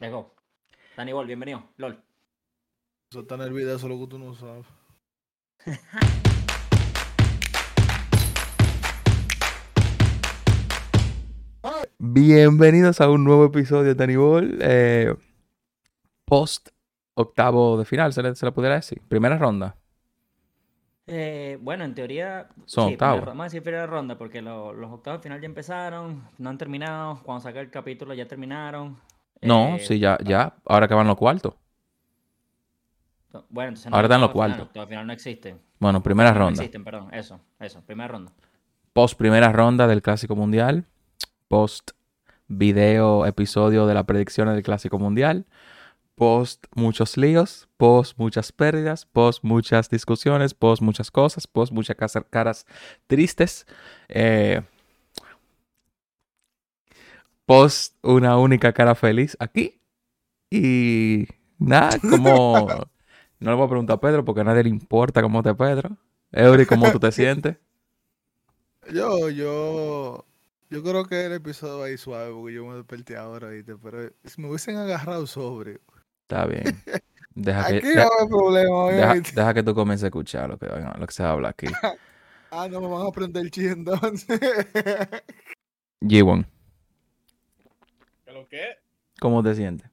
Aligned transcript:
Let's 0.00 0.12
go. 0.12 0.34
Dani 0.96 1.12
Ball, 1.12 1.26
bienvenido. 1.26 1.62
LOL. 1.76 2.02
Eso 3.10 3.20
está 3.20 3.34
en 3.36 3.42
el 3.42 3.52
video, 3.52 3.76
eso 3.76 3.86
es 3.86 3.92
lo 3.92 3.98
que 4.00 4.06
tú 4.10 4.18
no 4.18 4.34
sabes. 4.34 4.66
Bienvenidos 11.98 13.00
a 13.00 13.10
un 13.10 13.24
nuevo 13.24 13.44
episodio 13.46 13.84
de 13.84 13.94
Danny 13.94 14.16
Ball. 14.16 14.58
eh, 14.62 15.14
post 16.24 16.68
octavo 17.14 17.76
de 17.78 17.84
final, 17.84 18.12
se 18.12 18.22
le, 18.22 18.34
se 18.34 18.46
le 18.46 18.52
pudiera 18.52 18.76
decir. 18.76 19.00
Primera 19.08 19.36
ronda. 19.36 19.76
Eh, 21.06 21.58
bueno, 21.60 21.84
en 21.84 21.94
teoría. 21.94 22.48
Son 22.66 22.88
sí, 22.88 22.92
octavos. 22.94 23.24
Vamos 23.26 23.40
a 23.40 23.44
decir 23.44 23.62
primera 23.62 23.86
ronda 23.86 24.16
porque 24.16 24.40
lo- 24.40 24.72
los 24.72 24.90
octavos 24.90 25.20
de 25.20 25.24
final 25.24 25.40
ya 25.40 25.46
empezaron, 25.46 26.22
no 26.38 26.50
han 26.50 26.56
terminado. 26.58 27.20
Cuando 27.24 27.42
saca 27.42 27.60
el 27.60 27.70
capítulo 27.70 28.14
ya 28.14 28.26
terminaron. 28.26 28.96
No, 29.42 29.76
Eh, 29.76 29.80
sí, 29.80 29.98
ya, 29.98 30.18
ya. 30.24 30.54
Ahora 30.66 30.86
que 30.88 30.94
van 30.94 31.06
los 31.06 31.16
cuartos. 31.16 31.54
no, 33.32 33.44
Bueno, 33.48 33.68
entonces 33.70 33.92
Ahora 33.92 34.06
están 34.06 34.20
los 34.20 34.30
cuartos. 34.30 34.72
de 34.72 34.86
final 34.86 35.06
no 35.06 35.12
existen. 35.12 35.60
Bueno, 35.78 36.02
primera 36.02 36.32
No 36.32 36.38
ronda. 36.38 36.62
existen, 36.62 36.84
perdón. 36.84 37.08
Eso, 37.14 37.40
eso, 37.58 37.80
primera 37.82 38.08
ronda. 38.08 38.32
Post 38.92 39.16
primera 39.18 39.52
ronda 39.52 39.86
del 39.86 40.02
Clásico 40.02 40.36
Mundial. 40.36 40.84
Post 41.48 41.92
video 42.48 43.24
episodio 43.26 43.86
de 43.86 43.94
las 43.94 44.04
predicciones 44.04 44.54
del 44.54 44.62
Clásico 44.64 44.98
Mundial. 44.98 45.46
Post 46.16 46.66
muchos 46.74 47.16
líos. 47.16 47.68
Post 47.78 48.18
muchas 48.18 48.52
pérdidas. 48.52 49.06
Post 49.06 49.42
muchas 49.44 49.88
discusiones. 49.88 50.52
Post 50.52 50.82
muchas 50.82 51.10
cosas. 51.10 51.46
Post 51.46 51.72
muchas 51.72 51.96
caras 52.28 52.66
tristes. 53.06 53.66
eh, 54.08 54.62
post 57.50 57.96
una 58.04 58.38
única 58.38 58.72
cara 58.72 58.94
feliz 58.94 59.36
aquí. 59.40 59.82
Y 60.50 61.26
nada, 61.58 61.98
como... 62.08 62.68
No 63.40 63.50
le 63.50 63.56
voy 63.56 63.66
a 63.66 63.68
preguntar 63.68 63.96
a 63.96 64.00
Pedro 64.00 64.24
porque 64.24 64.42
a 64.42 64.44
nadie 64.44 64.62
le 64.62 64.68
importa 64.68 65.20
cómo 65.20 65.42
te 65.42 65.52
Pedro. 65.54 65.96
Eury, 66.30 66.64
¿cómo 66.64 66.92
tú 66.92 67.00
te 67.00 67.10
sientes? 67.10 67.56
Yo, 68.92 69.28
yo, 69.28 70.24
yo 70.70 70.82
creo 70.82 71.04
que 71.04 71.26
el 71.26 71.34
episodio 71.34 71.78
va 71.78 71.84
a 71.84 71.90
ir 71.90 71.98
suave 71.98 72.32
porque 72.32 72.54
yo 72.54 72.64
me 72.66 72.74
desperté 72.74 73.16
ahora, 73.16 73.50
¿viste? 73.50 73.76
Pero 73.76 74.10
si 74.24 74.40
me 74.40 74.48
hubiesen 74.48 74.76
agarrado 74.78 75.26
sobre, 75.26 75.80
Está 76.22 76.46
bien. 76.46 76.76
Deja 77.34 77.66
que, 77.68 77.76
aquí 77.76 77.86
de- 77.88 77.96
no 77.96 78.02
hay 78.18 78.28
problema, 78.28 78.90
deja, 78.90 79.14
¿viste? 79.14 79.32
deja 79.36 79.54
que 79.54 79.62
tú 79.62 79.74
comiences 79.74 80.04
a 80.04 80.06
escuchar 80.08 80.48
lo 80.48 80.58
que, 80.58 80.66
lo 80.66 81.06
que 81.06 81.12
se 81.12 81.22
habla 81.22 81.50
aquí. 81.50 81.66
Ah, 82.50 82.66
no 82.68 82.80
me 82.80 82.88
van 82.88 83.06
a 83.06 83.10
prender 83.12 83.44
el 83.44 83.50
chi 83.50 83.66
entonces. 83.66 84.40
G1, 86.00 86.46
¿Qué? 88.50 88.74
¿cómo 89.20 89.42
te 89.44 89.54
sientes? 89.54 89.88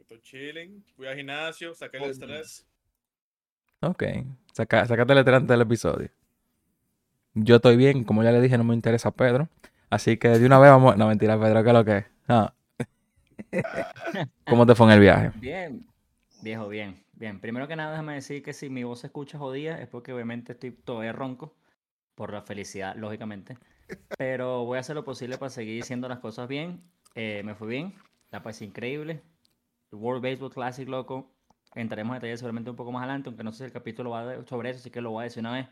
Estoy 0.00 0.20
chilling, 0.20 0.84
fui 0.96 1.06
al 1.06 1.16
gimnasio, 1.16 1.72
saqué 1.74 1.98
el 1.98 2.10
estrés. 2.10 2.66
Ok. 3.80 4.02
Saca, 4.52 4.84
sácate 4.84 5.12
el 5.12 5.18
antes 5.18 5.48
del 5.48 5.60
episodio. 5.60 6.10
Yo 7.34 7.56
estoy 7.56 7.76
bien, 7.76 8.02
como 8.02 8.24
ya 8.24 8.32
le 8.32 8.40
dije, 8.40 8.58
no 8.58 8.64
me 8.64 8.74
interesa 8.74 9.12
Pedro. 9.12 9.48
Así 9.90 10.16
que 10.16 10.28
de 10.30 10.44
una 10.44 10.58
vez 10.58 10.70
vamos. 10.70 10.96
No, 10.96 11.06
mentira, 11.06 11.38
Pedro, 11.38 11.62
¿qué 11.62 11.68
es 11.68 11.74
lo 11.74 11.84
que 11.84 11.96
es? 11.98 12.06
¿Cómo 14.48 14.66
te 14.66 14.74
fue 14.74 14.86
en 14.86 14.92
el 14.92 15.00
viaje? 15.00 15.30
Bien, 15.36 15.86
viejo, 16.42 16.68
bien, 16.68 17.04
bien. 17.12 17.40
Primero 17.40 17.68
que 17.68 17.76
nada, 17.76 17.92
déjame 17.92 18.14
decir 18.14 18.42
que 18.42 18.52
si 18.52 18.68
mi 18.70 18.82
voz 18.82 19.00
se 19.00 19.06
escucha 19.06 19.38
jodida 19.38 19.80
es 19.80 19.86
porque 19.86 20.12
obviamente 20.12 20.52
estoy 20.52 20.72
todavía 20.72 21.12
ronco, 21.12 21.54
por 22.16 22.32
la 22.32 22.42
felicidad, 22.42 22.96
lógicamente. 22.96 23.56
Pero 24.18 24.64
voy 24.64 24.78
a 24.78 24.80
hacer 24.80 24.96
lo 24.96 25.04
posible 25.04 25.38
para 25.38 25.50
seguir 25.50 25.76
diciendo 25.76 26.08
las 26.08 26.18
cosas 26.18 26.48
bien. 26.48 26.82
Eh, 27.14 27.42
me 27.44 27.54
fue 27.54 27.68
bien, 27.68 27.94
la 28.30 28.42
pasé 28.42 28.64
increíble. 28.64 29.22
World 29.92 30.22
Baseball 30.22 30.52
Classic, 30.52 30.88
loco. 30.88 31.30
Entraremos 31.74 32.16
en 32.16 32.20
detalles 32.20 32.40
seguramente 32.40 32.70
un 32.70 32.76
poco 32.76 32.92
más 32.92 33.02
adelante, 33.04 33.28
aunque 33.28 33.44
no 33.44 33.52
sé 33.52 33.58
si 33.58 33.64
el 33.64 33.72
capítulo 33.72 34.10
va 34.10 34.44
sobre 34.46 34.70
eso, 34.70 34.80
así 34.80 34.90
que 34.90 35.00
lo 35.00 35.10
voy 35.10 35.22
a 35.22 35.24
decir 35.24 35.40
una 35.40 35.52
vez. 35.52 35.68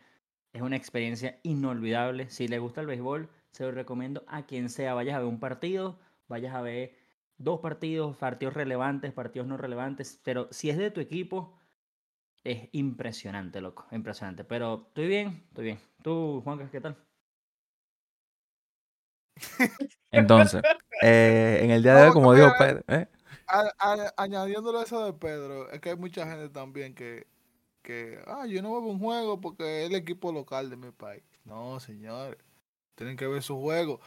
Es 0.53 0.63
una 0.63 0.77
experiencia 0.77 1.41
inolvidable. 1.43 2.31
Si 2.31 2.49
le 2.49 2.59
gusta 2.59 2.81
el 2.81 2.87
béisbol, 2.87 3.29
se 3.53 3.65
lo 3.65 3.73
recomiendo 3.73 4.25
a 4.29 4.47
quien 4.47 4.71
sea. 4.71 4.95
Vayas 4.95 5.17
a 5.17 5.21
ver 5.21 5.29
un 5.29 5.41
partido, 5.41 5.99
vayas 6.29 6.55
a 6.55 6.63
ver 6.63 6.97
dos 7.39 7.61
partidos, 7.61 8.17
partidos 8.17 8.55
relevantes, 8.55 9.13
partidos 9.13 9.49
no 9.49 9.57
relevantes, 9.57 10.21
pero 10.25 10.49
si 10.51 10.71
es 10.71 10.77
de 10.79 10.91
tu 10.91 11.01
equipo, 11.01 11.59
es 12.45 12.69
impresionante, 12.73 13.61
loco, 13.61 13.87
impresionante. 13.93 14.45
Pero 14.45 14.87
estoy 14.89 15.09
bien, 15.09 15.45
estoy 15.49 15.65
bien. 15.67 15.81
Tú, 16.03 16.41
Juan, 16.45 16.69
¿qué 16.71 16.81
tal? 16.81 16.97
Entonces, 20.11 20.63
eh, 21.03 21.61
en 21.63 21.71
el 21.71 21.83
día 21.83 21.95
de 21.95 22.09
hoy, 22.09 22.13
como 22.13 22.35
dijo 22.35 22.49
Pedro, 22.59 22.83
¿eh? 22.89 23.09
A- 23.47 23.73
a- 23.79 24.15
añadiéndole 24.17 24.83
eso 24.83 25.05
de 25.05 25.13
Pedro, 25.15 25.71
es 25.71 25.81
que 25.81 25.91
hay 25.91 25.97
mucha 25.97 26.27
gente 26.27 26.49
también 26.51 26.95
que, 26.95 27.27
que, 27.83 28.19
ah, 28.27 28.47
yo 28.47 28.61
no 28.63 28.71
veo 28.73 28.91
un 28.91 28.99
juego 28.99 29.41
porque 29.41 29.85
es 29.85 29.91
el 29.91 29.97
equipo 29.97 30.33
local 30.33 30.69
de 30.71 30.77
mi 30.77 30.91
país. 30.91 31.23
No, 31.45 31.81
señores, 31.81 32.37
tienen 32.95 33.17
que 33.17 33.27
ver 33.27 33.43
su 33.43 33.59
juego. 33.61 34.01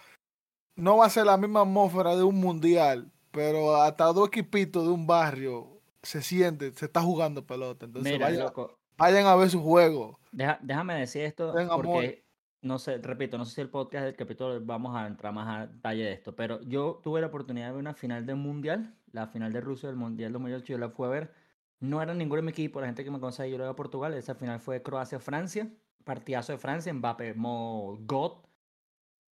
No 0.75 0.97
va 0.97 1.05
a 1.07 1.09
ser 1.09 1.25
la 1.25 1.37
misma 1.37 1.61
atmósfera 1.61 2.15
de 2.15 2.23
un 2.23 2.35
mundial, 2.39 3.11
pero 3.31 3.75
hasta 3.81 4.05
dos 4.13 4.27
equipitos 4.27 4.83
de 4.83 4.89
un 4.91 5.07
barrio 5.07 5.81
se 6.03 6.21
siente, 6.21 6.71
se 6.73 6.85
está 6.85 7.01
jugando 7.01 7.45
pelota. 7.45 7.85
Entonces 7.85 8.13
Mira, 8.13 8.25
vayan, 8.27 8.43
loco, 8.43 8.77
vayan 8.97 9.25
a 9.25 9.35
ver 9.35 9.49
su 9.49 9.61
juego. 9.61 10.19
deja- 10.31 10.59
déjame 10.61 10.95
decir 10.95 11.23
esto 11.23 11.51
Ten 11.53 11.69
amor. 11.71 12.03
No 12.61 12.77
sé, 12.77 12.97
repito, 12.99 13.37
no 13.37 13.45
sé 13.45 13.55
si 13.55 13.61
el 13.61 13.69
podcast 13.69 14.05
del 14.05 14.15
capítulo 14.15 14.59
vamos 14.63 14.95
a 14.95 15.07
entrar 15.07 15.33
más 15.33 15.47
a 15.47 15.67
detalle 15.67 16.03
de 16.03 16.13
esto, 16.13 16.35
pero 16.35 16.61
yo 16.61 16.99
tuve 17.03 17.19
la 17.21 17.27
oportunidad 17.27 17.67
de 17.67 17.71
ver 17.71 17.79
una 17.79 17.93
final 17.95 18.25
del 18.25 18.35
Mundial, 18.35 18.95
la 19.11 19.27
final 19.27 19.51
de 19.51 19.61
Rusia 19.61 19.89
del 19.89 19.97
Mundial 19.97 20.31
2008, 20.33 20.65
yo 20.65 20.77
la 20.77 20.89
fui 20.89 21.07
a 21.07 21.09
ver. 21.09 21.33
No 21.79 22.01
era 22.01 22.13
ninguno 22.13 22.41
de 22.41 22.45
mi 22.45 22.51
equipo, 22.51 22.79
la 22.79 22.85
gente 22.85 23.03
que 23.03 23.09
me 23.09 23.19
conoce, 23.19 23.49
yo 23.49 23.57
lo 23.57 23.63
iba 23.63 23.71
a 23.71 23.75
Portugal, 23.75 24.13
esa 24.13 24.35
final 24.35 24.59
fue 24.59 24.83
Croacia-Francia, 24.83 25.71
partidazo 26.03 26.51
de 26.51 26.59
Francia, 26.59 26.93
Mbappé, 26.93 27.33
God. 27.33 28.33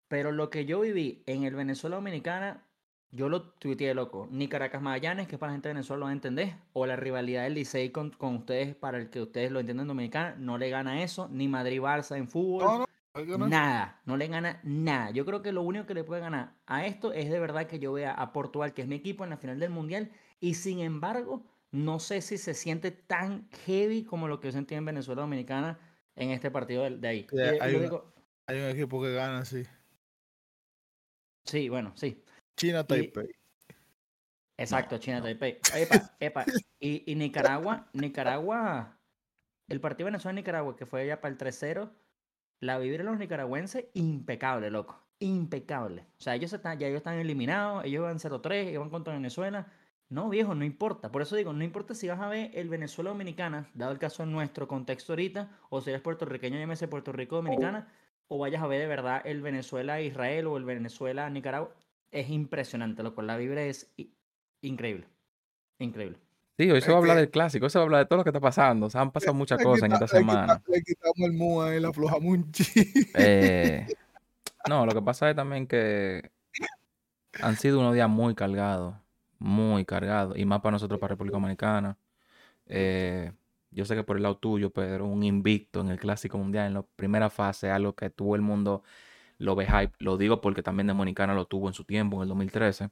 Pero 0.07 0.31
lo 0.31 0.49
que 0.49 0.65
yo 0.65 0.79
viví 0.79 1.23
en 1.25 1.43
el 1.43 1.53
Venezuela 1.55 1.97
Dominicana, 1.97 2.65
yo 3.11 3.27
lo 3.27 3.49
tuiteé 3.49 3.93
loco. 3.93 4.29
Ni 4.31 4.47
Caracas 4.47 4.81
Magallanes, 4.81 5.27
que 5.27 5.35
es 5.35 5.39
para 5.39 5.51
la 5.51 5.55
gente 5.55 5.67
de 5.67 5.73
Venezuela 5.73 5.99
lo 5.99 6.05
va 6.05 6.11
a 6.11 6.13
entender, 6.13 6.55
o 6.71 6.85
la 6.85 6.95
rivalidad 6.95 7.43
del 7.43 7.55
Licey 7.55 7.89
con, 7.89 8.11
con 8.11 8.37
ustedes, 8.37 8.73
para 8.73 8.97
el 8.97 9.09
que 9.09 9.21
ustedes 9.21 9.51
lo 9.51 9.59
entiendan 9.59 9.83
en 9.83 9.87
Dominicana, 9.89 10.35
no 10.39 10.57
le 10.57 10.69
gana 10.69 11.03
eso, 11.03 11.27
ni 11.27 11.49
Madrid-Barça 11.49 12.15
en 12.15 12.29
fútbol. 12.29 12.87
Nada, 13.49 14.01
no 14.05 14.17
le 14.17 14.27
gana 14.27 14.59
nada. 14.63 15.11
Yo 15.11 15.25
creo 15.25 15.41
que 15.41 15.51
lo 15.51 15.61
único 15.61 15.85
que 15.85 15.93
le 15.93 16.03
puede 16.03 16.21
ganar 16.21 16.53
a 16.65 16.85
esto 16.85 17.13
es 17.13 17.29
de 17.29 17.39
verdad 17.39 17.67
que 17.67 17.79
yo 17.79 17.93
vea 17.93 18.13
a 18.13 18.31
Portugal, 18.33 18.73
que 18.73 18.81
es 18.83 18.87
mi 18.87 18.95
equipo 18.95 19.23
en 19.23 19.29
la 19.31 19.37
final 19.37 19.59
del 19.59 19.69
Mundial, 19.69 20.11
y 20.39 20.53
sin 20.55 20.79
embargo, 20.79 21.43
no 21.71 21.99
sé 21.99 22.21
si 22.21 22.37
se 22.37 22.53
siente 22.53 22.91
tan 22.91 23.49
heavy 23.65 24.03
como 24.03 24.27
lo 24.27 24.39
que 24.39 24.47
yo 24.49 24.51
sentí 24.51 24.75
en 24.75 24.85
Venezuela 24.85 25.21
Dominicana 25.21 25.79
en 26.15 26.31
este 26.31 26.49
partido 26.51 26.83
de, 26.83 26.97
de 26.97 27.07
ahí. 27.07 27.27
Sí, 27.29 27.37
hay 27.39 27.71
lo 27.71 27.77
una- 27.79 27.87
digo- 27.87 28.13
hay 28.47 28.59
un 28.61 28.69
equipo 28.69 29.01
que 29.01 29.13
gana 29.13 29.39
así. 29.39 29.63
sí, 31.45 31.69
bueno, 31.69 31.91
sí. 31.95 32.23
China 32.57 32.85
Taipei. 32.85 33.29
Exacto, 34.57 34.97
China 34.97 35.21
Taipei. 35.21 35.59
Epa, 35.75 36.15
epa. 36.19 36.45
Y, 36.79 37.11
y 37.11 37.15
Nicaragua, 37.15 37.89
Nicaragua, 37.93 38.97
el 39.69 39.79
partido 39.81 40.05
Venezuela-Nicaragua, 40.05 40.75
que 40.75 40.85
fue 40.85 41.05
ya 41.05 41.21
para 41.21 41.31
el 41.31 41.37
3-0, 41.37 41.91
la 42.59 42.77
vivieron 42.79 43.07
los 43.07 43.19
nicaragüenses 43.19 43.85
impecable, 43.93 44.69
loco. 44.69 45.03
Impecable. 45.19 46.01
O 46.19 46.21
sea, 46.21 46.35
ellos 46.35 46.53
están, 46.53 46.77
ya 46.79 46.87
ellos 46.87 46.97
están 46.97 47.17
eliminados, 47.17 47.85
ellos 47.85 48.03
van 48.03 48.19
0-3, 48.19 48.67
ellos 48.67 48.81
van 48.81 48.89
contra 48.89 49.13
Venezuela. 49.13 49.67
No, 50.09 50.29
viejo, 50.29 50.55
no 50.55 50.63
importa. 50.63 51.11
Por 51.11 51.21
eso 51.21 51.35
digo, 51.35 51.51
no 51.53 51.63
importa 51.63 51.93
si 51.93 52.07
vas 52.07 52.19
a 52.19 52.29
ver 52.29 52.51
el 52.53 52.69
Venezuela 52.69 53.09
Dominicana, 53.09 53.69
dado 53.73 53.91
el 53.91 53.99
caso 53.99 54.23
en 54.23 54.31
nuestro 54.31 54.67
contexto 54.67 55.13
ahorita, 55.13 55.51
o 55.69 55.81
si 55.81 55.89
eres 55.89 56.01
puertorriqueño, 56.01 56.57
llámese 56.57 56.87
Puerto 56.87 57.11
Rico 57.11 57.37
Dominicana, 57.37 57.91
o 58.27 58.37
vayas 58.37 58.61
a 58.61 58.67
ver 58.67 58.79
de 58.81 58.87
verdad 58.87 59.21
el 59.25 59.41
Venezuela 59.41 60.01
Israel 60.01 60.47
o 60.47 60.57
el 60.57 60.65
Venezuela 60.65 61.29
Nicaragua. 61.29 61.75
Es 62.11 62.29
impresionante, 62.29 63.03
loco. 63.03 63.21
La 63.21 63.37
vibra 63.37 63.63
es 63.63 63.93
increíble. 64.61 65.07
Increíble. 65.79 66.26
Sí, 66.57 66.71
hoy 66.71 66.81
se 66.81 66.89
va 66.89 66.95
a 66.95 66.97
hablar 66.97 67.17
del 67.17 67.29
clásico, 67.29 67.65
hoy 67.65 67.69
se 67.69 67.77
va 67.77 67.83
a 67.83 67.85
hablar 67.85 67.99
de 68.01 68.05
todo 68.07 68.17
lo 68.17 68.23
que 68.23 68.31
está 68.31 68.39
pasando. 68.39 68.87
O 68.87 68.89
sea, 68.89 69.01
han 69.01 69.11
pasado 69.11 69.35
muchas 69.35 69.61
cosas 69.61 69.83
en 69.83 69.91
esta 69.91 70.07
semana. 70.07 70.61
Le 70.67 70.81
quitamos 70.81 71.19
el 71.19 71.33
mu 71.33 71.61
ahí, 71.61 71.79
le 71.79 71.87
aflojamos 71.87 72.23
un. 72.23 72.51
Eh, 73.13 73.85
no, 74.67 74.85
lo 74.85 74.93
que 74.93 75.01
pasa 75.01 75.29
es 75.29 75.35
también 75.35 75.67
que 75.67 76.31
han 77.41 77.55
sido 77.57 77.79
unos 77.79 77.93
días 77.93 78.09
muy 78.09 78.33
cargados, 78.33 78.95
muy 79.37 79.85
cargados, 79.85 80.35
y 80.35 80.45
más 80.45 80.61
para 80.61 80.71
nosotros, 80.71 80.99
para 80.99 81.11
República 81.11 81.37
Dominicana. 81.37 81.97
Eh, 82.65 83.31
yo 83.69 83.85
sé 83.85 83.95
que 83.95 84.03
por 84.03 84.17
el 84.17 84.23
lado 84.23 84.37
tuyo, 84.37 84.71
Pedro, 84.71 85.05
un 85.05 85.21
invicto 85.23 85.81
en 85.81 85.89
el 85.89 85.99
Clásico 85.99 86.39
Mundial 86.39 86.67
en 86.67 86.73
la 86.73 86.81
primera 86.81 87.29
fase, 87.29 87.69
algo 87.69 87.93
que 87.93 88.09
todo 88.09 88.35
el 88.35 88.41
mundo 88.41 88.83
lo 89.37 89.55
ve 89.55 89.67
hype. 89.67 89.93
Lo 89.99 90.17
digo 90.17 90.41
porque 90.41 90.63
también 90.63 90.87
Dominicana 90.87 91.35
lo 91.35 91.45
tuvo 91.45 91.67
en 91.67 91.75
su 91.75 91.83
tiempo, 91.83 92.17
en 92.17 92.23
el 92.23 92.29
2013. 92.29 92.89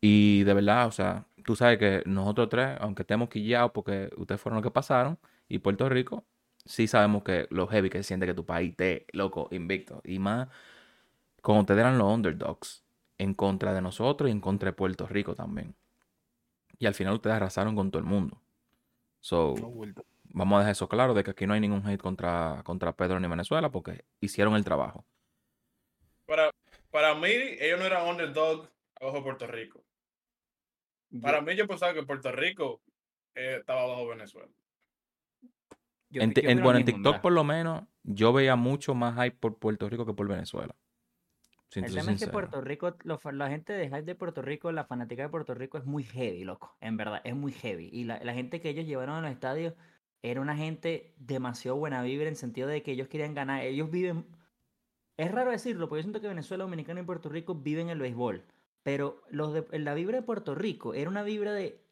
Y 0.00 0.44
de 0.44 0.54
verdad, 0.54 0.86
o 0.86 0.92
sea, 0.92 1.26
tú 1.46 1.56
sabes 1.56 1.78
que 1.78 2.02
nosotros 2.06 2.48
tres, 2.50 2.76
aunque 2.80 3.02
estemos 3.02 3.28
quillados 3.28 3.70
porque 3.72 4.10
ustedes 4.16 4.40
fueron 4.40 4.56
los 4.56 4.64
que 4.64 4.72
pasaron, 4.72 5.18
y 5.48 5.60
Puerto 5.60 5.88
Rico, 5.88 6.24
sí 6.64 6.88
sabemos 6.88 7.22
que 7.22 7.46
lo 7.50 7.68
heavy 7.68 7.88
que 7.88 7.98
se 7.98 8.04
siente 8.04 8.26
que 8.26 8.34
tu 8.34 8.44
país 8.44 8.70
esté, 8.72 9.06
loco, 9.12 9.48
invicto. 9.52 10.02
Y 10.04 10.18
más, 10.18 10.48
como 11.40 11.60
ustedes 11.60 11.80
eran 11.80 11.98
los 11.98 12.12
underdogs, 12.12 12.84
en 13.18 13.32
contra 13.32 13.72
de 13.72 13.80
nosotros 13.80 14.28
y 14.28 14.32
en 14.32 14.40
contra 14.40 14.70
de 14.70 14.72
Puerto 14.74 15.06
Rico 15.06 15.34
también. 15.36 15.76
Y 16.78 16.86
al 16.86 16.94
final 16.94 17.14
ustedes 17.14 17.36
arrasaron 17.36 17.76
con 17.76 17.90
todo 17.90 18.00
el 18.00 18.06
mundo. 18.06 18.42
So, 19.20 19.54
vamos 20.24 20.56
a 20.56 20.58
dejar 20.58 20.72
eso 20.72 20.88
claro 20.88 21.14
de 21.14 21.22
que 21.22 21.30
aquí 21.30 21.46
no 21.46 21.54
hay 21.54 21.60
ningún 21.60 21.86
hate 21.86 22.02
contra, 22.02 22.60
contra 22.64 22.96
Pedro 22.96 23.20
ni 23.20 23.28
Venezuela 23.28 23.70
porque 23.70 24.04
hicieron 24.20 24.56
el 24.56 24.64
trabajo. 24.64 25.04
Para, 26.26 26.50
para 26.90 27.14
mí, 27.14 27.28
ellos 27.30 27.78
no 27.78 27.86
eran 27.86 28.08
underdog 28.08 28.68
abajo 29.00 29.18
de 29.18 29.22
Puerto 29.22 29.46
Rico. 29.46 29.85
Para 31.22 31.40
mí, 31.40 31.54
yo 31.56 31.66
pensaba 31.66 31.94
que 31.94 32.02
Puerto 32.02 32.30
Rico 32.32 32.82
eh, 33.34 33.56
estaba 33.60 33.82
abajo 33.82 34.02
de 34.02 34.08
Venezuela. 34.08 34.48
Yo- 36.08 36.22
En, 36.22 36.32
yo 36.32 36.62
bueno, 36.62 36.78
en 36.78 36.84
TikTok 36.84 37.04
verdad. 37.04 37.22
por 37.22 37.32
lo 37.32 37.44
menos 37.44 37.82
yo 38.02 38.32
veía 38.32 38.56
mucho 38.56 38.94
más 38.94 39.14
hype 39.16 39.36
por 39.36 39.58
Puerto 39.58 39.88
Rico 39.88 40.06
que 40.06 40.14
por 40.14 40.28
Venezuela. 40.28 40.74
El 41.74 41.92
tema 41.94 42.12
es 42.12 42.20
que. 42.24 42.28
Puerto 42.28 42.60
Rico, 42.60 42.96
lo 43.02 43.20
la 43.32 43.50
gente 43.50 43.72
de 43.72 43.86
hype 43.86 44.02
de 44.02 44.14
Puerto 44.14 44.40
Rico, 44.40 44.70
la 44.72 44.84
fanática 44.84 45.22
de 45.24 45.28
Puerto 45.28 45.52
Rico 45.54 45.78
es 45.78 45.84
muy 45.84 46.04
heavy, 46.04 46.44
loco. 46.44 46.76
En 46.80 46.96
verdad, 46.96 47.20
es 47.24 47.34
muy 47.34 47.52
heavy. 47.52 47.90
Y 47.92 48.04
la, 48.04 48.22
la 48.22 48.34
gente 48.34 48.60
que 48.60 48.70
ellos 48.70 48.86
llevaron 48.86 49.16
a 49.16 49.20
los 49.20 49.30
estadios 49.30 49.74
era 50.22 50.40
una 50.40 50.56
gente 50.56 51.12
demasiado 51.18 51.76
buena 51.76 52.02
vibra 52.02 52.28
en 52.28 52.36
sentido 52.36 52.68
de 52.68 52.82
que 52.82 52.92
ellos 52.92 53.08
querían 53.08 53.34
ganar. 53.34 53.62
Ellos 53.62 53.90
viven. 53.90 54.26
Es 55.18 55.30
raro 55.32 55.50
decirlo, 55.50 55.88
porque 55.88 56.00
yo 56.00 56.04
siento 56.04 56.20
que 56.20 56.28
Venezuela, 56.28 56.64
Dominicana 56.64 57.00
y 57.00 57.04
Puerto 57.04 57.28
Rico 57.28 57.54
viven 57.54 57.88
el 57.90 57.98
béisbol. 57.98 58.44
Pero 58.86 59.20
los 59.30 59.52
de, 59.52 59.80
la 59.80 59.94
vibra 59.94 60.18
de 60.18 60.22
Puerto 60.22 60.54
Rico 60.54 60.94
era 60.94 61.10
una 61.10 61.24
vibra 61.24 61.52
de, 61.52 61.84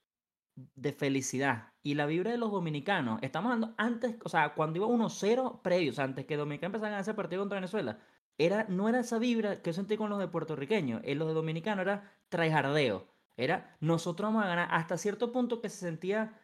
de 0.55 0.93
felicidad. 0.93 1.73
Y 1.83 1.95
la 1.95 2.07
vibra 2.07 2.31
de 2.31 2.39
los 2.39 2.53
dominicanos, 2.53 3.19
estamos 3.21 3.53
hablando 3.53 3.75
antes, 3.79 4.15
o 4.23 4.29
sea, 4.29 4.55
cuando 4.55 4.77
iba 4.79 4.87
1-0 4.87 5.61
previos, 5.61 5.99
antes 5.99 6.25
que 6.25 6.37
Dominicana 6.37 6.69
empezara 6.69 6.87
a 6.87 6.91
ganar 6.91 7.01
ese 7.03 7.15
partido 7.15 7.43
contra 7.43 7.57
Venezuela, 7.57 7.99
era, 8.39 8.67
no 8.69 8.89
era 8.89 9.01
esa 9.01 9.19
vibra 9.19 9.61
que 9.61 9.71
yo 9.71 9.75
sentí 9.75 9.97
con 9.97 10.09
los 10.09 10.21
de 10.21 10.29
puertorriqueños. 10.29 11.01
En 11.03 11.19
los 11.19 11.27
de 11.27 11.35
dominicanos 11.35 11.83
era 11.83 12.13
traijardeo. 12.29 13.09
Era 13.37 13.77
nosotros 13.81 14.29
vamos 14.29 14.45
a 14.45 14.49
ganar 14.49 14.69
hasta 14.71 14.97
cierto 14.97 15.33
punto 15.33 15.61
que 15.61 15.71
se 15.71 15.79
sentía 15.79 16.41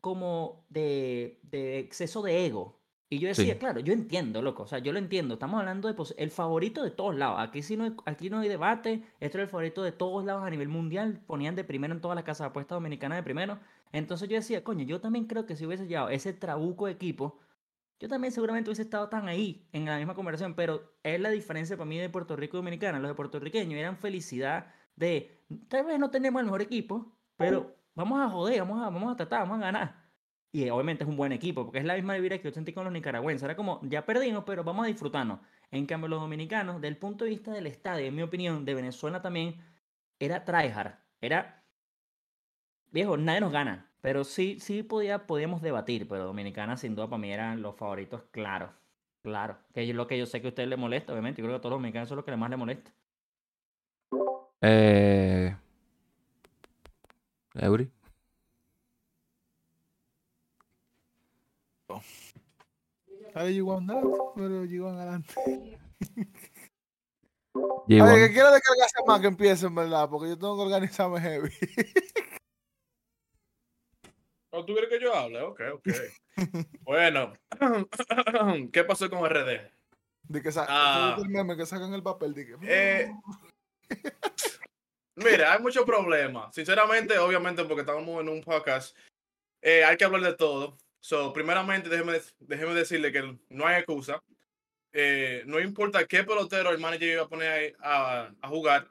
como 0.00 0.66
de, 0.68 1.38
de 1.44 1.78
exceso 1.78 2.22
de 2.22 2.44
ego. 2.46 2.81
Y 3.12 3.18
yo 3.18 3.28
decía, 3.28 3.52
Sí. 3.52 3.58
claro, 3.58 3.78
yo 3.80 3.92
entiendo, 3.92 4.40
loco. 4.40 4.62
O 4.62 4.66
sea, 4.66 4.78
yo 4.78 4.90
lo 4.90 4.98
entiendo. 4.98 5.34
Estamos 5.34 5.60
hablando 5.60 5.92
de 5.92 6.02
el 6.16 6.30
favorito 6.30 6.82
de 6.82 6.90
todos 6.90 7.14
lados. 7.14 7.40
Aquí 7.40 7.60
sí 7.62 7.76
no 7.76 7.84
hay, 7.84 7.94
aquí 8.06 8.30
no 8.30 8.38
hay 8.38 8.48
debate. 8.48 9.02
Esto 9.20 9.36
era 9.36 9.42
el 9.44 9.50
favorito 9.50 9.82
de 9.82 9.92
todos 9.92 10.24
lados 10.24 10.42
a 10.44 10.48
nivel 10.48 10.68
mundial. 10.68 11.20
Ponían 11.26 11.54
de 11.54 11.62
primero 11.62 11.92
en 11.92 12.00
todas 12.00 12.14
las 12.14 12.24
casas 12.24 12.46
de 12.46 12.48
apuestas 12.48 12.76
dominicanas 12.76 13.18
de 13.18 13.22
primero. 13.22 13.58
Entonces 13.92 14.30
yo 14.30 14.36
decía, 14.36 14.64
coño, 14.64 14.84
yo 14.86 14.98
también 15.02 15.26
creo 15.26 15.44
que 15.44 15.56
si 15.56 15.66
hubiese 15.66 15.86
llevado 15.86 16.08
ese 16.08 16.32
trabuco 16.32 16.86
de 16.86 16.92
equipo, 16.92 17.38
yo 18.00 18.08
también 18.08 18.32
seguramente 18.32 18.70
hubiese 18.70 18.82
estado 18.82 19.08
tan 19.10 19.28
ahí 19.28 19.68
en 19.72 19.84
la 19.84 19.98
misma 19.98 20.14
conversación, 20.14 20.54
pero 20.54 20.94
es 21.02 21.20
la 21.20 21.28
diferencia 21.30 21.76
para 21.76 21.86
mí 21.88 21.98
de 21.98 22.08
Puerto 22.08 22.34
Rico 22.36 22.56
y 22.56 22.60
Dominicana. 22.60 22.98
Los 22.98 23.10
de 23.10 23.14
puertorriqueños 23.14 23.78
eran 23.78 23.98
felicidad 23.98 24.74
de, 24.96 25.44
tal 25.68 25.84
vez 25.86 25.98
no 25.98 26.10
tenemos 26.10 26.40
el 26.40 26.46
mejor 26.46 26.62
equipo, 26.62 27.14
pero 27.36 27.76
vamos 27.94 28.20
a 28.20 28.28
joder, 28.30 28.60
vamos 28.60 28.80
a, 28.80 28.84
vamos 28.90 29.12
a 29.12 29.16
tratar, 29.16 29.40
vamos 29.40 29.58
a 29.58 29.60
ganar. 29.66 30.01
Y 30.52 30.68
obviamente 30.68 31.04
es 31.04 31.08
un 31.08 31.16
buen 31.16 31.32
equipo, 31.32 31.64
porque 31.64 31.78
es 31.78 31.84
la 31.84 31.94
misma 31.94 32.14
vibra 32.14 32.36
que 32.38 32.44
yo 32.44 32.52
sentí 32.52 32.74
con 32.74 32.84
los 32.84 32.92
nicaragüenses. 32.92 33.44
Era 33.44 33.56
como, 33.56 33.80
ya 33.84 34.04
perdimos, 34.04 34.44
pero 34.44 34.62
vamos 34.62 34.84
a 34.84 34.88
disfrutarnos. 34.88 35.40
En 35.70 35.86
cambio, 35.86 36.08
los 36.08 36.20
dominicanos, 36.20 36.80
del 36.82 36.98
punto 36.98 37.24
de 37.24 37.30
vista 37.30 37.52
del 37.52 37.66
estadio, 37.66 38.06
en 38.06 38.14
mi 38.14 38.22
opinión, 38.22 38.64
de 38.66 38.74
Venezuela 38.74 39.22
también, 39.22 39.56
era 40.18 40.44
tryhard. 40.44 40.94
Era, 41.22 41.64
viejo, 42.90 43.16
nadie 43.16 43.40
nos 43.40 43.52
gana. 43.52 43.90
Pero 44.02 44.24
sí, 44.24 44.58
sí 44.60 44.82
podía, 44.82 45.26
podíamos 45.26 45.62
debatir, 45.62 46.06
pero 46.08 46.24
Dominicana 46.24 46.76
sin 46.76 46.94
duda 46.94 47.08
para 47.08 47.18
mí 47.18 47.32
eran 47.32 47.62
los 47.62 47.76
favoritos, 47.76 48.22
claro. 48.30 48.72
Claro. 49.22 49.56
Que 49.72 49.88
es 49.88 49.94
lo 49.94 50.06
que 50.06 50.18
yo 50.18 50.26
sé 50.26 50.40
que 50.40 50.48
a 50.48 50.50
usted 50.50 50.66
le 50.66 50.76
molesta, 50.76 51.12
obviamente. 51.12 51.40
Yo 51.40 51.46
creo 51.46 51.56
que 51.56 51.58
a 51.58 51.62
todos 51.62 51.70
los 51.72 51.78
dominicanos 51.78 52.08
eso 52.08 52.14
es 52.14 52.16
lo 52.16 52.24
que 52.24 52.36
más 52.36 52.50
le 52.50 52.56
molesta. 52.56 52.92
Eh, 54.60 55.56
Eury. 57.54 57.90
Dale, 63.34 63.50
G1, 63.52 63.86
dale, 63.86 64.02
pero 64.34 64.64
G1 64.64 64.96
adelante. 64.96 65.34
G1. 67.54 68.08
Ay, 68.08 68.26
que 68.28 68.32
quiero 68.32 68.50
descargarse 68.50 68.96
más 69.06 69.20
que 69.20 69.26
empiece, 69.28 69.66
en 69.66 69.74
verdad, 69.74 70.08
porque 70.10 70.28
yo 70.30 70.38
tengo 70.38 70.56
que 70.56 70.62
organizarme 70.62 71.20
heavy. 71.20 71.50
¿O 74.50 74.64
tú 74.66 74.74
quieres 74.74 74.90
que 74.90 75.00
yo 75.00 75.14
hable? 75.14 75.40
Ok, 75.42 75.60
ok. 75.74 75.88
bueno, 76.82 77.32
¿qué 78.72 78.84
pasó 78.84 79.08
con 79.08 79.24
RD? 79.28 79.60
De 80.24 80.42
que 80.42 80.52
sa- 80.52 80.66
Ah. 80.68 81.16
el 81.18 81.28
meme 81.28 81.56
que 81.56 81.64
sacan 81.66 81.92
el 81.94 82.02
papel, 82.02 82.34
de 82.34 82.46
que... 82.46 82.56
Eh, 82.62 83.10
Mira, 85.16 85.52
hay 85.54 85.60
muchos 85.60 85.84
problemas. 85.84 86.54
Sinceramente, 86.54 87.18
obviamente, 87.18 87.64
porque 87.64 87.80
estamos 87.82 88.20
en 88.20 88.28
un 88.28 88.40
podcast, 88.42 88.96
eh, 89.62 89.84
hay 89.84 89.96
que 89.96 90.04
hablar 90.04 90.22
de 90.22 90.34
todo. 90.34 90.76
So, 91.02 91.32
primeramente, 91.32 91.88
déjeme, 91.88 92.20
déjeme 92.38 92.74
decirle 92.74 93.10
que 93.10 93.36
no 93.48 93.66
hay 93.66 93.78
excusa. 93.78 94.22
Eh, 94.92 95.42
no 95.46 95.58
importa 95.58 96.06
qué 96.06 96.22
pelotero 96.22 96.70
el 96.70 96.78
manager 96.78 97.08
iba 97.08 97.22
a 97.22 97.28
poner 97.28 97.50
ahí 97.50 97.72
a, 97.80 98.30
a 98.40 98.48
jugar, 98.48 98.86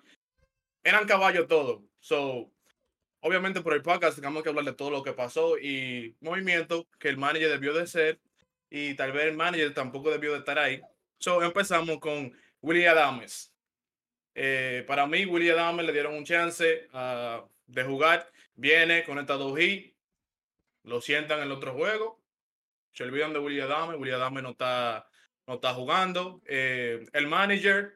eran 0.83 1.07
caballos 1.07 1.47
todos. 1.47 1.81
So, 1.99 2.51
obviamente, 3.21 3.61
por 3.61 3.73
el 3.73 3.81
podcast, 3.81 4.17
tenemos 4.17 4.43
que 4.43 4.49
hablar 4.49 4.65
de 4.65 4.73
todo 4.73 4.89
lo 4.89 5.03
que 5.03 5.13
pasó 5.13 5.57
y 5.57 6.13
movimiento 6.19 6.85
que 6.99 7.07
el 7.07 7.17
manager 7.17 7.49
debió 7.49 7.73
de 7.73 7.87
ser 7.87 8.19
y 8.69 8.93
tal 8.95 9.13
vez 9.13 9.27
el 9.27 9.37
manager 9.37 9.73
tampoco 9.73 10.11
debió 10.11 10.33
de 10.33 10.39
estar 10.39 10.59
ahí. 10.59 10.81
So, 11.17 11.41
empezamos 11.41 11.99
con 11.99 12.33
Willie 12.61 12.89
Adames. 12.89 13.53
Eh, 14.35 14.83
para 14.85 15.07
mí, 15.07 15.25
Willie 15.25 15.51
Adames 15.51 15.85
le 15.85 15.93
dieron 15.93 16.15
un 16.15 16.25
chance 16.25 16.89
ah, 16.91 17.45
de 17.67 17.83
jugar. 17.85 18.29
Viene 18.55 19.05
con 19.05 19.17
esta 19.17 19.35
dos 19.35 19.57
hits. 19.57 19.90
Lo 20.83 21.01
sientan 21.01 21.39
en 21.39 21.45
el 21.45 21.51
otro 21.51 21.73
juego. 21.73 22.21
Se 22.93 23.03
olvidan 23.03 23.33
de 23.33 23.39
Willie 23.39 23.61
Adames. 23.61 23.97
Willie 23.99 24.13
Adames 24.13 24.43
no 24.43 24.49
está, 24.51 25.07
no 25.47 25.55
está 25.55 25.73
jugando. 25.73 26.41
Eh, 26.45 27.05
el 27.13 27.27
manager 27.27 27.95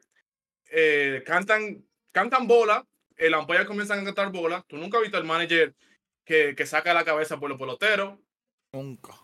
eh, 0.70 1.22
cantan, 1.26 1.84
cantan 2.12 2.46
bola. 2.46 2.86
El 3.16 3.34
umpire 3.34 3.66
comienza 3.66 3.94
a 3.94 4.04
cantar 4.04 4.30
bola. 4.30 4.64
Tú 4.68 4.76
nunca 4.76 4.98
has 4.98 5.02
visto 5.02 5.16
al 5.18 5.24
manager 5.24 5.74
que, 6.24 6.54
que 6.54 6.66
saca 6.66 6.92
la 6.94 7.04
cabeza 7.04 7.38
por 7.38 7.48
los 7.48 7.58
peloteros 7.58 8.18
Nunca. 8.72 9.14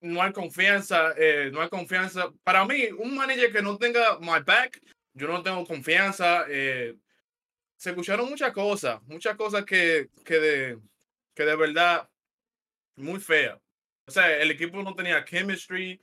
no 0.00 0.22
hay 0.22 0.32
confianza, 0.32 1.12
eh, 1.16 1.50
no 1.52 1.60
hay 1.60 1.68
confianza. 1.68 2.30
Para 2.44 2.64
mí, 2.64 2.88
un 2.98 3.16
manager 3.16 3.52
que 3.52 3.62
no 3.62 3.78
tenga 3.78 4.18
my 4.20 4.40
back, 4.44 4.80
yo 5.14 5.26
no 5.28 5.42
tengo 5.42 5.64
confianza. 5.66 6.44
eh, 6.48 6.94
se 7.76 7.90
escucharon 7.90 8.28
muchas 8.28 8.52
cosas, 8.52 9.02
muchas 9.04 9.34
cosas 9.36 9.64
que, 9.64 10.08
que, 10.24 10.34
de, 10.38 10.78
que 11.34 11.44
de 11.44 11.56
verdad 11.56 12.08
muy 13.02 13.20
feas. 13.20 13.58
O 14.06 14.10
sea, 14.10 14.36
el 14.40 14.50
equipo 14.50 14.82
no 14.82 14.94
tenía 14.94 15.24
chemistry. 15.24 16.00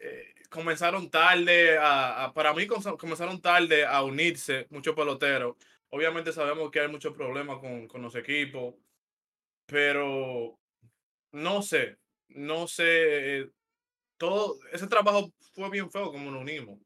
eh, 0.00 0.34
comenzaron 0.48 1.10
tarde 1.10 1.76
a, 1.78 2.32
para 2.34 2.54
mí 2.54 2.66
com- 2.66 2.96
comenzaron 2.96 3.40
tarde 3.42 3.84
a 3.84 4.02
unirse 4.02 4.66
muchos 4.70 4.94
peloteros. 4.94 5.56
Obviamente 5.90 6.32
sabemos 6.32 6.70
que 6.70 6.80
hay 6.80 6.88
muchos 6.88 7.14
problemas 7.14 7.58
con, 7.58 7.86
con 7.88 8.00
los 8.02 8.14
equipos, 8.14 8.74
pero 9.66 10.58
no 11.32 11.62
sé, 11.62 11.98
no 12.28 12.66
sé, 12.66 13.40
eh, 13.40 13.50
todo 14.18 14.58
ese 14.72 14.86
trabajo 14.86 15.32
fue 15.52 15.68
bien 15.70 15.90
feo 15.90 16.10
como 16.12 16.30
nos 16.30 16.40
unimos. 16.42 16.78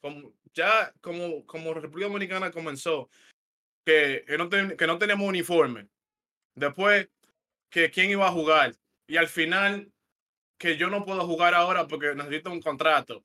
Como, 0.00 0.32
ya 0.52 0.92
como, 1.00 1.44
como 1.46 1.72
República 1.74 2.08
Dominicana 2.08 2.50
comenzó, 2.50 3.08
que, 3.86 4.24
que, 4.26 4.36
no 4.38 4.48
ten- 4.48 4.76
que 4.76 4.86
no 4.86 4.98
teníamos 4.98 5.28
uniforme. 5.28 5.88
Después, 6.56 7.08
que 7.70 7.90
quién 7.90 8.10
iba 8.10 8.26
a 8.26 8.32
jugar. 8.32 8.74
Y 9.06 9.16
al 9.16 9.28
final, 9.28 9.92
que 10.58 10.76
yo 10.76 10.88
no 10.88 11.04
puedo 11.04 11.26
jugar 11.26 11.54
ahora 11.54 11.86
porque 11.86 12.14
necesito 12.14 12.50
un 12.50 12.60
contrato. 12.60 13.22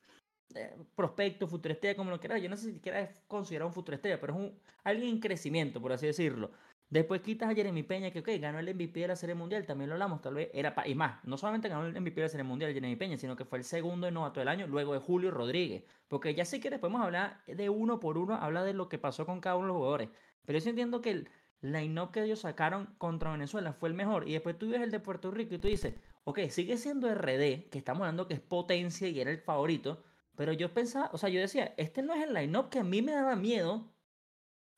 prospecto, 0.96 1.48
futuro 1.48 1.74
estrella, 1.74 1.96
como 1.96 2.12
lo 2.12 2.20
quieras. 2.20 2.42
Yo 2.42 2.50
no 2.50 2.58
sé 2.58 2.68
si 2.68 2.74
siquiera 2.74 3.00
es 3.02 3.22
considerado 3.28 3.68
un 3.68 3.74
futuro 3.74 3.96
estrella, 3.96 4.20
pero 4.20 4.34
es 4.34 4.40
un, 4.40 4.60
alguien 4.84 5.10
en 5.10 5.20
crecimiento, 5.20 5.82
por 5.82 5.92
así 5.94 6.08
decirlo. 6.08 6.52
Después 6.90 7.22
quitas 7.22 7.48
a 7.50 7.54
Jeremy 7.54 7.84
Peña, 7.84 8.10
que 8.10 8.20
ok, 8.22 8.30
ganó 8.40 8.58
el 8.58 8.68
MVP 8.68 9.02
de 9.02 9.08
la 9.10 9.16
Serie 9.16 9.36
Mundial, 9.36 9.64
también 9.68 9.90
lo 9.90 9.94
hablamos, 9.94 10.22
tal 10.22 10.34
vez 10.34 10.50
era 10.56 10.74
pa- 10.74 10.88
y 10.88 10.96
más, 10.96 11.24
no 11.24 11.38
solamente 11.38 11.70
ganó 11.70 11.86
el 11.86 11.96
MVP 11.96 12.16
de 12.16 12.22
la 12.26 12.30
Serie 12.30 12.44
Mundial 12.44 12.74
Jeremy 12.74 12.96
Peña, 12.96 13.16
sino 13.16 13.36
que 13.36 13.46
fue 13.46 13.60
el 13.60 13.64
segundo 13.64 14.08
en 14.08 14.16
novato 14.16 14.40
del 14.40 14.48
año, 14.50 14.66
luego 14.66 14.94
de 14.94 15.00
Julio 15.00 15.30
Rodríguez. 15.30 15.84
Porque 16.08 16.34
ya 16.34 16.46
sé 16.46 16.60
que 16.60 16.72
después 16.72 16.90
podemos 16.90 17.06
hablar 17.06 17.44
de 17.46 17.70
uno 17.70 18.00
por 18.00 18.18
uno, 18.18 18.34
habla 18.36 18.64
de 18.64 18.74
lo 18.74 18.90
que 18.90 18.98
pasó 18.98 19.28
con 19.28 19.40
cada 19.40 19.56
uno 19.56 19.66
de 19.66 19.68
los 19.70 19.78
jugadores. 19.78 20.10
Pero 20.46 20.58
yo 20.58 20.64
sí 20.64 20.70
entiendo 20.70 21.00
que 21.02 21.12
el 21.12 21.30
line-up 21.62 22.12
que 22.12 22.24
ellos 22.24 22.40
sacaron 22.40 22.88
contra 22.98 23.32
Venezuela 23.32 23.74
fue 23.74 23.90
el 23.90 23.96
mejor. 23.96 24.28
Y 24.28 24.34
después 24.34 24.58
tú 24.58 24.70
ves 24.70 24.82
el 24.82 24.92
de 24.92 25.00
Puerto 25.00 25.32
Rico 25.32 25.56
y 25.56 25.60
tú 25.60 25.68
dices, 25.68 25.96
ok, 26.24 26.40
sigue 26.50 26.78
siendo 26.78 27.14
RD, 27.14 27.70
que 27.70 27.78
estamos 27.78 28.02
hablando 28.02 28.28
que 28.28 28.36
es 28.36 28.40
potencia 28.40 29.08
y 29.08 29.20
era 29.20 29.32
el 29.32 29.40
favorito. 29.40 30.04
Pero 30.36 30.54
yo 30.54 30.74
pensaba, 30.74 31.10
o 31.14 31.18
sea, 31.18 31.30
yo 31.30 31.40
decía, 31.42 31.74
este 31.78 32.02
no 32.02 32.14
es 32.14 32.24
el 32.24 32.34
line-up 32.34 32.70
que 32.70 32.80
a 32.80 32.84
mí 32.84 33.02
me 33.02 33.12
daba 33.12 33.36
miedo 33.36 33.92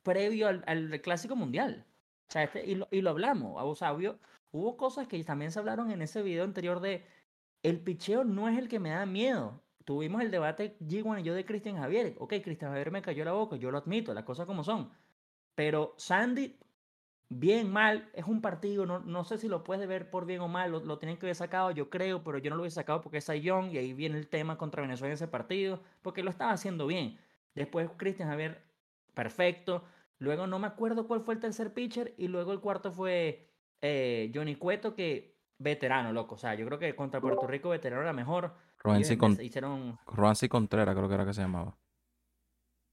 previo 0.03 0.47
al, 0.47 0.63
al 0.65 1.01
Clásico 1.01 1.35
Mundial. 1.35 1.85
O 2.29 2.31
sea, 2.31 2.43
este, 2.43 2.65
y, 2.65 2.75
lo, 2.75 2.87
y 2.91 3.01
lo 3.01 3.11
hablamos. 3.11 3.53
O 3.57 3.75
sea, 3.75 3.93
hubo, 3.93 4.17
hubo 4.51 4.77
cosas 4.77 5.07
que 5.07 5.23
también 5.23 5.51
se 5.51 5.59
hablaron 5.59 5.91
en 5.91 6.01
ese 6.01 6.21
video 6.21 6.43
anterior 6.43 6.79
de 6.79 7.05
el 7.63 7.79
picheo 7.79 8.23
no 8.23 8.49
es 8.49 8.57
el 8.57 8.67
que 8.67 8.79
me 8.79 8.89
da 8.89 9.05
miedo. 9.05 9.61
Tuvimos 9.85 10.21
el 10.21 10.31
debate 10.31 10.77
G1 10.79 11.21
y 11.21 11.23
yo 11.23 11.33
de 11.35 11.45
Cristian 11.45 11.77
Javier. 11.77 12.15
Ok, 12.19 12.35
Cristian 12.43 12.71
Javier 12.71 12.91
me 12.91 13.01
cayó 13.01 13.25
la 13.25 13.33
boca, 13.33 13.55
yo 13.55 13.71
lo 13.71 13.77
admito, 13.77 14.13
las 14.13 14.23
cosas 14.23 14.45
como 14.45 14.63
son. 14.63 14.91
Pero 15.55 15.93
Sandy 15.97 16.57
bien, 17.33 17.71
mal, 17.71 18.09
es 18.13 18.25
un 18.25 18.41
partido, 18.41 18.85
no, 18.85 18.99
no 18.99 19.23
sé 19.23 19.37
si 19.37 19.47
lo 19.47 19.63
puedes 19.63 19.87
ver 19.87 20.09
por 20.09 20.25
bien 20.25 20.41
o 20.41 20.49
mal, 20.49 20.69
lo, 20.69 20.81
lo 20.81 20.99
tienen 20.99 21.17
que 21.17 21.27
haber 21.27 21.35
sacado, 21.35 21.71
yo 21.71 21.89
creo, 21.89 22.23
pero 22.23 22.37
yo 22.37 22.49
no 22.49 22.57
lo 22.57 22.63
hubiese 22.63 22.75
sacado 22.75 23.01
porque 23.01 23.19
es 23.19 23.27
Young 23.27 23.71
y 23.71 23.77
ahí 23.77 23.93
viene 23.93 24.17
el 24.17 24.27
tema 24.27 24.57
contra 24.57 24.81
Venezuela 24.81 25.11
en 25.11 25.13
ese 25.13 25.29
partido, 25.29 25.81
porque 26.01 26.23
lo 26.23 26.29
estaba 26.29 26.51
haciendo 26.51 26.87
bien. 26.87 27.17
Después 27.55 27.89
Cristian 27.95 28.27
Javier, 28.27 28.61
perfecto. 29.13 29.85
Luego 30.19 30.45
no 30.45 30.59
me 30.59 30.67
acuerdo 30.67 31.07
cuál 31.07 31.21
fue 31.21 31.33
el 31.33 31.39
tercer 31.39 31.73
pitcher 31.73 32.13
y 32.17 32.27
luego 32.27 32.51
el 32.51 32.59
cuarto 32.59 32.91
fue 32.91 33.49
eh, 33.81 34.29
Johnny 34.35 34.55
Cueto, 34.55 34.93
que 34.93 35.39
veterano, 35.57 36.11
loco. 36.11 36.35
O 36.35 36.37
sea, 36.37 36.53
yo 36.55 36.65
creo 36.65 36.79
que 36.79 36.95
contra 36.95 37.21
Puerto 37.21 37.47
Rico 37.47 37.69
veterano 37.69 38.01
era 38.01 38.13
mejor. 38.13 38.53
Ellos 38.83 39.17
Con- 39.17 39.41
hicieron 39.41 39.97
Contreras 40.49 40.95
creo 40.95 41.07
que 41.07 41.15
era 41.15 41.25
que 41.25 41.33
se 41.33 41.41
llamaba. 41.41 41.77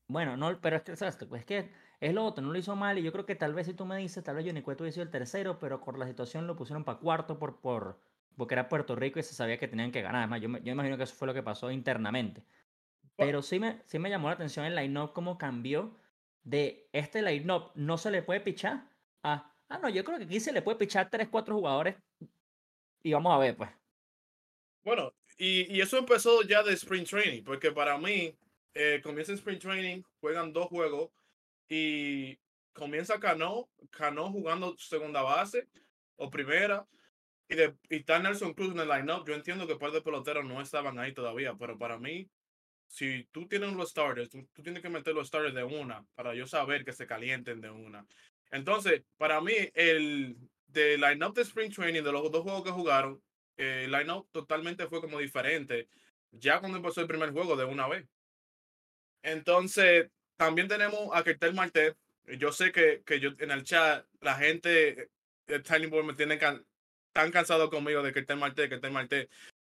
Bueno, 0.06 0.36
no, 0.36 0.58
pero 0.60 0.76
es 0.76 0.82
que. 0.82 1.26
Pues 1.26 1.40
es 1.40 1.46
que 1.46 1.70
es 2.00 2.14
lo 2.14 2.24
otro, 2.24 2.44
no 2.44 2.52
lo 2.52 2.58
hizo 2.58 2.76
mal 2.76 2.98
y 2.98 3.02
yo 3.02 3.12
creo 3.12 3.26
que 3.26 3.34
tal 3.34 3.54
vez 3.54 3.66
si 3.66 3.74
tú 3.74 3.84
me 3.84 3.96
dices, 3.96 4.22
tal 4.22 4.36
vez 4.36 4.46
Johnny 4.46 4.62
Cueto 4.62 4.84
hubiese 4.84 4.96
sido 4.96 5.04
el 5.04 5.10
tercero, 5.10 5.58
pero 5.58 5.80
por 5.80 5.98
la 5.98 6.06
situación 6.06 6.46
lo 6.46 6.54
pusieron 6.54 6.84
para 6.84 6.98
cuarto 6.98 7.38
por, 7.38 7.60
por, 7.60 8.00
porque 8.36 8.54
era 8.54 8.68
Puerto 8.68 8.94
Rico 8.94 9.18
y 9.18 9.22
se 9.22 9.34
sabía 9.34 9.58
que 9.58 9.66
tenían 9.66 9.90
que 9.90 10.02
ganar. 10.02 10.22
Además, 10.22 10.40
yo, 10.40 10.48
yo 10.58 10.72
imagino 10.72 10.96
que 10.96 11.02
eso 11.02 11.14
fue 11.14 11.26
lo 11.26 11.34
que 11.34 11.42
pasó 11.42 11.70
internamente. 11.70 12.44
Pero 13.16 13.42
sí 13.42 13.58
me, 13.58 13.82
sí 13.86 13.98
me 13.98 14.10
llamó 14.10 14.28
la 14.28 14.34
atención 14.34 14.64
el 14.64 14.76
line-up, 14.76 15.12
cómo 15.12 15.38
cambió 15.38 15.96
de 16.44 16.88
este 16.92 17.20
line-up 17.20 17.72
no 17.74 17.98
se 17.98 18.10
le 18.10 18.22
puede 18.22 18.40
pichar 18.40 18.88
a, 19.22 19.52
ah, 19.68 19.78
no, 19.78 19.88
yo 19.88 20.04
creo 20.04 20.18
que 20.18 20.24
aquí 20.24 20.40
se 20.40 20.52
le 20.52 20.62
puede 20.62 20.78
pichar 20.78 21.10
3, 21.10 21.28
4 21.28 21.54
jugadores 21.54 21.96
y 23.02 23.12
vamos 23.12 23.34
a 23.34 23.38
ver, 23.38 23.56
pues. 23.56 23.70
Bueno, 24.84 25.12
y, 25.36 25.76
y 25.76 25.80
eso 25.80 25.98
empezó 25.98 26.42
ya 26.42 26.62
de 26.62 26.72
Spring 26.74 27.04
Training, 27.04 27.42
porque 27.42 27.72
para 27.72 27.98
mí, 27.98 28.34
eh, 28.72 29.00
comienza 29.02 29.32
Spring 29.32 29.58
Training, 29.58 30.02
juegan 30.20 30.52
dos 30.52 30.68
juegos 30.68 31.10
y 31.68 32.38
comienza 32.72 33.20
Cano, 33.20 33.68
Cano 33.90 34.30
jugando 34.30 34.76
segunda 34.78 35.22
base 35.22 35.68
o 36.16 36.30
primera, 36.30 36.86
y, 37.48 37.54
de, 37.56 37.74
y 37.88 37.96
está 37.96 38.18
Nelson 38.18 38.54
Cruz 38.54 38.72
en 38.72 38.80
el 38.80 38.88
lineup. 38.88 39.26
Yo 39.26 39.34
entiendo 39.34 39.66
que 39.66 39.76
par 39.76 39.90
de 39.90 40.02
peloteros 40.02 40.44
no 40.44 40.60
estaban 40.60 40.98
ahí 40.98 41.12
todavía, 41.12 41.54
pero 41.54 41.78
para 41.78 41.98
mí, 41.98 42.28
si 42.86 43.24
tú 43.30 43.46
tienes 43.48 43.72
los 43.72 43.90
starters, 43.90 44.28
tú, 44.28 44.46
tú 44.52 44.62
tienes 44.62 44.82
que 44.82 44.88
meter 44.88 45.14
los 45.14 45.28
starters 45.28 45.54
de 45.54 45.64
una 45.64 46.04
para 46.14 46.34
yo 46.34 46.46
saber 46.46 46.84
que 46.84 46.92
se 46.92 47.06
calienten 47.06 47.60
de 47.60 47.70
una. 47.70 48.06
Entonces, 48.50 49.02
para 49.16 49.40
mí, 49.40 49.54
el 49.74 50.36
de 50.66 50.98
lineup 50.98 51.34
de 51.34 51.42
Spring 51.42 51.72
Training, 51.72 52.02
de 52.02 52.12
los 52.12 52.30
dos 52.30 52.42
juegos 52.42 52.64
que 52.64 52.70
jugaron, 52.70 53.22
eh, 53.56 53.84
el 53.84 53.92
lineup 53.92 54.28
totalmente 54.30 54.86
fue 54.86 55.00
como 55.00 55.18
diferente 55.18 55.88
ya 56.30 56.60
cuando 56.60 56.78
empezó 56.78 57.00
el 57.00 57.06
primer 57.06 57.32
juego 57.32 57.56
de 57.56 57.64
una 57.64 57.88
vez. 57.88 58.06
Entonces, 59.22 60.10
también 60.38 60.68
tenemos 60.68 61.10
a 61.12 61.22
Kertel 61.22 61.52
Marte. 61.52 61.96
Yo 62.38 62.52
sé 62.52 62.72
que, 62.72 63.02
que 63.04 63.20
yo 63.20 63.30
en 63.38 63.50
el 63.50 63.64
chat, 63.64 64.06
la 64.20 64.36
gente, 64.36 65.10
el 65.46 65.62
Tiny 65.62 65.86
Boy 65.86 66.04
me 66.04 66.14
tiene 66.14 66.38
tan 66.38 67.30
cansado 67.30 67.68
conmigo 67.68 68.02
de 68.02 68.12
Kertel 68.12 68.38
Marte, 68.38 68.68
Kertel 68.68 68.92
Marte. 68.92 69.28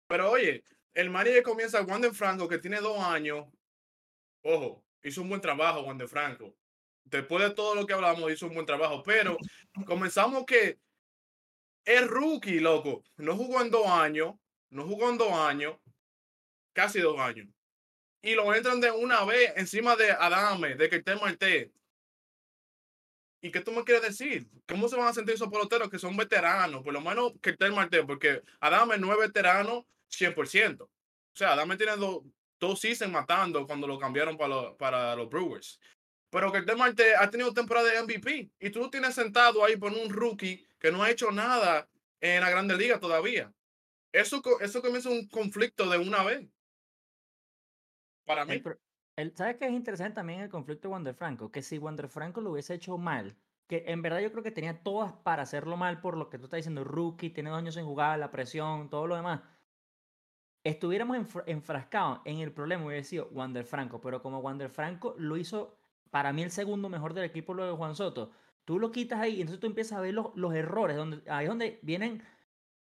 Pero 0.08 0.30
oye, 0.30 0.64
el 0.94 1.10
manager 1.10 1.44
comienza 1.44 1.82
Wander 1.82 2.14
Franco, 2.14 2.48
que 2.48 2.58
tiene 2.58 2.82
dos 2.82 3.00
años. 3.00 3.48
Ojo, 4.44 4.84
hizo 5.04 5.22
un 5.22 5.30
buen 5.30 5.42
trabajo 5.42 5.82
Wander 5.82 6.08
Franco. 6.08 6.54
Después 7.06 7.44
de 7.44 7.56
todo 7.56 7.74
lo 7.74 7.86
que 7.86 7.94
hablamos, 7.94 8.32
hizo 8.32 8.48
un 8.48 8.54
buen 8.54 8.66
trabajo. 8.66 9.04
Pero 9.04 9.38
comenzamos 9.86 10.46
que 10.46 10.80
es 11.86 12.06
rookie, 12.06 12.60
loco. 12.60 13.04
No 13.16 13.38
jugó 13.38 13.62
en 13.62 13.72
dos 13.72 13.88
años. 13.88 14.36
No 14.70 14.86
jugó 14.86 15.10
en 15.10 15.18
dos 15.18 15.32
años. 15.32 15.78
Casi 16.74 17.00
dos 17.00 17.18
años. 17.20 17.48
Y 18.28 18.36
lo 18.36 18.54
entran 18.54 18.82
de 18.82 18.92
una 18.92 19.24
vez 19.24 19.54
encima 19.56 19.96
de 19.96 20.12
Adame, 20.12 20.76
de 20.76 20.90
que 20.90 20.98
esté. 20.98 21.72
¿Y 23.42 23.52
qué 23.52 23.62
tú 23.62 23.72
me 23.72 23.86
quieres 23.86 24.04
decir? 24.04 24.46
¿Cómo 24.68 24.90
se 24.90 24.98
van 24.98 25.08
a 25.08 25.14
sentir 25.14 25.36
esos 25.36 25.48
peloteros 25.48 25.90
que 25.90 25.98
son 25.98 26.18
veteranos? 26.18 26.84
Por 26.84 26.92
lo 26.92 27.00
menos 27.00 27.32
que 27.42 27.52
esté 27.52 27.72
porque 28.06 28.44
Adame 28.60 28.98
no 28.98 29.14
es 29.14 29.18
veterano 29.18 29.88
100%. 30.10 30.84
O 30.84 30.90
sea, 31.34 31.54
Adame 31.54 31.78
tiene 31.78 31.96
dos, 31.96 32.22
dos 32.60 32.82
seasons 32.82 33.14
matando 33.14 33.66
cuando 33.66 33.88
lo 33.88 33.98
cambiaron 33.98 34.36
para, 34.36 34.50
los- 34.50 34.76
para 34.76 35.16
los 35.16 35.30
Brewers. 35.30 35.80
Pero 36.30 36.52
que 36.52 36.64
Marte 36.76 37.16
ha 37.16 37.30
tenido 37.30 37.54
temporada 37.54 37.90
de 37.90 38.00
MVP 38.04 38.50
y 38.60 38.70
tú 38.72 38.82
lo 38.82 38.90
tienes 38.90 39.16
sentado 39.16 39.64
ahí 39.64 39.78
por 39.78 39.94
un 39.94 40.10
rookie 40.10 40.68
que 40.80 40.92
no 40.92 41.02
ha 41.02 41.10
hecho 41.10 41.32
nada 41.32 41.88
en 42.20 42.42
la 42.42 42.50
Grande 42.50 42.76
Liga 42.76 43.00
todavía. 43.00 43.54
Eso, 44.12 44.42
eso 44.60 44.82
comienza 44.82 45.08
un 45.10 45.30
conflicto 45.30 45.90
de 45.90 45.98
una 45.98 46.26
vez. 46.26 46.46
Para 48.28 48.46
mí. 48.46 48.62
El 49.16 49.36
¿Sabes 49.36 49.56
qué 49.58 49.66
es 49.66 49.72
interesante 49.72 50.16
también 50.16 50.42
el 50.42 50.50
conflicto 50.50 50.88
de 50.88 50.92
Wander 50.94 51.16
Franco? 51.16 51.52
Que 51.52 51.64
si 51.64 51.80
Wander 51.80 52.08
Franco 52.08 52.42
lo 52.42 52.52
hubiese 52.52 52.76
hecho 52.76 52.98
mal, 53.00 53.36
que 53.68 53.86
en 53.88 54.02
verdad 54.04 54.20
yo 54.20 54.32
creo 54.32 54.44
que 54.44 54.52
tenía 54.52 54.84
todas 54.84 55.14
para 55.14 55.42
hacerlo 55.44 55.76
mal 55.78 56.02
por 56.02 56.16
lo 56.18 56.30
que 56.30 56.38
tú 56.38 56.44
estás 56.44 56.60
diciendo, 56.60 56.84
rookie, 56.84 57.32
tiene 57.32 57.50
dos 57.50 57.58
años 57.58 57.74
sin 57.76 57.86
jugar, 57.86 58.20
la 58.20 58.30
presión, 58.30 58.90
todo 58.92 59.08
lo 59.08 59.16
demás. 59.16 59.42
Estuviéramos 60.64 61.18
enfra- 61.18 61.44
enfrascados 61.48 62.20
en 62.26 62.40
el 62.40 62.52
problema, 62.52 62.86
hubiese 62.86 63.10
sido 63.10 63.30
Wander 63.32 63.66
Franco, 63.66 64.02
pero 64.02 64.22
como 64.22 64.40
Wander 64.40 64.70
Franco 64.70 65.16
lo 65.18 65.38
hizo 65.38 65.78
para 66.12 66.34
mí 66.34 66.44
el 66.44 66.52
segundo 66.52 66.90
mejor 66.90 67.14
del 67.14 67.24
equipo 67.24 67.54
luego 67.54 67.72
de 67.72 67.78
Juan 67.78 67.96
Soto, 67.96 68.32
tú 68.66 68.78
lo 68.80 68.92
quitas 68.92 69.20
ahí 69.20 69.36
y 69.36 69.42
entonces 69.42 69.60
tú 69.62 69.68
empiezas 69.68 69.98
a 69.98 70.02
ver 70.02 70.14
los, 70.14 70.36
los 70.36 70.54
errores, 70.54 70.98
donde, 70.98 71.30
ahí 71.32 71.46
es 71.46 71.50
donde 71.50 71.80
vienen 71.84 72.22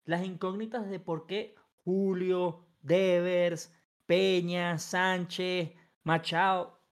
las 0.05 0.25
incógnitas 0.25 0.89
de 0.89 0.99
por 0.99 1.27
qué 1.27 1.55
Julio, 1.83 2.65
Devers, 2.81 3.74
Peña, 4.05 4.77
Sánchez, 4.77 5.71
Machado. 6.03 6.83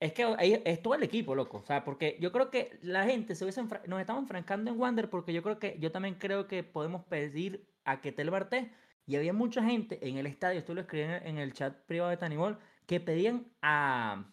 Es 0.00 0.12
que 0.14 0.62
es 0.64 0.82
todo 0.82 0.94
el 0.94 1.02
equipo, 1.04 1.34
loco. 1.34 1.58
O 1.58 1.64
sea, 1.64 1.84
porque 1.84 2.18
yo 2.20 2.32
creo 2.32 2.50
que 2.50 2.78
la 2.82 3.04
gente 3.04 3.34
se 3.36 3.44
hubiese 3.44 3.62
nos 3.62 4.00
estamos 4.00 4.22
enfrancando 4.22 4.70
en 4.70 4.78
Wander 4.80 5.08
porque 5.10 5.32
yo 5.32 5.42
creo 5.42 5.58
que 5.60 5.78
yo 5.78 5.92
también 5.92 6.16
creo 6.16 6.48
que 6.48 6.64
podemos 6.64 7.04
pedir 7.04 7.72
a 7.84 8.00
Ketel 8.00 8.30
Barté 8.30 8.72
y 9.06 9.16
había 9.16 9.32
mucha 9.32 9.62
gente 9.62 10.06
en 10.08 10.16
el 10.18 10.26
estadio, 10.26 10.58
esto 10.58 10.74
lo 10.74 10.80
escribí 10.82 11.04
en 11.04 11.38
el- 11.38 11.52
chat 11.52 11.84
privado 11.86 12.10
de 12.10 12.16
Tanibol, 12.16 12.58
que 12.86 13.00
pedían 13.00 13.52
a 13.62 14.32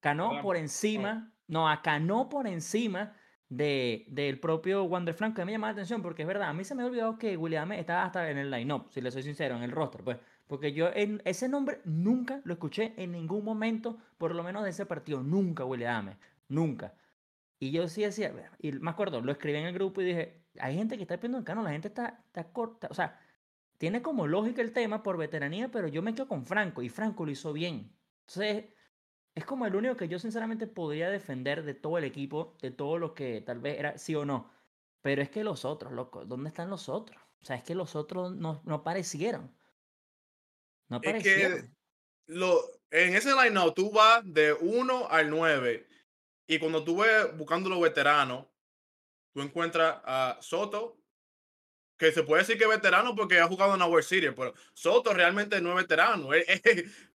Cano 0.00 0.40
por 0.42 0.56
encima, 0.56 1.34
no, 1.46 1.68
a 1.68 1.82
Cano 1.82 2.28
por 2.28 2.46
encima 2.46 3.16
de, 3.48 4.06
del 4.10 4.38
propio 4.40 4.84
Wander 4.84 5.14
Franco. 5.14 5.36
que 5.36 5.44
me 5.44 5.52
llama 5.52 5.68
la 5.68 5.72
atención 5.72 6.02
porque 6.02 6.22
es 6.22 6.28
verdad, 6.28 6.48
a 6.50 6.52
mí 6.54 6.64
se 6.64 6.74
me 6.74 6.82
ha 6.82 6.86
olvidado 6.86 7.18
que 7.18 7.36
William 7.36 7.72
estaba 7.72 8.04
hasta 8.04 8.30
en 8.30 8.38
el 8.38 8.50
line-up, 8.50 8.88
si 8.92 9.00
le 9.00 9.10
soy 9.10 9.22
sincero, 9.22 9.56
en 9.56 9.62
el 9.62 9.72
roster, 9.72 10.02
pues. 10.04 10.18
Porque 10.48 10.72
yo 10.72 10.88
en 10.92 11.22
ese 11.24 11.48
nombre 11.48 11.80
nunca 11.84 12.40
lo 12.44 12.54
escuché 12.54 12.94
en 12.96 13.12
ningún 13.12 13.44
momento, 13.44 13.98
por 14.16 14.34
lo 14.34 14.42
menos 14.42 14.64
de 14.64 14.70
ese 14.70 14.86
partido. 14.86 15.22
Nunca, 15.22 15.64
William, 15.64 16.16
nunca. 16.48 16.94
Y 17.60 17.70
yo 17.70 17.86
sí 17.88 18.02
decía, 18.02 18.32
y 18.58 18.72
me 18.72 18.90
acuerdo, 18.90 19.20
lo 19.20 19.30
escribí 19.30 19.58
en 19.58 19.66
el 19.66 19.74
grupo 19.74 20.00
y 20.00 20.06
dije, 20.06 20.46
hay 20.58 20.76
gente 20.76 20.96
que 20.96 21.02
está 21.02 21.16
pidiendo 21.18 21.38
en 21.38 21.44
Cano, 21.44 21.62
la 21.62 21.70
gente 21.70 21.88
está, 21.88 22.22
está 22.26 22.52
corta, 22.52 22.88
o 22.90 22.94
sea, 22.94 23.20
tiene 23.78 24.02
como 24.02 24.26
lógica 24.26 24.62
el 24.62 24.72
tema 24.72 25.02
por 25.02 25.16
veteranía, 25.18 25.70
pero 25.70 25.88
yo 25.88 26.02
me 26.02 26.14
quedo 26.14 26.28
con 26.28 26.46
Franco 26.46 26.82
y 26.82 26.88
Franco 26.88 27.24
lo 27.24 27.30
hizo 27.32 27.52
bien. 27.52 27.92
Entonces, 28.26 28.66
es 29.34 29.44
como 29.44 29.66
el 29.66 29.76
único 29.76 29.96
que 29.96 30.08
yo 30.08 30.18
sinceramente 30.18 30.66
podría 30.66 31.10
defender 31.10 31.64
de 31.64 31.74
todo 31.74 31.98
el 31.98 32.04
equipo, 32.04 32.56
de 32.62 32.70
todo 32.70 32.98
lo 32.98 33.14
que 33.14 33.40
tal 33.40 33.60
vez 33.60 33.78
era 33.78 33.98
sí 33.98 34.14
o 34.14 34.24
no. 34.24 34.50
Pero 35.02 35.22
es 35.22 35.30
que 35.30 35.44
los 35.44 35.64
otros, 35.64 35.92
loco, 35.92 36.24
¿dónde 36.24 36.48
están 36.48 36.70
los 36.70 36.88
otros? 36.88 37.20
O 37.42 37.44
sea, 37.44 37.56
es 37.56 37.62
que 37.64 37.74
los 37.74 37.94
otros 37.96 38.34
no, 38.34 38.62
no 38.64 38.74
aparecieron. 38.76 39.52
No 40.88 41.00
Es 41.02 41.22
que 41.22 41.64
lo, 42.26 42.62
en 42.90 43.14
ese 43.14 43.34
line 43.34 43.60
tú 43.74 43.90
vas 43.90 44.22
de 44.24 44.52
1 44.52 45.08
al 45.10 45.30
9 45.30 45.86
y 46.46 46.58
cuando 46.58 46.82
tú 46.84 46.98
ves 46.98 47.36
buscando 47.36 47.68
los 47.68 47.80
veteranos, 47.80 48.46
tú 49.34 49.42
encuentras 49.42 50.00
a 50.04 50.38
Soto, 50.40 50.98
que 51.98 52.12
se 52.12 52.22
puede 52.22 52.42
decir 52.42 52.56
que 52.56 52.64
es 52.64 52.70
veterano 52.70 53.14
porque 53.14 53.40
ha 53.40 53.46
jugado 53.48 53.74
en 53.74 53.80
la 53.80 53.86
World 53.86 54.06
Series, 54.06 54.32
pero 54.34 54.54
Soto 54.72 55.12
realmente 55.12 55.60
no 55.60 55.70
es 55.70 55.76
veterano. 55.76 56.30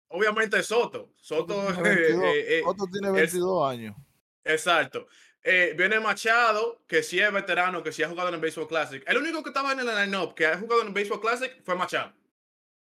obviamente 0.08 0.58
es 0.58 0.66
Soto. 0.66 1.12
Soto, 1.16 1.54
tiene 1.74 1.82
22, 1.82 2.24
eh, 2.24 2.58
eh, 2.58 2.62
Otto 2.64 2.86
tiene 2.90 3.08
es- 3.08 3.32
22 3.32 3.70
años. 3.70 3.96
Exacto. 4.42 5.06
Eh, 5.42 5.74
viene 5.76 6.00
Machado, 6.00 6.82
que 6.86 7.02
sí 7.02 7.18
es 7.20 7.32
veterano, 7.32 7.82
que 7.82 7.92
sí 7.92 8.02
ha 8.02 8.08
jugado 8.08 8.28
en 8.28 8.34
el 8.34 8.40
Baseball 8.40 8.68
Classic. 8.68 9.02
El 9.06 9.18
único 9.18 9.42
que 9.42 9.50
estaba 9.50 9.72
en 9.72 9.80
el 9.80 9.86
line-up 9.86 10.34
que 10.34 10.46
ha 10.46 10.58
jugado 10.58 10.82
en 10.82 10.88
el 10.88 10.94
Baseball 10.94 11.20
Classic 11.20 11.62
fue 11.64 11.76
Machado. 11.76 12.12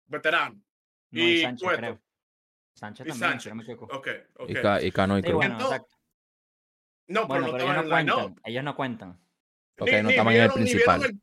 Veterano. 0.07 0.61
No, 1.11 1.21
y 1.21 1.25
y 1.25 1.43
Sánchez, 1.43 1.63
Cueto. 1.65 1.79
creo. 1.81 2.03
Sánchez 2.75 3.07
Y 3.07 3.09
también, 3.11 3.31
Sánchez. 3.31 3.43
si 3.43 3.49
no 3.51 3.55
me 3.55 3.63
equivoco. 3.63 4.03
Y, 4.49 4.55
Ca- 4.55 4.83
y 4.83 4.91
Cano 4.93 5.19
y 5.19 5.23
Sí, 5.23 5.29
Cruz. 5.29 5.37
bueno, 5.37 5.55
Entonces, 5.55 5.77
exacto. 5.79 5.97
No, 7.09 7.21
pero 7.21 7.27
Bueno, 7.29 7.47
no 7.47 7.53
pero 7.53 7.65
ellos 7.65 7.77
en 7.77 7.85
no 7.85 7.91
cuentan. 7.91 8.41
Ellos 8.45 8.65
no 8.65 8.77
cuentan. 8.77 9.21
Ok, 9.79 9.89
no 10.03 10.11
estaban 10.11 10.35
en 10.35 10.43
el 10.43 10.53
principal. 10.53 11.01
Ni 11.01 11.05
vieron 11.07 11.15
el, 11.17 11.21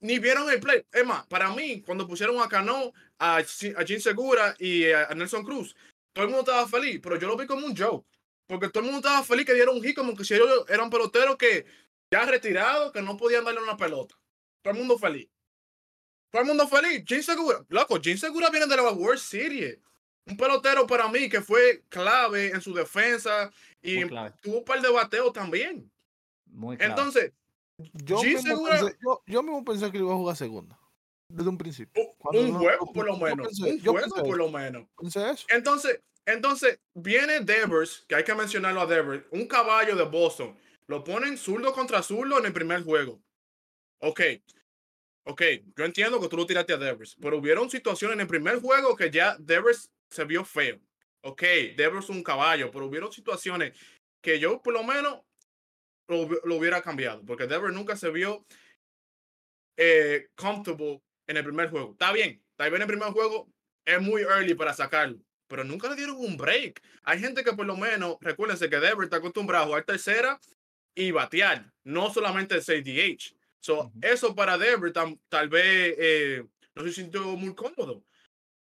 ni 0.00 0.18
vieron 0.18 0.50
el 0.50 0.60
play. 0.60 0.86
Es 0.92 1.04
más, 1.06 1.26
para 1.26 1.50
mí, 1.54 1.82
cuando 1.82 2.06
pusieron 2.06 2.40
a 2.40 2.48
Cano, 2.48 2.92
a, 3.18 3.42
Jim 3.42 4.00
Segura 4.00 4.54
y 4.58 4.90
a, 4.90 5.06
a 5.06 5.14
Nelson 5.14 5.44
Cruz, 5.44 5.74
todo 6.12 6.24
el 6.24 6.30
mundo 6.30 6.50
estaba 6.50 6.68
feliz, 6.68 7.00
pero 7.02 7.16
yo 7.18 7.26
lo 7.28 7.36
vi 7.36 7.46
como 7.46 7.66
un 7.66 7.76
joke. 7.76 8.06
Porque 8.46 8.68
todo 8.68 8.80
el 8.84 8.90
mundo 8.90 9.06
estaba 9.06 9.24
feliz 9.24 9.46
que 9.46 9.54
dieron 9.54 9.76
un 9.76 9.82
hit 9.82 9.96
como 9.96 10.16
que 10.16 10.24
si 10.24 10.34
ellos 10.34 10.64
eran 10.68 10.90
peloteros 10.90 11.36
que 11.36 11.66
ya 12.10 12.24
retirados, 12.24 12.92
que 12.92 13.00
no 13.02 13.16
podían 13.16 13.44
darle 13.44 13.62
una 13.62 13.76
pelota. 13.76 14.16
Todo 14.62 14.72
el 14.74 14.78
mundo 14.78 14.98
feliz. 14.98 15.28
Todo 16.30 16.42
el 16.42 16.48
mundo 16.48 16.66
feliz. 16.68 17.02
Jim 17.06 17.22
Segura, 17.22 17.64
loco, 17.68 17.98
Jim 18.00 18.16
Segura 18.16 18.50
viene 18.50 18.66
de 18.66 18.76
la 18.76 18.90
World 18.90 19.18
Series. 19.20 19.78
Un 20.26 20.36
pelotero 20.36 20.86
para 20.86 21.08
mí 21.08 21.28
que 21.28 21.40
fue 21.40 21.82
clave 21.88 22.48
en 22.50 22.60
su 22.60 22.72
defensa 22.72 23.50
y 23.82 24.04
tuvo 24.42 24.58
un 24.58 24.64
par 24.64 24.80
de 24.80 24.90
bateos 24.90 25.32
también. 25.32 25.90
Muy 26.46 26.76
clave. 26.76 26.92
Entonces, 26.92 27.32
Yo 27.94 28.22
mismo, 28.22 28.42
segura- 28.42 28.78
pensé, 28.80 28.96
yo, 29.02 29.22
yo 29.26 29.42
mismo 29.42 29.64
pensé 29.64 29.90
que 29.90 29.98
iba 29.98 30.12
a 30.12 30.16
jugar 30.16 30.36
segunda. 30.36 30.78
Desde 31.28 31.48
un 31.48 31.58
principio. 31.58 32.02
Cuando 32.18 32.42
un 32.42 32.58
juego 32.58 32.92
por 32.92 33.06
lo 33.06 33.16
menos. 33.16 33.48
pensé- 33.48 33.72
un 33.72 33.80
juego 33.80 34.14
por 34.16 34.36
lo 34.36 34.50
menos. 34.50 34.86
Pensé 34.98 35.30
eso. 35.30 35.46
Entonces, 35.48 36.00
entonces 36.26 36.78
viene 36.94 37.40
Devers, 37.40 38.04
que 38.06 38.14
hay 38.16 38.24
que 38.24 38.34
mencionarlo 38.34 38.80
a 38.82 38.86
Devers, 38.86 39.24
un 39.30 39.46
caballo 39.46 39.96
de 39.96 40.04
Boston. 40.04 40.56
Lo 40.86 41.02
ponen 41.02 41.38
zurdo 41.38 41.72
contra 41.72 42.02
zurdo 42.02 42.38
en 42.38 42.46
el 42.46 42.52
primer 42.52 42.82
juego. 42.84 43.20
Ok. 44.00 44.20
Ok, 45.24 45.42
yo 45.76 45.84
entiendo 45.84 46.20
que 46.20 46.28
tú 46.28 46.36
lo 46.36 46.46
tiraste 46.46 46.72
a 46.72 46.78
Devers, 46.78 47.16
pero 47.20 47.38
hubieron 47.38 47.70
situaciones 47.70 48.14
en 48.14 48.20
el 48.22 48.26
primer 48.26 48.60
juego 48.60 48.96
que 48.96 49.10
ya 49.10 49.36
Devers 49.38 49.90
se 50.10 50.24
vio 50.24 50.44
feo. 50.44 50.80
Ok, 51.22 51.42
Devers 51.76 52.04
es 52.04 52.10
un 52.10 52.22
caballo, 52.22 52.70
pero 52.70 52.86
hubieron 52.86 53.12
situaciones 53.12 53.78
que 54.22 54.38
yo 54.38 54.62
por 54.62 54.72
lo 54.72 54.82
menos 54.82 55.20
lo, 56.08 56.28
lo 56.44 56.56
hubiera 56.56 56.82
cambiado, 56.82 57.24
porque 57.24 57.46
Devers 57.46 57.74
nunca 57.74 57.96
se 57.96 58.10
vio 58.10 58.44
eh, 59.76 60.28
comfortable 60.34 61.00
en 61.26 61.36
el 61.36 61.44
primer 61.44 61.70
juego. 61.70 61.92
Está 61.92 62.12
bien, 62.12 62.42
tal 62.56 62.70
vez 62.70 62.78
en 62.78 62.82
el 62.82 62.88
primer 62.88 63.12
juego 63.12 63.48
es 63.84 64.00
muy 64.00 64.22
early 64.22 64.54
para 64.54 64.74
sacarlo, 64.74 65.18
pero 65.46 65.64
nunca 65.64 65.88
le 65.88 65.96
dieron 65.96 66.16
un 66.16 66.36
break. 66.36 66.82
Hay 67.04 67.20
gente 67.20 67.44
que 67.44 67.52
por 67.52 67.66
lo 67.66 67.76
menos, 67.76 68.16
recuérdense 68.20 68.68
que 68.68 68.80
Devers 68.80 69.04
está 69.04 69.16
acostumbrado 69.18 69.64
a 69.64 69.66
jugar 69.68 69.84
tercera 69.84 70.40
y 70.94 71.12
batear, 71.12 71.72
no 71.84 72.12
solamente 72.12 72.56
el 72.56 72.62
6 72.62 72.84
So. 73.60 73.92
Eso 74.02 74.34
para 74.34 74.56
tam- 74.92 75.18
tal 75.28 75.48
vez 75.48 75.94
eh, 75.98 76.44
no 76.74 76.82
se 76.84 76.92
sintió 76.92 77.22
muy 77.36 77.54
cómodo. 77.54 78.02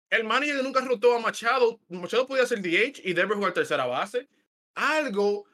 El 0.09 0.25
manager 0.25 0.61
nunca 0.63 0.81
rotó 0.81 1.15
a 1.15 1.19
Machado. 1.19 1.79
Machado 1.87 2.27
podía 2.27 2.45
ser 2.45 2.61
DH 2.61 3.01
y 3.03 3.13
Devers 3.13 3.35
jugar 3.35 3.53
tercera 3.53 3.85
base. 3.85 4.27
Algo 4.75 5.45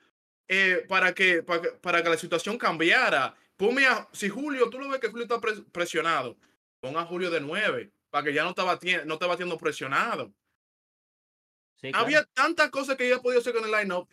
eh, 0.48 0.86
para, 0.88 1.14
que, 1.14 1.44
para, 1.44 1.62
que, 1.62 1.70
para 1.70 2.04
que 2.04 2.10
la 2.10 2.18
situación 2.18 2.58
cambiara. 2.58 3.36
Ponme 3.56 3.86
a, 3.86 4.08
si 4.12 4.30
Julio, 4.30 4.70
tú 4.70 4.80
lo 4.80 4.90
ves 4.90 5.00
que 5.00 5.10
Julio 5.10 5.24
está 5.24 5.40
pres- 5.40 5.64
presionado, 5.72 6.38
pon 6.80 6.96
a 6.98 7.06
Julio 7.06 7.30
de 7.32 7.40
9 7.42 7.92
para 8.10 8.24
que 8.24 8.34
ya 8.34 8.44
no 8.44 8.52
estaba 8.52 8.80
no 9.06 9.14
esté 9.16 9.26
batiendo 9.26 9.58
presionado. 9.58 10.32
Sí, 11.82 11.92
claro. 11.92 12.06
Había 12.06 12.24
tantas 12.24 12.70
cosas 12.70 12.96
que 12.96 13.08
ella 13.08 13.22
podía 13.22 13.40
hacer 13.40 13.54
con 13.54 13.66
el 13.66 13.72
lineup 13.72 14.10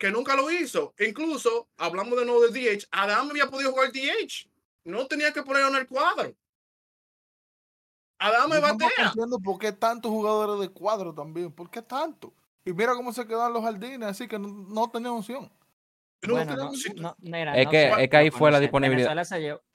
que 0.00 0.10
nunca 0.10 0.34
lo 0.34 0.50
hizo. 0.50 0.94
Incluso, 0.98 1.68
hablamos 1.76 2.18
de 2.18 2.24
nuevo 2.24 2.40
de 2.40 2.48
DH, 2.58 2.86
Adam 2.90 3.30
había 3.30 3.46
podido 3.48 3.70
jugar 3.70 3.92
DH. 3.92 4.48
No 4.84 5.06
tenía 5.06 5.30
que 5.32 5.42
ponerlo 5.42 5.68
en 5.68 5.76
el 5.76 5.86
cuadro. 5.86 6.32
Adam 8.18 8.50
tampoco 8.50 8.84
batea. 8.84 9.06
entiendo 9.08 9.38
por 9.38 9.58
qué 9.58 9.72
tantos 9.72 10.10
jugadores 10.10 10.60
de 10.60 10.72
cuadro 10.72 11.14
también. 11.14 11.52
¿Por 11.52 11.70
qué 11.70 11.82
tanto? 11.82 12.32
Y 12.64 12.72
mira 12.72 12.94
cómo 12.94 13.12
se 13.12 13.26
quedan 13.26 13.52
los 13.52 13.62
jardines, 13.62 14.08
así 14.08 14.26
que 14.26 14.38
no, 14.38 14.48
no 14.48 14.90
tenían 14.90 15.12
opción. 15.12 15.50
No, 16.22 16.34
Bueno, 16.34 16.50
tenía 16.50 16.64
no, 16.64 16.70
opción. 16.70 16.96
no, 16.96 17.16
mira, 17.20 17.56
Es 17.56 17.64
no 17.66 17.70
que- 17.70 17.90
es 18.04 18.10
que 18.10 18.16
ahí 18.16 18.30
fue 18.30 18.48
no 18.50 18.52
la 18.52 18.60
disponibilidad. 18.60 19.16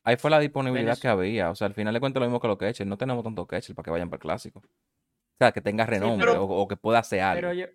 Ahí 0.04 0.16
fue 0.18 0.30
la 0.32 0.40
disponibilidad 0.40 0.98
que 0.98 1.08
había. 1.08 1.50
O 1.52 1.56
sea, 1.56 1.68
al 1.68 1.74
final 1.74 1.94
de 1.94 2.00
cuentas 2.00 2.20
lo 2.22 2.28
mismo 2.28 2.40
que 2.40 2.48
los 2.48 2.58
catchers. 2.58 2.88
No 2.88 2.98
tenemos 2.98 3.24
tantos 3.24 3.48
catchers 3.48 3.76
para 3.76 3.84
que 3.86 3.92
vayan 3.92 4.10
para 4.10 4.18
el 4.18 4.22
clásico. 4.22 4.60
O 4.60 5.38
sea, 5.40 5.52
que 5.52 5.62
tenga 5.62 5.86
renombre 5.86 6.28
pero- 6.32 6.44
o, 6.46 6.62
o 6.62 6.68
que 6.68 6.78
pueda 6.78 7.00
hacer 7.00 7.22
algo. 7.22 7.42
Pero 7.42 7.54
yo, 7.54 7.66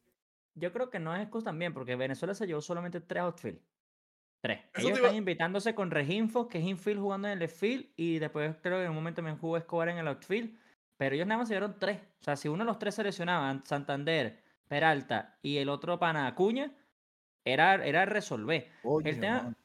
yo 0.60 0.72
creo 0.72 0.90
que 0.90 0.98
no 0.98 1.14
es 1.14 1.22
excusa 1.22 1.46
también, 1.46 1.74
porque 1.74 1.96
Venezuela 1.96 2.34
se 2.34 2.46
llevó 2.46 2.60
solamente 2.60 3.00
tres 3.00 3.22
outfield. 3.22 3.60
Tres. 4.40 4.60
Eso 4.74 4.86
Ellos 4.86 4.98
están 4.98 5.16
invitándose 5.16 5.74
con 5.74 5.90
Reginfo, 5.90 6.48
que 6.48 6.58
es 6.58 6.64
infield 6.64 7.00
jugando 7.00 7.28
en 7.28 7.42
el 7.42 7.48
field, 7.48 7.86
y 7.96 8.18
después 8.18 8.56
creo 8.62 8.78
que 8.78 8.84
en 8.84 8.90
un 8.90 8.94
momento 8.94 9.22
me 9.22 9.34
jugó 9.34 9.56
Escobar 9.56 9.88
en 9.88 9.98
el 9.98 10.08
outfield. 10.08 10.56
Pero 10.96 11.14
ellos 11.14 11.26
nada 11.26 11.38
más 11.38 11.48
se 11.48 11.54
llevaron 11.54 11.78
tres. 11.78 11.98
O 12.20 12.24
sea, 12.24 12.36
si 12.36 12.48
uno 12.48 12.64
de 12.64 12.66
los 12.66 12.78
tres 12.78 12.94
se 12.94 13.02
lesionaba, 13.02 13.60
Santander, 13.64 14.42
Peralta 14.68 15.38
y 15.42 15.56
el 15.56 15.68
otro 15.68 15.98
pana 15.98 16.26
Acuña, 16.26 16.72
era, 17.44 17.74
era 17.84 18.04
resolver. 18.04 18.68
Oye, 18.82 19.10
El 19.10 19.20
tema, 19.20 19.56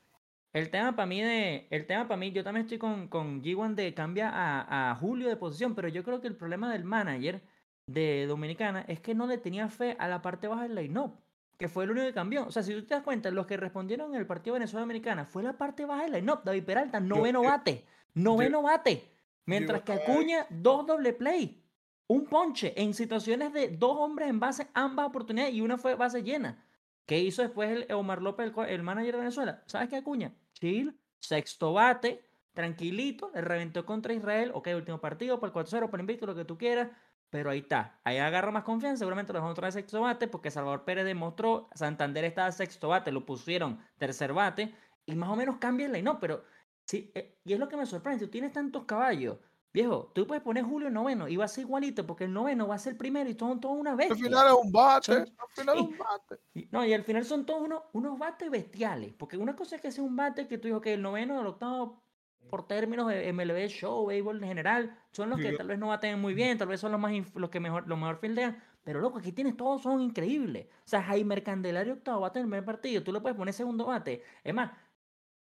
el 0.54 0.70
tema 0.70 0.96
para 0.96 1.06
mí 1.06 1.22
de, 1.22 1.68
el 1.70 1.86
tema 1.86 2.08
para 2.08 2.18
mí, 2.18 2.32
yo 2.32 2.44
también 2.44 2.66
estoy 2.66 2.78
con, 2.78 3.10
con 3.10 3.44
G1 3.44 3.76
de 3.76 3.94
cambia 3.94 4.30
a, 4.30 4.92
a 4.92 4.96
Julio 4.96 5.28
de 5.28 5.36
posición, 5.36 5.76
pero 5.76 5.90
yo 5.90 6.04
creo 6.04 6.22
que 6.22 6.28
el 6.28 6.38
problema 6.38 6.72
del 6.72 6.86
manager 6.86 7.42
de 7.88 8.26
Dominicana 8.28 8.84
es 8.88 9.00
que 9.00 9.16
no 9.16 9.28
le 9.28 9.38
tenía 9.38 9.70
fe 9.70 9.96
a 10.00 10.08
la 10.08 10.22
parte 10.22 10.48
baja 10.48 10.64
del 10.64 10.76
line-up, 10.76 11.20
que 11.58 11.68
fue 11.68 11.84
el 11.84 11.92
único 11.92 12.08
que 12.08 12.14
cambió. 12.14 12.46
O 12.48 12.52
sea, 12.52 12.64
si 12.64 12.74
tú 12.74 12.84
te 12.84 12.96
das 12.96 13.04
cuenta, 13.04 13.30
los 13.32 13.46
que 13.46 13.58
respondieron 13.58 14.14
en 14.14 14.20
el 14.20 14.28
partido 14.28 14.56
Venezuela-Dominicana 14.56 15.26
fue 15.26 15.44
la 15.44 15.54
parte 15.58 15.86
baja 15.86 16.04
del 16.04 16.14
line-up. 16.14 16.42
David 16.44 16.64
Peralta, 16.64 17.00
noveno 17.00 17.44
yo- 17.44 17.50
bate, 17.50 17.86
noveno 18.14 18.62
bate. 18.62 19.12
Mientras 19.46 19.82
yo- 19.82 19.86
que 19.86 19.94
Acuña, 19.94 20.48
dos 20.50 20.86
doble 20.86 21.14
play. 21.14 21.62
Un 22.08 22.26
ponche 22.28 22.74
en 22.80 22.94
situaciones 22.94 23.52
de 23.54 23.70
dos 23.70 23.98
hombres 23.98 24.30
en 24.30 24.40
base, 24.40 24.68
ambas 24.74 25.08
oportunidades, 25.08 25.54
y 25.56 25.62
una 25.62 25.78
fue 25.78 25.96
base 25.96 26.22
llena. 26.22 26.64
¿Qué 27.06 27.20
hizo 27.20 27.42
después 27.42 27.70
el 27.70 27.92
Omar 27.94 28.22
López, 28.22 28.52
el, 28.68 28.84
manager 28.84 29.14
de 29.14 29.20
Venezuela? 29.20 29.64
¿Sabes 29.68 29.90
qué, 29.90 29.98
Acuña? 29.98 30.34
Chill, 30.54 31.00
sexto 31.20 31.74
bate, 31.74 32.24
tranquilito, 32.54 33.32
le 33.34 33.42
reventó 33.42 33.86
contra 33.86 34.14
Israel. 34.14 34.52
Ok, 34.54 34.70
último 34.76 35.00
partido, 35.00 35.40
por 35.40 35.50
el 35.50 35.54
4-0, 35.54 35.90
por 35.90 36.00
invicto, 36.00 36.26
lo 36.26 36.36
que 36.36 36.46
tú 36.46 36.58
quieras. 36.58 36.90
Pero 37.30 37.50
ahí 37.50 37.60
está. 37.60 38.00
Ahí 38.04 38.18
agarra 38.18 38.52
más 38.52 38.64
confianza. 38.64 39.00
Seguramente 39.00 39.34
lo 39.34 39.40
dejó 39.40 39.50
otra 39.52 39.68
vez 39.68 39.74
sexto 39.74 40.02
bate 40.02 40.28
porque 40.28 40.52
Salvador 40.52 40.86
Pérez 40.86 41.06
demostró. 41.06 41.70
Santander 41.74 42.24
estaba 42.24 42.52
sexto 42.52 42.90
bate, 42.90 43.12
lo 43.12 43.26
pusieron 43.26 43.80
tercer 43.98 44.34
bate. 44.34 44.74
Y 45.06 45.16
más 45.16 45.30
o 45.30 45.36
menos 45.36 45.58
cambia 45.58 45.86
el 45.88 45.92
line 45.94 46.12
Pero 46.20 46.44
sí, 46.86 47.12
eh, 47.14 47.40
y 47.44 47.54
es 47.54 47.60
lo 47.60 47.68
que 47.68 47.78
me 47.78 47.86
sorprende. 47.86 48.20
Si 48.20 48.26
tú 48.26 48.32
tienes 48.32 48.54
tantos 48.54 48.86
caballos, 48.86 49.38
viejo, 49.74 50.12
tú 50.16 50.26
puedes 50.26 50.42
poner 50.44 50.64
Julio 50.64 50.90
noveno 50.90 51.28
y 51.28 51.36
va 51.36 51.46
a 51.46 51.50
ser 51.50 51.64
igualito 51.66 52.08
porque 52.08 52.24
el 52.24 52.32
noveno 52.34 52.68
va 52.68 52.76
a 52.76 52.80
ser 52.80 52.94
el 52.94 52.98
primero 52.98 53.30
y 53.30 53.36
todo, 53.36 53.60
todo 53.60 53.74
una 53.74 53.96
vez. 53.96 54.12
Al 54.12 54.18
final 54.18 54.48
es 54.48 54.54
un 54.54 54.72
bate. 54.72 55.06
Son- 55.14 55.22
Al 55.38 55.48
final 55.50 55.76
es 55.78 55.82
un 55.84 55.98
bate. 55.98 56.40
Y- 56.54 56.70
No, 56.72 56.86
y 56.86 56.94
al 56.94 57.04
final 57.04 57.26
son 57.26 57.46
todos 57.46 57.62
unos, 57.62 57.84
unos 57.92 58.18
bates 58.18 58.50
bestiales. 58.50 59.14
Porque 59.14 59.36
una 59.36 59.56
cosa 59.56 59.76
es 59.76 59.82
que 59.82 59.92
sea 59.92 60.04
un 60.06 60.16
bate 60.16 60.48
que 60.48 60.58
tú 60.58 60.70
dices 60.70 60.82
que 60.82 60.94
el 60.94 61.02
noveno, 61.02 61.42
el 61.42 61.48
octavo, 61.48 62.05
por 62.50 62.68
términos 62.68 63.08
de 63.08 63.32
MLB 63.34 63.68
show, 63.68 64.06
béisbol 64.06 64.42
en 64.42 64.48
general, 64.50 65.00
son 65.12 65.30
los 65.30 65.40
que 65.40 65.52
tal 65.58 65.68
vez 65.68 65.78
no 65.80 65.88
baten 65.88 66.20
muy 66.20 66.34
bien, 66.34 66.58
tal 66.58 66.68
vez 66.68 66.80
son 66.80 66.92
los 66.92 67.00
más 67.02 67.12
los 67.36 67.50
que 67.50 67.60
mejor, 67.60 67.88
los 67.88 67.98
mejor 67.98 68.20
fildean. 68.20 68.62
Pero 68.84 69.00
loco, 69.02 69.18
aquí 69.20 69.32
tienes 69.32 69.58
todos, 69.58 69.82
son 69.82 70.00
increíbles. 70.02 70.68
O 70.68 70.88
sea, 70.88 71.02
Jaime 71.04 71.42
Candelario 71.42 71.94
octavo 71.94 72.22
bate 72.22 72.40
en 72.40 72.46
el 72.46 72.50
primer 72.52 72.66
partido, 72.66 73.02
tú 73.04 73.12
le 73.12 73.20
puedes 73.20 73.36
poner 73.38 73.54
segundo 73.54 73.86
bate. 73.86 74.24
Es 74.44 74.54
más, 74.54 74.72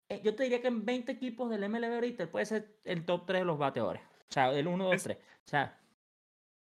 eh, 0.09 0.21
yo 0.23 0.33
te 0.35 0.43
diría 0.43 0.61
que 0.61 0.67
en 0.69 0.85
20 0.85 1.11
equipos 1.11 1.49
del 1.49 1.63
MLB 1.67 1.93
ahorita 1.95 2.27
puede 2.31 2.45
ser 2.45 2.77
el 2.85 3.05
top 3.05 3.25
3 3.25 3.41
de 3.41 3.45
los 3.45 3.57
bateadores. 3.57 4.01
O 4.29 4.33
sea, 4.33 4.51
el 4.53 4.67
1, 4.67 4.85
2, 4.85 4.93
Es- 4.95 5.03
3. 5.03 5.17
O 5.17 5.49
sea, 5.49 5.79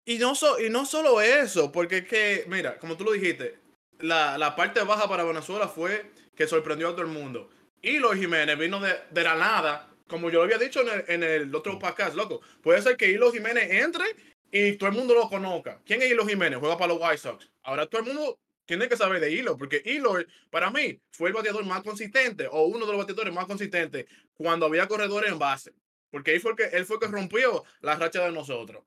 Y 0.07 0.17
no, 0.19 0.35
so- 0.35 0.59
y 0.59 0.69
no 0.69 0.85
solo 0.85 1.19
eso, 1.21 1.71
porque 1.71 1.97
es 1.99 2.07
que, 2.07 2.45
mira, 2.47 2.77
como 2.79 2.95
tú 2.95 3.03
lo 3.03 3.11
dijiste, 3.11 3.59
la, 3.99 4.37
la 4.37 4.55
parte 4.55 4.83
baja 4.83 5.07
para 5.07 5.23
Venezuela 5.23 5.67
fue 5.67 6.11
que 6.35 6.45
sorprendió 6.47 6.89
a 6.89 6.91
todo 6.91 7.01
el 7.01 7.07
mundo. 7.11 7.49
Y 7.81 7.97
los 7.99 8.15
Jiménez 8.15 8.57
vino 8.57 8.79
de, 8.79 8.93
de 9.11 9.23
la 9.23 9.35
nada, 9.35 9.89
como 10.07 10.29
yo 10.29 10.39
lo 10.39 10.43
había 10.43 10.57
dicho 10.57 10.81
en 10.81 10.89
el, 10.89 11.05
en 11.07 11.23
el 11.23 11.55
otro 11.55 11.77
podcast, 11.79 12.15
loco. 12.15 12.41
Puede 12.61 12.81
ser 12.81 12.97
que 12.97 13.09
Hilo 13.09 13.31
Jiménez 13.31 13.69
entre 13.71 14.05
y 14.51 14.73
todo 14.73 14.89
el 14.89 14.95
mundo 14.95 15.13
lo 15.13 15.29
conozca. 15.29 15.81
¿Quién 15.85 16.01
es 16.01 16.11
Hilo 16.11 16.25
Jiménez? 16.25 16.59
Juega 16.59 16.77
para 16.77 16.93
los 16.93 17.01
White 17.01 17.17
Sox. 17.17 17.49
Ahora 17.63 17.87
todo 17.87 18.01
el 18.01 18.07
mundo 18.07 18.39
tiene 18.65 18.87
que 18.87 18.97
saber 18.97 19.19
de 19.19 19.31
Hilo, 19.31 19.57
porque 19.57 19.81
Hilo, 19.85 20.17
para 20.49 20.71
mí, 20.71 20.99
fue 21.11 21.29
el 21.29 21.35
bateador 21.35 21.65
más 21.65 21.83
consistente, 21.83 22.47
o 22.49 22.63
uno 22.63 22.85
de 22.85 22.91
los 22.91 23.01
bateadores 23.01 23.33
más 23.33 23.45
consistentes, 23.45 24.05
cuando 24.33 24.65
había 24.65 24.87
corredores 24.87 25.31
en 25.31 25.39
base. 25.39 25.73
Porque 26.09 26.31
ahí 26.31 26.39
fue 26.39 26.51
el 26.51 26.57
que, 26.57 26.77
él 26.77 26.85
fue 26.85 26.95
el 26.95 27.01
que 27.01 27.07
rompió 27.07 27.63
la 27.81 27.95
racha 27.95 28.23
de 28.23 28.31
nosotros 28.31 28.83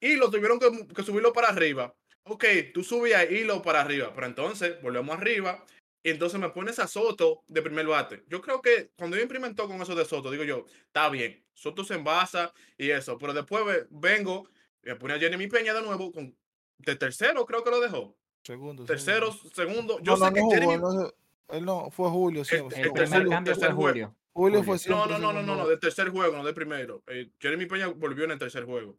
y 0.00 0.16
lo 0.16 0.30
tuvieron 0.30 0.58
que, 0.58 0.86
que 0.94 1.02
subirlo 1.02 1.32
para 1.32 1.48
arriba. 1.48 1.94
Ok, 2.24 2.44
tú 2.74 2.82
subías 2.82 3.30
hilo 3.30 3.62
para 3.62 3.80
arriba, 3.80 4.12
pero 4.14 4.26
entonces 4.26 4.80
volvemos 4.82 5.16
arriba 5.16 5.64
entonces 6.10 6.38
me 6.40 6.48
pones 6.50 6.78
a 6.78 6.86
Soto 6.86 7.42
de 7.48 7.62
primer 7.62 7.86
bate. 7.86 8.24
Yo 8.28 8.40
creo 8.40 8.60
que 8.62 8.90
cuando 8.96 9.16
yo 9.16 9.22
implementó 9.22 9.66
con 9.66 9.80
eso 9.82 9.94
de 9.94 10.04
Soto, 10.04 10.30
digo 10.30 10.44
yo, 10.44 10.66
está 10.86 11.08
bien, 11.08 11.42
Soto 11.54 11.84
se 11.84 11.94
envasa 11.94 12.52
y 12.78 12.90
eso, 12.90 13.18
pero 13.18 13.32
después 13.32 13.64
ve- 13.64 13.86
vengo 13.90 14.48
y 14.84 14.88
me 14.88 14.96
pone 14.96 15.14
a 15.14 15.18
Jeremy 15.18 15.46
Peña 15.48 15.74
de 15.74 15.82
nuevo 15.82 16.12
con 16.12 16.36
de 16.78 16.96
tercero, 16.96 17.44
creo 17.46 17.64
que 17.64 17.70
lo 17.70 17.80
dejó. 17.80 18.14
Segundo. 18.42 18.84
Tercero, 18.84 19.32
segundo. 19.32 19.54
segundo. 19.54 19.98
Yo 20.02 20.16
No, 20.16 20.18
sé 20.18 20.24
no, 20.30 20.32
que 20.34 20.40
no 20.40 20.50
Jeremy. 20.50 20.74
jugó, 20.76 20.92
no, 20.92 21.12
él 21.56 21.64
no, 21.64 21.90
fue 21.90 22.08
Julio. 22.10 22.44
siempre, 22.44 22.76
el 22.78 22.84
el 22.84 22.90
fue 22.90 23.00
tercer- 23.00 23.04
primer 23.08 23.18
Julio. 23.22 23.30
cambio 23.36 23.54
fue 23.54 23.60
tercer 23.60 23.74
juego. 23.76 23.88
Julio. 23.92 24.16
Julio 24.32 24.58
Julio. 24.60 24.64
fue 24.64 24.74
No, 24.74 24.78
siempre 24.78 25.12
no, 25.12 25.18
no, 25.18 25.32
no, 25.32 25.42
no, 25.42 25.56
no, 25.56 25.68
del 25.68 25.80
tercer 25.80 26.10
juego, 26.10 26.36
no 26.36 26.44
del 26.44 26.54
primero. 26.54 27.02
Eh, 27.06 27.30
Jeremy 27.40 27.66
Peña 27.66 27.88
volvió 27.88 28.24
en 28.24 28.32
el 28.32 28.38
tercer 28.38 28.64
juego. 28.64 28.96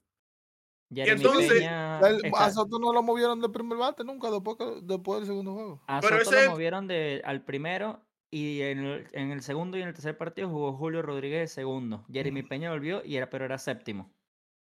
Jeremy 0.93 1.21
entonces, 1.21 1.51
Peña 1.51 1.99
está- 1.99 2.45
a 2.45 2.51
Soto 2.51 2.79
no 2.79 2.93
lo 2.93 3.03
movieron 3.03 3.41
del 3.41 3.51
primer 3.51 3.77
bate 3.77 4.03
nunca, 4.03 4.31
después, 4.31 4.57
que- 4.57 4.79
después 4.83 5.19
del 5.19 5.27
segundo 5.27 5.53
juego. 5.53 5.83
A 5.87 5.99
Pero 5.99 6.19
Soto 6.23 6.35
ese- 6.35 6.45
lo 6.45 6.51
movieron 6.51 6.87
de, 6.87 7.21
al 7.25 7.43
primero 7.43 8.01
y 8.31 8.61
en 8.61 8.79
el, 8.79 9.07
en 9.11 9.31
el 9.31 9.41
segundo 9.41 9.77
y 9.77 9.81
en 9.81 9.89
el 9.89 9.93
tercer 9.93 10.17
partido 10.17 10.49
jugó 10.49 10.73
Julio 10.73 11.01
Rodríguez 11.01 11.41
de 11.41 11.47
segundo. 11.47 12.05
Jeremy 12.11 12.43
Peña 12.43 12.71
volvió, 12.71 13.03
y 13.03 13.15
era, 13.17 13.29
pero 13.29 13.45
era 13.45 13.57
séptimo. 13.57 14.13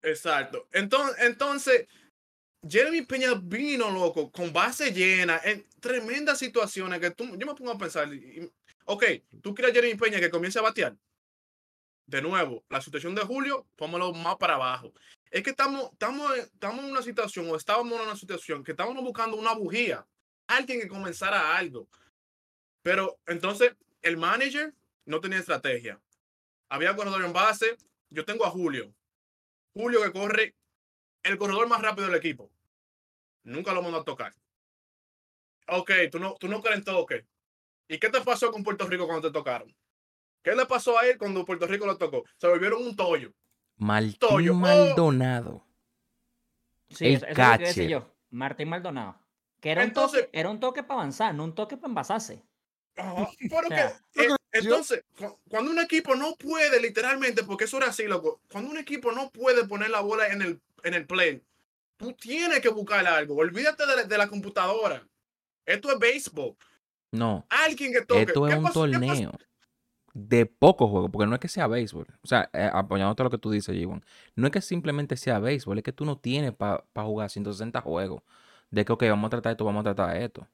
Exacto. 0.03 0.67
Entonces, 0.73 1.15
entonces, 1.25 1.87
Jeremy 2.67 3.01
Peña 3.03 3.29
vino, 3.41 3.91
loco, 3.91 4.31
con 4.31 4.51
base 4.51 4.91
llena, 4.91 5.39
en 5.43 5.65
tremendas 5.79 6.39
situaciones 6.39 6.99
que 6.99 7.11
tú, 7.11 7.25
yo 7.37 7.45
me 7.45 7.53
pongo 7.55 7.71
a 7.71 7.77
pensar, 7.77 8.09
ok, 8.85 9.03
tú 9.41 9.53
quieres 9.53 9.71
a 9.71 9.75
Jeremy 9.75 9.99
Peña 9.99 10.19
que 10.19 10.29
comience 10.29 10.57
a 10.59 10.63
batear. 10.63 10.95
De 12.07 12.21
nuevo, 12.21 12.63
la 12.69 12.81
situación 12.81 13.15
de 13.15 13.21
Julio, 13.21 13.67
póngalo 13.75 14.13
más 14.13 14.37
para 14.37 14.55
abajo. 14.55 14.93
Es 15.29 15.43
que 15.43 15.49
estamos, 15.49 15.91
estamos, 15.91 16.37
estamos 16.37 16.85
en 16.85 16.91
una 16.91 17.01
situación, 17.01 17.49
o 17.49 17.55
estábamos 17.55 17.99
en 17.99 18.05
una 18.07 18.15
situación, 18.15 18.63
que 18.63 18.71
estábamos 18.71 19.03
buscando 19.03 19.35
una 19.35 19.53
bujía, 19.53 20.07
alguien 20.47 20.79
que 20.79 20.87
comenzara 20.87 21.57
algo. 21.57 21.89
Pero 22.81 23.19
entonces, 23.25 23.75
el 24.01 24.15
manager 24.15 24.73
no 25.05 25.19
tenía 25.19 25.39
estrategia. 25.39 25.99
Había 26.69 26.95
corredor 26.95 27.23
en 27.23 27.33
base. 27.33 27.77
Yo 28.09 28.23
tengo 28.23 28.45
a 28.45 28.49
Julio. 28.49 28.93
Julio 29.73 30.01
que 30.01 30.11
corre 30.13 30.55
el 31.23 31.37
corredor 31.37 31.67
más 31.67 31.81
rápido 31.81 32.07
del 32.07 32.15
equipo. 32.15 32.49
Nunca 33.43 33.73
lo 33.73 33.81
mandó 33.81 33.99
a 33.99 34.05
tocar. 34.05 34.33
Ok, 35.67 35.91
tú 36.09 36.19
no, 36.19 36.35
tú 36.35 36.47
no 36.47 36.61
crees 36.61 36.77
en 36.77 36.83
toque. 36.85 37.25
¿Y 37.89 37.99
qué 37.99 38.09
te 38.09 38.21
pasó 38.21 38.51
con 38.51 38.63
Puerto 38.63 38.87
Rico 38.87 39.05
cuando 39.05 39.27
te 39.27 39.33
tocaron? 39.33 39.73
¿Qué 40.43 40.55
le 40.55 40.65
pasó 40.65 40.97
a 40.97 41.05
él 41.07 41.17
cuando 41.17 41.45
Puerto 41.45 41.67
Rico 41.67 41.85
lo 41.85 41.97
tocó? 41.97 42.23
Se 42.37 42.47
volvieron 42.47 42.81
un 42.83 42.95
tollo. 42.95 43.33
Martín 43.77 44.15
Toyo. 44.19 44.53
Oh. 44.53 44.55
Maldonado. 44.55 45.63
Sí, 46.89 47.05
El 47.07 47.13
eso, 47.15 47.25
eso 47.27 47.41
es 47.53 47.77
lo 47.77 47.83
que 47.83 47.89
yo. 47.89 48.13
Martín 48.29 48.69
Maldonado. 48.69 49.19
Que 49.59 49.71
era 49.71 49.81
un 49.81 49.87
Entonces- 49.89 50.25
toque, 50.25 50.39
era 50.39 50.49
un 50.49 50.59
toque 50.59 50.83
para 50.83 51.01
avanzar, 51.01 51.33
no 51.35 51.43
un 51.43 51.53
toque 51.55 51.75
para 51.77 51.89
envasarse. 51.89 52.43
Ajá, 52.95 53.27
Pero 53.39 53.57
O 53.67 53.69
que, 53.69 53.75
sea, 53.75 54.01
eh, 54.15 54.35
entonces, 54.53 55.03
cu- 55.17 55.37
cuando 55.49 55.69
un 55.71 55.79
equipo 55.79 56.15
no 56.15 56.35
puede, 56.35 56.79
literalmente, 56.81 57.43
porque 57.43 57.65
eso 57.65 57.77
era 57.77 57.87
así, 57.87 58.03
loco, 58.03 58.39
cuando 58.51 58.71
un 58.71 58.77
equipo 58.77 59.11
no 59.11 59.29
puede 59.29 59.67
poner 59.67 59.89
la 59.89 59.99
bola 60.01 60.27
en 60.27 60.41
el, 60.41 60.61
en 60.83 60.93
el 60.93 61.05
play, 61.05 61.43
tú 61.97 62.13
tienes 62.13 62.59
que 62.61 62.69
buscar 62.69 63.05
algo. 63.05 63.35
Olvídate 63.35 63.85
de 63.85 63.95
la, 63.97 64.03
de 64.03 64.17
la 64.17 64.27
computadora. 64.27 65.05
Esto 65.65 65.91
es 65.91 65.99
béisbol. 65.99 66.55
No, 67.11 67.45
Alguien 67.49 67.91
que 67.93 68.01
toque. 68.05 68.21
esto 68.21 68.47
es 68.47 68.53
¿Qué 68.53 68.57
un 68.59 68.63
pasó? 68.65 68.85
¿Qué 68.85 68.99
pasó? 69.07 69.31
De 70.17 70.47
pocos 70.47 70.89
juegos, 70.89 71.11
porque 71.11 71.27
no 71.27 71.35
es 71.35 71.39
que 71.39 71.47
sea 71.47 71.67
béisbol. 71.67 72.07
O 72.23 72.27
sea, 72.27 72.49
eh, 72.53 72.69
apoyándote 72.73 73.21
a 73.21 73.25
lo 73.25 73.29
que 73.29 73.37
tú 73.37 73.51
dices, 73.51 73.75
G1. 73.75 74.01
No 74.35 74.47
es 74.47 74.51
que 74.51 74.61
simplemente 74.61 75.15
sea 75.15 75.39
béisbol, 75.39 75.77
es 75.77 75.83
que 75.83 75.93
tú 75.93 76.05
no 76.05 76.17
tienes 76.17 76.53
para 76.55 76.83
jugar 76.95 77.29
160 77.29 77.81
juegos. 77.81 78.23
De 78.71 78.83
que, 78.83 78.93
ok, 78.93 79.03
vamos 79.09 79.27
a 79.27 79.29
tratar 79.29 79.51
esto, 79.51 79.65
vamos 79.65 79.81
a 79.81 79.93
tratar 79.93 80.17
esto. 80.17 80.47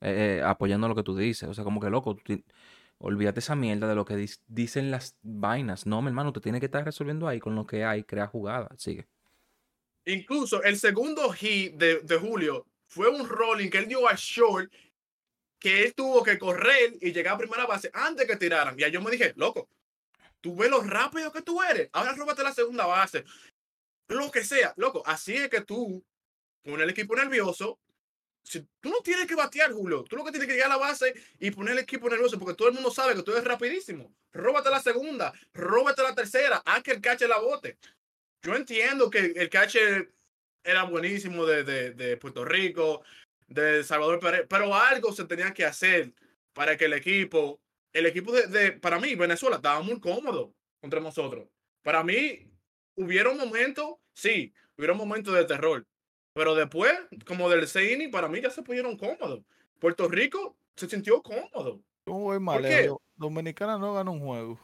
Eh, 0.00 0.38
eh, 0.38 0.42
apoyando 0.42 0.88
lo 0.88 0.94
que 0.94 1.02
tú 1.02 1.14
dices. 1.14 1.48
O 1.48 1.54
sea, 1.54 1.64
como 1.64 1.80
que 1.80 1.90
loco, 1.90 2.16
olvídate 2.98 3.40
esa 3.40 3.54
mierda 3.56 3.88
de 3.88 3.94
lo 3.94 4.06
que 4.06 4.26
dicen 4.48 4.90
las 4.90 5.16
vainas. 5.22 5.86
No, 5.86 6.00
mi 6.00 6.08
hermano, 6.08 6.32
tú 6.32 6.40
tienes 6.40 6.60
que 6.60 6.66
estar 6.66 6.82
resolviendo 6.82 7.28
ahí 7.28 7.38
con 7.40 7.54
lo 7.54 7.66
que 7.66 7.84
hay, 7.84 8.04
crea 8.04 8.26
jugada. 8.26 8.70
Sigue. 8.78 9.06
Incluso 10.06 10.62
el 10.62 10.78
segundo 10.78 11.30
hit 11.32 11.74
de, 11.74 12.00
de 12.00 12.16
Julio 12.16 12.66
fue 12.86 13.08
un 13.10 13.28
rolling 13.28 13.68
que 13.68 13.78
él 13.78 13.88
dio 13.88 14.08
al 14.08 14.16
short 14.16 14.72
que 15.58 15.84
él 15.84 15.94
tuvo 15.94 16.22
que 16.22 16.38
correr 16.38 16.94
y 17.00 17.12
llegar 17.12 17.34
a 17.34 17.38
primera 17.38 17.66
base 17.66 17.90
antes 17.92 18.26
que 18.26 18.36
tiraran. 18.36 18.78
Y 18.78 18.84
ahí 18.84 18.92
yo 18.92 19.00
me 19.00 19.10
dije, 19.10 19.32
loco, 19.36 19.68
tú 20.40 20.56
ves 20.56 20.70
lo 20.70 20.80
rápido 20.82 21.32
que 21.32 21.42
tú 21.42 21.62
eres. 21.62 21.88
Ahora 21.92 22.12
róbate 22.12 22.42
la 22.42 22.52
segunda 22.52 22.86
base. 22.86 23.24
Lo 24.08 24.30
que 24.30 24.44
sea, 24.44 24.72
loco. 24.76 25.02
Así 25.06 25.34
es 25.34 25.48
que 25.48 25.62
tú, 25.62 26.04
con 26.64 26.80
el 26.80 26.90
equipo 26.90 27.16
nervioso, 27.16 27.78
si, 28.42 28.60
tú 28.80 28.90
no 28.90 29.00
tienes 29.02 29.26
que 29.26 29.34
batear, 29.34 29.72
Julio. 29.72 30.04
Tú 30.04 30.16
lo 30.16 30.24
que 30.24 30.30
tienes 30.30 30.46
que 30.46 30.54
llegar 30.54 30.70
a 30.70 30.76
la 30.76 30.80
base 30.80 31.14
y 31.40 31.50
poner 31.50 31.72
el 31.72 31.80
equipo 31.80 32.08
nervioso 32.08 32.38
porque 32.38 32.54
todo 32.54 32.68
el 32.68 32.74
mundo 32.74 32.90
sabe 32.90 33.14
que 33.14 33.22
tú 33.22 33.32
eres 33.32 33.44
rapidísimo. 33.44 34.14
Róbate 34.32 34.70
la 34.70 34.80
segunda, 34.80 35.32
róbate 35.52 36.02
la 36.02 36.14
tercera, 36.14 36.62
haz 36.64 36.82
que 36.82 36.92
el 36.92 37.00
catcher 37.00 37.28
la 37.28 37.38
bote. 37.38 37.78
Yo 38.42 38.54
entiendo 38.54 39.10
que 39.10 39.32
el 39.34 39.50
catcher 39.50 40.12
era 40.62 40.84
buenísimo 40.84 41.44
de, 41.44 41.64
de, 41.64 41.90
de 41.92 42.16
Puerto 42.16 42.44
Rico, 42.44 43.02
de 43.48 43.84
Salvador 43.84 44.18
Pérez, 44.20 44.46
pero 44.48 44.74
algo 44.74 45.12
se 45.12 45.24
tenía 45.24 45.52
que 45.54 45.64
hacer 45.64 46.12
para 46.52 46.76
que 46.76 46.86
el 46.86 46.92
equipo, 46.94 47.60
el 47.92 48.06
equipo 48.06 48.32
de, 48.32 48.46
de- 48.46 48.72
para 48.72 48.98
mí, 48.98 49.14
Venezuela 49.14 49.56
estaba 49.56 49.80
muy 49.82 50.00
cómodo 50.00 50.54
contra 50.80 51.00
nosotros. 51.00 51.48
Para 51.82 52.02
mí, 52.02 52.50
hubieron 52.96 53.36
momentos, 53.36 53.96
sí, 54.14 54.52
hubieron 54.76 54.96
momentos 54.96 55.34
de 55.34 55.44
terror, 55.44 55.86
pero 56.34 56.54
después, 56.54 56.92
como 57.26 57.48
del 57.48 57.66
6 57.68 57.92
inning, 57.92 58.10
para 58.10 58.28
mí 58.28 58.40
ya 58.40 58.50
se 58.50 58.62
pusieron 58.62 58.96
cómodos. 58.96 59.42
Puerto 59.78 60.08
Rico 60.08 60.56
se 60.74 60.88
sintió 60.88 61.22
cómodo. 61.22 61.80
¿Cómo 62.06 62.20
voy 62.20 62.40
mal? 62.40 62.62
lejos? 62.62 62.98
Dominicana 63.14 63.78
no 63.78 63.94
gana 63.94 64.10
un 64.10 64.20
juego. 64.20 64.60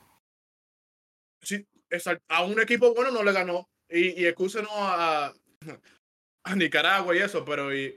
Sí, 1.40 1.66
exact- 1.90 2.22
a 2.28 2.44
un 2.44 2.60
equipo 2.60 2.94
bueno 2.94 3.10
no 3.10 3.22
le 3.22 3.32
ganó. 3.32 3.68
Y, 3.88 4.20
y 4.22 4.26
excúsenos 4.26 4.70
a, 4.72 5.34
a 6.44 6.56
Nicaragua 6.56 7.14
y 7.14 7.18
eso, 7.18 7.44
pero 7.44 7.74
y, 7.74 7.94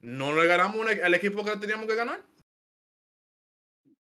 no 0.00 0.34
le 0.34 0.46
ganamos 0.46 0.90
e- 0.90 1.02
al 1.02 1.14
equipo 1.14 1.44
que 1.44 1.56
teníamos 1.56 1.86
que 1.86 1.94
ganar. 1.94 2.20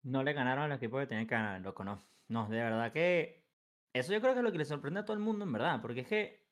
No 0.03 0.23
le 0.23 0.33
ganaron 0.33 0.65
al 0.65 0.73
equipo 0.77 0.99
que 0.99 1.07
tenían 1.07 1.27
que 1.27 1.35
ganar, 1.35 1.61
loco, 1.61 1.85
no. 1.85 2.03
No, 2.29 2.49
de 2.49 2.57
verdad 2.57 2.93
que. 2.93 3.43
Eso 3.93 4.13
yo 4.13 4.21
creo 4.21 4.33
que 4.33 4.41
es 4.41 4.45
lo 4.45 4.53
que 4.53 4.59
le 4.59 4.65
sorprende 4.65 5.01
a 5.01 5.05
todo 5.05 5.17
el 5.17 5.23
mundo, 5.23 5.45
en 5.45 5.53
verdad. 5.53 5.81
Porque 5.83 6.01
es 6.01 6.09
que 6.09 6.43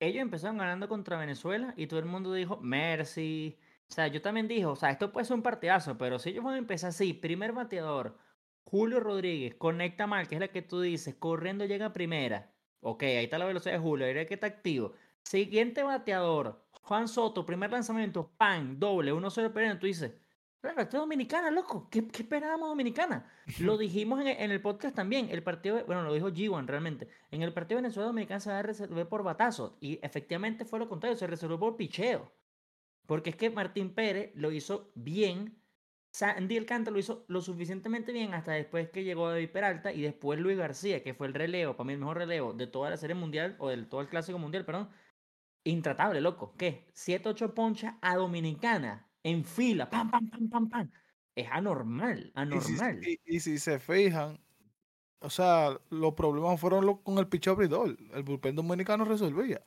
ellos 0.00 0.22
empezaron 0.22 0.58
ganando 0.58 0.88
contra 0.88 1.18
Venezuela 1.18 1.74
y 1.76 1.86
todo 1.86 2.00
el 2.00 2.06
mundo 2.06 2.32
dijo, 2.32 2.58
Mercy. 2.60 3.58
O 3.88 3.92
sea, 3.92 4.06
yo 4.08 4.22
también 4.22 4.48
dije, 4.48 4.66
o 4.66 4.76
sea, 4.76 4.90
esto 4.90 5.12
puede 5.12 5.26
ser 5.26 5.36
un 5.36 5.42
partidazo, 5.42 5.98
pero 5.98 6.18
si 6.18 6.30
ellos 6.30 6.44
van 6.44 6.54
a 6.54 6.58
empezar 6.58 6.90
así, 6.90 7.12
primer 7.12 7.52
bateador, 7.52 8.18
Julio 8.64 9.00
Rodríguez, 9.00 9.56
conecta 9.56 10.06
mal, 10.06 10.28
que 10.28 10.36
es 10.36 10.40
la 10.40 10.48
que 10.48 10.62
tú 10.62 10.80
dices, 10.80 11.16
corriendo 11.16 11.64
llega 11.66 11.86
a 11.86 11.92
primera. 11.92 12.54
Ok, 12.80 13.02
ahí 13.02 13.24
está 13.24 13.38
la 13.38 13.46
velocidad 13.46 13.74
de 13.74 13.80
Julio, 13.80 14.06
ahí 14.06 14.26
que 14.26 14.34
está 14.34 14.46
activo. 14.46 14.94
Siguiente 15.24 15.82
bateador, 15.82 16.64
Juan 16.80 17.08
Soto, 17.08 17.46
primer 17.46 17.70
lanzamiento, 17.70 18.32
pan, 18.36 18.78
doble, 18.78 19.12
1-0 19.12 19.52
perdiendo. 19.52 19.78
Tú 19.78 19.86
dices, 19.86 20.12
claro, 20.60 20.80
esto 20.80 20.96
es 20.96 21.00
Dominicana, 21.00 21.50
loco. 21.50 21.88
¿Qué, 21.90 22.06
qué 22.08 22.22
esperábamos 22.22 22.68
Dominicana? 22.68 23.30
Lo 23.60 23.78
dijimos 23.78 24.20
en, 24.20 24.28
en 24.28 24.50
el 24.50 24.60
podcast 24.60 24.94
también. 24.96 25.28
El 25.30 25.42
partido, 25.42 25.84
bueno, 25.86 26.02
lo 26.02 26.12
dijo 26.12 26.30
G1 26.30 26.66
realmente. 26.66 27.08
En 27.30 27.42
el 27.42 27.52
partido 27.52 27.76
Venezuela-Dominicana 27.76 28.40
se 28.40 28.50
va 28.50 28.58
a 28.58 28.62
resolver 28.62 29.08
por 29.08 29.22
batazos. 29.22 29.74
Y 29.80 29.98
efectivamente 30.02 30.64
fue 30.64 30.78
lo 30.78 30.88
contrario, 30.88 31.16
se 31.16 31.26
resolvió 31.26 31.58
por 31.58 31.76
picheo. 31.76 32.32
Porque 33.06 33.30
es 33.30 33.36
que 33.36 33.50
Martín 33.50 33.94
Pérez 33.94 34.32
lo 34.34 34.52
hizo 34.52 34.92
bien. 34.94 35.60
Sandy 36.12 36.56
Alcántara 36.58 36.92
lo 36.92 36.98
hizo 36.98 37.24
lo 37.28 37.40
suficientemente 37.40 38.12
bien 38.12 38.34
hasta 38.34 38.52
después 38.52 38.90
que 38.90 39.04
llegó 39.04 39.30
David 39.30 39.50
Peralta 39.50 39.92
y 39.92 40.02
después 40.02 40.40
Luis 40.40 40.56
García, 40.58 41.02
que 41.02 41.14
fue 41.14 41.28
el 41.28 41.34
relevo, 41.34 41.76
para 41.76 41.86
mí 41.86 41.92
el 41.92 42.00
mejor 42.00 42.18
relevo 42.18 42.52
de 42.52 42.66
toda 42.66 42.90
la 42.90 42.96
serie 42.96 43.14
mundial, 43.14 43.56
o 43.60 43.68
de 43.68 43.84
todo 43.84 44.00
el 44.00 44.08
clásico 44.08 44.38
mundial, 44.38 44.64
perdón. 44.64 44.90
Intratable, 45.64 46.20
loco. 46.20 46.54
¿Qué? 46.56 46.86
7-8 46.94 47.52
ponchas 47.54 47.94
a 48.00 48.16
Dominicana 48.16 49.06
en 49.22 49.44
fila. 49.44 49.90
Pam, 49.90 50.10
pam, 50.10 50.30
pam, 50.30 50.48
pam, 50.48 50.68
pam. 50.70 50.90
Es 51.34 51.46
anormal, 51.50 52.18
Y 52.18 52.22
si, 52.24 52.32
anormal. 52.34 53.00
y- 53.06 53.20
y 53.24 53.40
si 53.40 53.58
se 53.58 53.78
fijan, 53.78 54.38
o 55.20 55.30
sea, 55.30 55.78
los 55.90 56.14
problemas 56.14 56.58
fueron 56.60 56.86
los- 56.86 57.00
con 57.00 57.18
el 57.18 57.28
picheo 57.28 57.52
abridor. 57.52 57.96
El 58.14 58.22
bullpen 58.22 58.56
dominicano 58.56 59.04
resolvía. 59.04 59.62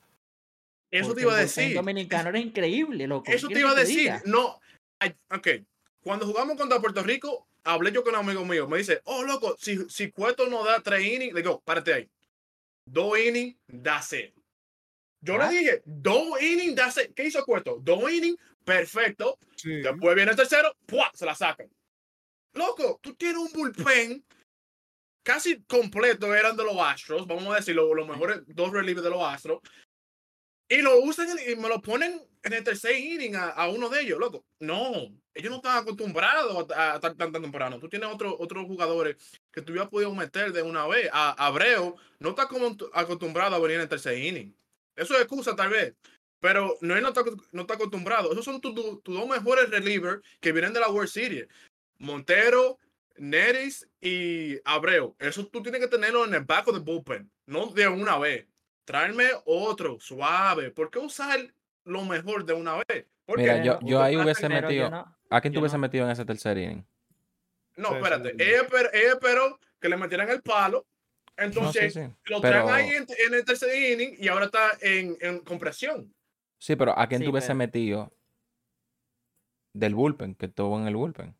Eso 0.91 1.07
Porque 1.09 1.21
te 1.21 1.27
iba 1.27 1.33
a 1.35 1.41
el 1.41 1.45
bullpen 1.47 1.63
decir. 1.63 1.75
dominicano 1.75 2.29
era 2.29 2.39
increíble, 2.39 3.07
loco. 3.07 3.31
Eso 3.31 3.47
¿qué 3.47 3.53
te 3.55 3.59
iba 3.61 3.71
a 3.71 3.75
decir. 3.75 3.97
diga? 3.99 4.21
No. 4.25 4.59
ay, 4.99 5.15
Ok. 5.31 5.47
Cuando 6.01 6.25
jugamos 6.25 6.57
contra 6.57 6.79
Puerto 6.81 7.01
Rico, 7.01 7.47
hablé 7.63 7.91
yo 7.93 8.03
con 8.03 8.13
un 8.13 8.19
amigo 8.21 8.43
mío. 8.45 8.67
Me 8.67 8.77
dice, 8.77 9.01
oh, 9.05 9.23
loco, 9.23 9.55
si, 9.57 9.89
si 9.89 10.11
Cueto 10.11 10.47
no 10.49 10.65
da 10.65 10.81
tres 10.81 11.05
innings, 11.05 11.33
le 11.33 11.41
digo, 11.41 11.61
párate 11.61 11.93
ahí. 11.93 12.09
Dos 12.85 13.17
innings, 13.17 13.55
that's 13.81 14.11
it. 14.11 14.33
Yo 15.23 15.35
Ah. 15.41 15.49
le 15.49 15.57
dije, 15.57 15.81
dos 15.85 16.41
innings, 16.41 16.97
it. 16.97 17.13
¿Qué 17.15 17.25
hizo 17.25 17.43
Cueto? 17.45 17.79
Dos 17.81 18.11
innings, 18.11 18.37
perfecto. 18.65 19.37
Sí. 19.55 19.81
Después 19.81 20.15
viene 20.15 20.31
el 20.31 20.37
tercero, 20.37 20.75
¡pua! 20.85 21.09
se 21.13 21.25
la 21.25 21.33
sacan. 21.33 21.69
Loco, 22.53 22.99
tú 23.01 23.15
tienes 23.15 23.37
un 23.37 23.51
bullpen 23.53 24.23
casi 25.23 25.63
completo, 25.63 26.35
eran 26.35 26.57
de 26.57 26.63
los 26.63 26.77
Astros, 26.77 27.25
vamos 27.25 27.47
a 27.53 27.55
decir, 27.57 27.73
los, 27.75 27.89
los 27.95 28.07
mejores 28.07 28.41
dos 28.47 28.71
relievers 28.71 29.03
de 29.03 29.09
los 29.09 29.23
Astros. 29.23 29.61
Y 30.69 30.81
lo 30.81 30.99
usan 30.99 31.27
y 31.47 31.55
me 31.55 31.69
lo 31.69 31.81
ponen 31.81 32.21
en 32.43 32.53
el 32.53 32.63
tercer 32.63 32.97
inning 32.97 33.35
a, 33.35 33.49
a 33.49 33.69
uno 33.69 33.89
de 33.89 34.01
ellos, 34.01 34.19
loco. 34.19 34.43
No, 34.59 34.91
ellos 35.33 35.49
no 35.51 35.57
están 35.57 35.77
acostumbrados 35.77 36.69
a, 36.71 36.93
a 36.93 36.95
estar 36.95 37.15
tan, 37.15 37.31
tan 37.31 37.41
temprano. 37.41 37.79
Tú 37.79 37.87
tienes 37.89 38.09
otro- 38.09 38.35
otros 38.39 38.65
jugadores 38.65 39.15
que 39.51 39.61
tú 39.61 39.71
hubieras 39.71 39.89
podido 39.89 40.13
meter 40.13 40.51
de 40.51 40.61
una 40.61 40.85
vez. 40.87 41.09
A 41.13 41.31
Abreu 41.47 41.95
no 42.19 42.29
está 42.29 42.47
como 42.47 42.75
acostumbrado 42.93 43.55
a 43.55 43.59
venir 43.59 43.75
en 43.75 43.81
el 43.83 43.89
tercer 43.89 44.17
inning. 44.17 44.53
Eso 44.95 45.15
es 45.15 45.21
excusa 45.21 45.55
tal 45.55 45.69
vez. 45.69 45.93
Pero 46.39 46.75
no, 46.81 46.95
él 46.95 47.01
no 47.01 47.09
está, 47.09 47.21
no 47.51 47.61
está 47.61 47.75
acostumbrado. 47.75 48.31
Esos 48.31 48.43
son 48.45 48.59
tus 48.59 48.75
tus- 48.75 49.01
tus 49.03 49.15
dos 49.15 49.27
mejores 49.27 49.69
relievers 49.69 50.21
que 50.41 50.51
vienen 50.51 50.73
de 50.73 50.79
la 50.81 50.89
World 50.89 51.09
Series. 51.09 51.47
Montero, 51.99 52.77
Neris 53.17 53.87
y 54.01 54.59
Abreu. 54.65 55.15
Eso 55.19 55.47
tú 55.47 55.61
tienes 55.61 55.79
que 55.81 55.87
tenerlo 55.87 56.25
en 56.25 56.33
el 56.33 56.43
back 56.43 56.67
of 56.67 56.75
the 56.75 56.81
bullpen. 56.81 57.31
No 57.45 57.67
de 57.67 57.87
una 57.87 58.17
vez. 58.17 58.47
Traerme 58.85 59.29
otro, 59.45 59.97
suave. 59.99 60.71
¿Por 60.71 60.89
qué 60.91 60.99
usar 60.99 61.39
lo 61.85 62.03
mejor 62.03 62.43
de 62.45 62.53
una 62.53 62.75
vez? 62.87 63.05
¿Por 63.25 63.37
Mira, 63.37 63.61
qué? 63.61 63.67
yo, 63.67 63.79
yo 63.81 64.01
ahí 64.01 64.17
hubiese 64.17 64.49
metido. 64.49 64.89
no- 64.89 65.15
¿A 65.29 65.41
quién 65.41 65.53
tú 65.53 65.59
hubiese 65.61 65.77
no- 65.77 65.81
metido 65.81 66.05
en 66.05 66.11
ese 66.11 66.25
tercer 66.25 66.57
inning? 66.57 66.85
No, 67.77 67.89
Sí, 67.89 67.95
espérate. 67.95 68.29
sí. 68.31 68.35
Ella, 68.39 68.67
esper- 68.67 68.89
ella 68.93 69.11
esperó 69.13 69.59
que 69.79 69.89
le 69.89 69.97
metieran 69.97 70.29
el 70.29 70.41
palo. 70.41 70.85
No, 71.35 71.43
sí, 71.43 71.45
Entonces, 71.47 71.93
sí. 71.93 71.99
lo 72.25 72.41
Pero, 72.41 72.65
traen 72.65 72.69
ahí 72.69 72.89
en, 72.95 73.07
en 73.27 73.33
el 73.33 73.43
tercer 73.45 73.75
inning 73.91 74.15
y 74.19 74.27
ahora 74.27 74.45
está 74.45 74.71
en, 74.81 75.17
en 75.19 75.39
compresión. 75.39 76.13
sí, 76.59 76.75
pero 76.75 76.97
¿a 76.97 77.07
quién 77.07 77.19
Sí, 77.21 77.25
tú 77.25 77.31
hubiese 77.31 77.47
pero- 77.47 77.57
metido 77.57 78.13
del 79.73 79.95
bullpen, 79.95 80.35
que 80.35 80.45
estuvo 80.47 80.79
en 80.79 80.87
el 80.87 80.95
bullpen? 80.95 81.35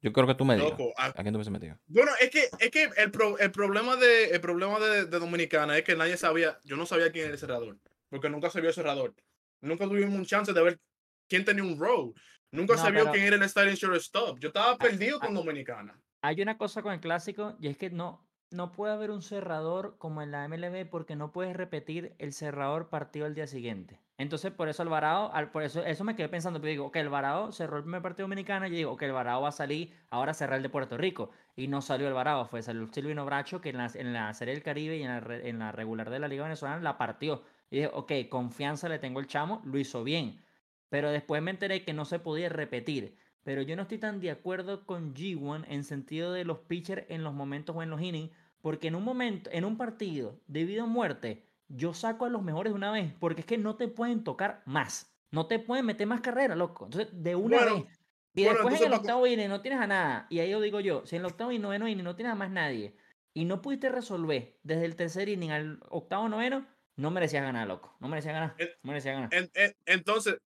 Yo 0.00 0.12
creo 0.12 0.26
que 0.26 0.34
tú 0.34 0.44
me 0.44 0.56
digas. 0.56 0.70
Loco, 0.70 0.92
a- 0.96 1.06
¿A 1.06 1.12
quién 1.12 1.32
tú 1.32 1.36
hubiese 1.36 1.50
metido? 1.50 1.78
Bueno, 1.86 2.10
es 2.20 2.30
que, 2.30 2.48
es 2.58 2.70
que 2.70 2.90
el, 2.96 3.10
pro- 3.12 3.38
el 3.38 3.52
problema, 3.52 3.96
de, 3.96 4.30
el 4.30 4.40
problema 4.40 4.80
de, 4.80 5.04
de 5.04 5.18
Dominicana 5.18 5.76
es 5.78 5.84
que 5.84 5.94
nadie 5.94 6.16
sabía, 6.16 6.58
yo 6.64 6.76
no 6.76 6.86
sabía 6.86 7.12
quién 7.12 7.26
era 7.26 7.34
el 7.34 7.38
cerrador, 7.38 7.78
porque 8.08 8.28
nunca 8.28 8.50
se 8.50 8.60
vio 8.60 8.70
el 8.70 8.74
cerrador. 8.74 9.14
Nunca 9.60 9.84
tuvimos 9.84 10.14
un 10.14 10.24
chance 10.24 10.52
de 10.52 10.62
ver 10.62 10.80
quién 11.28 11.44
tenía 11.44 11.62
un 11.62 11.78
row. 11.78 12.12
Nunca 12.50 12.74
No, 12.74 12.82
se 12.84 12.90
vio 12.90 13.00
pero- 13.02 13.12
quién 13.12 13.26
era 13.26 13.36
el 13.36 13.48
starting 13.48 13.74
shortstop. 13.74 14.38
Yo 14.40 14.48
estaba 14.48 14.76
perdido 14.76 15.20
con 15.20 15.34
Dominicana. 15.34 15.96
Hay 16.22 16.40
una 16.42 16.56
cosa 16.58 16.82
con 16.82 16.92
el 16.92 17.00
clásico 17.00 17.56
y 17.60 17.68
es 17.68 17.76
que 17.76 17.90
no, 17.90 18.26
no 18.52 18.72
puede 18.72 18.92
haber 18.94 19.10
un 19.10 19.22
cerrador 19.22 19.96
como 19.98 20.22
en 20.22 20.30
la 20.30 20.44
MLB 20.44 20.86
porque 20.86 21.16
no 21.16 21.32
puedes 21.32 21.56
repetir 21.56 22.14
el 22.18 22.32
cerrador 22.32 22.88
partido 22.88 23.26
al 23.26 23.34
día 23.34 23.46
siguiente. 23.46 24.00
Entonces, 24.18 24.52
por 24.52 24.68
eso 24.68 24.82
Alvarado, 24.82 25.32
al- 25.34 25.50
por 25.50 25.62
eso, 25.62 25.82
eso 25.84 26.04
me 26.04 26.14
quedé 26.14 26.28
pensando, 26.28 26.60
pero 26.60 26.70
digo, 26.70 26.92
que 26.92 27.00
Alvarado 27.00 27.50
cerró 27.52 27.76
el 27.78 27.82
primer 27.82 28.02
partido 28.02 28.24
dominicano 28.24 28.66
y 28.66 28.70
digo, 28.70 28.96
que 28.96 29.06
Alvarado 29.06 29.42
va 29.42 29.48
a 29.48 29.52
salir 29.52 29.94
ahora 30.10 30.30
a 30.32 30.34
cerrar 30.34 30.58
el 30.58 30.62
de 30.62 30.68
Puerto 30.68 30.96
Rico. 30.96 31.30
Y 31.56 31.68
no 31.68 31.82
salió 31.82 32.06
Alvarado, 32.08 32.44
fue 32.46 32.62
salió 32.62 32.86
Silvino 32.92 33.24
Bracho 33.24 33.60
que 33.60 33.70
en 33.70 33.78
la, 33.78 33.90
en 33.94 34.12
la 34.12 34.32
Serie 34.34 34.54
del 34.54 34.62
Caribe 34.62 34.96
y 34.96 35.02
en 35.02 35.08
la, 35.08 35.36
en 35.36 35.58
la 35.58 35.72
regular 35.72 36.10
de 36.10 36.18
la 36.20 36.28
Liga 36.28 36.44
Venezolana 36.44 36.80
la 36.82 36.98
partió. 36.98 37.42
Y 37.70 37.76
dije, 37.76 37.90
ok, 37.92 38.12
confianza 38.28 38.88
le 38.88 38.98
tengo 38.98 39.18
el 39.20 39.26
chamo, 39.26 39.60
lo 39.64 39.78
hizo 39.78 40.04
bien. 40.04 40.42
Pero 40.88 41.10
después 41.10 41.42
me 41.42 41.50
enteré 41.50 41.84
que 41.84 41.92
no 41.92 42.04
se 42.04 42.18
podía 42.18 42.48
repetir. 42.48 43.16
Pero 43.44 43.62
yo 43.62 43.74
no 43.76 43.82
estoy 43.82 43.98
tan 43.98 44.20
de 44.20 44.30
acuerdo 44.30 44.86
con 44.86 45.14
G1 45.14 45.64
en 45.68 45.82
sentido 45.84 46.32
de 46.32 46.44
los 46.44 46.60
pitchers 46.60 47.06
en 47.08 47.24
los 47.24 47.34
momentos 47.34 47.74
o 47.74 47.82
en 47.82 47.90
los 47.90 48.00
innings, 48.00 48.30
porque 48.62 48.88
en 48.88 48.94
un 48.94 49.04
momento, 49.04 49.50
en 49.52 49.64
un 49.66 49.76
partido 49.76 50.40
de 50.46 50.64
vida 50.64 50.84
o 50.84 50.86
muerte, 50.86 51.44
yo 51.68 51.92
saco 51.94 52.24
a 52.24 52.30
los 52.30 52.42
mejores 52.42 52.72
de 52.72 52.76
una 52.76 52.90
vez, 52.92 53.12
porque 53.20 53.40
es 53.42 53.46
que 53.46 53.58
no 53.58 53.76
te 53.76 53.88
pueden 53.88 54.24
tocar 54.24 54.62
más. 54.64 55.14
No 55.30 55.46
te 55.46 55.58
pueden 55.58 55.86
meter 55.86 56.06
más 56.06 56.20
carrera, 56.20 56.54
loco. 56.56 56.84
Entonces, 56.86 57.10
de 57.12 57.34
una 57.36 57.58
Bueno, 57.58 57.74
vez. 57.76 58.00
Y 58.34 58.44
bueno, 58.44 58.58
después 58.60 58.80
en 58.80 58.86
el 58.86 58.92
octavo 58.94 59.26
inning 59.26 59.48
no 59.48 59.60
tienes 59.60 59.80
a 59.80 59.86
nada. 59.86 60.26
Y 60.30 60.38
ahí 60.40 60.50
yo 60.50 60.60
digo 60.60 60.80
yo, 60.80 61.04
si 61.06 61.16
en 61.16 61.22
el 61.22 61.26
octavo 61.26 61.52
y 61.52 61.58
noveno 61.58 61.88
inning 61.88 62.04
no 62.04 62.16
tienes 62.16 62.32
a 62.32 62.36
más 62.36 62.50
nadie, 62.50 62.96
y 63.34 63.44
no 63.44 63.60
pudiste 63.62 63.88
resolver 63.90 64.58
desde 64.62 64.84
el 64.84 64.96
tercer 64.96 65.28
inning 65.28 65.50
al 65.50 65.80
octavo 65.88 66.28
noveno, 66.28 66.66
no 66.96 67.10
merecías 67.10 67.42
ganar, 67.42 67.66
loco. 67.66 67.96
No 68.00 68.08
merecías 68.08 68.34
ganar. 68.34 68.56
No 68.58 68.88
merecías 68.92 69.14
ganar. 69.14 69.34
En- 69.34 69.50
en- 69.54 69.74
entonces, 69.86 70.38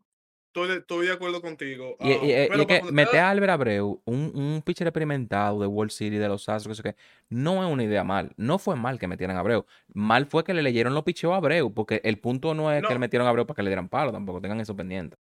estoy 0.57 0.69
de, 0.69 0.81
estoy 0.81 1.07
de 1.07 1.13
acuerdo 1.13 1.41
contigo. 1.43 1.97
Y, 2.01 2.09
y- 2.09 2.13
y- 2.13 2.15
y 2.45 2.49
pero 2.49 2.63
es 2.63 2.67
que 2.67 2.83
meter 2.93 3.21
a 3.21 3.31
Albert 3.31 3.51
Abreu, 3.53 4.01
un, 4.07 4.33
un 4.35 4.63
pitcher 4.65 4.87
experimentado 4.87 5.61
de 5.61 5.67
World 5.67 5.91
City, 5.93 6.17
de 6.17 6.29
los 6.29 6.49
Astros, 6.49 6.77
que 6.81 6.83
sé 6.83 6.95
qué, 6.95 7.01
no 7.29 7.65
es 7.65 7.71
una 7.73 7.85
idea 7.85 8.03
mal. 8.05 8.33
No 8.37 8.59
fue 8.59 8.75
mal 8.77 8.99
que 8.99 9.07
metieran 9.07 9.37
a 9.37 9.41
Abreu. 9.41 9.67
Mal 9.93 10.27
fue 10.27 10.45
que 10.45 10.55
le 10.55 10.63
leyeron 10.63 10.95
los 10.95 11.05
picheos 11.05 11.33
a 11.33 11.37
Abreu, 11.37 11.73
porque 11.73 12.01
el 12.05 12.19
punto 12.19 12.55
no 12.55 12.73
es 12.73 12.83
que 12.83 12.93
le 12.95 12.99
metieron 12.99 13.27
a 13.27 13.31
Abreu 13.31 13.47
para 13.47 13.57
que 13.57 13.63
le 13.63 13.71
dieran 13.71 13.89
palo, 13.89 14.13
tampoco 14.13 14.41
tengan 14.41 14.61
eso 14.61 14.75
pendiente. 14.75 15.17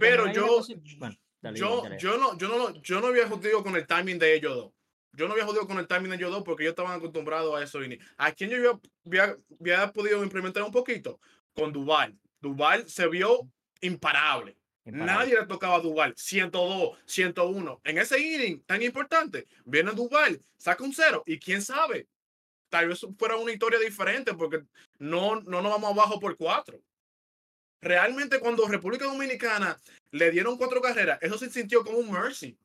Pero 0.00 0.32
yo- 0.32 0.46
cosa- 0.46 0.74
bueno, 0.98 1.16
dale, 1.40 1.58
yo, 1.58 1.82
dale. 1.82 1.98
yo, 1.98 2.18
no, 2.18 2.36
yo, 2.38 2.48
no, 2.48 2.82
yo 2.82 3.00
no 3.00 3.06
había 3.08 3.28
jodido 3.28 3.62
con 3.62 3.76
el 3.76 3.86
timing 3.86 4.18
de 4.18 4.34
ellos 4.34 4.54
dos. 4.56 4.72
Yo 5.16 5.26
no 5.28 5.34
había 5.34 5.44
jodido 5.46 5.66
con 5.68 5.78
el 5.78 5.86
timing 5.86 6.10
de 6.10 6.16
ellos 6.16 6.32
dos 6.32 6.42
porque 6.42 6.64
ellos 6.64 6.72
estaban 6.72 6.96
acostumbrados 6.98 7.54
a 7.54 7.62
eso. 7.62 7.84
Y 7.84 7.88
ni- 7.88 7.98
¿A 8.16 8.32
quién 8.32 8.50
yo 8.50 8.56
había, 8.56 8.80
había- 9.06 9.36
había 9.60 9.92
podido 9.92 10.24
implementar 10.24 10.64
un 10.64 10.72
poquito? 10.72 11.20
Con 11.54 11.72
Duval. 11.72 12.18
Duval 12.40 12.88
se 12.88 13.06
vio 13.06 13.48
imparable. 13.84 14.56
Imparable. 14.84 15.12
Nadie 15.14 15.40
le 15.40 15.46
tocaba 15.46 15.76
a 15.76 15.80
Duval. 15.80 16.14
102, 16.16 16.98
101. 17.06 17.80
En 17.84 17.98
ese 17.98 18.18
inning 18.18 18.62
tan 18.66 18.82
importante, 18.82 19.46
viene 19.64 19.92
Duval, 19.92 20.42
saca 20.58 20.84
un 20.84 20.92
cero. 20.92 21.22
Y 21.26 21.38
quién 21.38 21.62
sabe, 21.62 22.06
tal 22.68 22.88
vez 22.88 23.00
fuera 23.18 23.36
una 23.36 23.52
historia 23.52 23.78
diferente 23.78 24.34
porque 24.34 24.62
no, 24.98 25.40
no 25.40 25.62
nos 25.62 25.72
vamos 25.72 25.90
abajo 25.92 26.20
por 26.20 26.36
cuatro. 26.36 26.80
Realmente 27.80 28.38
cuando 28.40 28.66
República 28.66 29.04
Dominicana 29.04 29.78
le 30.10 30.30
dieron 30.30 30.56
cuatro 30.56 30.80
carreras, 30.80 31.18
eso 31.20 31.36
se 31.38 31.50
sintió 31.50 31.84
como 31.84 31.98
un 31.98 32.10
mercy. 32.10 32.56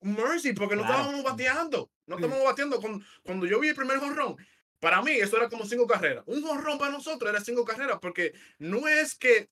Un 0.00 0.14
mercy 0.14 0.52
porque 0.52 0.76
no 0.76 0.82
Claro. 0.82 1.00
estábamos 1.02 1.24
bateando. 1.24 1.90
No 2.06 2.16
estábamos 2.16 2.44
bateando. 2.44 2.80
Cuando, 2.80 3.04
cuando 3.22 3.46
yo 3.46 3.60
vi 3.60 3.68
el 3.68 3.74
primer 3.74 3.98
jonrón, 3.98 4.36
para 4.78 5.00
mí 5.00 5.12
eso 5.12 5.36
era 5.36 5.48
como 5.48 5.64
cinco 5.64 5.86
carreras. 5.86 6.24
Un 6.26 6.42
jonrón 6.42 6.76
para 6.78 6.92
nosotros 6.92 7.30
era 7.30 7.40
cinco 7.42 7.64
carreras 7.64 7.98
porque 8.00 8.34
no 8.58 8.88
es 8.88 9.14
que 9.14 9.48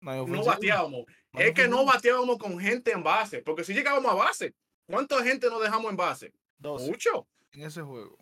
No, 0.00 0.44
bateábamos. 0.44 1.04
Es 1.34 1.52
que 1.54 1.68
no 1.68 1.84
bateábamos 1.84 2.38
con 2.38 2.58
gente 2.58 2.90
en 2.92 3.02
base. 3.02 3.42
Porque 3.42 3.64
si 3.64 3.74
llegábamos 3.74 4.10
a 4.10 4.14
base, 4.14 4.54
¿cuánta 4.86 5.22
gente 5.22 5.48
nos 5.48 5.62
dejamos 5.62 5.90
en 5.90 5.96
base? 5.96 6.32
Dos 6.58 6.82
Mucho. 6.86 7.26
en 7.52 7.62
ese 7.62 7.82
juego. 7.82 8.16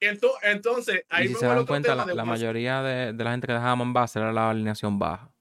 Ento- 0.00 0.34
Entonces, 0.42 1.04
ahí 1.08 1.26
y 1.26 1.28
si 1.28 1.34
me 1.34 1.40
se 1.40 1.46
dan 1.46 1.64
cuenta, 1.64 1.94
la, 1.94 2.04
de 2.04 2.14
la 2.14 2.22
Watson. 2.22 2.28
mayoría 2.28 2.82
de, 2.82 3.12
de 3.12 3.24
la 3.24 3.30
gente 3.30 3.46
que 3.46 3.52
dejábamos 3.52 3.86
en 3.86 3.92
base 3.92 4.18
era 4.18 4.32
la 4.32 4.50
alineación 4.50 4.98
baja. 4.98 5.32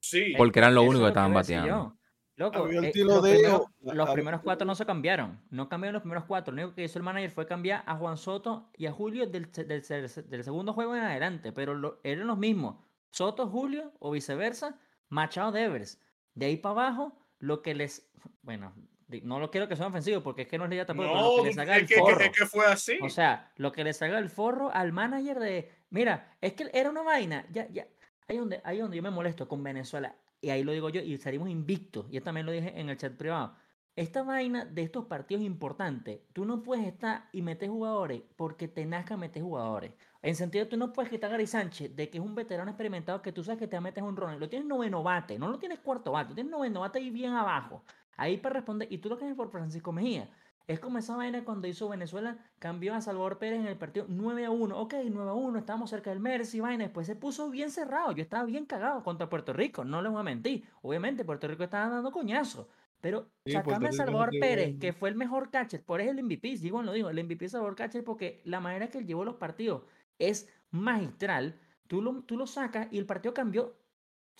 Sí. 0.00 0.34
Porque 0.36 0.58
eran 0.58 0.76
únicos 0.76 0.94
es 0.94 0.98
que 0.98 1.02
lo 1.02 1.08
estaban 1.08 1.34
bateando. 1.34 1.94
Loco, 2.36 2.68
eh, 2.68 2.72
los, 2.72 2.82
de 2.82 2.90
primeros, 3.32 3.62
los 3.80 4.10
primeros 4.10 4.40
cuatro 4.42 4.64
no 4.64 4.74
se 4.76 4.86
cambiaron. 4.86 5.40
No 5.50 5.68
cambiaron 5.68 5.94
los 5.94 6.02
primeros 6.02 6.24
cuatro. 6.24 6.54
Lo 6.54 6.62
único 6.62 6.74
que 6.76 6.84
hizo 6.84 6.98
el 6.98 7.02
manager 7.04 7.30
fue 7.32 7.46
cambiar 7.46 7.82
a 7.84 7.96
Juan 7.96 8.16
Soto 8.16 8.70
y 8.76 8.86
a 8.86 8.92
Julio 8.92 9.26
del, 9.26 9.50
del, 9.50 9.82
se- 9.82 10.22
del 10.22 10.44
segundo 10.44 10.72
juego 10.72 10.94
en 10.94 11.02
adelante. 11.02 11.52
Pero 11.52 11.74
lo- 11.74 12.00
eran 12.04 12.28
los 12.28 12.38
mismos. 12.38 12.76
Soto, 13.10 13.48
Julio 13.48 13.92
o 13.98 14.10
viceversa. 14.10 14.78
Machado, 15.08 15.52
Devers. 15.52 16.00
De 16.34 16.46
ahí 16.46 16.56
para 16.56 16.72
abajo, 16.72 17.18
lo 17.38 17.62
que 17.62 17.74
les. 17.74 18.10
Bueno, 18.42 18.74
no 19.22 19.40
lo 19.40 19.50
quiero 19.50 19.68
que 19.68 19.76
sea 19.76 19.86
ofensivo 19.86 20.22
porque 20.22 20.42
es 20.42 20.48
que 20.48 20.58
no 20.58 20.66
es 20.66 20.70
ya 20.70 20.86
tampoco. 20.86 21.08
No, 21.08 21.36
lo 21.38 21.42
que 21.42 21.48
les 21.48 21.58
haga 21.58 21.76
el 21.76 21.86
que- 21.86 21.96
forro. 21.96 22.20
es 22.20 22.30
que 22.30 22.46
fue 22.46 22.66
así. 22.66 22.98
O 23.02 23.08
sea, 23.08 23.52
lo 23.56 23.72
que 23.72 23.84
le 23.84 23.92
salga 23.92 24.18
el 24.18 24.28
forro 24.28 24.70
al 24.72 24.92
manager 24.92 25.38
de, 25.38 25.72
mira, 25.90 26.36
es 26.40 26.52
que 26.52 26.70
era 26.72 26.90
una 26.90 27.02
vaina, 27.02 27.46
ya, 27.50 27.66
ya, 27.70 27.86
ahí 28.28 28.36
donde, 28.36 28.60
ahí 28.64 28.78
donde 28.78 28.96
yo 28.98 29.02
me 29.02 29.10
molesto 29.10 29.48
con 29.48 29.62
Venezuela, 29.62 30.14
y 30.40 30.50
ahí 30.50 30.62
lo 30.62 30.72
digo 30.72 30.90
yo, 30.90 31.00
y 31.00 31.16
salimos 31.16 31.48
invictos, 31.48 32.06
y 32.10 32.14
yo 32.16 32.22
también 32.22 32.44
lo 32.46 32.52
dije 32.52 32.78
en 32.78 32.90
el 32.90 32.96
chat 32.98 33.14
privado. 33.16 33.56
Esta 33.96 34.22
vaina 34.22 34.64
de 34.64 34.82
estos 34.82 35.06
partidos 35.06 35.42
importantes, 35.42 36.20
tú 36.32 36.44
no 36.44 36.62
puedes 36.62 36.86
estar 36.86 37.28
y 37.32 37.42
meter 37.42 37.68
jugadores 37.68 38.22
porque 38.36 38.68
te 38.68 38.84
nazca 38.86 39.16
meter 39.16 39.42
jugadores. 39.42 39.92
En 40.20 40.34
sentido, 40.34 40.66
tú 40.66 40.76
no 40.76 40.92
puedes 40.92 41.10
quitar 41.10 41.30
a 41.30 41.32
Gary 41.32 41.46
Sánchez 41.46 41.94
de 41.94 42.10
que 42.10 42.18
es 42.18 42.24
un 42.24 42.34
veterano 42.34 42.70
experimentado 42.70 43.22
que 43.22 43.32
tú 43.32 43.44
sabes 43.44 43.58
que 43.58 43.68
te 43.68 43.80
metes 43.80 44.02
un 44.02 44.16
rol. 44.16 44.38
Lo 44.38 44.48
tienes 44.48 44.66
noveno 44.66 45.02
bate, 45.02 45.38
no 45.38 45.48
lo 45.48 45.58
tienes 45.58 45.78
cuarto 45.78 46.12
bate, 46.12 46.30
lo 46.30 46.34
tienes 46.34 46.50
noveno 46.50 46.80
bate 46.80 46.98
ahí 46.98 47.10
bien 47.10 47.34
abajo. 47.34 47.84
Ahí 48.16 48.36
para 48.36 48.56
responder, 48.56 48.88
y 48.90 48.98
tú 48.98 49.08
lo 49.08 49.16
que 49.16 49.24
haces 49.24 49.36
por 49.36 49.50
Francisco 49.50 49.92
Mejía. 49.92 50.28
Es 50.66 50.80
como 50.80 50.98
esa 50.98 51.16
vaina 51.16 51.44
cuando 51.44 51.66
hizo 51.68 51.88
Venezuela, 51.88 52.36
cambió 52.58 52.94
a 52.94 53.00
Salvador 53.00 53.38
Pérez 53.38 53.60
en 53.60 53.68
el 53.68 53.78
partido 53.78 54.06
9 54.08 54.44
a 54.44 54.50
1. 54.50 54.78
Ok, 54.78 54.94
9 55.08 55.30
a 55.30 55.34
1, 55.34 55.58
estábamos 55.58 55.88
cerca 55.88 56.10
del 56.10 56.20
Mercy, 56.20 56.60
vaina. 56.60 56.84
Después 56.84 57.06
se 57.06 57.16
puso 57.16 57.48
bien 57.48 57.70
cerrado. 57.70 58.12
Yo 58.12 58.22
estaba 58.22 58.44
bien 58.44 58.66
cagado 58.66 59.02
contra 59.04 59.30
Puerto 59.30 59.52
Rico, 59.52 59.84
no 59.84 60.02
les 60.02 60.10
voy 60.12 60.20
a 60.20 60.24
mentir. 60.24 60.64
Obviamente, 60.82 61.24
Puerto 61.24 61.46
Rico 61.48 61.62
estaba 61.64 61.88
dando 61.88 62.10
coñazo. 62.10 62.68
Pero 63.00 63.30
Sí, 63.46 63.56
Puerto 63.64 63.86
a 63.86 63.92
Salvador 63.92 64.30
Pérez, 64.38 64.78
que 64.78 64.92
fue 64.92 65.08
el 65.08 65.14
mejor 65.14 65.50
catcher, 65.50 65.82
por 65.84 66.00
eso 66.00 66.10
el 66.10 66.22
MVP, 66.22 66.56
digo, 66.56 66.82
lo 66.82 66.92
digo, 66.92 67.08
el 67.08 67.24
MVP 67.24 67.46
es 67.46 67.52
Salvador 67.52 67.76
Catcher 67.76 68.04
porque 68.04 68.42
la 68.44 68.60
manera 68.60 68.88
que 68.88 68.98
él 68.98 69.06
llevó 69.06 69.24
los 69.24 69.36
partidos 69.36 69.84
es 70.18 70.48
magistral. 70.70 71.60
Tú 71.86 72.02
lo, 72.02 72.22
tú 72.22 72.36
lo 72.36 72.46
sacas 72.46 72.88
y 72.90 72.98
el 72.98 73.06
partido 73.06 73.34
cambió 73.34 73.78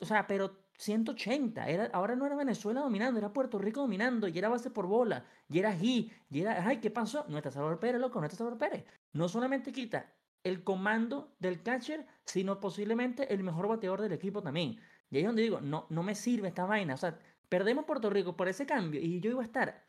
o 0.01 0.07
sea, 0.07 0.27
pero 0.27 0.57
180. 0.79 1.69
Era, 1.69 1.87
ahora 1.93 2.14
no 2.17 2.27
era 2.27 2.37
Venezuela 2.37 2.81
dominando, 2.81 3.19
era 3.19 3.33
Puerto 3.33 3.59
Rico 3.59 3.81
dominando, 3.81 4.29
y 4.29 4.38
era 4.38 4.49
base 4.49 4.71
por 4.71 4.87
bola, 4.87 5.27
y 5.49 5.59
era 5.59 5.75
G, 5.77 6.12
y 6.31 6.41
era, 6.41 6.67
ay, 6.67 6.79
¿qué 6.81 6.91
pasó? 6.91 7.25
No 7.29 7.37
está 7.37 7.51
Salvador 7.51 7.81
Pérez, 7.81 8.01
loco, 8.01 8.21
no 8.21 8.27
está 8.27 8.37
Salvador 8.37 8.59
Pérez. 8.59 8.85
No 9.12 9.29
solamente 9.29 9.73
quita 9.73 10.14
el 10.45 10.62
comando 10.64 11.35
del 11.41 11.62
catcher, 11.62 12.07
sino 12.25 12.61
posiblemente 12.61 13.33
el 13.35 13.43
mejor 13.43 13.69
bateador 13.69 14.01
del 14.01 14.12
equipo 14.12 14.43
también. 14.43 14.79
Y 15.11 15.17
ahí 15.17 15.23
es 15.23 15.27
donde 15.27 15.43
digo, 15.43 15.61
no, 15.61 15.87
no 15.91 16.03
me 16.03 16.14
sirve 16.14 16.49
esta 16.49 16.64
vaina. 16.64 16.95
O 16.95 16.97
sea, 16.97 17.19
perdemos 17.49 17.85
Puerto 17.85 18.11
Rico 18.11 18.37
por 18.37 18.49
ese 18.49 18.67
cambio, 18.67 19.01
y 19.01 19.21
yo 19.21 19.31
iba 19.31 19.43
a 19.43 19.45
estar 19.45 19.88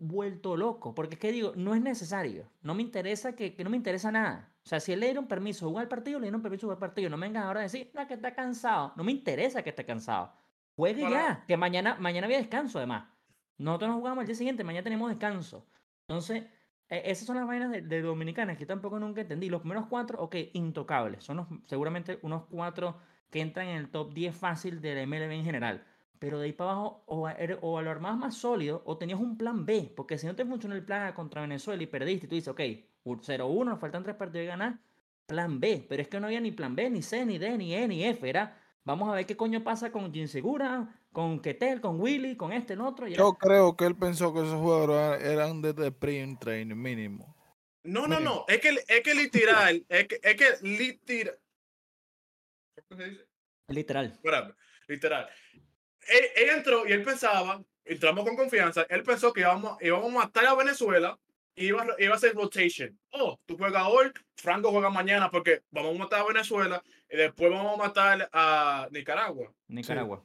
vuelto 0.00 0.56
loco, 0.56 0.94
porque 0.94 1.14
es 1.14 1.20
que 1.20 1.30
digo, 1.30 1.52
no 1.56 1.74
es 1.74 1.80
necesario, 1.80 2.50
no 2.62 2.74
me 2.74 2.82
interesa 2.82 3.36
que, 3.36 3.54
que 3.54 3.62
no 3.62 3.70
me 3.70 3.76
interesa 3.76 4.10
nada. 4.10 4.52
O 4.64 4.68
sea, 4.68 4.80
si 4.80 4.92
él 4.92 5.00
le 5.00 5.06
dieron 5.06 5.26
permiso 5.26 5.68
jugar 5.68 5.84
el 5.84 5.88
partido, 5.88 6.18
le 6.18 6.24
dieron 6.26 6.42
permiso 6.42 6.66
jugar 6.66 6.76
el 6.76 6.80
partido. 6.80 7.08
No 7.08 7.16
me 7.16 7.26
vengan 7.26 7.44
ahora 7.44 7.60
a 7.60 7.62
decir, 7.62 7.90
no, 7.94 8.06
que 8.06 8.14
está 8.14 8.34
cansado. 8.34 8.92
No 8.96 9.04
me 9.04 9.12
interesa 9.12 9.62
que 9.62 9.70
esté 9.70 9.84
cansado. 9.86 10.32
Juegue 10.76 11.02
Para- 11.02 11.14
ya, 11.14 11.44
que 11.46 11.56
mañana, 11.56 11.96
mañana 11.98 12.26
había 12.26 12.38
descanso 12.38 12.78
además. 12.78 13.08
Nosotros 13.56 13.90
no 13.90 13.96
jugamos 13.96 14.22
el 14.22 14.26
día 14.26 14.36
siguiente, 14.36 14.64
mañana 14.64 14.84
tenemos 14.84 15.08
descanso. 15.10 15.66
Entonces, 16.08 16.44
eh, 16.88 17.02
esas 17.06 17.26
son 17.26 17.36
las 17.36 17.46
vainas 17.46 17.70
de, 17.70 17.82
de 17.82 18.02
Dominicanas 18.02 18.58
que 18.58 18.66
tampoco 18.66 18.98
nunca 18.98 19.20
entendí. 19.22 19.48
Los 19.48 19.60
primeros 19.60 19.86
cuatro, 19.88 20.20
ok, 20.20 20.36
intocables. 20.54 21.24
Son 21.24 21.38
los, 21.38 21.46
seguramente 21.66 22.18
unos 22.22 22.44
cuatro 22.50 22.98
que 23.30 23.40
entran 23.40 23.68
en 23.68 23.76
el 23.76 23.90
top 23.90 24.12
10 24.12 24.34
fácil 24.36 24.80
de 24.80 24.94
la 24.94 25.06
MLB 25.06 25.32
en 25.32 25.44
general. 25.44 25.84
Pero 26.20 26.38
de 26.38 26.44
ahí 26.46 26.52
para 26.52 26.72
abajo, 26.72 27.02
o, 27.06 27.26
a- 27.26 27.32
eres- 27.32 27.58
o 27.62 27.80
lo 27.80 27.90
armabas 27.90 28.18
más 28.18 28.36
sólido, 28.36 28.82
o 28.84 28.96
tenías 28.98 29.18
un 29.18 29.36
plan 29.38 29.64
B. 29.66 29.92
Porque 29.96 30.18
si 30.18 30.26
no 30.26 30.36
te 30.36 30.44
funcionó 30.44 30.76
el 30.76 30.84
plan 30.84 31.06
A 31.08 31.14
contra 31.14 31.40
Venezuela 31.40 31.82
y 31.82 31.86
perdiste, 31.86 32.26
y 32.26 32.28
tú 32.28 32.34
dices, 32.36 32.48
ok, 32.48 32.60
0-1, 33.04 33.64
nos 33.70 33.80
faltan 33.80 34.02
tres 34.04 34.14
partidos 34.16 34.42
de 34.42 34.46
ganar, 34.46 34.78
plan 35.26 35.58
B. 35.58 35.86
Pero 35.88 36.02
es 36.02 36.08
que 36.08 36.20
no 36.20 36.26
había 36.26 36.40
ni 36.40 36.52
plan 36.52 36.76
B, 36.76 36.90
ni 36.90 37.02
C, 37.02 37.24
ni 37.24 37.38
D, 37.38 37.56
ni 37.56 37.74
E, 37.74 37.88
ni 37.88 38.04
F. 38.04 38.28
Era, 38.28 38.56
vamos 38.84 39.08
a 39.08 39.14
ver 39.14 39.24
qué 39.24 39.34
coño 39.36 39.64
pasa 39.64 39.90
con 39.90 40.12
Jim 40.12 40.28
Segura, 40.28 40.94
con 41.10 41.40
Ketel, 41.40 41.80
con 41.80 41.98
Willy, 41.98 42.36
con 42.36 42.52
este, 42.52 42.74
el 42.74 42.82
otro. 42.82 43.08
y 43.08 43.14
era- 43.14 43.22
Yo 43.22 43.32
creo 43.34 43.74
que 43.74 43.86
él 43.86 43.96
pensó 43.96 44.32
que 44.34 44.40
esos 44.40 44.60
jugadores 44.60 45.24
eran 45.24 45.62
desde 45.62 45.86
sprint 45.88 46.38
training 46.38 46.76
mínimo. 46.76 47.34
No, 47.82 48.06
no, 48.06 48.20
no. 48.20 48.44
Es 48.46 48.60
que, 48.60 48.68
es 48.68 49.00
que 49.02 49.14
literal, 49.14 49.86
es 49.88 50.06
que, 50.06 50.20
es 50.22 50.36
que 50.36 50.68
literal. 50.68 51.38
¿Cómo 52.88 53.00
se 53.00 53.08
dice? 53.08 53.26
Literal. 53.68 54.06
Espérame, 54.06 54.54
literal. 54.86 55.28
Él, 56.08 56.24
él 56.36 56.48
entró 56.56 56.86
y 56.86 56.92
él 56.92 57.02
pensaba, 57.02 57.62
entramos 57.84 58.24
con 58.24 58.36
confianza, 58.36 58.86
él 58.88 59.02
pensó 59.02 59.32
que 59.32 59.40
íbamos, 59.40 59.80
íbamos 59.82 60.10
a 60.12 60.18
matar 60.26 60.46
a 60.46 60.54
Venezuela 60.54 61.18
y 61.54 61.66
iba, 61.66 61.82
a- 61.82 61.96
iba 62.02 62.14
a 62.14 62.16
hacer 62.16 62.34
rotation. 62.34 62.98
Oh, 63.10 63.38
tú 63.46 63.56
juegas 63.58 63.84
hoy, 63.86 64.10
Franco 64.36 64.70
juega 64.70 64.90
mañana 64.90 65.30
porque 65.30 65.62
vamos 65.70 65.94
a 65.94 65.98
matar 65.98 66.20
a 66.20 66.24
Venezuela 66.26 66.82
y 67.10 67.16
después 67.16 67.50
vamos 67.50 67.74
a 67.74 67.82
matar 67.82 68.28
a 68.32 68.88
Nicaragua. 68.90 69.52
Nicaragua. 69.68 70.24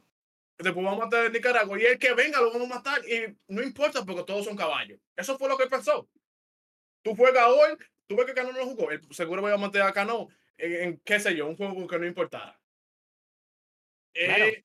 después 0.58 0.82
vamos 0.84 1.02
a 1.02 1.04
matar 1.04 1.26
a 1.26 1.28
Nicaragua 1.28 1.78
y 1.78 1.84
el 1.84 1.98
que 1.98 2.14
venga 2.14 2.40
lo 2.40 2.50
vamos 2.52 2.70
a 2.70 2.74
matar 2.76 3.06
y 3.06 3.36
no 3.48 3.62
importa 3.62 4.02
porque 4.04 4.22
todos 4.24 4.44
son 4.46 4.56
caballos. 4.56 4.98
Eso 5.14 5.36
fue 5.36 5.48
lo 5.50 5.58
que 5.58 5.66
pensó. 5.66 6.08
Tú 7.02 7.14
juegas 7.14 7.46
hoy, 7.48 7.76
tú 8.06 8.16
ves 8.16 8.24
que 8.26 8.32
Cano 8.34 8.52
no 8.52 8.64
jugó, 8.64 8.90
el- 8.90 9.02
seguro 9.12 9.42
voy 9.42 9.52
a 9.52 9.56
matar 9.58 9.82
a 9.82 9.92
Cano 9.92 10.28
en, 10.56 10.72
en, 10.82 11.00
qué 11.04 11.20
sé 11.20 11.36
yo, 11.36 11.46
un 11.46 11.56
juego 11.56 11.86
que 11.86 11.98
no 11.98 12.06
importara. 12.06 12.58
Claro. 14.14 14.44
Eh, 14.46 14.64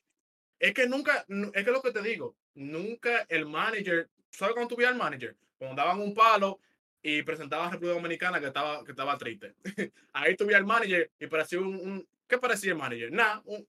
es 0.62 0.74
que 0.74 0.88
nunca, 0.88 1.26
nu- 1.28 1.52
es 1.54 1.66
que 1.66 1.72
lo 1.72 1.82
que 1.82 1.92
te 1.92 2.02
digo, 2.02 2.36
nunca 2.56 3.26
el 3.30 3.46
manager, 3.48 4.10
¿sabes 4.30 4.54
cuando 4.56 4.76
veías 4.76 4.92
al 4.94 4.98
manager? 4.98 5.36
Cuando 5.58 5.76
daban 5.82 6.02
un 6.02 6.14
palo 6.14 6.60
y 7.02 7.24
presentaban 7.24 7.68
a 7.68 7.72
República 7.72 7.96
Dominicana 7.96 8.40
que 8.40 8.48
estaba, 8.48 8.84
que 8.86 8.92
estaba 8.92 9.18
triste. 9.18 9.56
Ahí 10.14 10.36
tuve 10.38 10.56
al 10.56 10.66
manager 10.66 11.12
y 11.20 11.28
parecía 11.28 11.60
un, 11.60 11.76
un- 11.76 12.10
¿qué 12.28 12.38
parecía 12.38 12.72
el 12.74 12.78
manager? 12.78 13.12
Nada, 13.12 13.42
un, 13.46 13.68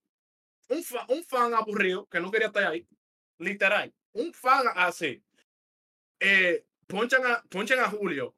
un, 0.68 0.84
fa- 0.84 1.06
un 1.08 1.24
fan 1.24 1.54
aburrido 1.54 2.06
que 2.06 2.20
no 2.20 2.30
quería 2.30 2.48
estar 2.48 2.64
ahí, 2.64 2.86
literal, 3.38 3.92
un 4.12 4.32
fan 4.34 4.66
así. 4.76 5.22
Eh, 6.20 6.64
ponchan, 6.86 7.24
a, 7.26 7.42
ponchan 7.48 7.80
a 7.80 7.88
Julio, 7.90 8.34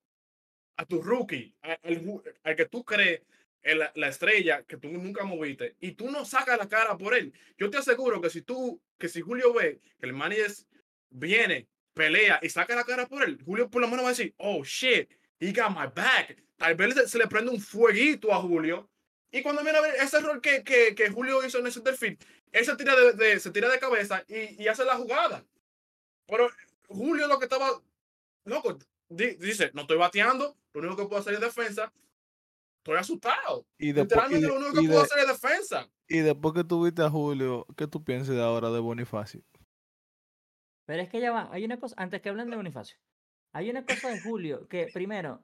a 0.77 0.85
tu 0.87 1.03
rookie, 1.03 1.55
al, 1.63 2.57
que 2.57 2.67
tú 2.67 2.85
crees 2.85 3.23
la, 3.65 3.91
la 3.95 4.09
estrella 4.09 4.63
que 4.65 4.77
tú 4.77 4.89
nunca 4.89 5.25
moviste 5.25 5.75
y 5.81 5.93
tú 5.93 6.11
no 6.11 6.25
sacas 6.25 6.59
la 6.59 6.69
cara 6.69 6.97
por 6.99 7.15
él. 7.15 7.33
Yo 7.57 7.71
te 7.71 7.79
aseguro 7.79 8.21
que 8.21 8.31
si 8.31 8.43
tú, 8.43 8.81
que 8.99 9.09
si 9.09 9.21
Julio 9.23 9.53
ve 9.55 9.81
que 9.99 10.07
el 10.07 10.13
manager 10.13 10.53
viene, 11.11 11.67
pelea 11.95 12.39
y 12.43 12.49
saca 12.51 12.75
la 12.75 12.85
cara 12.85 13.07
por 13.07 13.23
él, 13.23 13.39
Julio 13.45 13.71
por 13.71 13.81
lo 13.81 13.89
menos 13.89 14.05
va 14.05 14.09
a 14.09 14.13
decir, 14.13 14.35
oh 14.37 14.63
shit, 14.65 15.09
he 15.41 15.53
got 15.53 15.71
my 15.71 15.87
back. 15.95 16.37
Tal 16.57 16.75
vez 16.75 16.95
se, 16.95 17.09
se 17.09 17.19
le 17.19 17.27
prende 17.27 17.51
un 17.51 17.61
fueguito 17.61 18.33
a 18.33 18.41
Julio. 18.43 18.89
Y 19.31 19.43
cuando 19.43 19.63
viene 19.63 19.79
a 19.79 19.81
ver 19.83 19.95
ese 19.97 20.19
error 20.19 20.41
que, 20.41 20.63
que, 20.63 20.95
que 20.95 21.09
Julio 21.11 21.45
hizo 21.45 21.59
en 21.59 21.67
ese 21.67 21.81
field, 21.97 22.19
él 22.53 22.65
se 22.65 22.77
tira 22.77 22.95
de, 22.95 23.13
de- 23.15 23.41
se 23.41 23.51
tira 23.51 23.69
de 23.69 23.81
cabeza 23.81 24.25
y, 24.29 24.63
y 24.63 24.69
hace 24.69 24.85
la 24.85 24.95
jugada. 24.97 25.45
Pero 26.27 26.49
Julio 26.87 27.27
lo 27.27 27.39
que 27.39 27.47
estaba, 27.47 27.83
loco, 28.45 28.79
di- 29.09 29.35
dice, 29.35 29.71
no 29.75 29.81
estoy 29.83 29.97
bateando, 29.97 30.57
lo 30.73 30.81
único 30.81 30.97
que 30.97 31.05
puedo 31.09 31.21
hacer 31.21 31.35
es 31.35 31.41
defensa. 31.41 31.93
Estoy 32.85 32.99
asustado. 32.99 33.67
Y 33.79 33.93
después, 33.93 34.29
Literalmente 34.31 34.47
lo 34.47 34.57
único 34.57 34.73
que 34.75 34.87
puedo 34.89 34.99
de- 35.01 35.05
hacer 35.07 35.19
es 35.21 35.27
defensa. 35.29 35.89
y 36.07 36.19
después 36.19 36.53
que 36.55 36.65
tuviste 36.65 37.01
a 37.03 37.09
Julio, 37.09 37.67
¿qué 37.79 37.87
tú 37.87 38.05
piensas 38.05 38.35
de 38.37 38.43
ahora 38.43 38.71
de 38.71 38.79
Bonifacio? 38.79 39.41
Pero 40.87 41.01
es 41.03 41.09
que 41.09 41.19
ya 41.19 41.33
va, 41.33 41.49
hay 41.51 41.65
una 41.65 41.81
cosa, 41.81 41.95
antes 41.99 42.21
que 42.21 42.29
hablen 42.29 42.51
de 42.51 42.57
Bonifacio, 42.57 42.99
hay 43.55 43.71
una 43.71 43.87
cosa 43.87 44.11
de 44.11 44.21
Julio, 44.21 44.69
que 44.69 44.89
primero, 44.93 45.41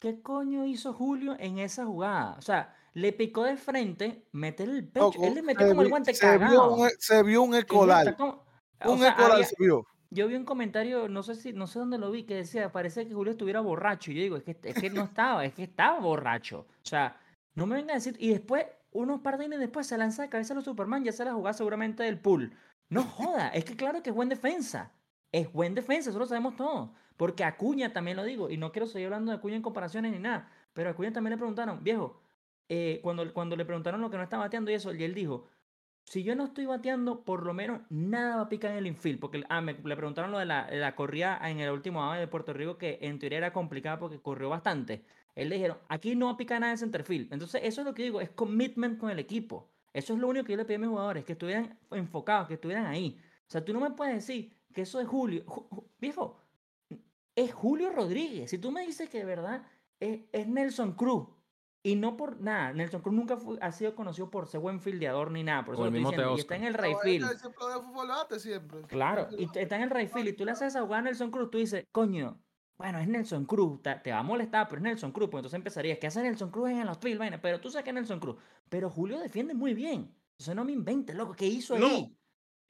¿qué 0.00 0.22
coño 0.22 0.64
hizo 0.66 0.92
Julio 0.92 1.34
en 1.40 1.58
esa 1.58 1.84
jugada? 1.84 2.36
O 2.38 2.42
sea, 2.42 2.76
le 2.94 3.12
picó 3.12 3.42
de 3.42 3.56
frente, 3.56 4.28
meterle 4.30 4.78
el 4.78 4.88
pecho, 4.88 5.10
él 5.20 5.34
le 5.34 5.42
metió 5.42 5.66
como 5.68 5.82
el 5.82 5.88
guante 5.88 6.14
se 6.14 6.26
vio 6.30 6.38
cagado. 6.38 6.74
un, 6.76 6.86
e, 6.86 6.90
se 7.00 7.22
vio 7.24 7.42
un 7.42 7.54
escolar. 7.56 8.16
como- 8.16 8.46
Un 8.86 8.98
sea, 9.00 9.08
escolar 9.08 9.32
había- 9.32 9.46
se 9.46 9.56
vio. 9.58 9.84
Yo 10.10 10.26
vi 10.26 10.36
un 10.36 10.44
comentario, 10.44 11.08
no 11.08 11.22
sé 11.22 11.34
si, 11.34 11.52
no 11.52 11.66
sé 11.66 11.78
dónde 11.78 11.98
lo 11.98 12.10
vi, 12.10 12.24
que 12.24 12.34
decía, 12.34 12.72
parece 12.72 13.06
que 13.06 13.14
Julio 13.14 13.32
estuviera 13.32 13.60
borracho. 13.60 14.10
Y 14.10 14.14
yo 14.14 14.22
digo, 14.22 14.36
es 14.36 14.42
que, 14.42 14.56
es 14.62 14.74
que 14.74 14.90
no 14.90 15.04
estaba, 15.04 15.44
es 15.44 15.54
que 15.54 15.64
estaba 15.64 16.00
borracho. 16.00 16.60
O 16.60 16.86
sea, 16.86 17.20
no 17.54 17.66
me 17.66 17.76
vengan 17.76 17.92
a 17.92 17.94
decir. 17.94 18.16
Y 18.18 18.30
después, 18.30 18.66
unos 18.92 19.20
par 19.20 19.38
de 19.38 19.44
innings 19.44 19.60
después, 19.60 19.86
se 19.86 19.98
lanza 19.98 20.22
de 20.22 20.28
cabeza 20.28 20.54
a 20.54 20.56
los 20.56 20.64
Superman, 20.64 21.04
ya 21.04 21.12
se 21.12 21.24
la 21.24 21.34
jugaba 21.34 21.52
seguramente 21.52 22.02
del 22.02 22.18
pool. 22.18 22.52
No 22.88 23.02
joda, 23.02 23.48
es 23.48 23.64
que 23.64 23.76
claro 23.76 24.02
que 24.02 24.10
es 24.10 24.16
buen 24.16 24.28
defensa. 24.30 24.92
Es 25.30 25.52
buen 25.52 25.74
defensa, 25.74 26.08
eso 26.10 26.18
lo 26.18 26.26
sabemos 26.26 26.56
todos. 26.56 26.90
Porque 27.18 27.44
Acuña 27.44 27.92
también 27.92 28.16
lo 28.16 28.24
digo, 28.24 28.48
y 28.48 28.56
no 28.56 28.72
quiero 28.72 28.86
seguir 28.86 29.06
hablando 29.06 29.32
de 29.32 29.38
Acuña 29.38 29.56
en 29.56 29.62
comparaciones 29.62 30.12
ni 30.12 30.18
nada, 30.18 30.50
pero 30.72 30.88
a 30.88 30.92
Acuña 30.92 31.12
también 31.12 31.32
le 31.32 31.36
preguntaron, 31.36 31.82
viejo, 31.82 32.22
eh, 32.68 33.00
cuando, 33.02 33.30
cuando 33.34 33.56
le 33.56 33.64
preguntaron 33.64 34.00
lo 34.00 34.08
que 34.08 34.16
no 34.16 34.22
está 34.22 34.38
bateando 34.38 34.70
y 34.70 34.74
eso, 34.74 34.94
y 34.94 35.02
él 35.02 35.14
dijo, 35.14 35.46
si 36.08 36.22
yo 36.22 36.34
no 36.34 36.44
estoy 36.44 36.66
bateando, 36.66 37.22
por 37.24 37.44
lo 37.44 37.52
menos 37.54 37.80
nada 37.90 38.36
va 38.36 38.42
a 38.42 38.48
picar 38.48 38.70
en 38.72 38.78
el 38.78 38.86
infield. 38.86 39.20
Porque 39.20 39.44
ah, 39.48 39.60
me, 39.60 39.74
le 39.74 39.96
preguntaron 39.96 40.30
lo 40.30 40.38
de 40.38 40.46
la, 40.46 40.68
la 40.70 40.94
corrida 40.94 41.38
en 41.48 41.60
el 41.60 41.70
último 41.70 42.02
AVE 42.04 42.20
de 42.20 42.28
Puerto 42.28 42.52
Rico, 42.52 42.78
que 42.78 42.98
en 43.02 43.18
teoría 43.18 43.38
era 43.38 43.52
complicada 43.52 43.98
porque 43.98 44.20
corrió 44.20 44.48
bastante. 44.48 45.04
Él 45.34 45.50
le 45.50 45.56
dijeron, 45.56 45.78
aquí 45.88 46.16
no 46.16 46.26
va 46.26 46.32
a 46.32 46.36
picar 46.36 46.60
nada 46.60 46.72
en 46.72 46.78
centerfield. 46.78 47.32
Entonces, 47.32 47.60
eso 47.64 47.82
es 47.82 47.86
lo 47.86 47.94
que 47.94 48.02
digo, 48.02 48.20
es 48.20 48.30
commitment 48.30 48.98
con 48.98 49.10
el 49.10 49.18
equipo. 49.18 49.70
Eso 49.92 50.14
es 50.14 50.18
lo 50.18 50.28
único 50.28 50.44
que 50.46 50.52
yo 50.52 50.56
le 50.58 50.64
pedí 50.64 50.76
a 50.76 50.78
mis 50.80 50.88
jugadores, 50.88 51.24
que 51.24 51.32
estuvieran 51.32 51.78
enfocados, 51.90 52.48
que 52.48 52.54
estuvieran 52.54 52.86
ahí. 52.86 53.18
O 53.46 53.50
sea, 53.50 53.64
tú 53.64 53.72
no 53.72 53.80
me 53.80 53.90
puedes 53.90 54.14
decir 54.14 54.52
que 54.74 54.82
eso 54.82 55.00
es 55.00 55.06
Julio. 55.06 55.44
Ju- 55.46 55.68
ju- 55.68 55.84
viejo, 56.00 56.38
es 57.34 57.52
Julio 57.52 57.90
Rodríguez. 57.90 58.50
Si 58.50 58.58
tú 58.58 58.70
me 58.70 58.82
dices 58.86 59.08
que 59.08 59.18
de 59.18 59.24
verdad 59.24 59.62
es, 60.00 60.20
es 60.32 60.46
Nelson 60.48 60.92
Cruz. 60.92 61.28
Y 61.82 61.94
no 61.94 62.16
por 62.16 62.40
nada, 62.40 62.72
Nelson 62.72 63.00
Cruz 63.00 63.14
nunca 63.14 63.36
fue- 63.36 63.56
ha 63.60 63.70
sido 63.72 63.94
conocido 63.94 64.30
por 64.30 64.46
ser 64.48 64.60
buen 64.60 64.80
fildeador 64.80 65.30
ni 65.30 65.44
nada. 65.44 65.64
Por 65.64 65.74
O 65.74 65.78
eso 65.78 65.84
el 65.86 65.92
lo 65.92 65.98
estoy 65.98 66.00
mismo 66.00 66.10
diciendo. 66.10 66.36
Y 66.36 66.40
está 66.40 66.56
en 66.56 66.64
el 66.64 66.72
No, 66.72 66.78
right 66.82 66.96
él 66.96 67.02
field. 67.02 67.38
siempre 67.38 67.66
de 67.66 67.74
fútbol 67.80 68.08
bate, 68.08 68.40
siempre. 68.40 68.82
Claro, 68.82 69.28
y 69.38 69.44
está 69.44 69.76
en 69.76 69.82
el 69.82 69.90
right 69.90 70.10
field 70.12 70.28
y 70.28 70.32
tú 70.32 70.44
le 70.44 70.50
haces 70.52 70.68
esa 70.68 70.80
jugada 70.82 70.98
a 70.98 71.02
Nelson 71.02 71.30
Cruz, 71.30 71.50
tú 71.50 71.58
dices, 71.58 71.84
coño, 71.92 72.42
bueno, 72.76 72.98
es 72.98 73.08
Nelson 73.08 73.44
Cruz, 73.46 73.80
te, 73.82 73.94
te 73.96 74.10
va 74.12 74.18
a 74.18 74.22
molestar, 74.22 74.66
pero 74.68 74.78
es 74.78 74.82
Nelson 74.82 75.12
Cruz, 75.12 75.28
pues 75.30 75.40
entonces 75.40 75.56
empezarías, 75.56 75.98
¿qué 75.98 76.08
hace 76.08 76.20
Nelson 76.22 76.50
Cruz 76.50 76.70
en 76.70 76.84
los 76.86 76.98
field, 76.98 77.18
vaina? 77.18 77.40
Pero 77.40 77.60
tú 77.60 77.70
sabes 77.70 77.84
que 77.84 77.90
es 77.90 77.94
Nelson 77.94 78.20
Cruz. 78.20 78.36
Pero 78.68 78.90
Julio 78.90 79.18
defiende 79.20 79.54
muy 79.54 79.72
bien. 79.74 80.14
Entonces 80.32 80.54
no 80.56 80.64
me 80.64 80.72
inventes, 80.72 81.14
loco, 81.16 81.32
¿qué 81.34 81.46
hizo 81.46 81.74
ahí? 81.74 81.80
No. 81.80 82.14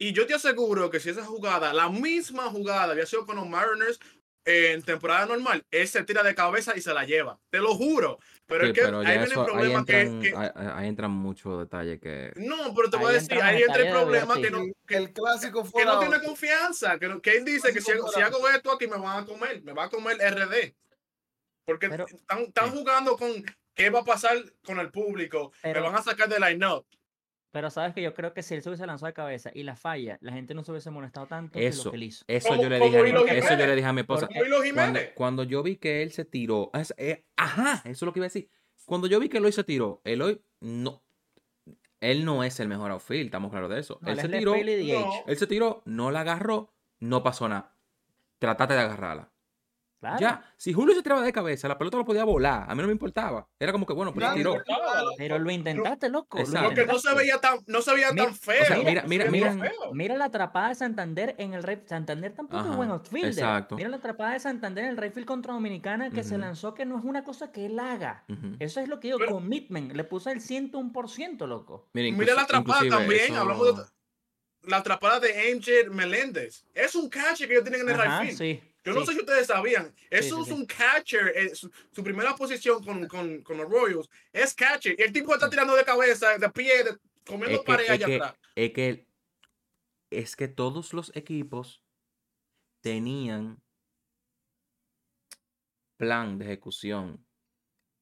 Y 0.00 0.12
yo 0.12 0.26
te 0.26 0.34
aseguro 0.34 0.90
que 0.90 1.00
si 1.00 1.10
esa 1.10 1.24
jugada, 1.24 1.72
la 1.72 1.88
misma 1.88 2.44
jugada 2.50 2.92
había 2.92 3.04
sido 3.04 3.26
con 3.26 3.36
los 3.36 3.48
Mariners 3.48 3.98
en 4.48 4.82
temporada 4.82 5.26
normal, 5.26 5.64
él 5.70 5.86
se 5.86 6.02
tira 6.04 6.22
de 6.22 6.34
cabeza 6.34 6.74
y 6.76 6.80
se 6.80 6.94
la 6.94 7.04
lleva. 7.04 7.38
Te 7.50 7.58
lo 7.58 7.74
juro. 7.74 8.18
Pero 8.46 8.64
Sí, 8.64 8.70
es 8.70 8.74
que 8.74 8.80
pero 8.82 9.00
ahí 9.00 9.06
viene 9.18 9.24
el 9.24 9.32
problema 9.32 9.84
que, 9.84 10.00
entran, 10.00 10.22
que- 10.22 10.34
ahí, 10.36 10.50
ahí 10.74 10.88
entran 10.88 11.10
muchos 11.10 11.58
detalles 11.58 12.00
que... 12.00 12.32
No, 12.36 12.74
pero 12.74 12.88
te 12.88 12.96
voy 12.96 13.10
a 13.10 13.12
decir, 13.14 13.34
ahí 13.42 13.62
entra 13.62 13.82
el 13.82 13.90
problema 13.90 14.34
que 14.36 14.50
no, 14.50 14.58
El, 14.62 14.72
que, 14.86 14.96
el 14.96 15.12
clásico 15.12 15.62
que 15.70 15.84
no 15.84 15.98
tiene 15.98 16.20
confianza. 16.22 16.98
Que, 16.98 17.08
no- 17.08 17.20
que 17.20 17.36
él 17.36 17.44
dice 17.44 17.72
que 17.74 17.80
si, 17.82 17.92
hago- 17.92 18.08
si 18.10 18.20
hago 18.22 18.48
esto 18.48 18.72
aquí 18.72 18.86
me 18.86 18.96
van 18.96 19.22
a 19.22 19.26
comer, 19.26 19.62
me 19.62 19.72
va 19.74 19.84
a 19.84 19.90
comer 19.90 20.16
RD. 20.18 20.74
Porque 21.66 21.90
Pero- 21.90 22.06
están, 22.06 22.38
están 22.44 22.70
jugando 22.70 23.16
con 23.18 23.30
qué 23.74 23.90
va 23.90 24.00
a 24.00 24.04
pasar 24.04 24.36
con 24.64 24.78
el 24.80 24.90
público. 24.90 25.52
Pero- 25.62 25.80
me 25.82 25.86
van 25.88 25.96
a 25.96 26.02
sacar 26.02 26.28
de 26.28 26.40
line-up. 26.40 26.86
Pero 27.50 27.70
sabes 27.70 27.94
que 27.94 28.02
yo 28.02 28.12
creo 28.12 28.34
que 28.34 28.42
si 28.42 28.54
él 28.54 28.62
se 28.62 28.68
hubiese 28.68 28.86
lanzado 28.86 29.06
de 29.06 29.14
cabeza 29.14 29.50
y 29.54 29.62
la 29.62 29.74
falla, 29.74 30.18
la 30.20 30.32
gente 30.32 30.52
no 30.54 30.62
se 30.64 30.70
hubiese 30.70 30.90
molestado 30.90 31.26
tanto 31.26 31.52
que 31.58 31.66
Eso, 31.66 31.84
lo 31.84 31.90
que 31.92 31.96
él 31.96 32.02
hizo. 32.04 32.24
eso 32.28 32.54
yo 32.60 32.68
le 32.68 32.78
dije 32.78 32.98
a 32.98 33.02
mi, 33.02 33.10
eso 33.30 33.50
yo 33.56 33.66
le 33.66 33.74
dije 33.76 33.88
a 33.88 33.92
mi 33.94 34.00
esposa. 34.02 34.28
Cuando, 34.74 35.00
cuando 35.14 35.42
yo 35.44 35.62
vi 35.62 35.76
que 35.76 36.02
él 36.02 36.12
se 36.12 36.24
tiró, 36.26 36.70
es- 36.74 36.94
eh, 36.98 37.24
ajá, 37.36 37.80
eso 37.84 37.90
es 37.90 38.02
lo 38.02 38.12
que 38.12 38.18
iba 38.18 38.26
a 38.26 38.28
decir. 38.28 38.50
Cuando 38.84 39.06
yo 39.06 39.18
vi 39.18 39.28
que 39.30 39.38
Eloy 39.38 39.52
se 39.52 39.64
tiró, 39.64 40.02
Eloy 40.04 40.42
no, 40.60 41.02
él 42.00 42.24
no 42.24 42.44
es 42.44 42.60
el 42.60 42.68
mejor 42.68 42.90
outfield, 42.90 43.26
estamos 43.26 43.50
claros 43.50 43.70
de 43.70 43.78
eso. 43.80 43.98
No, 44.02 44.08
él 44.12 44.18
él 44.18 44.30
se 44.30 44.38
tiró. 44.38 44.52
No. 44.54 45.12
él 45.26 45.36
se 45.36 45.46
tiró, 45.46 45.82
no 45.86 46.10
la 46.10 46.20
agarró, 46.20 46.74
no 47.00 47.22
pasó 47.22 47.48
nada. 47.48 47.74
Tratate 48.38 48.74
de 48.74 48.80
agarrarla. 48.80 49.30
Claro. 50.00 50.18
Ya, 50.20 50.44
si 50.56 50.72
Julio 50.72 50.94
se 50.94 51.02
tiraba 51.02 51.22
de 51.22 51.32
cabeza, 51.32 51.66
la 51.66 51.76
pelota 51.76 51.96
lo 51.96 52.04
podía 52.04 52.22
volar. 52.22 52.66
A 52.70 52.74
mí 52.76 52.80
no 52.82 52.86
me 52.86 52.92
importaba. 52.92 53.48
Era 53.58 53.72
como 53.72 53.84
que, 53.84 53.92
bueno, 53.92 54.14
pues 54.14 54.22
se 54.24 54.30
Nadie 54.30 54.44
tiró. 54.44 54.62
Pero 55.16 55.38
lo 55.40 55.50
intentaste, 55.50 56.08
loco. 56.08 56.38
lo 56.38 56.44
Exacto. 56.44 56.68
Porque 56.68 56.86
no 56.86 56.98
se 57.00 57.14
veía 57.14 57.38
tan, 57.40 57.58
no 57.66 57.82
se 57.82 57.94
veía 57.94 58.12
Mira- 58.12 58.26
tan 58.26 58.34
feo. 58.36 58.62
o 58.62 58.66
sea, 58.66 58.76
mira- 58.76 59.02
mira- 59.08 59.24
Se 59.24 59.30
mira- 59.32 59.52
feo. 59.54 59.92
Mira 59.94 60.16
la 60.16 60.26
atrapada 60.26 60.68
de 60.68 60.74
Santander 60.76 61.34
en 61.38 61.54
el 61.54 61.64
right. 61.64 61.84
Santander 61.88 62.32
tampoco 62.32 62.60
Ajá, 62.60 62.70
es 62.70 62.76
buen 62.76 62.90
outfielder. 62.90 63.32
exacto. 63.32 63.74
Mira 63.74 63.88
la 63.88 63.96
atrapada 63.96 64.34
de 64.34 64.40
Santander 64.40 64.84
en 64.84 64.90
el 64.90 64.96
right 64.98 65.12
field 65.12 65.26
contra 65.26 65.52
Dominicana 65.52 66.10
que 66.10 66.22
se 66.22 66.38
lanzó 66.38 66.74
que 66.74 66.84
no 66.86 66.96
es 66.98 67.04
una 67.04 67.24
cosa 67.24 67.50
que 67.50 67.66
él 67.66 67.78
haga. 67.80 68.24
Eso 68.60 68.80
es 68.80 68.88
lo 68.88 69.00
que 69.00 69.08
digo, 69.08 69.18
Pero- 69.18 69.32
commitment. 69.32 69.92
Le 69.94 70.04
puso 70.04 70.30
el 70.30 70.40
101%, 70.40 71.46
loco. 71.48 71.88
Mira, 71.92 72.16
Mira 72.16 72.34
la 72.34 72.42
atrapada 72.42 72.88
también, 72.88 73.32
eso- 73.32 73.40
hablamos 73.40 73.76
de 73.76 73.82
la 74.62 74.76
atrapada 74.78 75.18
de 75.20 75.52
Angel 75.52 75.90
Meléndez. 75.90 76.66
Es 76.74 76.94
un 76.94 77.08
catcher 77.08 77.48
que 77.48 77.54
ellos 77.54 77.64
tienen 77.64 77.80
en 77.88 77.94
el 77.94 78.00
Ajá, 78.00 78.20
right 78.22 78.36
field. 78.36 78.38
sí. 78.38 78.67
Yo 78.84 78.94
no 78.94 79.04
sé 79.04 79.12
si 79.12 79.18
ustedes 79.20 79.46
sabían. 79.48 79.94
Eso 80.08 80.36
sí, 80.36 80.42
es 80.42 80.48
sí. 80.48 80.52
un 80.54 80.64
catcher. 80.66 81.32
eh, 81.36 81.54
su, 81.54 81.70
su 81.90 82.02
primera 82.02 82.34
posición 82.34 82.82
con, 82.82 83.06
con, 83.06 83.42
con 83.42 83.56
los 83.58 83.68
Royals 83.70 84.08
es 84.32 84.54
catcher. 84.54 84.94
Y 84.98 85.02
el 85.02 85.12
tipo 85.12 85.34
está 85.34 85.50
tirando 85.50 85.74
de 85.76 85.84
cabeza, 85.84 86.38
de 86.38 86.48
pie, 86.50 86.84
de- 86.84 86.98
comiendo 87.26 87.56
Es 87.56 87.60
que, 87.60 87.66
pared 87.66 87.84
es, 87.84 87.90
allá 87.90 88.06
que, 88.06 88.14
atrás. 88.16 88.34
es 88.54 88.72
que 88.72 89.06
es 90.10 90.36
que 90.36 90.48
todos 90.48 90.94
los 90.94 91.14
equipos 91.14 91.82
tenían 92.80 93.60
plan 95.98 96.38
de 96.38 96.46
ejecución. 96.46 97.24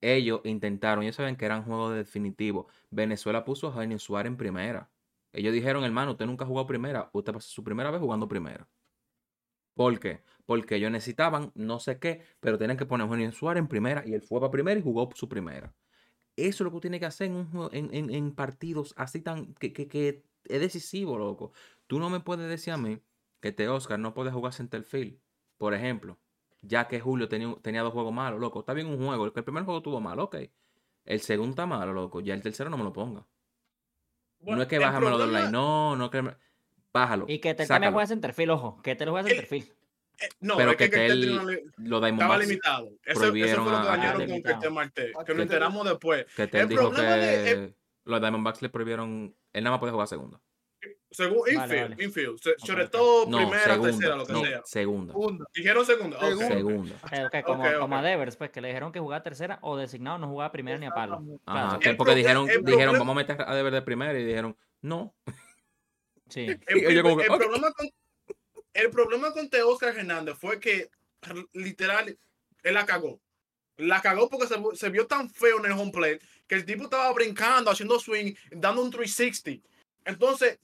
Ellos 0.00 0.40
intentaron, 0.44 1.02
ellos 1.02 1.16
saben 1.16 1.36
que 1.36 1.46
eran 1.46 1.64
juegos 1.64 1.96
definitivos. 1.96 2.66
Venezuela 2.90 3.44
puso 3.44 3.68
a 3.68 3.72
Jaime 3.72 3.98
Suárez 3.98 4.30
en 4.30 4.36
primera. 4.36 4.90
Ellos 5.32 5.52
dijeron, 5.52 5.82
hermano, 5.84 6.12
usted 6.12 6.26
nunca 6.26 6.46
jugado 6.46 6.66
primera, 6.66 7.10
usted 7.12 7.32
pasó 7.32 7.48
su 7.50 7.64
primera 7.64 7.90
vez 7.90 8.00
jugando 8.00 8.28
primera. 8.28 8.68
¿Por 9.74 9.98
qué? 9.98 10.22
Porque 10.46 10.76
ellos 10.76 10.90
necesitaban 10.90 11.50
no 11.54 11.78
sé 11.80 11.98
qué, 11.98 12.22
pero 12.40 12.56
tenían 12.56 12.76
que 12.78 12.86
poner 12.86 13.04
a 13.04 13.08
Eugenio 13.08 13.32
Suárez 13.32 13.60
en 13.60 13.68
primera 13.68 14.02
y 14.06 14.14
él 14.14 14.22
fue 14.22 14.40
para 14.40 14.50
primera 14.52 14.78
y 14.78 14.82
jugó 14.82 15.10
su 15.14 15.28
primera. 15.28 15.74
Eso 16.36 16.48
es 16.48 16.60
lo 16.60 16.70
que 16.70 16.74
tú 16.76 16.80
tienes 16.82 17.00
que 17.00 17.06
hacer 17.06 17.26
en, 17.28 17.36
un 17.36 17.50
juego- 17.50 17.70
en, 17.72 17.92
en- 17.92 18.10
en 18.10 18.32
partidos 18.34 18.94
así 18.96 19.20
tan 19.20 19.54
que, 19.54 19.72
que- 19.72 19.88
que 19.88 20.22
es 20.44 20.60
decisivo, 20.60 21.18
loco. 21.18 21.52
Tú 21.86 21.98
no 21.98 22.08
me 22.10 22.20
puedes 22.20 22.48
decir 22.48 22.72
a 22.72 22.76
mí 22.76 22.98
que 23.40 23.52
te 23.52 23.68
Oscar 23.68 23.98
no 23.98 24.14
puede 24.14 24.30
jugar 24.30 24.52
centerfield, 24.52 25.18
por 25.58 25.74
ejemplo, 25.74 26.18
ya 26.62 26.86
que 26.88 27.00
Julio 27.00 27.28
tenía, 27.28 27.48
un- 27.48 27.60
tenía 27.62 27.82
dos 27.82 27.92
juegos 27.92 28.12
malos, 28.12 28.38
loco. 28.40 28.60
Está 28.60 28.72
bien 28.72 28.86
un 28.86 28.98
juego, 29.04 29.32
que 29.32 29.40
el 29.40 29.44
primer 29.44 29.64
juego 29.64 29.82
tuvo 29.82 30.00
malo, 30.00 30.24
ok. 30.24 30.36
El 31.04 31.20
segundo 31.20 31.50
está 31.50 31.66
malo, 31.66 31.92
loco. 31.92 32.20
Ya 32.20 32.34
el 32.34 32.42
tercero 32.42 32.68
no 32.70 32.76
me 32.76 32.84
lo 32.84 32.92
ponga. 32.92 33.26
Bueno, 34.40 34.56
no 34.56 34.62
es 34.62 34.68
que 34.68 34.76
el 34.76 34.82
bájamelo 34.82 35.16
problema- 35.16 35.38
line, 35.40 35.50
no, 35.52 35.96
no 35.96 36.10
que... 36.10 36.22
me- 36.22 36.36
bájalo. 36.92 37.24
Y 37.28 37.38
que 37.40 37.50
también 37.54 37.68
sácalo. 37.68 37.92
juega 37.92 38.06
centerfield, 38.06 38.50
ojo. 38.52 38.76
Que 38.82 38.92
Ketel 38.92 39.10
juega 39.10 39.28
El- 39.28 39.34
centerfield. 39.34 39.75
Eh, 40.18 40.28
no, 40.40 40.56
Pero 40.56 40.70
es 40.70 40.76
que, 40.78 40.84
que 40.84 40.90
Ketel 40.96 41.10
él- 41.12 41.46
li- 41.46 41.62
Los 41.88 42.00
Diamondbacks, 42.00 42.22
estaba 42.22 42.38
limitado. 42.38 42.86
Eso, 43.04 43.34
eso 43.34 43.62
fue 43.62 43.72
lo 43.72 43.80
que 43.82 43.86
a- 43.86 43.90
dañaron 43.90 44.22
a- 44.22 44.26
con. 44.26 44.42
Ketel 44.42 44.70
Marte, 44.72 45.12
que 45.12 45.20
Aquí 45.20 45.34
lo 45.34 45.42
enteramos 45.42 45.84
después. 45.88 46.26
que 46.34 46.46
Tel 46.46 46.60
el 46.62 46.68
dijo 46.68 46.90
problema 46.90 47.14
que 47.16 47.20
de- 47.20 47.74
los 48.04 48.20
Diamondbacks 48.20 48.62
le 48.62 48.68
prohibieron. 48.70 49.34
Él 49.52 49.64
nada 49.64 49.72
más 49.74 49.80
puede 49.80 49.92
jugar 49.92 50.08
segunda. 50.08 50.40
Según 51.10 51.38
Vale, 51.40 51.52
infield, 51.54 51.90
vale. 51.90 52.04
infield, 52.04 52.38
se- 52.40 52.54
sobre 52.58 52.84
ok. 52.84 52.90
todo 52.90 53.26
No, 53.26 53.38
primera, 53.38 53.62
segunda. 53.64 53.90
tercera, 53.92 54.16
lo 54.16 54.26
que 54.26 54.32
no, 54.32 54.44
sea. 54.44 54.62
segunda. 54.64 55.14
Dijeron 55.54 55.86
segunda. 55.86 56.16
ok. 56.18 56.22
Segunda. 56.24 56.48
Segunda. 56.48 56.94
Eh, 57.12 57.24
ok, 57.26 57.44
como, 57.44 57.64
como 57.78 57.96
a 57.96 58.02
Devers, 58.02 58.36
pues, 58.36 58.50
que 58.50 58.60
le 58.60 58.68
dijeron 58.68 58.92
que 58.92 59.00
jugaba 59.00 59.22
tercera 59.22 59.58
o 59.62 59.76
designado 59.76 60.18
no 60.18 60.28
jugaba 60.28 60.50
primera 60.52 60.78
ni 60.78 60.86
a 60.86 60.90
palo. 60.90 61.16
Ajá, 61.46 61.68
Claro. 61.68 61.78
que 61.80 61.88
El 61.90 61.96
porque 61.96 62.14
dijeron, 62.14 62.48
el 62.50 62.64
dijeron, 62.64 62.94
problema- 62.94 62.98
vamos 62.98 63.12
a 63.12 63.14
meter 63.16 63.42
a 63.48 63.54
Deber 63.54 63.72
de 63.72 63.82
primera 63.82 64.18
y 64.18 64.24
dijeron, 64.24 64.56
no. 64.82 65.14
Sí. 66.28 66.46
El, 66.46 66.58
Y 66.92 66.94
yo 66.94 67.02
como 67.02 67.16
que, 67.16 67.24
el 67.24 67.30
ok. 67.30 67.38
problema 67.38 67.72
con, 67.72 67.88
el 68.76 68.90
problema 68.90 69.32
con 69.32 69.48
Teoscar 69.48 69.96
Hernández 69.96 70.36
fue 70.38 70.60
que 70.60 70.90
literal 71.52 72.18
él 72.62 72.74
la 72.74 72.86
cagó. 72.86 73.20
La 73.78 74.00
cagó 74.00 74.28
porque 74.30 74.46
se, 74.46 74.56
se 74.74 74.88
vio 74.90 75.06
tan 75.06 75.28
feo 75.28 75.58
en 75.58 75.66
el 75.66 75.72
home 75.72 75.92
plate 75.92 76.20
que 76.46 76.54
el 76.54 76.64
tipo 76.64 76.84
estaba 76.84 77.12
brincando, 77.12 77.70
haciendo 77.70 77.98
swing, 77.98 78.34
dando 78.50 78.82
un 78.82 78.90
360. 78.90 79.66
Entonces, 80.04 80.58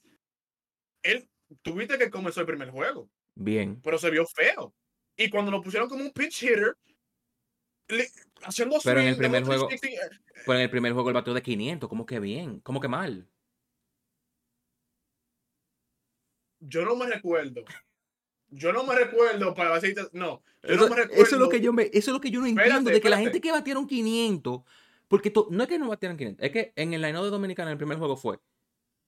él, 1.03 1.29
tuviste 1.63 1.99
que 1.99 2.11
comenzó 2.11 2.41
el 2.41 2.47
primer 2.47 2.71
juego, 2.71 3.11
Bien. 3.35 3.81
pero 3.83 3.99
se 3.99 4.11
vio 4.11 4.27
feo. 4.27 4.75
Y 5.17 5.29
cuando 5.29 5.51
lo 5.51 5.61
pusieron 5.61 5.89
como 5.89 6.03
un 6.05 6.13
pitch 6.13 6.43
hitter, 6.45 6.77
le- 7.89 8.09
haciendo 8.45 8.81
swing, 8.81 8.91
Pero 8.91 9.01
en 9.01 9.09
el 9.09 9.17
primer 9.17 9.45
juego- 9.45 9.67
360, 9.69 10.07
eh, 10.17 10.43
Pero 10.47 10.55
en 10.59 10.63
el 10.63 10.71
primer 10.71 10.93
juego 10.93 11.09
el 11.11 11.15
batió 11.15 11.35
de 11.35 11.43
500, 11.43 11.89
como 11.89 12.07
que 12.07 12.19
bien, 12.21 12.61
como 12.61 12.81
que 12.81 12.89
mal. 12.89 13.29
yo 16.61 16.85
no 16.85 16.95
me 16.97 17.07
recuerdo. 17.07 17.65
Yo 18.55 18.73
no 18.73 18.85
me 18.85 18.95
recuerdo 18.95 19.55
para 19.55 19.75
decirte, 19.75 20.03
no, 20.13 20.43
yo 20.63 20.75
Eso, 20.75 20.83
no 20.85 20.91
me 20.95 20.97
recuerdo. 21.03 21.23
eso 21.25 21.35
es 21.37 21.41
lo 21.41 21.49
que 21.49 21.61
yo 21.61 21.73
me, 21.73 21.85
eso 21.85 21.93
es 21.95 22.09
lo 22.09 22.21
que 22.21 22.31
yo 22.31 22.41
no 22.41 22.47
entiendo 22.47 22.63
Espérate, 22.71 22.93
de 22.95 23.01
que 23.01 23.09
la 23.11 23.17
espérate. 23.17 23.33
gente 23.35 23.41
que 23.41 23.53
batieron 23.53 23.87
500, 23.87 24.61
porque 25.09 25.31
to- 25.31 25.49
no 25.51 25.63
es 25.63 25.69
que 25.69 25.79
no 25.79 25.89
batieron 25.89 26.17
500, 26.19 26.45
es 26.45 26.51
que 26.53 26.73
en 26.77 26.93
el 26.95 27.01
line 27.03 27.15
de 27.21 27.31
Dominicana 27.31 27.71
en 27.71 27.73
el 27.73 27.79
primer 27.79 27.97
juego 27.99 28.17
fue 28.17 28.39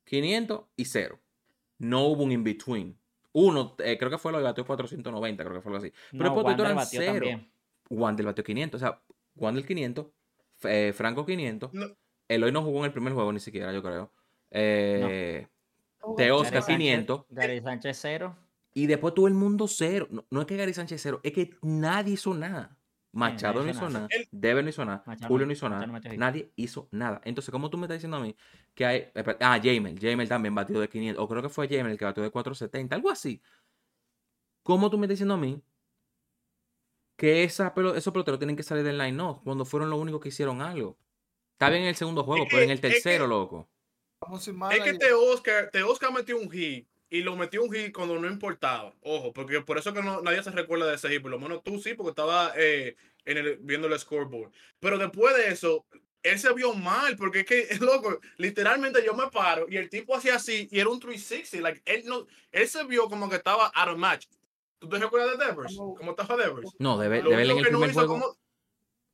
500 0.05 0.63
y 0.77 0.85
0. 0.87 1.21
No 1.79 2.07
hubo 2.07 2.25
un 2.25 2.33
in 2.33 2.43
between. 2.45 2.97
Uno, 3.33 3.75
eh, 3.79 3.99
creo 3.99 4.11
que 4.11 4.19
fue 4.19 4.33
lo 4.33 4.39
que 4.39 4.45
batió 4.45 4.65
490, 4.65 5.43
creo 5.45 5.57
que 5.57 5.61
fue 5.63 5.71
algo 5.73 5.85
así. 5.85 5.93
Pero 6.13 6.25
No, 6.25 6.31
después 6.31 6.45
Wander 6.47 6.67
eran 6.67 6.77
batió 6.77 7.01
cero. 7.01 7.13
también. 7.15 7.51
Wander 7.91 8.27
batió 8.27 8.45
500, 8.45 8.81
o 8.81 8.85
sea, 8.87 9.01
Wander 9.37 9.67
500, 9.67 10.07
F- 10.59 10.89
eh, 10.89 10.93
Franco 10.93 11.27
500. 11.27 11.73
No. 11.75 11.87
Eloy 12.29 12.53
no 12.53 12.63
jugó 12.63 12.79
en 12.81 12.85
el 12.87 12.93
primer 12.93 13.13
juego 13.13 13.33
ni 13.33 13.41
siquiera, 13.41 13.73
yo 13.73 13.83
creo. 13.83 14.11
Eh, 14.53 15.47
No. 16.01 16.15
de 16.17 16.25
Gary 16.25 16.31
Oscar 16.31 16.63
Sánchez- 16.63 16.67
500. 16.79 17.25
Gary 17.31 17.61
Sánchez 17.61 17.99
cero. 18.01 18.37
Y 18.75 18.87
después 18.87 19.14
todo 19.14 19.29
el 19.29 19.35
mundo 19.35 19.68
cero. 19.68 20.09
No, 20.11 20.27
no 20.31 20.41
es 20.41 20.47
que 20.47 20.57
Gary 20.57 20.75
Sánchez 20.75 21.01
cero, 21.01 21.20
es 21.22 21.33
que 21.33 21.51
nadie 21.62 22.14
hizo 22.14 22.35
nada. 22.35 22.77
Machado 23.12 23.61
no 23.61 23.66
nadie 23.66 23.70
hizo 23.79 23.89
nada. 23.91 24.09
Dever 24.33 24.64
no 24.64 24.70
hizo 24.70 24.85
nada. 24.85 25.05
Machado 25.07 25.29
Julio 25.29 25.47
no- 25.47 25.49
no 25.49 25.53
hizo 25.53 25.68
nada. 25.68 25.87
no. 25.87 26.01
Nadie 26.16 26.51
hizo 26.57 26.89
nada. 26.91 27.20
Entonces, 27.25 27.53
¿cómo 27.53 27.70
tú 27.70 27.79
me 27.79 27.85
estás 27.87 27.99
diciendo 27.99 28.16
a 28.16 28.20
mí 28.20 28.35
que 28.75 28.85
hay. 28.85 29.07
Ah, 29.39 29.61
Jamel. 29.62 29.97
Jamel 30.01 30.29
también 30.29 30.53
batió 30.53 30.81
de 30.81 30.89
500. 30.89 31.22
O 31.22 31.29
creo 31.29 31.41
que 31.41 31.49
fue 31.49 31.68
Jamel 31.68 31.93
el 31.93 31.99
que 31.99 32.05
batió 32.05 32.25
de 32.25 32.31
470. 32.31 32.97
Algo 32.97 33.11
así. 33.11 33.41
¿Cómo 34.64 34.91
tú 34.91 34.99
me 34.99 35.07
estás 35.07 35.14
diciendo 35.18 35.35
a 35.35 35.39
mí 35.39 35.62
que 37.16 37.45
esa 37.45 37.72
esos 37.95 38.12
peloteros 38.12 38.39
tienen 38.41 38.57
que 38.57 38.62
salir 38.64 38.83
del 38.83 38.99
line 38.99 39.12
no 39.12 39.41
cuando 39.45 39.64
fueron 39.64 39.91
los 39.91 40.01
únicos 40.01 40.20
que 40.20 40.31
hicieron 40.31 40.61
algo? 40.61 40.99
Está 41.53 41.68
bien 41.70 41.83
en 41.83 41.89
el 41.91 41.95
segundo 41.95 42.25
juego, 42.25 42.45
Es 42.45 42.51
pero 42.51 42.62
en 42.64 42.70
el 42.70 42.75
es 42.79 42.81
que- 42.81 42.89
tercero, 42.91 43.29
loco. 43.29 43.68
Es 44.72 44.81
que 44.83 44.95
te 44.95 45.12
Oscar, 45.12 45.70
te 45.70 45.83
Oscar 45.85 46.12
metió 46.12 46.37
un 46.39 46.51
hit 46.51 46.89
y 47.11 47.23
lo 47.23 47.37
metió 47.37 47.63
un 47.63 47.73
hit 47.73 47.93
cuando 47.95 48.19
no 48.19 48.27
importaba. 48.27 48.95
Ojo, 49.03 49.33
porque 49.33 49.61
por 49.61 49.79
eso 49.79 49.93
que 49.93 50.03
no, 50.03 50.21
nadie 50.23 50.43
se 50.43 50.51
recuerda 50.51 50.87
de 50.87 50.97
ese 50.97 51.09
hit. 51.09 51.23
Por 51.23 51.31
lo 51.31 51.39
menos 51.39 51.63
tú 51.63 51.79
sí, 51.79 51.95
porque 51.95 52.11
estaba 52.11 52.53
eh, 52.57 52.97
en 53.25 53.39
el, 53.39 53.57
viendo 53.61 53.87
el 53.89 53.99
scoreboard. 53.99 54.51
Pero 54.81 54.99
después 54.99 55.37
de 55.37 55.49
eso, 55.49 55.87
él 56.23 56.39
se 56.39 56.53
vio 56.55 56.75
mal, 56.75 57.17
porque 57.17 57.41
es 57.41 57.47
que, 57.47 57.69
loco, 57.81 58.19
literalmente 58.39 59.05
yo 59.05 59.15
me 59.15 59.31
paro 59.31 59.67
y 59.69 59.77
el 59.77 59.89
tipo 59.91 60.17
hacía 60.17 60.37
así 60.37 60.69
y 60.71 60.81
era 60.81 60.89
un 60.91 60.99
360. 61.01 61.61
Like, 61.63 61.83
él, 61.85 62.05
no, 62.07 62.27
él 62.51 62.67
se 62.69 62.83
vio 62.85 63.09
como 63.09 63.29
que 63.29 63.37
estaba 63.37 63.67
out 63.69 63.91
of 63.91 63.99
match. 63.99 64.27
¿Tú 64.79 64.89
te 64.89 64.99
recuerdas 64.99 65.39
de 65.39 65.47
Devers? 65.47 65.75
No. 65.77 65.95
¿Cómo 65.95 66.11
estaba 66.11 66.37
Devers? 66.37 66.73
No, 66.79 66.99
Dever, 66.99 67.25
Lo 67.25 67.31
Dever 67.31 67.45
en 67.45 67.51
el 67.51 67.57
no 67.57 67.63
primer 67.69 67.91
hizo 67.91 68.01
juego. 68.01 68.15
como- 68.21 68.37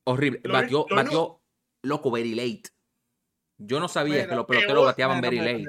Horrible. 0.05 0.41
Lo- 0.43 0.53
Batió, 0.53 0.85
lo 0.89 0.95
batió 0.95 1.41
loco, 1.83 2.11
very 2.11 2.33
late. 2.33 2.63
Yo 3.57 3.79
no 3.79 3.87
sabía 3.87 4.15
Mira, 4.15 4.29
que 4.29 4.35
los 4.35 4.45
peor, 4.45 4.61
peloteros 4.61 4.85
bateaban 4.85 5.21
very 5.21 5.37
late. 5.37 5.65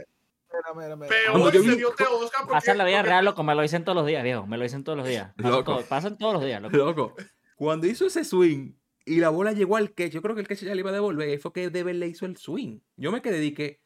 Mira, 0.52 0.74
mira, 0.86 0.96
mira. 0.96 1.08
Peor 1.08 1.30
Cuando 1.32 1.50
yo 1.52 1.62
se 1.62 1.68
vi- 1.70 1.76
vio 1.76 1.90
te 1.94 2.04
Oscar 2.04 2.40
porque- 2.42 2.52
Pasa 2.52 2.72
en 2.72 2.78
la 2.78 2.84
vida 2.84 2.96
porque- 2.98 3.08
real, 3.10 3.24
loco. 3.24 3.42
Me 3.42 3.54
lo 3.54 3.62
dicen 3.62 3.84
todos 3.84 3.96
los 3.96 4.06
días, 4.06 4.22
viejo. 4.22 4.46
Me 4.46 4.56
lo 4.56 4.62
dicen 4.62 4.84
todos 4.84 4.98
los 4.98 5.06
días. 5.08 5.32
Pasan, 5.36 5.50
Loco. 5.52 5.64
todo- 5.76 5.84
pasan 5.86 6.18
todos 6.18 6.34
los 6.34 6.44
días, 6.44 6.60
loco. 6.62 6.76
Loco, 6.76 7.14
cuando 7.56 7.86
hizo 7.86 8.06
ese 8.06 8.24
swing 8.24 8.72
y 9.04 9.16
la 9.20 9.28
bola 9.30 9.52
llegó 9.52 9.76
al 9.76 9.92
catch, 9.94 10.12
yo 10.12 10.22
creo 10.22 10.34
que 10.34 10.40
el 10.42 10.48
catch 10.48 10.60
ya 10.62 10.74
le 10.74 10.80
iba 10.80 10.90
a 10.90 10.94
devolver. 10.94 11.28
Y 11.28 11.32
ahí 11.32 11.38
fue 11.38 11.52
que 11.52 11.70
Dever 11.70 11.94
le 11.96 12.06
hizo 12.08 12.26
el 12.26 12.36
swing. 12.36 12.80
Yo 12.96 13.10
me 13.12 13.22
quedé 13.22 13.44
y 13.44 13.52
que. 13.54 13.80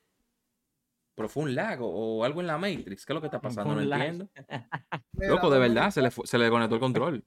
Pero 1.15 1.29
fue 1.31 1.45
un 1.45 1.55
lago 1.55 1.89
o 1.89 2.25
algo 2.25 2.43
en 2.43 2.47
la 2.47 2.59
Matrix. 2.59 3.07
¿Qué 3.07 3.13
es 3.13 3.15
lo 3.15 3.21
que 3.23 3.29
está 3.29 3.41
pasando? 3.41 3.75
No 3.75 3.81
lag. 3.81 4.01
entiendo. 4.03 4.29
Loco, 5.47 5.51
de 5.51 5.59
verdad, 5.59 5.91
se 5.91 6.03
le, 6.03 6.11
fue- 6.11 6.27
se 6.27 6.37
le 6.37 6.51
conectó 6.51 6.75
el 6.75 6.81
control. 6.81 7.25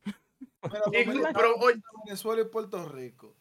mira, 0.61 0.81
Dominicana, 0.85 1.31
pero, 1.33 1.55
oye, 1.55 1.81
Venezuela 2.05 2.41
y 2.43 2.45
Puerto 2.45 2.87
Rico. 2.87 3.35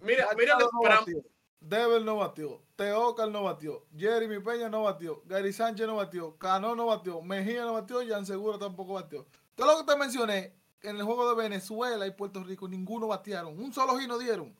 mira, 0.00 0.26
mira, 0.36 0.56
batió, 0.56 1.22
Dever 1.62 2.02
no 2.02 2.16
batió. 2.16 2.60
Teocal 2.76 3.32
no 3.32 3.44
batió. 3.44 3.86
Jeremy 3.96 4.40
Peña 4.40 4.68
no 4.68 4.82
batió. 4.82 5.22
Gary 5.26 5.52
Sánchez 5.52 5.86
no 5.86 5.96
batió. 5.96 6.36
Cano 6.38 6.74
no 6.74 6.86
batió. 6.86 7.22
Mejía 7.22 7.62
no 7.64 7.74
batió. 7.74 8.00
Jan 8.06 8.26
Segura 8.26 8.58
tampoco 8.58 8.94
batió. 8.94 9.26
Todo 9.54 9.72
lo 9.80 9.86
que 9.86 9.92
te 9.92 9.98
mencioné 9.98 10.52
en 10.82 10.96
el 10.96 11.02
juego 11.04 11.28
de 11.34 11.42
Venezuela 11.42 12.06
y 12.06 12.10
Puerto 12.10 12.42
Rico, 12.42 12.66
ninguno 12.68 13.06
batearon. 13.06 13.58
Un 13.58 13.72
solo 13.72 13.96
giro 13.98 14.18
dieron. 14.18 14.54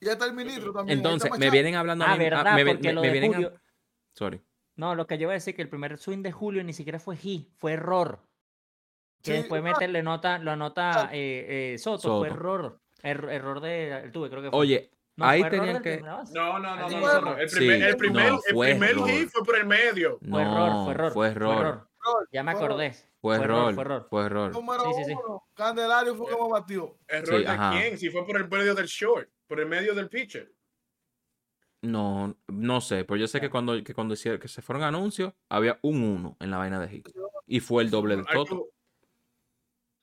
Y 0.00 0.08
hasta 0.08 0.26
el 0.26 0.34
ministro 0.34 0.72
también. 0.72 0.98
Entonces, 0.98 1.30
me 1.38 1.50
vienen 1.50 1.74
hablando 1.74 2.04
a 2.04 2.12
Ah, 2.12 2.16
mí. 2.16 2.24
ah, 2.26 2.30
verdad, 2.30 2.54
me, 2.54 2.64
ven- 2.64 2.76
porque 2.76 2.88
me- 2.88 2.94
lo 2.94 3.00
me 3.00 3.06
de 3.08 3.12
vienen 3.18 3.44
a-. 3.46 3.52
Sorry. 4.14 4.40
No, 4.76 4.94
lo 4.94 5.06
que 5.06 5.16
yo 5.16 5.22
iba 5.22 5.32
a 5.32 5.34
decir 5.34 5.56
que 5.56 5.62
el 5.62 5.68
primer 5.70 5.96
swing 5.98 6.22
de 6.22 6.32
Julio 6.32 6.62
ni 6.62 6.72
siquiera 6.74 6.98
fue 6.98 7.16
hit, 7.16 7.48
fue 7.56 7.72
error. 7.72 8.20
Que 9.22 9.32
Sí, 9.32 9.36
después 9.38 9.60
ah. 9.60 9.64
mete, 9.64 9.88
le 9.88 10.02
nota, 10.02 10.38
lo 10.38 10.50
anota 10.52 11.08
eh, 11.12 11.72
eh, 11.74 11.78
Soto, 11.78 12.18
fue 12.18 12.28
error. 12.28 12.78
Error, 13.02 13.30
error 13.32 13.60
de 13.60 14.10
tuve, 14.12 14.28
creo 14.28 14.42
que 14.42 14.50
fue. 14.50 14.58
Oye, 14.58 14.90
No, 15.16 15.24
ahí 15.26 15.42
tenían 15.48 15.82
que. 15.82 16.00
No, 16.00 16.22
no, 16.24 16.58
no, 16.58 16.76
no, 16.76 16.88
fue 16.88 17.00
no. 17.22 17.36
El 17.38 17.48
primer, 17.48 17.76
Sí, 17.78 17.84
el 17.84 17.96
primer, 17.96 18.28
no, 18.32 18.40
el 18.46 18.54
fue 18.54 18.68
primer 18.70 18.90
error. 18.90 19.08
hit 19.08 19.28
fue 19.30 19.44
por 19.44 19.56
el 19.56 19.66
medio. 19.66 20.18
Fue 20.28 20.42
error, 20.42 20.84
fue 20.84 20.92
error. 20.92 21.12
Fue 21.12 21.28
error. 21.28 21.56
Error, 21.58 22.28
Ya 22.32 22.42
me 22.42 22.50
acordé. 22.52 22.92
Fue 22.92 23.36
Fue 23.36 23.44
error, 23.44 23.72
error. 23.72 23.74
fue 23.74 23.82
error. 23.84 24.06
Fue 24.10 24.24
error. 24.26 24.52
Número 24.52 24.82
Sí, 24.84 24.90
sí, 24.98 25.04
sí. 25.06 25.12
uno. 25.14 25.42
Candelario 25.54 26.14
fue 26.14 26.30
como 26.30 26.50
batió. 26.50 26.98
¿Error 27.08 27.38
Sí, 27.38 27.44
de 27.44 27.48
ajá. 27.48 27.70
quién? 27.72 27.98
Si 27.98 28.10
fue 28.10 28.26
por 28.26 28.36
el 28.36 28.48
medio 28.48 28.74
del 28.74 28.86
short, 28.86 29.28
por 29.48 29.58
el 29.58 29.66
medio 29.66 29.94
del 29.94 30.08
pitcher. 30.10 30.52
No, 31.82 32.36
no 32.48 32.80
sé, 32.80 33.04
pero 33.04 33.16
yo 33.16 33.26
sé 33.28 33.40
que 33.40 33.48
cuando, 33.50 33.82
que 33.84 33.94
cuando 33.94 34.14
hicieron, 34.14 34.40
que 34.40 34.48
se 34.48 34.60
fueron 34.62 34.82
anuncios, 34.82 35.32
había 35.48 35.78
un 35.82 36.02
1 36.02 36.36
en 36.40 36.50
la 36.50 36.56
vaina 36.58 36.80
de 36.80 36.88
hit. 36.88 37.08
Y 37.46 37.60
fue 37.60 37.82
el 37.84 37.90
doble 37.90 38.16
de 38.16 38.24
Ay, 38.28 38.34
Soto. 38.34 38.54
tú- 38.56 38.70
Ya 38.70 38.75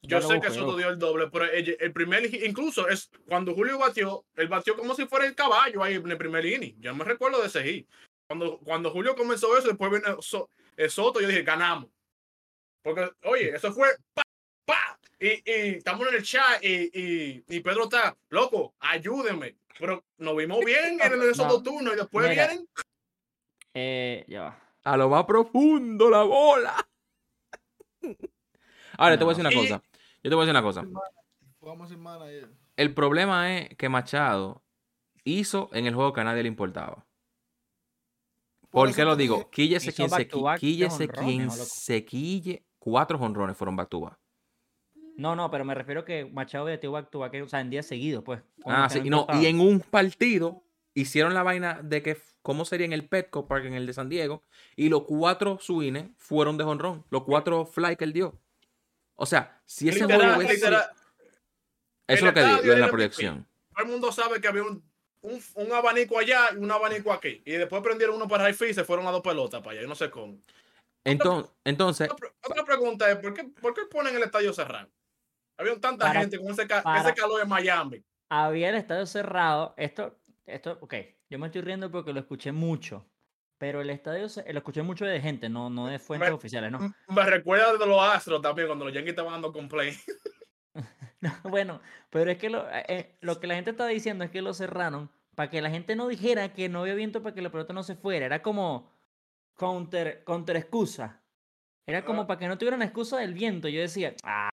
Yo 0.06 0.22
sé 0.22 0.39
que 0.41 0.51
Soto 0.51 0.76
dio 0.78 0.89
el 0.89 0.99
doble, 0.99 1.30
pero 1.32 1.45
el, 1.45 1.78
el 1.80 1.93
primer 1.93 2.26
incluso 2.45 2.88
es 2.89 3.10
cuando 3.28 3.54
Julio 3.56 3.78
batió, 3.80 4.26
él 4.36 4.49
batió 4.49 4.76
como 4.76 4.93
si 4.95 5.06
fuera 5.06 5.26
el 5.26 5.34
caballo 5.34 5.82
ahí 5.82 5.95
en 5.95 6.12
el 6.12 6.18
primer 6.18 6.45
inning. 6.45 6.76
Yo 6.80 6.93
me 6.93 7.06
recuerdo 7.06 7.39
de 7.41 7.47
ese 7.47 7.64
hit. 7.64 7.89
Cuando, 8.28 8.60
cuando 8.60 8.91
Julio 8.91 9.16
comenzó 9.16 9.58
eso, 9.58 9.70
después 9.70 9.91
vino 9.91 10.22
So- 10.22 10.49
eh, 10.76 10.89
Soto, 10.89 11.22
yo 11.22 11.28
dije, 11.28 11.43
ganamos. 11.43 11.89
Porque, 12.82 13.10
oye, 13.24 13.56
eso 13.56 13.72
fue 13.72 13.88
pa, 14.14 14.24
pa. 14.66 14.99
Y, 15.22 15.28
y 15.49 15.76
estamos 15.78 16.06
en 16.10 16.16
el 16.16 16.24
chat 16.24 16.62
y, 16.62 16.89
y, 16.93 17.43
y 17.47 17.60
Pedro 17.62 17.86
está, 17.86 18.16
loco, 18.30 18.74
ayúdenme. 18.80 19.56
Pero 19.80 20.04
nos 20.18 20.36
vimos 20.36 20.60
bien 20.66 20.99
en 21.01 21.22
esos 21.24 21.38
No. 21.47 21.54
dos 21.54 21.64
turnos 21.64 21.93
y 21.93 21.97
después 21.97 22.28
Mira. 22.30 22.47
vienen. 22.47 22.68
Eh, 23.74 24.26
ya 24.28 24.41
va. 24.41 24.60
A 24.84 24.97
lo 24.97 25.08
más 25.08 25.24
profundo, 25.24 26.10
la 26.10 26.24
bola. 26.24 26.76
Ahora, 28.97 29.18
te 29.18 29.24
voy 29.24 29.34
a 29.34 29.38
decir 29.38 29.47
una 29.47 29.54
Y- 29.54 29.70
cosa. 29.70 29.82
Yo 30.24 30.30
te 30.30 30.36
voy 30.36 30.43
a 30.43 30.45
decir 30.45 30.51
una 30.51 30.61
cosa. 30.61 30.86
Sin 31.88 31.99
manager. 31.99 32.49
El 32.76 32.93
problema 32.93 33.57
es 33.57 33.76
que 33.78 33.89
Machado 33.89 34.63
hizo 35.24 35.69
en 35.74 35.86
el 35.86 35.95
juego 35.95 36.13
que 36.13 36.21
a 36.21 36.24
nadie 36.24 36.43
le 36.43 36.47
importaba. 36.47 37.05
¿Por 38.69 38.93
qué 38.93 39.03
lo 39.03 39.15
digo? 39.15 39.49
Quíllese 39.51 39.93
quien 39.93 40.09
se, 40.09 40.26
de 40.26 40.28
quíllese 40.59 41.07
quien 41.07 41.51
se 41.51 42.03
quille. 42.05 42.65
Cuatro 42.80 43.19
jonrones 43.19 43.55
fueron 43.55 43.76
back 43.76 43.89
to 43.89 44.01
back. 44.01 44.19
No, 45.15 45.36
no, 45.36 45.51
pero 45.51 45.63
me 45.63 45.76
refiero 45.76 46.03
que 46.03 46.26
Machado 46.26 46.65
batió 46.65 46.91
back 46.91 47.09
to 47.11 47.19
back, 47.19 47.34
o 47.43 47.47
sea, 47.47 47.61
en 47.61 47.69
días 47.69 47.86
seguidos, 47.86 48.24
pues. 48.24 48.41
Ah, 48.65 48.89
sí. 48.89 49.01
No, 49.09 49.28
y 49.39 49.45
en 49.45 49.59
un 49.59 49.80
partido 49.80 50.63
hicieron 50.95 51.34
la 51.34 51.43
vaina 51.43 51.80
de 51.84 52.01
que 52.01 52.17
cómo 52.41 52.65
sería 52.65 52.86
en 52.86 52.93
el 52.93 53.07
Petco 53.07 53.47
Park 53.47 53.65
en 53.65 53.74
el 53.74 53.86
de 53.86 53.93
San 53.93 54.09
Diego. 54.09 54.43
Y 54.76 54.89
los 54.89 55.03
cuatro 55.03 55.59
swings 55.59 56.09
fueron 56.17 56.57
de 56.57 56.63
jonrón. 56.63 57.05
Los 57.09 57.24
cuatro 57.24 57.65
fly 57.65 57.95
que 57.95 58.05
él 58.05 58.13
dio. 58.13 58.39
O 59.16 59.26
sea, 59.26 59.61
si 59.66 59.89
ese 59.89 60.01
Literal, 60.01 60.20
juego 60.22 60.38
hubiese- 60.39 60.53
literal, 60.55 60.84
Eso 62.07 62.18
es 62.18 62.22
lo 62.24 62.34
que 62.34 62.43
digo 62.61 62.74
en 62.74 62.82
la 62.82 62.89
proyección. 62.89 63.47
todo 63.76 63.86
el 63.86 63.91
mundo 63.91 64.11
sabe 64.11 64.41
que 64.41 64.47
había 64.47 64.64
un 64.64 64.84
un, 65.26 65.41
un 65.55 65.72
abanico 65.72 66.20
allá 66.20 66.49
y 66.51 66.57
un 66.57 66.70
abanico 66.70 67.14
aquí. 67.14 67.41
Y 67.45 67.51
después 67.53 67.82
prendieron 67.82 68.18
uno 68.18 68.28
para 68.28 68.49
Hi-Fi 68.49 68.66
y 68.72 68.74
se 68.74 68.84
fueron 68.84 69.07
a 69.07 69.11
dos 69.11 69.22
pelotas 69.22 69.61
para 69.61 69.72
allá. 69.72 69.82
Yo 69.84 69.88
no 69.88 69.95
sé 69.95 70.09
cómo. 70.09 70.38
Entonces, 71.05 71.49
entonces 71.64 72.09
Otra, 72.11 72.18
pre- 72.30 72.51
otra 72.51 72.66
pregunta 72.66 73.09
es: 73.09 73.16
¿por 73.20 73.34
qué, 73.34 73.45
¿por 73.45 73.74
qué 73.74 73.84
ponen 73.89 74.14
el 74.18 74.24
estadio 74.24 74.51
cerrado? 74.51 74.89
Había 75.57 75.80
tanta 75.80 76.07
Para- 76.07 76.20
gente 76.20 76.38
con 76.38 76.51
ese, 76.51 76.68
ca- 76.68 76.84
para- 76.84 76.99
ese 77.01 77.14
calor 77.14 77.41
en 77.41 77.47
Miami. 77.47 78.03
Había 78.30 78.68
el 78.68 78.76
estadio 78.76 79.05
cerrado. 79.05 79.74
Esto, 79.78 80.20
esto, 80.45 80.78
ok, 80.82 80.93
yo 81.30 81.39
me 81.39 81.45
estoy 81.47 81.61
riendo 81.61 81.89
porque 81.89 82.11
lo 82.11 82.20
escuché 82.20 82.51
mucho. 82.51 83.05
Pero 83.64 83.80
el 83.80 83.89
estadio 83.91 84.28
ce- 84.28 84.51
lo 84.51 84.59
escuché 84.59 84.82
mucho 84.84 85.05
de 85.05 85.22
gente, 85.22 85.47
no, 85.47 85.70
no 85.70 85.88
de 85.88 85.97
fuentes 85.97 86.28
Me- 86.28 86.36
oficiales, 86.36 86.70
¿no? 86.70 86.80
Me 87.07 87.24
recuerda 87.24 87.72
de 87.78 87.86
los 87.86 88.01
Astros 88.01 88.41
también, 88.41 88.68
cuando 88.68 88.84
los 88.84 88.93
Yankees 88.93 89.11
estaban 89.11 89.32
dando 89.32 89.53
complaint. 89.53 89.97
No, 91.22 91.32
bueno, 91.49 91.80
pero 92.09 92.30
es 92.30 92.38
que 92.38 92.49
lo, 92.49 92.70
eh, 92.70 92.84
eh, 92.89 93.16
lo 93.22 93.39
que 93.39 93.47
la 93.47 93.55
gente 93.55 93.72
está 93.72 93.88
diciendo 93.88 94.26
es 94.26 94.32
que 94.32 94.41
lo 94.41 94.53
cerraron 94.53 95.09
para 95.36 95.49
que 95.49 95.61
la 95.61 95.70
gente 95.70 95.95
no 95.95 96.09
dijera 96.09 96.51
que 96.51 96.68
no 96.68 96.82
había 96.82 96.95
viento 96.95 97.24
para 97.24 97.34
que 97.34 97.41
la 97.41 97.49
pelota 97.51 97.72
no 97.72 97.84
se 97.84 97.95
fuera. 97.95 98.26
Era 98.26 98.41
como 98.41 98.91
counter, 99.55 100.26
counter 100.26 100.57
excusa. 100.57 101.22
Era 101.88 102.03
como 102.03 102.28
para 102.28 102.38
que 102.39 102.49
no 102.49 102.57
tuvieran 102.57 102.82
excusa 102.82 103.18
del 103.20 103.34
viento. 103.34 103.70
Yo 103.70 103.80
decía, 103.80 104.14
ah, 104.24 104.49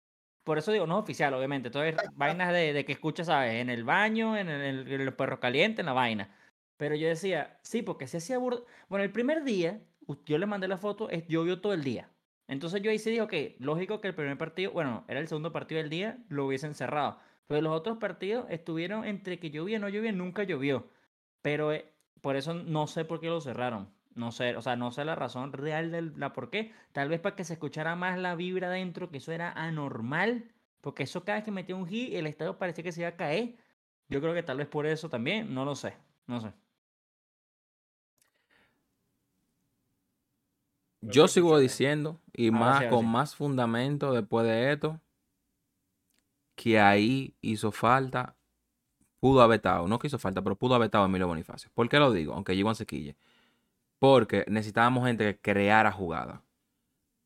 por 0.43 0.59
eso 0.59 0.73
digo, 0.73 0.89
no 0.89 0.99
es 0.99 1.03
oficial, 1.05 1.33
obviamente. 1.35 1.71
Todo 1.71 1.85
es 1.85 1.95
vainas 2.15 2.53
de, 2.53 2.73
de 2.73 2.85
que 2.85 2.93
escuchas, 2.95 3.29
¿sabes? 3.29 3.53
En 3.55 3.71
el 3.71 3.85
baño, 3.85 4.37
en, 4.37 4.49
el, 4.49 4.91
en 4.93 5.05
los 5.05 5.15
perros 5.15 5.39
calientes, 5.39 5.79
en 5.81 5.87
la 5.87 5.93
vaina. 5.93 6.36
Pero 6.77 6.95
yo 6.95 7.09
decía, 7.09 7.59
sí, 7.63 7.83
porque 7.83 8.07
se 8.07 8.19
hacía 8.19 8.39
burda. 8.39 8.61
Bueno, 8.89 9.05
el 9.05 9.13
primer 9.13 9.45
día, 9.45 9.81
yo 10.25 10.39
le 10.39 10.47
mandé 10.47 10.69
la 10.69 10.79
foto, 10.79 11.09
llovió 11.29 11.61
todo 11.61 11.73
el 11.73 11.83
día. 11.85 12.11
Entonces 12.49 12.83
yo 12.83 12.91
ahí 12.91 12.99
sí 12.99 13.11
digo 13.11 13.27
que 13.27 13.57
lógico 13.59 14.01
que 14.01 14.09
el 14.09 14.15
primer 14.15 14.39
partido, 14.39 14.73
bueno, 14.73 15.05
era 15.09 15.21
el 15.21 15.29
segundo 15.29 15.53
partido 15.53 15.81
del 15.81 15.91
día, 15.91 16.19
lo 16.29 16.47
hubiesen 16.47 16.75
cerrado. 16.75 17.19
Pero 17.47 17.61
los 17.63 17.73
otros 17.73 17.99
partidos 17.99 18.47
estuvieron 18.51 19.05
entre 19.05 19.39
que 19.39 19.51
llovía, 19.51 19.79
no 19.79 19.89
llovía, 19.89 20.13
nunca 20.13 20.45
llovió. 20.45 20.89
Pero 21.43 21.73
eh, 21.73 21.93
por 22.21 22.37
eso 22.37 22.55
no 22.55 22.87
sé 22.87 23.05
por 23.05 23.21
qué 23.21 23.29
lo 23.29 23.41
cerraron. 23.41 23.89
No 24.15 24.33
sé, 24.33 24.57
o 24.57 24.63
sea, 24.63 24.77
no 24.77 24.93
sé 24.93 25.05
la 25.05 25.15
razón 25.15 25.53
real 25.53 25.91
de 25.91 26.03
la 26.03 26.33
por 26.33 26.51
qué. 26.51 26.73
Tal 26.93 27.09
vez 27.09 27.21
para 27.21 27.37
que 27.37 27.45
se 27.45 27.55
escuchara 27.55 27.97
más 27.97 28.19
la 28.19 28.35
vibra 28.35 28.69
adentro, 28.69 29.11
que 29.11 29.19
eso 29.19 29.33
era 29.33 29.53
anormal. 29.53 30.53
Porque 30.81 31.03
eso 31.05 31.25
cada 31.25 31.39
vez 31.39 31.45
que 31.45 31.51
metía 31.51 31.77
un 31.77 31.87
hit, 31.87 32.15
el 32.15 32.27
estadio 32.27 32.59
parecía 32.59 32.85
que 32.85 32.93
se 32.93 33.01
iba 33.03 33.11
a 33.11 33.17
caer. 33.17 33.57
Yo 34.09 34.21
creo 34.21 34.35
que 34.35 34.43
tal 34.43 34.59
vez 34.59 34.69
por 34.69 34.87
eso 34.87 35.09
también, 35.11 35.53
no 35.55 35.65
lo 35.65 35.75
sé, 35.75 35.95
no 36.27 36.41
sé. 36.41 36.53
Yo 41.01 41.29
sigo 41.29 41.59
diciendo, 41.59 42.21
y 42.33 42.51
Ahora 42.51 42.61
más 42.61 42.79
sí, 42.79 42.85
ahora 42.85 42.97
con 42.97 42.99
sí. 42.99 43.07
más 43.07 43.35
fundamento 43.37 44.13
después 44.13 44.47
de 44.47 44.73
esto, 44.73 45.01
que 46.55 46.81
ahí 46.81 47.35
hizo 47.41 47.71
falta, 47.73 48.37
pudo 49.21 49.43
haber 49.43 49.57
estado, 49.59 49.89
no 49.89 49.99
que 49.99 50.09
hizo 50.09 50.19
falta, 50.19 50.43
pero 50.43 50.57
pudo 50.57 50.75
haber 50.75 50.87
estado 50.87 51.07
Emilio 51.07 51.29
Bonifacio. 51.29 51.71
¿Por 51.75 51.89
qué 51.89 51.99
lo 51.99 52.13
digo? 52.13 52.35
Aunque 52.35 52.57
llegó 52.57 52.71
en 52.71 52.77
sequille. 52.77 53.17
Porque 53.99 54.45
necesitábamos 54.49 55.07
gente 55.07 55.25
que 55.25 55.41
creara 55.41 55.93
jugada. 55.93 56.43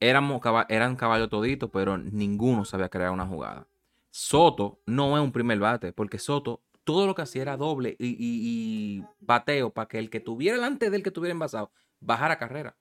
Éramos, 0.01 0.41
eran 0.69 0.97
caballos 0.97 1.31
toditos, 1.31 1.71
pero 1.73 1.99
ninguno 1.99 2.65
sabía 2.65 2.89
crear 2.91 3.13
una 3.13 3.27
jugada. 3.27 3.69
Soto 4.11 4.81
no 4.87 5.17
es 5.19 5.23
un 5.25 5.33
primer 5.33 5.59
bate, 5.61 5.93
porque 5.93 6.19
Soto 6.19 6.63
todo 6.85 7.07
lo 7.07 7.15
que 7.15 7.23
hacía 7.23 7.43
era 7.43 7.57
doble 7.57 7.97
y, 7.99 8.09
y- 8.09 8.99
y 9.01 9.05
bateo 9.21 9.73
para 9.73 9.89
que 9.89 9.99
el 9.99 10.11
que 10.11 10.21
tuviera 10.21 10.57
delante 10.57 10.91
del 10.91 11.03
que 11.03 11.11
tuviera 11.13 11.33
envasado 11.33 11.73
bajara 12.01 12.39
carrera. 12.39 12.77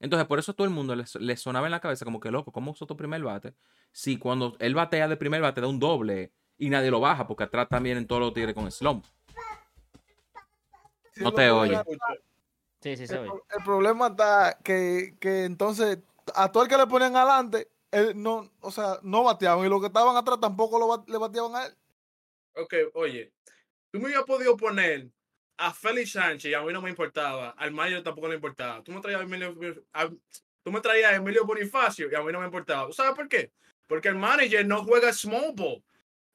Entonces, 0.00 0.28
por 0.28 0.38
eso 0.38 0.54
todo 0.54 0.66
el 0.66 0.72
mundo 0.72 0.94
le, 0.94 1.36
sonaba 1.36 1.66
en 1.66 1.72
la 1.72 1.80
cabeza 1.80 2.04
como 2.04 2.20
que 2.20 2.30
loco, 2.30 2.52
¿cómo 2.52 2.74
Soto 2.74 2.96
primer 2.96 3.22
bate? 3.22 3.54
Si 3.90 4.16
cuando 4.16 4.56
él 4.60 4.74
batea 4.74 5.08
de 5.08 5.16
primer 5.16 5.40
bate 5.40 5.60
da 5.60 5.66
un 5.66 5.80
doble 5.80 6.32
y 6.56 6.70
nadie 6.70 6.90
lo 6.90 7.00
baja, 7.00 7.26
porque 7.26 7.44
atrás 7.44 7.68
también 7.68 7.98
en 7.98 8.06
todos 8.06 8.20
los 8.20 8.32
tigres 8.34 8.54
con 8.54 8.70
slump. 8.70 9.04
Sí, 11.12 11.22
No 11.22 11.30
el 11.30 11.34
te 11.34 11.50
oye. 11.50 11.82
Sí, 12.80 12.96
sí, 12.96 13.06
se 13.08 13.16
El, 13.16 13.26
el 13.26 13.64
problema 13.64 14.08
está 14.08 14.56
que, 14.62 15.16
que 15.18 15.44
entonces 15.44 15.98
a 16.34 16.52
todo 16.52 16.62
el 16.62 16.68
que 16.68 16.76
le 16.76 16.86
ponían 16.86 17.16
adelante, 17.16 17.68
él 17.90 18.12
no, 18.20 18.50
o 18.60 18.70
sea, 18.70 18.98
no 19.02 19.24
bateaban 19.24 19.64
y 19.64 19.68
los 19.68 19.80
que 19.80 19.86
estaban 19.88 20.16
atrás 20.16 20.38
tampoco 20.40 20.78
lo, 20.78 21.04
le 21.06 21.18
bateaban 21.18 21.56
a 21.56 21.66
él. 21.66 21.74
Ok, 22.54 22.74
oye, 22.94 23.32
tú 23.90 23.98
me 23.98 24.06
habías 24.06 24.24
podido 24.24 24.56
poner 24.56 25.10
a 25.58 25.72
Félix 25.74 26.12
Sánchez 26.12 26.50
y 26.50 26.54
a 26.54 26.62
mí 26.62 26.72
no 26.72 26.80
me 26.80 26.90
importaba, 26.90 27.50
al 27.50 27.72
Mayo 27.72 28.02
tampoco 28.02 28.28
le 28.28 28.36
importaba. 28.36 28.82
Tú 28.82 28.92
me 28.92 29.00
traías 29.00 29.20
a 29.20 29.24
Emilio, 29.24 29.54
a- 29.92 30.08
tú 30.62 30.72
me 30.72 30.80
traías 30.80 31.12
a 31.12 31.16
Emilio 31.16 31.44
Bonifacio 31.44 32.08
y 32.10 32.14
a 32.14 32.22
mí 32.22 32.32
no 32.32 32.40
me 32.40 32.46
importaba. 32.46 32.86
¿Tú 32.86 32.92
sabes 32.92 33.14
por 33.14 33.28
qué? 33.28 33.50
Porque 33.86 34.08
el 34.08 34.14
manager 34.16 34.66
no 34.66 34.84
juega 34.84 35.12
small 35.12 35.52
ball. 35.54 35.82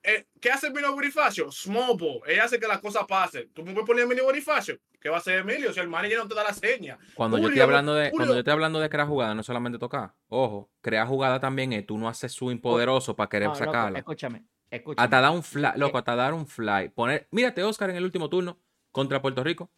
Eh, 0.04 0.26
¿Qué 0.42 0.52
hace 0.52 0.68
Emilio 0.68 0.92
Bonifacio? 0.94 1.50
Small 1.52 1.96
ball. 1.98 2.20
Ella 2.28 2.44
hace 2.44 2.60
que 2.60 2.68
las 2.68 2.80
cosas 2.82 3.06
pasen. 3.08 3.50
Tú 3.54 3.64
me 3.64 3.72
puedes 3.72 3.88
poner 3.88 4.02
a 4.02 4.06
Emilio 4.06 4.26
Bonifacio. 4.26 4.78
¿Qué 5.00 5.08
va 5.10 5.16
a 5.16 5.20
hacer 5.20 5.40
Emilio 5.40 5.72
si 5.72 5.80
el 5.80 5.88
manager 5.88 6.18
no 6.20 6.28
te 6.28 6.36
da 6.36 6.44
la 6.44 6.54
seña? 6.54 6.98
Cuando 7.14 7.38
yo 7.38 7.44
estoy 7.44 7.52
Julio, 7.56 7.64
hablando 7.64 7.94
de, 7.94 8.06
Julio. 8.10 8.18
cuando 8.18 8.34
yo 8.36 8.40
estoy 8.40 8.54
hablando 8.54 8.80
de 8.80 8.90
crear 8.90 9.08
jugada, 9.08 9.34
no 9.34 9.42
es 9.42 9.46
solamente 9.46 9.78
tocar. 9.80 10.14
Ojo, 10.28 10.70
crear 10.82 11.08
jugada 11.08 11.40
también 11.40 11.72
es 11.74 11.86
tú 11.86 11.98
no 11.98 12.10
haces 12.10 12.32
swing 12.34 12.58
poderoso 12.58 13.16
para 13.16 13.30
querer 13.30 13.48
No, 13.50 13.54
loco, 13.54 13.66
sacarla. 13.66 14.00
escúchame, 14.00 14.46
escúchame. 14.70 15.04
Hasta 15.06 15.22
dar 15.22 15.32
un 15.32 15.44
fly, 15.44 15.66
Eh, 15.68 15.72
loco, 15.78 15.98
hasta 15.98 16.16
dar 16.16 16.34
un 16.34 16.48
fly. 16.48 16.90
Poner, 16.90 17.28
mírate, 17.32 17.64
Oscar, 17.64 17.90
en 17.90 17.98
el 17.98 18.04
último 18.06 18.30
turno 18.30 18.58
contra 18.94 19.22
Puerto 19.22 19.44
Rico. 19.44 19.70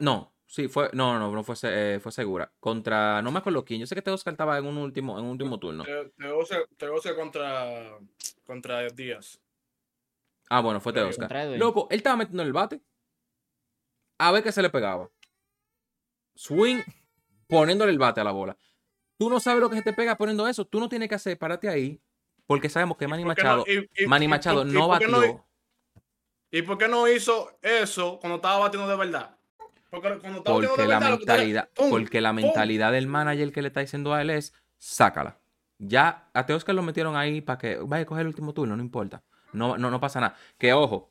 No, 0.00 0.34
sí, 0.46 0.68
fue, 0.68 0.90
no, 0.92 1.18
no, 1.18 1.30
no 1.30 1.44
fue, 1.44 1.56
se- 1.56 1.94
eh, 1.96 2.00
fue 2.00 2.12
segura. 2.12 2.52
Contra, 2.60 3.20
no 3.22 3.30
me 3.30 3.38
acuerdo 3.38 3.64
quién. 3.64 3.80
Yo 3.80 3.86
sé 3.86 3.94
que 3.94 4.10
Oscar 4.10 4.32
estaba 4.34 4.56
en 4.58 4.66
un 4.66 4.78
último, 4.78 5.18
en 5.18 5.24
un 5.24 5.30
último 5.32 5.58
turno. 5.58 5.84
Te, 5.84 6.12
te 6.16 7.14
contra, 7.14 7.98
contra 8.44 8.88
Díaz. 8.88 9.40
Ah, 10.50 10.60
bueno, 10.60 10.80
fue. 10.80 10.92
Edwin. 11.42 11.58
Loco, 11.58 11.86
él 11.90 11.96
estaba 11.98 12.16
metiendo 12.16 12.42
el 12.42 12.52
bate. 12.52 12.82
A 14.18 14.30
ver 14.30 14.42
qué 14.42 14.52
se 14.52 14.62
le 14.62 14.70
pegaba. 14.70 15.10
Swing, 16.34 16.80
poniéndole 17.46 17.90
el 17.92 17.98
bate 17.98 18.20
a 18.20 18.24
la 18.24 18.32
bola. 18.32 18.56
Tú 19.18 19.30
no 19.30 19.40
sabes 19.40 19.60
lo 19.60 19.70
que 19.70 19.76
se 19.76 19.82
te 19.82 19.92
pega 19.92 20.16
poniendo 20.16 20.46
eso. 20.48 20.66
Tú 20.66 20.80
no 20.80 20.88
tienes 20.88 21.08
que 21.08 21.14
hacer, 21.14 21.38
párate 21.38 21.68
ahí. 21.68 22.00
Porque 22.46 22.68
sabemos 22.68 22.98
que 22.98 23.08
Manny 23.08 23.24
¿Por 23.24 23.34
qué 23.34 23.42
no- 23.42 23.48
Machado, 23.58 23.64
y- 23.66 24.02
y- 24.04 24.06
Manny 24.06 24.28
Machado 24.28 24.62
y 24.68 24.72
no 24.72 24.88
batió. 24.88 25.46
¿Y 26.54 26.60
por 26.62 26.76
qué 26.76 26.86
no 26.86 27.08
hizo 27.08 27.58
eso 27.62 28.20
cuando 28.20 28.36
estaba 28.36 28.58
batiendo 28.58 28.86
de 28.86 28.96
verdad? 28.96 29.34
Porque 29.88 30.18
cuando 30.18 30.38
estaba 30.38 30.58
batiendo 30.58 30.82
de 30.82 30.86
la 30.86 30.98
verdad, 30.98 31.16
mentalidad, 31.16 31.68
¡pum! 31.74 31.88
porque 31.90 32.20
la 32.20 32.28
¡pum! 32.28 32.42
mentalidad 32.42 32.92
del 32.92 33.06
manager 33.06 33.50
que 33.52 33.62
le 33.62 33.68
está 33.68 33.80
diciendo 33.80 34.12
a 34.12 34.20
él 34.20 34.28
es 34.28 34.52
sácala. 34.76 35.40
Ya 35.78 36.28
a 36.34 36.44
Te 36.44 36.52
Oscar 36.52 36.74
lo 36.74 36.82
metieron 36.82 37.16
ahí 37.16 37.40
para 37.40 37.58
que 37.58 37.76
vaya 37.76 38.02
a 38.02 38.06
coger 38.06 38.20
el 38.22 38.28
último 38.28 38.52
turno, 38.52 38.76
no 38.76 38.82
importa. 38.82 39.24
No, 39.54 39.78
no, 39.78 39.90
no 39.90 39.98
pasa 39.98 40.20
nada. 40.20 40.36
Que 40.58 40.74
ojo, 40.74 41.10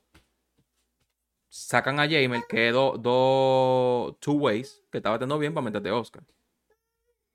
sacan 1.50 2.00
a 2.00 2.04
Jamer, 2.08 2.44
que 2.48 2.72
dos 2.72 3.02
do, 3.02 4.18
two 4.22 4.34
ways, 4.34 4.84
que 4.92 5.00
está 5.00 5.10
batiendo 5.10 5.40
bien 5.40 5.56
para 5.56 5.66
meterte 5.66 5.90
a 5.90 5.96
Oscar. 5.96 6.24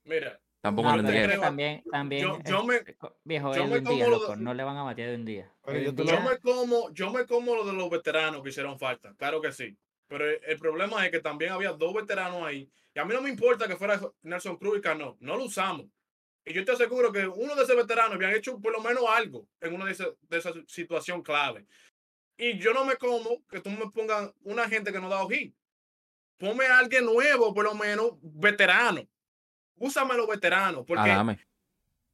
Mira, 0.05 0.41
Tampoco 0.67 0.89
No, 0.89 0.97
lo 0.97 1.09
entiendo. 1.09 1.41
también, 1.41 1.85
también 1.91 2.43
yo- 2.45 2.65
me- 2.65 2.83
viejo, 3.23 3.55
yo 3.55 3.67
me 3.69 3.83
como 3.85 3.99
de- 4.05 4.11
loco, 4.11 4.35
no 4.37 4.53
le 4.53 4.65
van 4.65 4.77
a 4.77 4.83
batear 4.83 5.11
de 5.11 5.15
un 5.15 5.25
día. 5.25 5.53
Yo 5.65 6.21
me 6.23 6.39
como, 6.39 6.91
yo 6.93 7.13
me 7.13 7.25
como 7.25 7.55
lo 7.55 7.65
de 7.65 7.73
los 7.73 7.89
veteranos 7.89 8.43
que 8.43 8.49
hicieron 8.49 8.79
falta, 8.79 9.15
claro 9.17 9.41
que 9.41 9.53
sí. 9.53 9.77
Pero 10.09 10.25
el, 10.29 10.41
el 10.45 10.59
problema 10.59 11.05
es 11.05 11.13
que 11.13 11.21
también 11.21 11.53
había 11.53 11.73
dos 11.73 11.95
veteranos 11.95 12.43
ahí. 12.45 12.69
Y 12.95 12.99
a 12.99 13.05
mí 13.05 13.15
no 13.15 13.21
me 13.23 13.31
importa 13.31 13.69
que 13.69 13.77
fuera 13.77 14.01
Nelson 14.23 14.57
Cruz 14.57 14.79
y 14.79 14.81
Cano, 14.81 15.17
no 15.21 15.37
lo 15.37 15.45
usamos. 15.45 15.87
Y 16.45 16.53
yo 16.53 16.65
te 16.65 16.73
aseguro 16.73 17.13
que 17.13 17.27
uno 17.29 17.55
de 17.55 17.63
esos 17.63 17.77
veteranos 17.77 18.15
habían 18.15 18.35
hecho 18.35 18.61
por 18.61 18.73
lo 18.73 18.81
menos 18.81 19.05
algo 19.09 19.47
en 19.61 19.73
una 19.75 19.85
de 19.85 19.93
esas 19.93 20.09
de 20.23 20.39
esa 20.39 20.53
situación 20.67 21.23
clave. 21.23 21.65
Y 22.37 22.59
yo 22.59 22.73
no 22.73 22.85
me 22.85 22.97
como 22.97 23.45
que 23.49 23.61
tú 23.61 23.71
me 23.71 23.89
pongas 23.91 24.33
una 24.43 24.69
gente 24.69 24.93
que 24.93 24.99
no 25.01 25.09
da 25.09 25.23
ojí. 25.25 25.55
Ponme 26.39 26.67
a 26.67 26.79
alguien 26.79 27.05
nuevo, 27.05 27.55
por 27.55 27.65
lo 27.65 27.75
menos 27.75 28.13
veterano. 28.21 29.07
Úsame 29.77 30.15
a 30.15 30.17
los 30.17 30.29
veteranos. 30.29 30.85
Porque 30.87 31.11
Adame. 31.11 31.39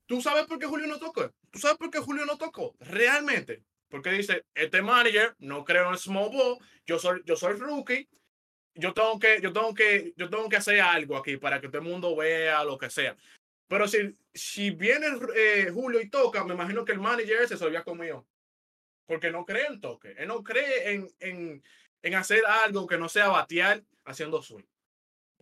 ¿Tú 0.06 0.20
sabes 0.20 0.44
por 0.46 0.58
qué 0.58 0.66
Julio 0.66 0.86
no 0.86 0.98
tocó? 0.98 1.32
¿Tú 1.50 1.58
sabes 1.58 1.78
por 1.78 1.90
qué 1.90 1.98
Julio 1.98 2.26
no 2.26 2.36
tocó? 2.36 2.74
Realmente. 2.80 3.62
Porque 3.88 4.10
dice, 4.10 4.44
este 4.54 4.82
manager 4.82 5.34
no 5.38 5.64
creo 5.64 5.90
en 5.90 5.98
small 5.98 6.30
ball, 6.30 6.58
yo 6.86 6.98
soy, 6.98 7.22
yo 7.24 7.36
soy 7.36 7.54
rookie, 7.54 8.08
yo 8.74 8.94
tengo 8.94 9.18
que, 9.18 9.40
yo 9.40 9.52
tengo 9.52 9.74
que, 9.74 10.14
yo 10.16 10.30
tengo 10.30 10.48
que 10.48 10.56
hacer 10.56 10.80
algo 10.80 11.16
aquí 11.16 11.36
para 11.36 11.60
que 11.60 11.68
todo 11.68 11.82
el 11.82 11.88
mundo 11.88 12.16
vea 12.16 12.64
lo 12.64 12.78
que 12.78 12.90
sea. 12.90 13.16
Pero 13.68 13.86
si, 13.88 14.16
si 14.32 14.70
viene 14.70 15.06
eh, 15.36 15.70
Julio 15.72 16.00
y 16.00 16.08
toca, 16.08 16.44
me 16.44 16.54
imagino 16.54 16.84
que 16.84 16.92
el 16.92 17.00
manager 17.00 17.46
se 17.46 17.62
había 17.64 17.84
comido. 17.84 18.26
Porque 19.06 19.30
no 19.30 19.44
cree 19.44 19.66
en 19.66 19.80
toque. 19.80 20.14
Él 20.16 20.28
no 20.28 20.42
cree 20.42 20.92
en, 20.92 21.08
en, 21.20 21.62
en 22.02 22.14
hacer 22.14 22.44
algo 22.46 22.86
que 22.86 22.98
no 22.98 23.08
sea 23.08 23.28
batear 23.28 23.82
haciendo 24.04 24.42
swing. 24.42 24.64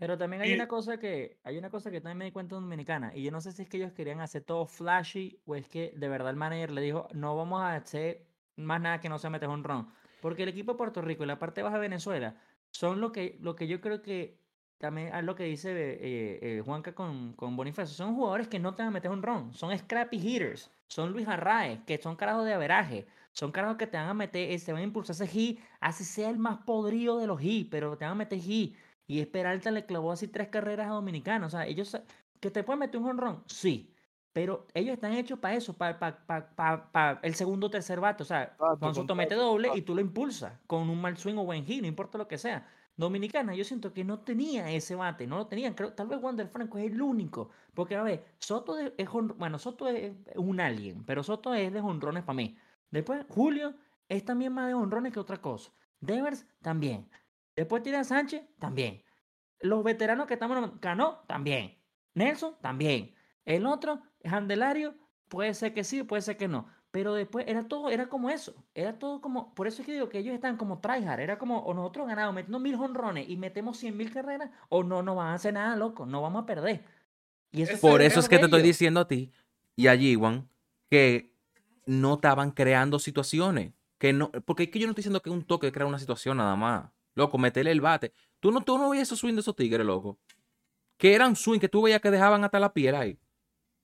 Pero 0.00 0.18
también 0.18 0.42
hay 0.42 0.50
Y- 0.50 0.54
una 0.54 0.66
cosa 0.66 0.98
que, 0.98 1.38
hay 1.44 1.58
una 1.58 1.70
cosa 1.70 1.90
que 1.90 2.00
también 2.00 2.18
me 2.18 2.24
di 2.24 2.32
cuenta 2.32 2.56
en 2.56 2.62
Dominicana, 2.62 3.12
y 3.14 3.22
yo 3.22 3.30
no 3.30 3.40
sé 3.40 3.52
si 3.52 3.62
es 3.62 3.68
que 3.68 3.76
ellos 3.76 3.92
querían 3.92 4.20
hacer 4.20 4.42
todo 4.42 4.66
flashy 4.66 5.38
o 5.46 5.54
es 5.54 5.68
que 5.68 5.92
de 5.94 6.08
verdad 6.08 6.30
el 6.30 6.36
manager 6.36 6.70
le 6.72 6.80
dijo, 6.80 7.06
no 7.12 7.36
vamos 7.36 7.60
a 7.62 7.76
hacer 7.76 8.26
más 8.56 8.80
nada 8.80 9.00
que 9.00 9.08
no 9.08 9.18
sea 9.18 9.30
meter 9.30 9.48
un 9.48 9.62
ron. 9.62 9.88
Porque 10.20 10.42
el 10.42 10.48
equipo 10.48 10.72
de 10.72 10.78
Puerto 10.78 11.02
Rico 11.02 11.22
y 11.22 11.26
la 11.26 11.38
parte 11.38 11.62
baja 11.62 11.76
de 11.76 11.82
Venezuela 11.82 12.34
son 12.70 13.00
lo 13.00 13.12
que, 13.12 13.38
lo 13.40 13.54
que 13.56 13.68
yo 13.68 13.80
creo 13.80 14.02
que 14.02 14.40
también 14.78 15.12
a 15.12 15.20
lo 15.20 15.34
que 15.34 15.44
dice 15.44 15.70
eh, 15.72 16.38
eh, 16.40 16.62
Juanca 16.64 16.94
con, 16.94 17.34
con 17.34 17.54
Bonifacio. 17.56 17.94
Son 17.94 18.14
jugadores 18.14 18.48
que 18.48 18.58
no 18.58 18.74
te 18.74 18.82
van 18.82 18.88
a 18.88 18.92
meter 18.92 19.10
un 19.10 19.22
ron. 19.22 19.52
Son 19.52 19.76
scrappy 19.76 20.16
hitters. 20.16 20.70
Son 20.86 21.12
Luis 21.12 21.28
Arraez, 21.28 21.80
que 21.86 21.98
son 21.98 22.16
carajos 22.16 22.46
de 22.46 22.54
averaje. 22.54 23.06
Son 23.32 23.52
carajos 23.52 23.76
que 23.76 23.86
te 23.86 23.96
van 23.98 24.08
a 24.08 24.14
meter, 24.14 24.50
eh, 24.50 24.58
se 24.58 24.72
van 24.72 24.80
a 24.80 24.84
impulsar 24.84 25.14
ese 25.14 25.26
hit, 25.26 25.60
así 25.80 26.04
sea 26.04 26.30
el 26.30 26.38
más 26.38 26.58
podrido 26.64 27.18
de 27.18 27.26
los 27.26 27.40
hits, 27.42 27.68
pero 27.70 27.96
te 27.96 28.04
van 28.06 28.12
a 28.12 28.16
meter 28.16 28.38
hit. 28.40 28.76
Y 29.10 29.18
Esperalta 29.18 29.72
le 29.72 29.86
clavó 29.86 30.12
así 30.12 30.28
tres 30.28 30.50
carreras 30.50 30.86
a 30.86 30.92
Dominicana. 30.92 31.44
O 31.44 31.50
sea, 31.50 31.66
ellos, 31.66 32.00
¿que 32.38 32.48
te 32.48 32.62
pueden 32.62 32.78
meter 32.78 33.00
un 33.00 33.08
honrón? 33.08 33.42
Sí. 33.48 33.92
Pero 34.32 34.68
ellos 34.72 34.94
están 34.94 35.14
hechos 35.14 35.40
para 35.40 35.56
eso, 35.56 35.76
para, 35.76 35.98
para, 35.98 37.18
el 37.24 37.34
segundo 37.34 37.66
o 37.66 37.70
tercer 37.70 37.98
bate. 37.98 38.22
O 38.22 38.26
sea, 38.26 38.54
Juan 38.56 38.94
Soto 38.94 39.16
mete 39.16 39.34
doble 39.34 39.68
y 39.74 39.82
tú 39.82 39.96
lo 39.96 40.00
impulsas 40.00 40.52
con 40.68 40.88
un 40.88 41.00
mal 41.00 41.16
swing 41.16 41.34
o 41.38 41.44
buen 41.44 41.64
hit, 41.66 41.80
no 41.80 41.88
importa 41.88 42.18
lo 42.18 42.28
que 42.28 42.38
sea. 42.38 42.68
Dominicana, 42.96 43.52
yo 43.56 43.64
siento 43.64 43.92
que 43.92 44.04
no 44.04 44.20
tenía 44.20 44.70
ese 44.70 44.94
bate, 44.94 45.26
no 45.26 45.38
lo 45.38 45.48
tenían. 45.48 45.74
Creo, 45.74 45.92
tal 45.92 46.06
vez 46.06 46.22
Wander 46.22 46.46
Franco 46.46 46.78
es 46.78 46.92
el 46.92 47.02
único. 47.02 47.50
Porque, 47.74 47.96
a 47.96 48.04
ver, 48.04 48.24
Soto 48.38 48.78
es, 48.78 48.92
bueno, 49.36 49.58
Soto 49.58 49.88
es 49.88 50.12
un 50.36 50.60
alien, 50.60 51.02
pero 51.04 51.24
Soto 51.24 51.52
es 51.52 51.72
de 51.72 51.80
honrones 51.80 52.22
para 52.22 52.36
mí. 52.36 52.56
Después, 52.92 53.26
Julio 53.28 53.74
es 54.08 54.24
también 54.24 54.52
más 54.52 54.68
de 54.68 54.74
honrones 54.74 55.12
que 55.12 55.18
otra 55.18 55.38
cosa. 55.38 55.72
Devers 55.98 56.46
también. 56.62 57.10
Después 57.60 57.82
tira 57.82 58.02
Sánchez, 58.04 58.40
también. 58.58 59.02
Los 59.60 59.84
veteranos 59.84 60.26
que 60.26 60.32
estamos... 60.32 60.72
Cano, 60.80 61.24
también. 61.26 61.76
Nelson, 62.14 62.56
también. 62.62 63.14
El 63.44 63.66
otro, 63.66 64.00
Andelario, 64.24 64.94
puede 65.28 65.52
ser 65.52 65.74
que 65.74 65.84
sí, 65.84 66.02
puede 66.02 66.22
ser 66.22 66.38
que 66.38 66.48
no. 66.48 66.68
Pero 66.90 67.12
después 67.12 67.44
era 67.46 67.68
todo, 67.68 67.90
era 67.90 68.08
como 68.08 68.30
eso. 68.30 68.54
Era 68.74 68.98
todo 68.98 69.20
como. 69.20 69.54
Por 69.54 69.66
eso 69.66 69.82
es 69.82 69.86
que 69.86 69.92
digo 69.92 70.08
que 70.08 70.20
ellos 70.20 70.32
están 70.32 70.56
como 70.56 70.80
tryhard. 70.80 71.20
Era 71.20 71.36
como, 71.36 71.58
o 71.58 71.74
nosotros 71.74 72.06
ganamos 72.08 72.34
metiendo 72.34 72.60
mil 72.60 72.76
honrones 72.76 73.28
y 73.28 73.36
metemos 73.36 73.76
cien 73.76 73.94
mil 73.94 74.10
carreras, 74.10 74.50
o 74.70 74.82
no 74.82 75.02
no 75.02 75.16
van 75.16 75.28
a 75.28 75.34
hacer 75.34 75.52
nada, 75.52 75.76
loco. 75.76 76.06
No 76.06 76.22
vamos 76.22 76.44
a 76.44 76.46
perder. 76.46 76.82
Y 77.52 77.60
eso 77.60 77.78
por 77.78 78.00
eso 78.00 78.20
es 78.20 78.28
que 78.30 78.38
te 78.38 78.46
estoy 78.46 78.62
diciendo 78.62 79.00
a 79.00 79.06
ti 79.06 79.34
y 79.76 79.88
a 79.88 79.98
Jiwan 79.98 80.48
que 80.88 81.36
no 81.84 82.14
estaban 82.14 82.52
creando 82.52 82.98
situaciones. 82.98 83.74
Que 83.98 84.14
no, 84.14 84.32
porque 84.46 84.62
es 84.62 84.70
que 84.70 84.78
yo 84.78 84.86
no 84.86 84.92
estoy 84.92 85.02
diciendo 85.02 85.20
que 85.20 85.28
un 85.28 85.44
toque 85.44 85.70
crea 85.70 85.86
una 85.86 85.98
situación 85.98 86.38
nada 86.38 86.56
más. 86.56 86.90
Loco, 87.14 87.38
meterle 87.38 87.70
el 87.70 87.80
bate. 87.80 88.12
Tú 88.38 88.52
no, 88.52 88.60
tú 88.62 88.78
no 88.78 88.90
veías 88.90 89.08
esos 89.08 89.18
swing 89.18 89.34
de 89.34 89.40
esos 89.40 89.56
tigres, 89.56 89.84
loco. 89.84 90.18
Que 90.96 91.14
eran 91.14 91.36
swing 91.36 91.58
que 91.58 91.68
tú 91.68 91.82
veías 91.82 92.00
que 92.00 92.10
dejaban 92.10 92.44
hasta 92.44 92.60
la 92.60 92.72
piel 92.72 92.94
ahí. 92.94 93.18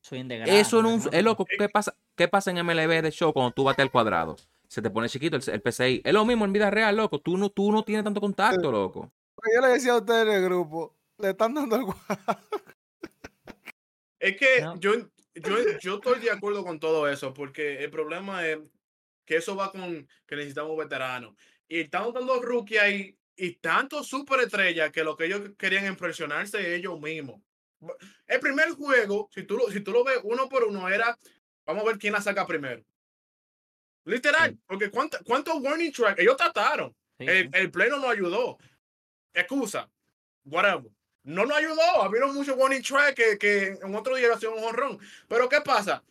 Swing 0.01 0.29
de 0.29 0.61
Eso 0.61 0.83
no, 0.83 1.01
es 1.11 1.25
loco. 1.25 1.45
¿Qué 1.45 1.69
pasa, 1.69 1.97
¿Qué 2.15 2.29
pasa 2.29 2.51
en 2.51 2.65
MLB 2.65 3.03
de 3.03 3.11
show 3.11 3.33
cuando 3.33 3.53
tú 3.53 3.65
bates 3.65 3.83
al 3.83 3.91
cuadrado? 3.91 4.37
Se 4.69 4.83
te 4.83 4.91
pone 4.91 5.09
chiquito 5.09 5.37
el, 5.37 5.63
PCI. 5.63 6.03
Es 6.05 6.13
lo 6.13 6.25
mismo 6.25 6.45
en 6.45 6.53
vida 6.53 6.71
real, 6.71 6.97
loco. 6.97 7.21
Tú 7.21 7.37
no, 7.37 7.51
tú 7.51 7.73
no 7.73 7.83
tienes 7.83 8.05
tanto 8.05 8.21
contacto, 8.21 8.71
loco. 8.71 9.13
Yo 9.55 9.61
le 9.61 9.69
decía 9.69 9.93
a 9.93 9.99
ustedes 9.99 10.27
en 10.27 10.35
el 10.35 10.45
grupo, 10.45 10.97
le 11.19 11.31
están 11.31 11.55
dando 11.55 11.77
el 11.77 11.85
cuadrado. 11.85 12.41
Es 14.19 14.37
que 14.37 14.65
yo, 14.79 14.93
yo, 15.35 15.57
yo 15.81 15.95
estoy 15.97 16.21
de 16.21 16.31
acuerdo 16.31 16.65
con 16.65 16.81
todo 16.81 17.09
eso, 17.09 17.35
porque 17.35 17.85
el 17.85 17.91
problema 17.91 18.47
es 18.47 18.59
que 19.25 19.37
eso 19.37 19.55
va 19.55 19.71
con 19.71 20.09
que 20.27 20.37
necesitamos 20.37 20.77
veteranos. 20.77 21.35
Y 21.69 21.81
están 21.81 22.13
dando 22.13 22.41
rookie 22.41 22.79
ahí 22.79 23.17
y 23.37 23.57
tanto 23.57 24.03
superestrella 24.03 24.91
que 24.91 25.05
lo 25.05 25.17
que 25.17 25.27
ellos 25.27 25.51
querían 25.59 25.87
impresionarse 25.87 26.75
ellos 26.75 26.99
mismos. 27.01 27.41
El 28.27 28.41
primer 28.41 28.71
juego, 28.71 29.29
si 29.33 29.43
tú, 29.43 29.57
lo, 29.59 29.71
si 29.71 29.81
tú 29.81 29.93
lo 29.93 30.03
ves 30.03 30.19
uno 30.23 30.49
por 30.49 30.65
uno, 30.65 30.89
era 30.89 31.17
vamos 31.67 31.83
a 31.83 31.87
ver 31.87 31.99
quién 31.99 32.15
la 32.15 32.23
saca 32.23 32.47
primero. 32.47 32.83
Literal, 34.05 34.57
porque 34.67 34.91
¿cuántos 34.91 35.21
cuánto 35.25 35.57
warning 35.57 35.93
track? 35.93 36.19
Ellos 36.21 36.37
trataron. 36.37 36.95
el, 37.19 37.51
el, 37.53 37.71
pleno 37.71 37.99
no 37.99 38.09
ayudó. 38.09 38.57
Excusa, 39.35 39.91
whatever. 40.45 40.91
No 41.25 41.45
nos 41.45 41.59
ayudó. 41.59 42.03
Habieron 42.03 42.35
muchos 42.35 42.57
warning 42.57 42.83
track 42.83 43.17
que, 43.17 43.37
que 43.37 43.79
en 43.83 43.95
otro 43.95 44.15
día 44.15 44.33
hacían 44.33 44.53
un 44.53 44.65
honrón. 44.65 44.99
Pero 45.29 45.49
¿qué 45.49 45.61
pasa? 45.61 46.03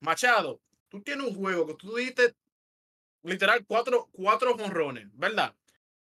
Machado, 0.00 0.60
tú 0.88 1.02
tienes 1.02 1.26
un 1.26 1.34
juego 1.34 1.66
que 1.66 1.74
tú 1.74 1.96
dijiste 1.96 2.34
literal 3.24 3.64
cuatro, 3.66 4.08
cuatro 4.12 4.54
honrones, 4.54 5.08
¿verdad? 5.14 5.54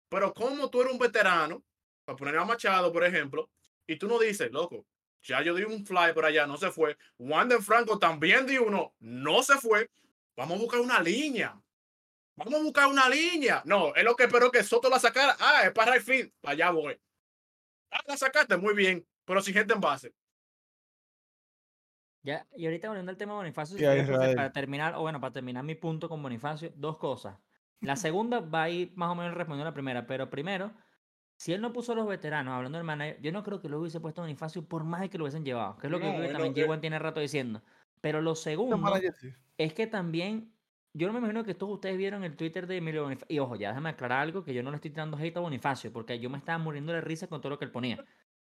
Pero 0.10 0.34
como 0.34 0.70
tú 0.70 0.82
eres 0.82 0.94
un 0.94 1.00
veterano, 1.00 1.64
para 2.06 2.16
poner 2.16 2.38
a 2.38 2.46
Machado, 2.46 2.92
por 2.94 3.04
ejemplo, 3.04 3.50
y 3.88 3.98
tú 3.98 4.08
no 4.08 4.20
dices, 4.20 4.52
loco, 4.52 4.86
ya 5.24 5.42
yo 5.42 5.56
di 5.56 5.64
un 5.64 5.86
fly 5.86 6.14
por 6.14 6.26
allá, 6.26 6.46
no 6.46 6.58
se 6.58 6.72
fue. 6.72 6.98
Wander 7.18 7.62
Franco 7.62 7.98
también 7.98 8.46
di 8.46 8.58
uno, 8.58 8.94
no 9.00 9.42
se 9.42 9.58
fue. 9.58 9.90
Vamos 10.38 10.58
a 10.58 10.62
buscar 10.62 10.80
una 10.82 11.02
línea. 11.02 11.60
Vamos 12.36 12.54
a 12.54 12.64
buscar 12.64 12.88
una 12.88 13.10
línea. 13.10 13.64
No, 13.66 13.96
es 13.96 14.04
lo 14.04 14.16
que 14.16 14.26
espero 14.26 14.52
que 14.52 14.64
Soto 14.64 14.90
la 14.90 15.00
sacara. 15.00 15.36
Ah, 15.40 15.64
es 15.64 15.72
para 15.72 15.94
right 15.94 16.04
field. 16.04 16.32
Allá 16.44 16.70
voy. 16.70 17.00
Ah, 17.90 18.02
la 18.06 18.18
sacaste 18.18 18.58
muy 18.58 18.76
bien, 18.76 19.08
pero 19.24 19.42
sin 19.42 19.54
gente 19.54 19.74
en 19.74 19.82
base. 19.82 20.14
Ya, 22.26 22.48
y 22.56 22.66
ahorita 22.66 22.88
volviendo 22.88 23.12
al 23.12 23.18
tema 23.18 23.34
de 23.34 23.38
Bonifacio, 23.38 23.78
para 24.36 24.52
terminar, 24.52 24.96
o 24.96 25.02
bueno, 25.02 25.22
para 25.22 25.32
terminar 25.32 25.64
mi 25.64 25.76
punto 25.76 26.10
con 26.10 26.24
Bonifacio, 26.24 26.74
dos 26.76 26.98
cosas. 26.98 27.38
La 27.82 27.96
segunda 27.96 28.40
va 28.40 28.64
a 28.64 28.70
ir 28.72 28.92
más 28.96 29.12
o 29.12 29.16
menos 29.16 29.36
respondiendo 29.36 29.68
a 29.68 29.70
la 29.70 29.76
primera, 29.76 30.08
pero 30.08 30.28
primero, 30.28 30.74
si 31.38 31.54
él 31.54 31.62
no 31.62 31.72
puso 31.72 31.92
a 31.92 31.96
los 31.96 32.08
veteranos, 32.08 32.56
hablando 32.56 32.80
del 32.80 32.86
manager, 32.86 33.22
yo 33.22 33.32
no 33.32 33.44
creo 33.44 33.62
que 33.62 33.70
lo 33.70 33.80
hubiese 33.80 34.00
puesto 34.00 34.22
a 34.22 34.24
Bonifacio 34.24 34.68
por 34.68 34.84
más 34.84 35.08
que 35.08 35.20
lo 35.20 35.26
hubiesen 35.26 35.46
llevado, 35.46 35.78
que 35.78 35.86
es 35.86 35.92
lo 35.92 36.00
que, 36.00 36.30
también 36.32 36.56
Yewan 36.56 36.82
tiene 36.82 36.98
rato 36.98 37.20
diciendo. 37.20 37.62
Pero 38.02 38.24
lo 38.24 38.34
segundo 38.34 38.82
es 39.60 39.74
que 39.74 39.86
también, 39.86 40.52
yo 40.94 41.06
no 41.06 41.14
me 41.14 41.20
imagino 41.20 41.44
que 41.44 41.54
todos 41.54 41.74
ustedes 41.74 41.96
vieron 41.96 42.24
el 42.24 42.36
Twitter 42.36 42.66
de 42.66 42.78
Emilio 42.78 43.04
Bonifacio. 43.04 43.36
Y 43.36 43.38
ojo, 43.38 43.56
ya 43.56 43.70
déjame 43.70 43.90
aclarar 43.90 44.22
algo, 44.22 44.44
que 44.44 44.56
yo 44.56 44.64
no 44.64 44.72
le 44.72 44.78
estoy 44.78 44.90
tirando 44.90 45.16
hate 45.16 45.38
a 45.38 45.42
Bonifacio, 45.42 45.94
porque 45.94 46.20
yo 46.20 46.32
me 46.32 46.40
estaba 46.40 46.58
muriendo 46.58 46.92
de 46.92 47.02
risa 47.02 47.28
con 47.28 47.40
todo 47.40 47.52
lo 47.52 47.60
que 47.60 47.66
él 47.66 47.72
ponía. 47.72 48.04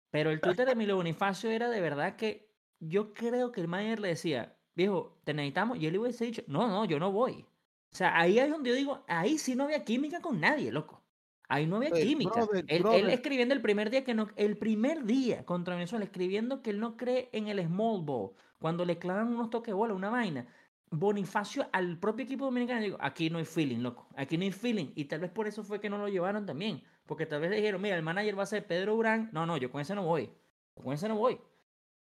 Pero 0.09 0.31
el 0.31 0.39
Twitter 0.39 0.65
de 0.65 0.71
Emilio 0.71 0.95
Bonifacio 0.95 1.49
era 1.49 1.69
de 1.69 1.81
verdad 1.81 2.15
que 2.15 2.47
yo 2.79 3.13
creo 3.13 3.51
que 3.51 3.61
el 3.61 3.67
manager 3.67 3.99
le 3.99 4.07
decía, 4.09 4.55
viejo, 4.75 5.17
te 5.23 5.33
necesitamos. 5.33 5.77
Y 5.77 5.87
él 5.87 5.93
le 5.93 5.99
hubiese 5.99 6.25
dicho, 6.25 6.43
no, 6.47 6.67
no, 6.67 6.85
yo 6.85 6.99
no 6.99 7.11
voy. 7.11 7.45
O 7.91 7.95
sea, 7.95 8.17
ahí 8.17 8.37
es 8.39 8.49
donde 8.49 8.69
yo 8.69 8.75
digo, 8.75 9.03
ahí 9.07 9.37
sí 9.37 9.55
no 9.55 9.63
había 9.63 9.83
química 9.83 10.21
con 10.21 10.39
nadie, 10.39 10.71
loco. 10.71 11.03
Ahí 11.49 11.65
no 11.65 11.77
había 11.77 11.91
química. 11.91 12.45
él, 12.67 13.09
escribiendo 13.09 13.53
el 13.53 13.61
primer 13.61 13.89
día 13.89 14.03
que 14.03 14.13
no, 14.13 14.27
el 14.35 14.57
primer 14.57 15.05
día 15.05 15.45
contra 15.45 15.75
Venezuela, 15.75 16.03
escribiendo 16.03 16.61
que 16.61 16.71
él 16.71 16.79
no 16.79 16.97
cree 16.97 17.29
en 17.31 17.47
el 17.47 17.65
small 17.65 18.03
ball, 18.03 18.31
cuando 18.59 18.85
le 18.85 18.99
clavan 18.99 19.29
unos 19.29 19.49
toques 19.49 19.73
bola, 19.73 19.93
una 19.93 20.09
vaina. 20.09 20.47
Bonifacio 20.89 21.67
al 21.73 21.99
propio 21.99 22.25
equipo 22.25 22.45
dominicano 22.45 22.81
digo, 22.81 22.97
aquí 23.01 23.29
no 23.29 23.39
hay 23.39 23.45
feeling, 23.45 23.79
loco, 23.79 24.07
aquí 24.15 24.37
no 24.37 24.43
hay 24.43 24.51
feeling. 24.51 24.91
Y 24.95 25.05
tal 25.05 25.19
vez 25.19 25.31
por 25.31 25.47
eso 25.47 25.63
fue 25.63 25.79
que 25.79 25.89
no 25.89 25.97
lo 25.97 26.07
llevaron 26.09 26.45
también. 26.45 26.83
Porque 27.05 27.25
tal 27.25 27.41
vez 27.41 27.49
le 27.49 27.57
dijeron, 27.57 27.81
mira, 27.81 27.95
el 27.95 28.03
manager 28.03 28.37
va 28.37 28.43
a 28.43 28.47
ser 28.47 28.67
Pedro 28.67 28.95
Urán. 28.95 29.29
No, 29.31 29.45
no, 29.45 29.57
yo 29.57 29.71
con 29.71 29.81
ese 29.81 29.95
no 29.95 30.03
voy. 30.03 30.29
Con 30.73 30.93
ese 30.93 31.07
no 31.07 31.15
voy. 31.15 31.39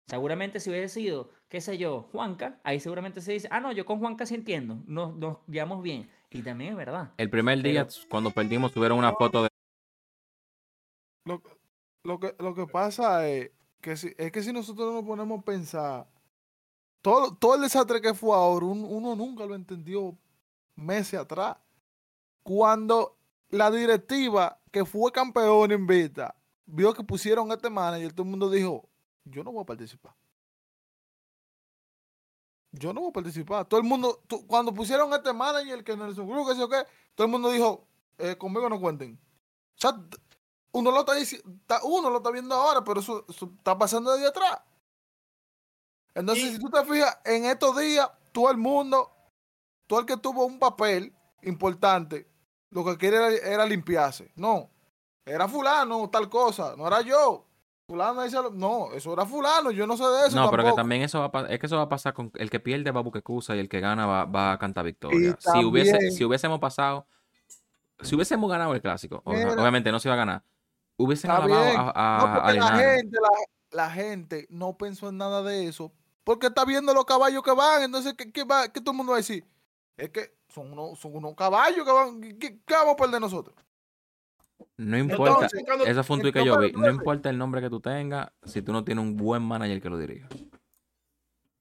Seguramente 0.07 0.59
si 0.59 0.69
hubiese 0.69 0.93
sido, 0.93 1.31
qué 1.49 1.61
sé 1.61 1.77
yo, 1.77 2.03
Juanca, 2.11 2.59
ahí 2.63 2.79
seguramente 2.79 3.21
se 3.21 3.31
dice, 3.31 3.47
ah, 3.49 3.59
no, 3.59 3.71
yo 3.71 3.85
con 3.85 3.99
Juanca 3.99 4.25
sí 4.25 4.35
entiendo, 4.35 4.83
nos, 4.85 5.15
nos 5.15 5.37
llevamos 5.47 5.81
bien. 5.81 6.09
Y 6.29 6.43
también 6.43 6.71
es 6.71 6.77
verdad. 6.77 7.13
El 7.17 7.29
primer 7.29 7.61
día, 7.61 7.87
cuando 8.09 8.29
perdimos, 8.29 8.71
tuvieron 8.71 8.99
una 8.99 9.13
foto 9.13 9.43
de... 9.43 9.49
Lo, 11.25 11.41
lo, 12.03 12.19
que, 12.19 12.35
lo 12.37 12.53
que 12.53 12.67
pasa 12.67 13.27
es 13.27 13.51
que, 13.81 13.97
si, 13.97 14.13
es 14.17 14.31
que 14.31 14.43
si 14.43 14.53
nosotros 14.53 14.93
nos 14.93 15.03
ponemos 15.03 15.39
a 15.39 15.43
pensar, 15.43 16.07
todo, 17.01 17.35
todo 17.35 17.55
el 17.55 17.61
desastre 17.61 17.99
que 17.99 18.13
fue 18.13 18.35
ahora, 18.35 18.65
uno 18.65 19.15
nunca 19.15 19.45
lo 19.45 19.55
entendió 19.55 20.15
meses 20.75 21.19
atrás. 21.19 21.57
Cuando 22.43 23.17
la 23.49 23.71
directiva 23.71 24.59
que 24.71 24.85
fue 24.85 25.11
campeón 25.11 25.71
en 25.71 25.87
Vita 25.87 26.35
vio 26.65 26.93
que 26.93 27.03
pusieron 27.03 27.49
a 27.49 27.55
este 27.55 27.69
manager, 27.69 28.11
todo 28.11 28.23
el 28.23 28.29
mundo 28.29 28.49
dijo, 28.51 28.87
yo 29.25 29.43
no 29.43 29.51
voy 29.51 29.63
a 29.63 29.65
participar. 29.65 30.15
Yo 32.71 32.93
no 32.93 33.01
voy 33.01 33.09
a 33.09 33.13
participar. 33.13 33.65
Todo 33.65 33.79
el 33.79 33.85
mundo, 33.85 34.21
cuando 34.47 34.73
pusieron 34.73 35.11
a 35.13 35.17
este 35.17 35.33
manager, 35.33 35.83
que 35.83 35.97
Nelson 35.97 36.27
Cruz, 36.27 36.49
que 36.49 36.55
sé 36.55 36.63
o 36.63 36.69
qué, 36.69 36.85
todo 37.15 37.25
el 37.25 37.31
mundo 37.31 37.49
dijo, 37.49 37.87
eh, 38.17 38.37
conmigo 38.37 38.69
no 38.69 38.79
cuenten. 38.79 39.19
O 39.77 39.77
sea, 39.77 39.99
uno 40.71 40.91
lo 40.91 40.99
está, 40.99 41.79
uno 41.83 42.09
lo 42.09 42.17
está 42.17 42.31
viendo 42.31 42.53
ahora, 42.53 42.83
pero 42.83 42.99
eso, 42.99 43.25
está 43.29 43.77
pasando 43.77 44.11
desde 44.13 44.27
atrás. 44.27 44.61
Entonces, 46.13 46.53
si 46.53 46.59
tú 46.59 46.69
te 46.69 46.83
fijas, 46.85 47.17
en 47.25 47.45
estos 47.45 47.77
días, 47.77 48.09
todo 48.31 48.51
el 48.51 48.57
mundo, 48.57 49.11
todo 49.87 50.01
el 50.01 50.05
que 50.05 50.17
tuvo 50.17 50.45
un 50.45 50.59
papel 50.59 51.13
importante, 51.43 52.29
lo 52.69 52.85
que 52.85 52.97
quiere 52.97 53.17
era, 53.17 53.29
era 53.29 53.65
limpiarse. 53.65 54.31
No, 54.35 54.69
era 55.25 55.47
fulano, 55.47 56.09
tal 56.09 56.29
cosa, 56.29 56.75
no 56.75 56.87
era 56.87 57.01
yo. 57.01 57.45
Fulano 57.87 58.23
dice, 58.23 58.37
no, 58.53 58.91
eso 58.93 59.13
era 59.13 59.25
fulano, 59.27 59.69
yo 59.69 59.85
no 59.85 59.95
sé 59.95 60.03
de 60.03 60.27
eso. 60.27 60.35
No, 60.35 60.49
pero 60.49 60.63
que 60.63 60.73
también 60.73 61.03
eso 61.03 61.19
va 61.19 61.39
a 61.39 61.45
es 61.47 61.59
que 61.59 61.67
eso 61.67 61.77
va 61.77 61.83
a 61.83 61.89
pasar 61.89 62.13
con 62.13 62.31
el 62.33 62.49
que 62.49 62.59
pierde 62.59 62.89
va 62.89 63.01
a 63.01 63.03
Buquecusa 63.03 63.55
y 63.55 63.59
el 63.59 63.69
que 63.69 63.79
gana 63.79 64.07
va, 64.07 64.53
a 64.53 64.57
cantar 64.57 64.85
victoria. 64.85 65.37
Si, 65.39 65.63
hubiese, 65.63 66.09
si 66.09 66.25
hubiésemos 66.25 66.59
pasado, 66.59 67.05
si 68.01 68.15
hubiésemos 68.15 68.49
ganado 68.49 68.73
el 68.73 68.81
clásico, 68.81 69.21
obviamente 69.23 69.91
no 69.91 69.99
se 69.99 70.07
iba 70.07 70.15
a 70.15 70.17
ganar, 70.17 70.43
hubiesen 70.97 71.29
alabado 71.29 71.93
a, 71.95 72.53
la, 72.53 72.77
gente, 72.77 73.17
la, 73.69 73.91
gente 73.91 74.47
no 74.49 74.75
pensó 74.77 75.09
en 75.09 75.17
nada 75.17 75.43
de 75.43 75.67
eso, 75.67 75.91
porque 76.23 76.47
está 76.47 76.65
viendo 76.65 76.91
los 76.91 77.05
caballos 77.05 77.43
que 77.43 77.51
van, 77.51 77.83
entonces, 77.83 78.15
¿qué, 78.17 78.31
qué, 78.31 78.43
va, 78.43 78.67
qué 78.67 78.81
todo 78.81 78.93
el 78.93 78.97
mundo 78.97 79.11
va 79.11 79.17
a 79.17 79.21
decir? 79.21 79.45
Es 79.95 80.09
que 80.09 80.33
son 80.49 80.73
unos, 80.73 80.97
son 80.97 81.15
unos 81.15 81.35
caballos 81.35 81.85
que 81.85 81.91
van, 81.91 82.19
¿qué, 82.19 82.59
qué 82.65 82.73
vamos 82.73 82.93
a 82.93 82.97
perder 82.97 83.21
nosotros? 83.21 83.55
No 84.77 84.97
importa, 84.97 85.47
eso 85.85 86.03
fue 86.03 86.17
un 86.17 86.21
tweet 86.21 86.33
que 86.33 86.45
yo 86.45 86.59
vi. 86.59 86.71
No 86.73 86.89
importa 86.89 87.29
el 87.29 87.37
nombre 87.37 87.61
que 87.61 87.69
tú 87.69 87.79
tengas, 87.79 88.29
si 88.43 88.61
tú 88.61 88.73
no 88.73 88.83
tienes 88.83 89.03
un 89.03 89.15
buen 89.15 89.41
manager 89.41 89.81
que 89.81 89.89
lo 89.89 89.97
dirija. 89.97 90.27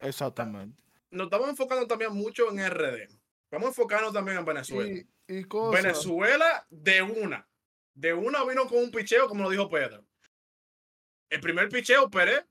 Exactamente. 0.01 0.77
nos 1.11 1.27
estamos 1.27 1.49
enfocando 1.49 1.87
también 1.87 2.13
mucho 2.13 2.51
en 2.51 2.69
RD. 2.69 3.09
Vamos 3.51 3.67
a 3.67 3.69
enfocarnos 3.69 4.13
también 4.13 4.39
en 4.39 4.45
Venezuela. 4.45 4.91
Y, 5.29 5.39
y 5.39 5.45
cosas. 5.45 5.83
Venezuela 5.83 6.67
de 6.71 7.03
una. 7.03 7.49
De 7.95 8.13
una 8.13 8.45
vino 8.45 8.67
con 8.67 8.79
un 8.79 8.91
picheo, 8.91 9.29
como 9.29 9.45
lo 9.45 9.51
dijo 9.51 9.69
Pedro. 9.69 10.05
El 11.31 11.41
primer 11.41 11.69
picheo, 11.69 12.11
Pérez, 12.11 12.45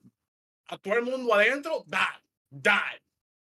a 0.68 0.78
todo 0.78 0.94
el 0.94 1.04
mundo 1.04 1.34
adentro, 1.34 1.84
da, 1.86 2.24
da. 2.50 2.84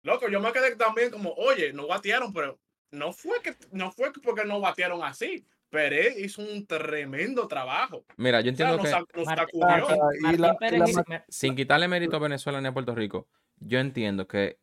Loco, 0.04 0.30
yo 0.30 0.40
me 0.40 0.54
quedé 0.54 0.76
también 0.78 1.12
como, 1.12 1.34
oye, 1.34 1.74
no 1.74 1.88
batearon, 1.88 2.32
pero 2.32 2.58
no 2.92 3.12
fue 3.12 3.42
que 3.42 3.56
no 3.72 3.92
fue 3.92 4.12
porque 4.14 4.46
no 4.46 4.62
batearon 4.62 5.04
así. 5.04 5.46
Pérez 5.70 6.18
hizo 6.20 6.42
un 6.42 6.66
tremendo 6.66 7.48
trabajo. 7.48 8.04
Mira, 8.18 8.42
yo 8.42 8.52
O 8.52 8.56
sea, 8.56 8.70
entiendo 8.70 8.78
nos, 8.78 9.06
que 9.06 9.20
nos. 9.20 9.28
Ah, 9.28 9.38
Martín 9.38 10.42
la- 10.42 10.58
Pérez 10.58 10.96
la 10.96 11.26
sin 11.30 11.56
quitarle 11.56 11.88
mérito 11.88 12.16
a 12.16 12.20
Venezuela 12.20 12.60
ni 12.62 12.68
a 12.68 12.74
Puerto 12.74 12.96
Rico, 12.96 13.28
yo 13.58 13.80
entiendo 13.80 14.28
que 14.28 14.60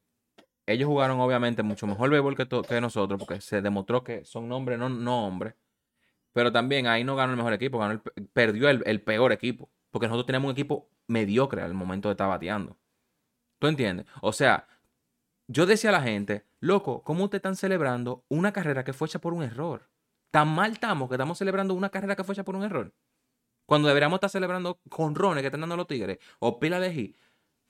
ellos 0.66 0.88
jugaron 0.88 1.20
obviamente 1.20 1.62
mucho 1.62 1.86
mejor 1.86 2.10
béisbol 2.10 2.36
que, 2.36 2.46
que 2.68 2.80
nosotros, 2.80 3.18
porque 3.18 3.40
se 3.40 3.62
demostró 3.62 4.02
que 4.02 4.24
son 4.24 4.48
nombres, 4.48 4.78
no, 4.78 4.88
no 4.88 5.26
hombres. 5.26 5.54
Pero 6.32 6.52
también 6.52 6.86
ahí 6.86 7.04
no 7.04 7.16
ganó 7.16 7.32
el 7.32 7.36
mejor 7.38 7.52
equipo, 7.54 7.78
ganó 7.78 7.92
el 7.92 8.00
pe- 8.00 8.12
perdió 8.32 8.68
el, 8.68 8.82
el 8.84 9.00
peor 9.00 9.32
equipo. 9.32 9.70
Porque 9.90 10.06
nosotros 10.08 10.26
tenemos 10.26 10.46
un 10.48 10.52
equipo 10.52 10.90
mediocre 11.06 11.62
al 11.62 11.72
momento 11.72 12.08
de 12.08 12.12
estar 12.14 12.28
bateando. 12.28 12.76
¿Tú 13.58 13.68
entiendes? 13.68 14.06
O 14.20 14.32
sea, 14.32 14.66
yo 15.46 15.64
decía 15.64 15.90
a 15.90 15.92
la 15.94 16.02
gente, 16.02 16.44
loco, 16.60 17.02
¿cómo 17.04 17.24
ustedes 17.24 17.38
están 17.38 17.56
celebrando 17.56 18.24
una 18.28 18.52
carrera 18.52 18.84
que 18.84 18.92
fue 18.92 19.06
hecha 19.06 19.20
por 19.20 19.32
un 19.32 19.44
error? 19.44 19.88
Tan 20.36 20.48
mal 20.54 20.72
estamos 20.72 21.08
que 21.08 21.14
estamos 21.14 21.38
celebrando 21.38 21.72
una 21.72 21.88
carrera 21.88 22.14
que 22.14 22.22
fue 22.22 22.34
hecha 22.34 22.44
por 22.44 22.56
un 22.56 22.62
error. 22.62 22.92
Cuando 23.64 23.88
deberíamos 23.88 24.18
estar 24.18 24.28
celebrando 24.28 24.78
conrones 24.90 25.40
que 25.40 25.46
están 25.46 25.62
dando 25.62 25.78
los 25.78 25.86
tigres 25.86 26.18
o 26.40 26.60
pila 26.60 26.78
de 26.78 26.92
hit. 26.92 27.16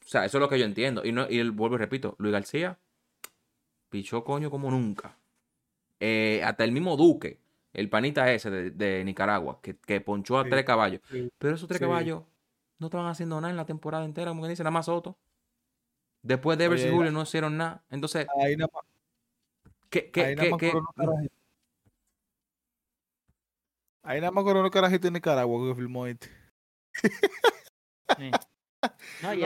O 0.04 0.08
sea, 0.08 0.24
eso 0.24 0.38
es 0.38 0.40
lo 0.40 0.48
que 0.48 0.58
yo 0.58 0.64
entiendo. 0.64 1.04
Y, 1.04 1.12
no, 1.12 1.30
y 1.30 1.38
el- 1.38 1.52
vuelvo 1.52 1.76
y 1.76 1.78
repito, 1.78 2.16
Luis 2.18 2.32
García 2.32 2.76
pichó 3.88 4.24
coño 4.24 4.50
como 4.50 4.68
nunca. 4.72 5.16
Eh, 6.00 6.42
hasta 6.44 6.64
el 6.64 6.72
mismo 6.72 6.96
Duque, 6.96 7.38
el 7.72 7.88
panita 7.88 8.32
ese 8.32 8.50
de, 8.50 8.72
de 8.72 9.04
Nicaragua, 9.04 9.60
que, 9.62 9.76
que 9.76 10.00
ponchó 10.00 10.36
a 10.36 10.42
Sí, 10.42 10.50
tres 10.50 10.64
caballos. 10.64 11.02
sí, 11.08 11.30
Pero 11.38 11.54
esos 11.54 11.68
tres 11.68 11.78
sí. 11.78 11.84
caballos 11.84 12.24
no 12.80 12.88
estaban 12.88 13.06
haciendo 13.06 13.40
nada 13.40 13.52
en 13.52 13.56
la 13.58 13.64
temporada 13.64 14.04
entera, 14.04 14.32
como 14.32 14.42
que 14.42 14.48
dice, 14.48 14.64
nada 14.64 14.72
más 14.72 14.86
Soto. 14.86 15.16
Después 16.20 16.58
de 16.58 16.64
Evers 16.64 16.84
y 16.84 16.90
Julio 16.90 17.12
no 17.12 17.22
hicieron 17.22 17.56
nada. 17.56 17.84
Entonces, 17.90 18.26
Ahí 18.42 18.56
nada 18.56 18.70
más, 18.74 18.82
¿qué, 19.88 20.10
qué, 20.10 20.24
ahí 20.24 20.34
nada 20.34 20.44
qué- 20.44 20.50
más 20.50 20.58
qué-. 20.60 21.28
Ahí 24.06 24.20
nada 24.20 24.30
más 24.30 24.44
coronó 24.44 24.70
Carajito 24.70 25.08
en 25.08 25.14
Nicaragua 25.14 25.68
que 25.68 25.74
filmó 25.74 26.06
este. 26.06 26.28
sí. 28.18 28.30
No, 29.22 29.34
y 29.34 29.44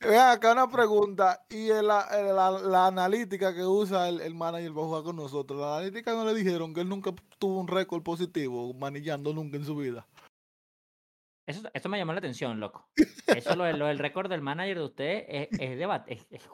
Vean 0.00 0.30
acá 0.32 0.52
una 0.52 0.68
pregunta. 0.70 1.44
Y 1.48 1.70
el- 1.70 1.86
la, 1.86 2.02
el- 2.12 2.36
la- 2.36 2.50
la 2.50 2.86
analítica 2.88 3.54
que 3.54 3.64
usa 3.64 4.08
el, 4.08 4.20
el 4.20 4.34
manager 4.34 4.72
para 4.74 4.86
jugar 4.86 5.02
con 5.02 5.16
nosotros, 5.16 5.58
la 5.60 5.78
analítica 5.78 6.12
no 6.12 6.24
le 6.26 6.34
dijeron 6.34 6.74
que 6.74 6.82
él 6.82 6.88
nunca 6.88 7.12
tuvo 7.38 7.58
un 7.60 7.68
récord 7.68 8.02
positivo 8.02 8.74
manillando 8.74 9.32
nunca 9.32 9.56
en 9.56 9.64
su 9.64 9.76
vida. 9.76 10.06
Eso, 11.46 11.68
esto 11.74 11.88
me 11.88 11.98
llamó 11.98 12.12
la 12.12 12.18
atención, 12.18 12.60
loco. 12.60 12.86
Eso 13.26 13.54
lo, 13.56 13.70
lo 13.72 13.86
del 13.86 13.98
récord 13.98 14.28
del 14.30 14.40
manager 14.42 14.78
de 14.78 14.84
ustedes 14.84 15.24
es, 15.28 15.48
es 15.60 15.78
debate. 15.78 16.14
es- 16.14 16.26
es- 16.30 16.48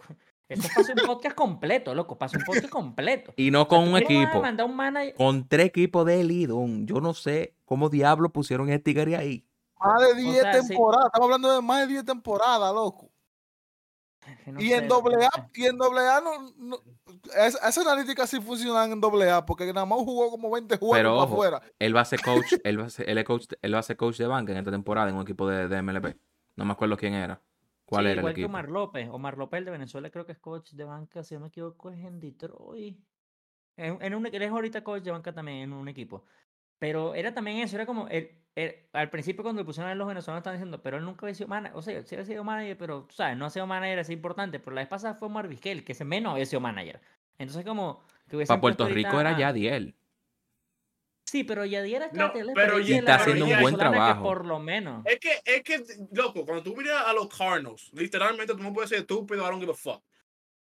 eso 0.55 0.68
pasa 0.74 0.92
un 0.92 1.07
podcast 1.07 1.34
completo, 1.36 1.94
loco. 1.94 2.18
Pasa 2.18 2.36
un 2.38 2.44
podcast 2.44 2.68
completo. 2.68 3.32
Y 3.36 3.51
no 3.51 3.62
O 3.62 3.64
sea, 3.64 3.68
con 3.68 3.88
un 3.88 3.94
a 3.96 4.01
equipo, 4.01 4.40
mandar 4.42 4.66
un 4.66 4.76
manager. 4.76 5.14
con 5.14 5.46
tres 5.48 5.66
equipos 5.66 6.05
de 6.07 6.22
Lidón. 6.24 6.86
Yo 6.86 7.01
no 7.01 7.14
sé 7.14 7.55
cómo 7.64 7.88
diablos 7.88 8.32
pusieron 8.32 8.68
ese 8.68 8.78
tigre 8.80 9.16
ahí. 9.16 9.46
Más 9.82 10.01
de 10.03 10.14
10 10.22 10.42
sea, 10.42 10.62
sí. 10.62 10.68
temporadas. 10.68 11.07
Estamos 11.07 11.24
hablando 11.26 11.53
de 11.55 11.62
más 11.62 11.80
de 11.80 11.86
10 11.86 12.05
temporadas, 12.05 12.74
loco. 12.74 13.11
no 14.46 14.61
y 14.61 14.68
sé, 14.68 14.76
en 14.76 14.88
doble 14.88 15.24
A, 15.24 15.48
y 15.55 15.64
en 15.64 15.78
doble 15.78 16.01
A 16.07 16.20
no, 16.20 16.53
no- 16.59 16.80
es- 17.36 17.55
esas 17.55 17.78
analíticas 17.78 18.28
sí 18.28 18.40
funcionan 18.40 18.92
en 18.92 19.01
doble 19.01 19.30
A, 19.30 19.46
porque 19.46 19.72
nada 19.72 19.86
más 19.86 19.98
jugó 20.01 20.30
como 20.30 20.51
20 20.51 20.76
juegos 20.76 20.96
Pero 20.98 21.16
ojo, 21.16 21.32
afuera. 21.34 21.62
Él 21.78 21.96
va 21.96 22.03
a 22.03 22.05
ser 22.05 22.20
coach, 22.20 22.44
él 22.64 22.78
va 22.80 22.84
a 22.86 22.90
ser, 22.90 23.09
él 23.09 23.16
es 23.18 23.24
coach, 23.24 23.46
él 23.62 23.74
va 23.74 23.78
a 23.78 23.82
ser 23.82 23.96
coach 23.96 24.18
de 24.18 24.26
banca 24.26 24.53
en 24.53 24.59
esta 24.59 24.70
temporada 24.70 25.09
en 25.09 25.14
un 25.16 25.22
equipo 25.22 25.48
de, 25.48 25.66
de 25.68 25.82
MLB. 25.82 26.14
No 26.57 26.64
me 26.66 26.72
acuerdo 26.72 26.96
quién 26.98 27.14
era. 27.14 27.40
¿Cuál 27.91 28.07
Sí, 28.07 28.11
era 28.12 28.12
el 28.12 28.18
igual 28.20 28.34
que 28.34 28.41
equipo? 28.43 28.47
Omar 28.47 28.68
López. 28.70 29.09
Omar 29.11 29.36
López, 29.38 29.59
el 29.59 29.64
de 29.66 29.70
Venezuela, 29.72 30.11
creo 30.11 30.24
que 30.26 30.32
es 30.32 30.38
coach 30.38 30.72
de 30.72 30.84
banca, 30.84 31.22
si 31.24 31.34
no 31.34 31.41
me 31.41 31.49
equivoco, 31.49 31.91
es 31.91 31.99
en 32.05 32.20
Detroit. 32.20 32.99
En, 33.76 34.03
en 34.03 34.14
un, 34.14 34.26
él 34.26 34.43
es 34.43 34.51
ahorita 34.51 34.84
coach 34.84 35.03
de 35.03 35.11
banca 35.11 35.32
también 35.32 35.59
en 35.59 35.72
un 35.72 35.88
equipo. 35.88 36.24
Pero 36.78 37.14
era 37.14 37.34
también 37.34 37.59
eso, 37.59 37.76
era 37.76 37.86
como, 37.86 38.09
él- 38.09 38.30
él- 38.57 38.76
al 38.93 39.11
principio 39.11 39.43
cuando 39.43 39.62
le 39.62 39.66
pusieron 39.66 39.91
a 39.91 39.95
los 39.97 40.09
venezolanos 40.09 40.41
estaban 40.41 40.59
diciendo, 40.59 40.82
pero 40.82 40.99
él 40.99 41.05
nunca 41.05 41.26
había 41.26 41.34
sido 41.34 41.49
manager, 41.49 41.78
o 41.78 41.82
sea, 41.82 42.03
sí 42.05 42.14
había 42.16 42.26
sido 42.26 42.45
manager, 42.45 42.78
pero, 42.78 43.05
tú 43.05 43.14
sabes, 43.14 43.36
no 43.38 43.47
ha 43.47 43.51
sido 43.51 43.66
manager 43.66 44.01
así 44.01 44.12
importante, 44.14 44.61
pero 44.61 44.74
la 44.74 44.82
vez 44.82 44.88
pasada 44.88 45.14
fue 45.14 45.28
Omar 45.28 45.49
Vizquel, 45.49 45.84
que 45.84 45.93
ese 45.93 46.05
menos 46.05 46.32
había 46.34 46.47
sido 46.47 46.61
manager. 46.61 47.01
Entonces 47.38 47.64
como, 47.64 48.03
que 48.28 48.45
Para 48.47 48.61
Puerto 48.61 48.86
Rico 48.88 49.20
era 49.20 49.36
a- 49.36 49.38
Yadiel. 49.41 49.97
Sí, 51.31 51.45
pero 51.45 51.64
Yadier 51.64 52.03
acá 52.03 52.12
No, 52.16 52.33
tiene 52.33 52.53
pero 52.55 52.78
está 52.78 53.14
haciendo 53.14 53.45
un 53.47 53.61
buen 53.61 53.76
trabajo. 53.76 54.20
por 54.20 54.45
lo 54.45 54.59
menos. 54.59 55.07
Es 55.07 55.20
que, 55.20 55.41
es 55.45 55.62
que, 55.62 55.85
loco, 56.11 56.45
cuando 56.45 56.64
tú 56.64 56.74
miras 56.76 57.05
a 57.07 57.12
los 57.12 57.28
Cardinals, 57.28 57.89
literalmente 57.93 58.53
tú 58.53 58.59
no 58.61 58.72
puedes 58.72 58.91
ser 58.91 58.99
estúpido, 58.99 59.45
I 59.45 59.47
don't 59.51 59.61
give 59.61 59.70
a 59.70 59.76
fuck. 59.76 60.03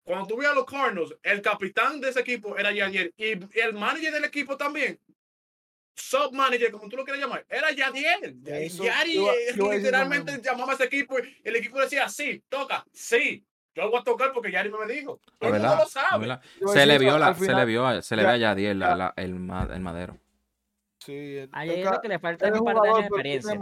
Cuando 0.04 0.28
tú 0.28 0.38
miras 0.38 0.51
a 0.51 0.56
los 0.56 0.66
Cardinals, 0.66 1.16
el 1.24 1.41
capitán 1.41 1.99
de 1.99 2.10
ese 2.10 2.20
equipo 2.20 2.56
era 2.56 2.72
Yadier 2.72 3.12
y 3.18 3.32
el 3.32 3.74
manager 3.74 4.14
del 4.14 4.26
equipo 4.26 4.56
también, 4.56 4.99
sub-manager, 5.95 6.72
como 6.72 6.88
tú 6.88 6.97
lo 6.97 7.04
quieras 7.04 7.24
llamar, 7.24 7.43
era 7.49 7.72
Yadier. 7.72 8.36
Eso, 8.45 8.84
Yari 8.84 9.16
yo 9.16 9.32
yo 9.56 9.72
literalmente 9.72 10.39
llamaba 10.43 10.74
a 10.74 10.76
ese 10.76 10.84
equipo 10.84 11.18
y 11.18 11.41
el 11.43 11.56
equipo 11.56 11.80
decía, 11.80 12.08
sí, 12.10 12.43
toca, 12.47 12.86
sí. 12.93 13.43
Yo 13.74 13.86
lo 13.86 13.89
voy 13.89 14.01
a 14.01 14.04
tocar 14.04 14.32
porque 14.34 14.51
Yari 14.51 14.70
me 14.70 14.78
lo 14.78 14.86
dijo. 14.86 15.20
Todo 15.39 15.49
¿De 15.51 15.58
el 15.58 15.64
mundo 15.64 15.78
lo 15.78 15.86
¿De 15.86 15.89
sabe. 15.89 16.39
Se 16.80 16.86
le 16.86 16.99
vio, 16.99 17.18
la, 17.18 17.34
se 17.34 17.51
le 17.54 17.66
vio, 17.66 17.88
a- 17.88 18.01
se 18.04 18.16
le 18.16 18.22
ve 18.24 18.30
a 18.30 18.38
Yadiel 18.38 18.78
la- 18.78 19.14
el, 19.18 19.32
el 19.32 19.39
madero. 19.82 20.20
Sí, 21.06 21.12
el- 21.38 21.49
A 21.51 21.66
el 21.66 21.84
ca- 21.84 21.91
lo 21.95 22.01
que 22.01 22.08
le 22.08 22.20
falta 22.20 22.45
es 22.45 22.49
él 22.49 22.56
es 22.56 22.60
un 22.62 22.66
par 22.66 22.74
de 22.76 22.80
jugador, 22.80 22.97
años 22.99 23.10
de 23.10 23.10
pero 23.12 23.24
tiene 23.24 23.36
experiencia. 23.38 23.60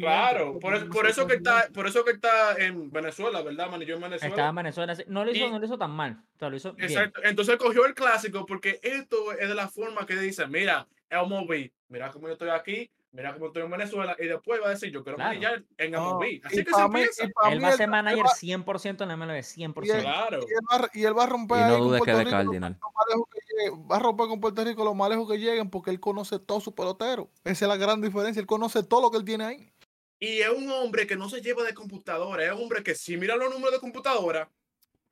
Claro, 0.00 0.58
por, 0.58 0.74
eso- 0.74 0.88
por 0.88 1.06
eso 1.06 1.26
que 1.26 1.34
está, 1.34 1.68
por 1.74 1.86
eso 1.86 2.04
que 2.04 2.10
está 2.12 2.56
en 2.56 2.90
Venezuela, 2.90 3.42
¿verdad, 3.42 3.70
man? 3.70 3.80
Yo 3.82 3.96
en 3.96 4.00
Venezuela. 4.00 4.32
Estaba 4.34 4.48
en 4.48 4.54
Venezuela. 4.54 4.94
No 5.06 5.24
lo 5.24 5.30
hizo, 5.32 5.46
Y- 5.46 5.50
no 5.50 5.58
lo 5.58 5.64
hizo 5.66 5.76
tan 5.78 5.90
mal. 5.90 6.18
O 6.36 6.38
sea, 6.38 6.48
lo 6.48 6.56
hizo 6.56 6.72
bien. 6.72 6.88
Exacto. 6.90 7.20
Entonces 7.24 7.52
él 7.52 7.58
cogió 7.58 7.84
el 7.86 7.94
clásico 7.94 8.46
porque 8.46 8.80
esto 8.82 9.32
es 9.32 9.48
de 9.48 9.54
la 9.54 9.68
forma 9.68 10.06
que 10.06 10.16
dice, 10.16 10.46
mira, 10.46 10.86
MLB, 11.10 11.70
mira 11.88 12.10
cómo 12.10 12.26
yo 12.28 12.32
estoy 12.34 12.50
aquí, 12.50 12.90
mira 13.12 13.32
cómo 13.34 13.46
estoy 13.46 13.62
en 13.62 13.70
Venezuela, 13.70 14.16
y 14.18 14.26
después 14.26 14.60
va 14.62 14.66
a 14.66 14.70
decir, 14.70 14.90
yo 14.92 15.02
quiero 15.02 15.16
Claro. 15.16 15.30
manillar 15.30 15.64
en 15.78 15.90
No, 15.92 16.18
MLB. 16.20 16.40
Así 16.44 16.60
y 16.60 16.64
que 16.64 16.70
se 16.72 16.76
mí- 16.88 17.00
empieza. 17.00 17.24
Él 17.24 17.64
va 17.64 17.68
a 17.68 17.72
ser 17.76 17.88
manager 17.88 18.24
va- 18.26 18.34
100% 18.34 19.02
en 19.04 19.08
la 19.08 19.14
MLB. 19.16 19.42
100%. 19.42 20.02
Claro. 20.02 20.40
y 20.40 20.52
él 20.52 20.60
va, 20.70 20.90
y 20.92 21.04
él 21.04 21.18
va 21.18 21.24
a 21.24 21.26
romper 21.26 21.58
Y 21.58 21.60
ahí 21.62 21.68
no 21.70 21.78
con 21.78 21.88
dudes 21.88 22.00
que 22.02 22.04
Puerto 22.12 22.18
de 22.18 22.24
Rico 22.24 22.36
lo- 22.36 22.44
Cardinal. 22.44 22.78
lo 22.80 22.90
más 22.92 23.04
lejos 23.08 23.28
que 23.32 23.40
llegue. 23.48 23.86
Va 23.90 23.96
a 23.96 23.98
romper 24.00 24.26
con 24.28 24.40
Puerto 24.40 24.64
Rico 24.64 24.84
lo 24.84 24.94
más 24.94 25.10
lejos 25.10 25.30
que 25.30 25.38
lleguen 25.38 25.70
porque 25.70 25.90
él 25.90 26.00
conoce 26.00 26.38
todo 26.38 26.60
su 26.60 26.74
pelotero. 26.74 27.30
Esa 27.44 27.64
es 27.64 27.68
la 27.68 27.76
gran 27.76 28.00
diferencia. 28.00 28.40
Él 28.40 28.46
conoce 28.46 28.82
todo 28.82 29.00
lo 29.02 29.10
que 29.10 29.16
él 29.18 29.24
tiene 29.24 29.44
ahí. 29.44 29.72
Y 30.20 30.40
es 30.40 30.48
un 30.50 30.68
hombre 30.70 31.06
que 31.06 31.16
no 31.16 31.28
se 31.28 31.40
lleva 31.40 31.62
de 31.62 31.74
computadora, 31.74 32.44
es 32.44 32.52
un 32.52 32.62
hombre 32.62 32.82
que 32.82 32.94
sí 32.96 33.16
mira 33.16 33.36
los 33.36 33.50
números 33.52 33.72
de 33.72 33.78
computadora, 33.80 34.50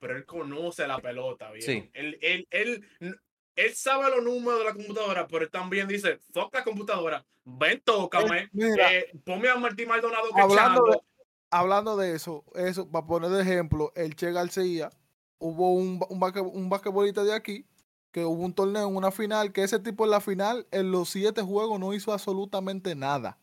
pero 0.01 0.17
él 0.17 0.27
conoce 0.27 0.87
la 0.87 0.99
pelota, 0.99 1.51
bien. 1.53 1.65
Sí. 1.65 1.91
Él, 1.95 2.19
él, 2.21 2.47
él, 2.51 2.85
él 3.57 3.75
sabe 3.75 4.09
los 4.11 4.23
números 4.25 4.61
de 4.61 4.65
la 4.67 4.75
computadora, 4.75 5.27
pero 5.27 5.45
él 5.45 5.51
también 5.51 5.89
dice, 5.89 6.19
fuck 6.33 6.55
la 6.55 6.63
computadora, 6.63 7.25
ven, 7.45 7.81
tócame, 7.85 8.43
Él- 8.43 8.51
mira, 8.53 8.95
eh, 8.95 9.11
ponme 9.25 9.49
a 9.49 9.57
Martín 9.57 9.89
Maldonado 9.89 10.29
que 10.35 10.41
Hablando 10.41 10.85
de- 10.85 10.91
chango". 10.93 11.05
hablando 11.51 11.97
de 11.97 12.13
eso, 12.15 12.45
eso, 12.55 12.89
para 12.89 13.07
poner 13.07 13.31
de 13.31 13.43
ejemplo, 13.43 13.93
el 13.97 14.15
Che 14.15 14.31
García, 14.33 14.91
hubo 15.39 15.73
un, 15.75 16.01
un, 16.09 16.21
basque- 16.21 16.41
un 16.41 16.69
basquetbolista 16.69 17.25
de 17.25 17.35
aquí 17.35 17.67
que 18.13 18.25
hubo 18.25 18.43
un 18.45 18.55
torneo 18.55 18.89
en 18.89 18.97
una 18.97 19.11
final, 19.11 19.53
que 19.53 19.63
ese 19.63 19.79
tipo 19.79 20.05
en 20.05 20.11
la 20.11 20.21
final, 20.21 20.67
en 20.71 20.91
los 20.91 21.09
siete 21.11 21.43
juegos, 21.43 21.79
no 21.79 21.93
hizo 21.93 22.13
absolutamente 22.13 22.95
nada. 22.95 23.39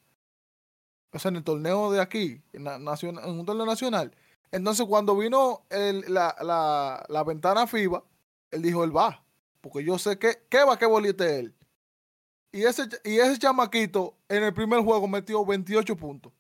O 1.12 1.20
sea, 1.20 1.30
en 1.30 1.36
el 1.38 1.44
torneo 1.44 1.92
de 1.92 2.02
aquí, 2.02 2.42
en, 2.54 2.64
la 2.64 2.80
nacion- 2.80 3.24
en 3.24 3.30
un 3.40 3.46
torneo 3.46 3.68
nacional. 3.68 4.16
Entonces, 4.52 4.86
cuando 4.88 5.16
vino 5.16 5.64
el- 5.70 6.04
la, 6.12 6.36
la, 6.42 7.06
la 7.08 7.24
ventana 7.24 7.68
FIBA, 7.68 8.04
él 8.52 8.62
dijo, 8.64 8.84
él 8.84 8.96
va. 8.96 9.23
Porque 9.64 9.86
yo 9.86 9.98
sé 9.98 10.20
que, 10.20 10.46
qué 10.50 10.62
basquetbolista 10.66 11.26
es 11.26 11.32
él. 11.40 11.56
Y 12.52 12.66
ese, 12.66 12.84
y 13.06 13.18
ese 13.18 13.40
chamaquito 13.40 14.18
en 14.28 14.44
el 14.44 14.54
primer 14.54 14.82
juego 14.84 15.08
metió 15.08 15.46
28 15.46 15.96
puntos. 15.96 16.34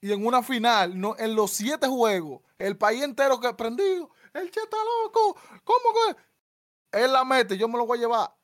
Y 0.00 0.12
en 0.12 0.26
una 0.26 0.42
final, 0.42 1.00
no, 1.00 1.14
en 1.16 1.36
los 1.36 1.52
siete 1.52 1.86
juegos, 1.86 2.42
el 2.58 2.76
país 2.76 3.04
entero 3.04 3.38
que 3.38 3.54
prendido, 3.54 4.10
el 4.34 4.50
che 4.50 4.60
está 4.60 4.76
loco, 5.04 5.36
¿cómo 5.62 5.94
que? 5.94 6.98
Él 7.04 7.12
la 7.12 7.24
mete, 7.24 7.56
yo 7.56 7.68
me 7.68 7.78
lo 7.78 7.86
voy 7.86 7.98
a 7.98 8.00
llevar. 8.00 8.36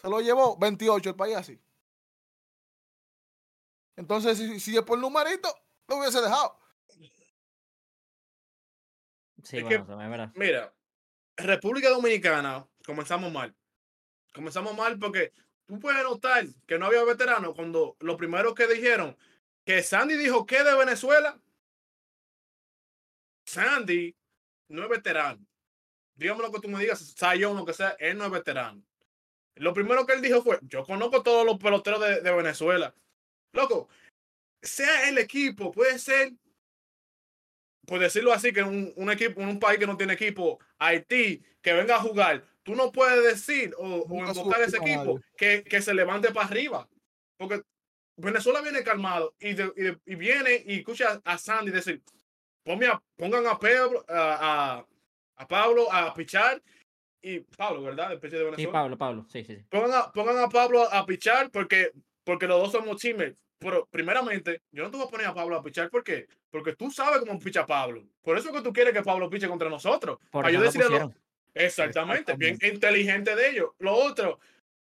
Se 0.00 0.08
lo 0.08 0.20
llevó 0.20 0.56
28 0.56 1.10
el 1.10 1.16
país 1.16 1.34
así. 1.34 1.60
Entonces, 3.96 4.38
si, 4.38 4.60
si 4.60 4.76
es 4.76 4.82
por 4.84 5.00
numerito, 5.00 5.48
lo 5.88 5.96
hubiese 5.96 6.20
dejado. 6.20 6.60
Sí, 9.42 9.58
Es 9.58 9.64
que- 9.64 9.78
bueno, 9.78 10.00
es 10.00 10.10
verdad. 10.10 10.32
Mira, 10.36 10.72
República 11.36 11.90
Dominicana, 11.90 12.68
comenzamos 12.84 13.32
mal. 13.32 13.54
Comenzamos 14.32 14.76
mal 14.76 14.98
porque 14.98 15.32
tú 15.66 15.78
puedes 15.78 16.02
notar 16.02 16.46
que 16.66 16.78
no 16.78 16.86
había 16.86 17.04
veteranos 17.04 17.54
cuando 17.54 17.96
lo 18.00 18.16
primero 18.16 18.54
que 18.54 18.66
dijeron 18.66 19.16
que 19.64 19.82
Sandy 19.82 20.16
dijo 20.16 20.46
que 20.46 20.62
de 20.62 20.74
Venezuela. 20.74 21.40
Sandy 23.46 24.14
no 24.68 24.82
es 24.82 24.88
veterano. 24.88 25.44
Dígame 26.16 26.42
lo 26.42 26.52
que 26.52 26.60
tú 26.60 26.68
me 26.68 26.80
digas, 26.80 27.14
Sayón, 27.16 27.56
lo 27.56 27.64
que 27.64 27.72
sea, 27.72 27.96
él 27.98 28.18
no 28.18 28.24
es 28.24 28.30
veterano. 28.30 28.82
Lo 29.56 29.72
primero 29.72 30.06
que 30.06 30.12
él 30.12 30.22
dijo 30.22 30.42
fue, 30.42 30.58
yo 30.62 30.84
conozco 30.84 31.22
todos 31.22 31.46
los 31.46 31.58
peloteros 31.58 32.00
de, 32.00 32.20
de 32.20 32.32
Venezuela. 32.32 32.94
Loco, 33.52 33.88
sea 34.62 35.08
el 35.08 35.18
equipo, 35.18 35.70
puede 35.70 35.98
ser, 35.98 36.32
por 37.86 38.00
decirlo 38.00 38.32
así, 38.32 38.52
que 38.52 38.62
un, 38.62 38.92
un 38.96 39.10
equipo, 39.10 39.40
un 39.40 39.60
país 39.60 39.78
que 39.78 39.86
no 39.86 39.96
tiene 39.96 40.14
equipo, 40.14 40.58
Haití, 40.78 41.44
que 41.62 41.72
venga 41.72 41.96
a 41.96 42.00
jugar, 42.00 42.44
tú 42.64 42.74
no 42.74 42.90
puedes 42.90 43.22
decir 43.22 43.72
o, 43.78 44.00
o 44.08 44.14
invocar 44.26 44.60
a 44.60 44.64
ese 44.64 44.78
equipo 44.78 45.20
que, 45.36 45.62
que 45.62 45.80
se 45.80 45.94
levante 45.94 46.32
para 46.32 46.46
arriba. 46.48 46.88
Porque 47.38 47.62
Venezuela 48.16 48.60
viene 48.60 48.82
calmado 48.82 49.34
y, 49.38 49.54
de- 49.54 49.72
y, 49.76 49.82
de- 49.82 49.98
y 50.06 50.14
viene 50.16 50.62
y 50.66 50.78
escucha 50.78 51.20
a 51.24 51.38
Sandy 51.38 51.70
decir, 51.70 52.02
ponme 52.64 52.86
a- 52.86 53.02
pongan 53.16 53.46
a 53.46 53.58
Pablo, 53.58 54.04
a, 54.08 54.78
a, 54.78 54.86
a 55.36 55.48
Pablo 55.48 55.92
a 55.92 56.12
pichar 56.14 56.62
y 57.22 57.40
Pablo, 57.40 57.82
¿verdad? 57.82 58.12
El 58.12 58.20
de 58.20 58.28
Sí, 58.30 58.36
Venezuela. 58.44 58.72
Pablo, 58.72 58.98
Pablo. 58.98 59.26
Sí, 59.30 59.44
sí, 59.44 59.56
sí. 59.56 59.62
pongan 59.68 59.92
a, 59.94 60.12
pongan 60.12 60.38
a 60.38 60.48
Pablo 60.48 60.82
a, 60.82 60.98
a 60.98 61.06
pichar 61.06 61.50
porque, 61.50 61.90
porque 62.24 62.46
los 62.46 62.60
dos 62.60 62.72
somos 62.72 63.00
teammates. 63.00 63.38
Pero 63.58 63.86
primeramente, 63.90 64.60
yo 64.72 64.82
no 64.82 64.90
te 64.90 64.98
voy 64.98 65.06
a 65.06 65.10
poner 65.10 65.26
a 65.26 65.32
Pablo 65.34 65.56
a 65.56 65.62
pichar 65.62 65.88
¿por 65.88 66.04
qué? 66.04 66.26
Porque 66.50 66.76
tú 66.76 66.90
sabes 66.90 67.20
cómo 67.20 67.38
picha 67.38 67.64
Pablo. 67.64 68.04
Por 68.22 68.36
eso 68.36 68.50
es 68.50 68.54
que 68.56 68.60
tú 68.62 68.72
quieres 68.74 68.92
que 68.92 69.02
Pablo 69.02 69.30
piche 69.30 69.48
contra 69.48 69.70
nosotros. 69.70 70.18
Por 70.30 70.42
Para 70.42 70.52
yo 70.52 70.58
lo 70.60 70.66
decirle 70.66 71.08
Exactamente, 71.54 72.34
bien 72.36 72.58
inteligente 72.62 73.34
de 73.36 73.50
ellos. 73.50 73.70
Lo 73.78 73.94
otro, 73.94 74.40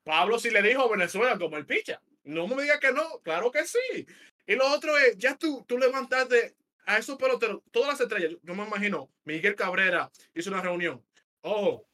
Pablo 0.05 0.39
sí 0.39 0.51
le 0.51 0.63
dijo 0.63 0.83
a 0.83 0.89
Venezuela 0.91 1.39
como 1.39 1.57
el 1.57 1.67
picha. 1.67 2.01
No 2.25 2.47
me 2.47 2.63
diga 2.63 2.79
que 2.79 2.93
no, 2.93 3.21
claro 3.23 3.51
que 3.51 3.65
sí. 3.67 4.07
Y 4.47 4.55
lo 4.55 4.69
otro 4.71 4.97
es, 4.97 5.17
ya 5.19 5.37
tú, 5.37 5.65
tú 5.67 5.79
levantaste 5.79 6.55
a 6.87 6.99
esos 6.99 7.17
peloteros, 7.17 7.63
todas 7.71 7.91
las 7.91 8.01
estrellas, 8.01 8.33
yo- 8.43 8.55
me 8.55 8.65
imagino, 8.65 9.09
Miguel 9.25 9.55
Cabrera 9.55 10.11
hizo 10.35 10.51
una 10.51 10.61
reunión. 10.63 11.05
Oh, 11.43 11.85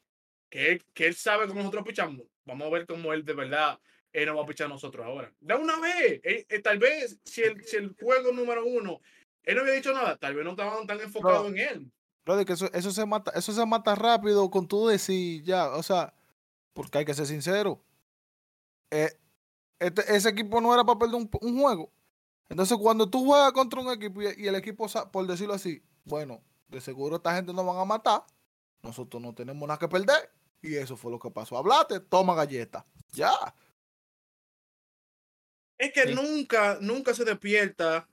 que 0.49 0.71
él, 0.71 0.83
que 0.93 1.07
él 1.07 1.15
sabe 1.15 1.47
cómo 1.47 1.59
nosotros 1.59 1.83
pichamos. 1.85 2.25
Vamos 2.45 2.67
a 2.67 2.71
ver 2.71 2.85
cómo 2.87 3.13
él 3.13 3.23
de 3.23 3.33
verdad 3.33 3.79
él 4.11 4.25
no 4.25 4.35
va 4.37 4.43
a 4.43 4.45
pichar 4.47 4.65
a 4.65 4.69
nosotros 4.69 5.05
ahora. 5.05 5.31
De 5.39 5.53
una 5.53 5.79
vez, 5.79 6.19
eh, 6.23 6.45
eh, 6.49 6.59
tal 6.61 6.79
vez 6.79 7.19
si 7.23 7.43
el, 7.43 7.63
si 7.63 7.77
el 7.77 7.95
juego 7.99 8.31
número 8.31 8.65
uno, 8.65 8.99
él 9.43 9.55
no 9.55 9.61
había 9.61 9.73
dicho 9.75 9.93
nada, 9.93 10.17
tal 10.17 10.33
vez 10.33 10.43
no 10.43 10.51
estaban 10.51 10.87
tan 10.87 10.99
enfocados 10.99 11.47
en 11.49 11.57
él. 11.59 11.91
Brother, 12.25 12.45
que 12.45 12.53
eso, 12.53 12.71
eso 12.73 12.91
se 12.91 13.05
mata, 13.05 13.31
eso 13.35 13.51
se 13.53 13.65
mata 13.65 13.95
rápido 13.95 14.49
con 14.51 14.67
tú 14.67 14.87
decir 14.87 15.43
ya, 15.43 15.69
o 15.69 15.81
sea, 15.83 16.13
porque 16.73 16.99
hay 16.99 17.05
que 17.05 17.13
ser 17.13 17.25
sincero. 17.27 17.81
Eh, 18.91 19.17
este- 19.79 20.15
ese 20.15 20.29
equipo 20.29 20.61
no 20.61 20.73
era 20.73 20.83
para 20.83 20.99
perder 20.99 21.15
un, 21.15 21.29
un 21.41 21.59
juego. 21.59 21.91
Entonces, 22.49 22.77
cuando 22.77 23.09
tú 23.09 23.25
juegas 23.25 23.51
contra 23.53 23.79
un 23.81 23.89
equipo 23.91 24.21
y, 24.21 24.27
y 24.37 24.47
el 24.47 24.55
equipo, 24.55 24.87
por 25.11 25.27
decirlo 25.27 25.53
así, 25.53 25.81
bueno, 26.05 26.41
de 26.67 26.81
seguro 26.81 27.17
esta 27.17 27.35
gente 27.35 27.53
nos 27.53 27.65
van 27.65 27.77
a 27.77 27.85
matar, 27.85 28.23
nosotros 28.81 29.21
no 29.21 29.33
tenemos 29.33 29.67
nada 29.67 29.79
que 29.79 29.87
perder. 29.87 30.31
Y 30.61 30.75
eso 30.75 30.97
fue 30.97 31.11
lo 31.11 31.19
que 31.19 31.31
pasó. 31.31 31.57
Hablaste, 31.57 31.99
toma 32.01 32.35
galleta. 32.35 32.85
Ya. 33.13 33.31
Es 35.77 35.93
que 35.93 36.07
Sí. 36.07 36.13
nunca, 36.15 36.77
nunca 36.81 37.13
se 37.13 37.23
despierta 37.23 38.07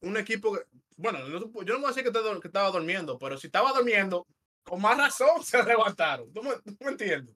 un 0.00 0.16
equipo. 0.16 0.56
Bueno, 0.96 1.26
yo 1.28 1.40
no 1.40 1.46
voy 1.48 1.84
a 1.84 1.88
decir 1.88 2.02
que, 2.02 2.08
estaba- 2.08 2.40
que 2.40 2.48
estaba 2.48 2.70
durmiendo, 2.70 3.18
pero 3.18 3.36
si 3.38 3.46
estaba 3.48 3.72
durmiendo, 3.72 4.26
con 4.64 4.80
más 4.80 4.96
razón 4.96 5.28
se 5.44 5.62
levantaron. 5.62 6.32
¿Tú 6.32 6.42
me, 6.42 6.56
tú 6.56 6.76
me 6.80 6.90
entiendes? 6.92 7.34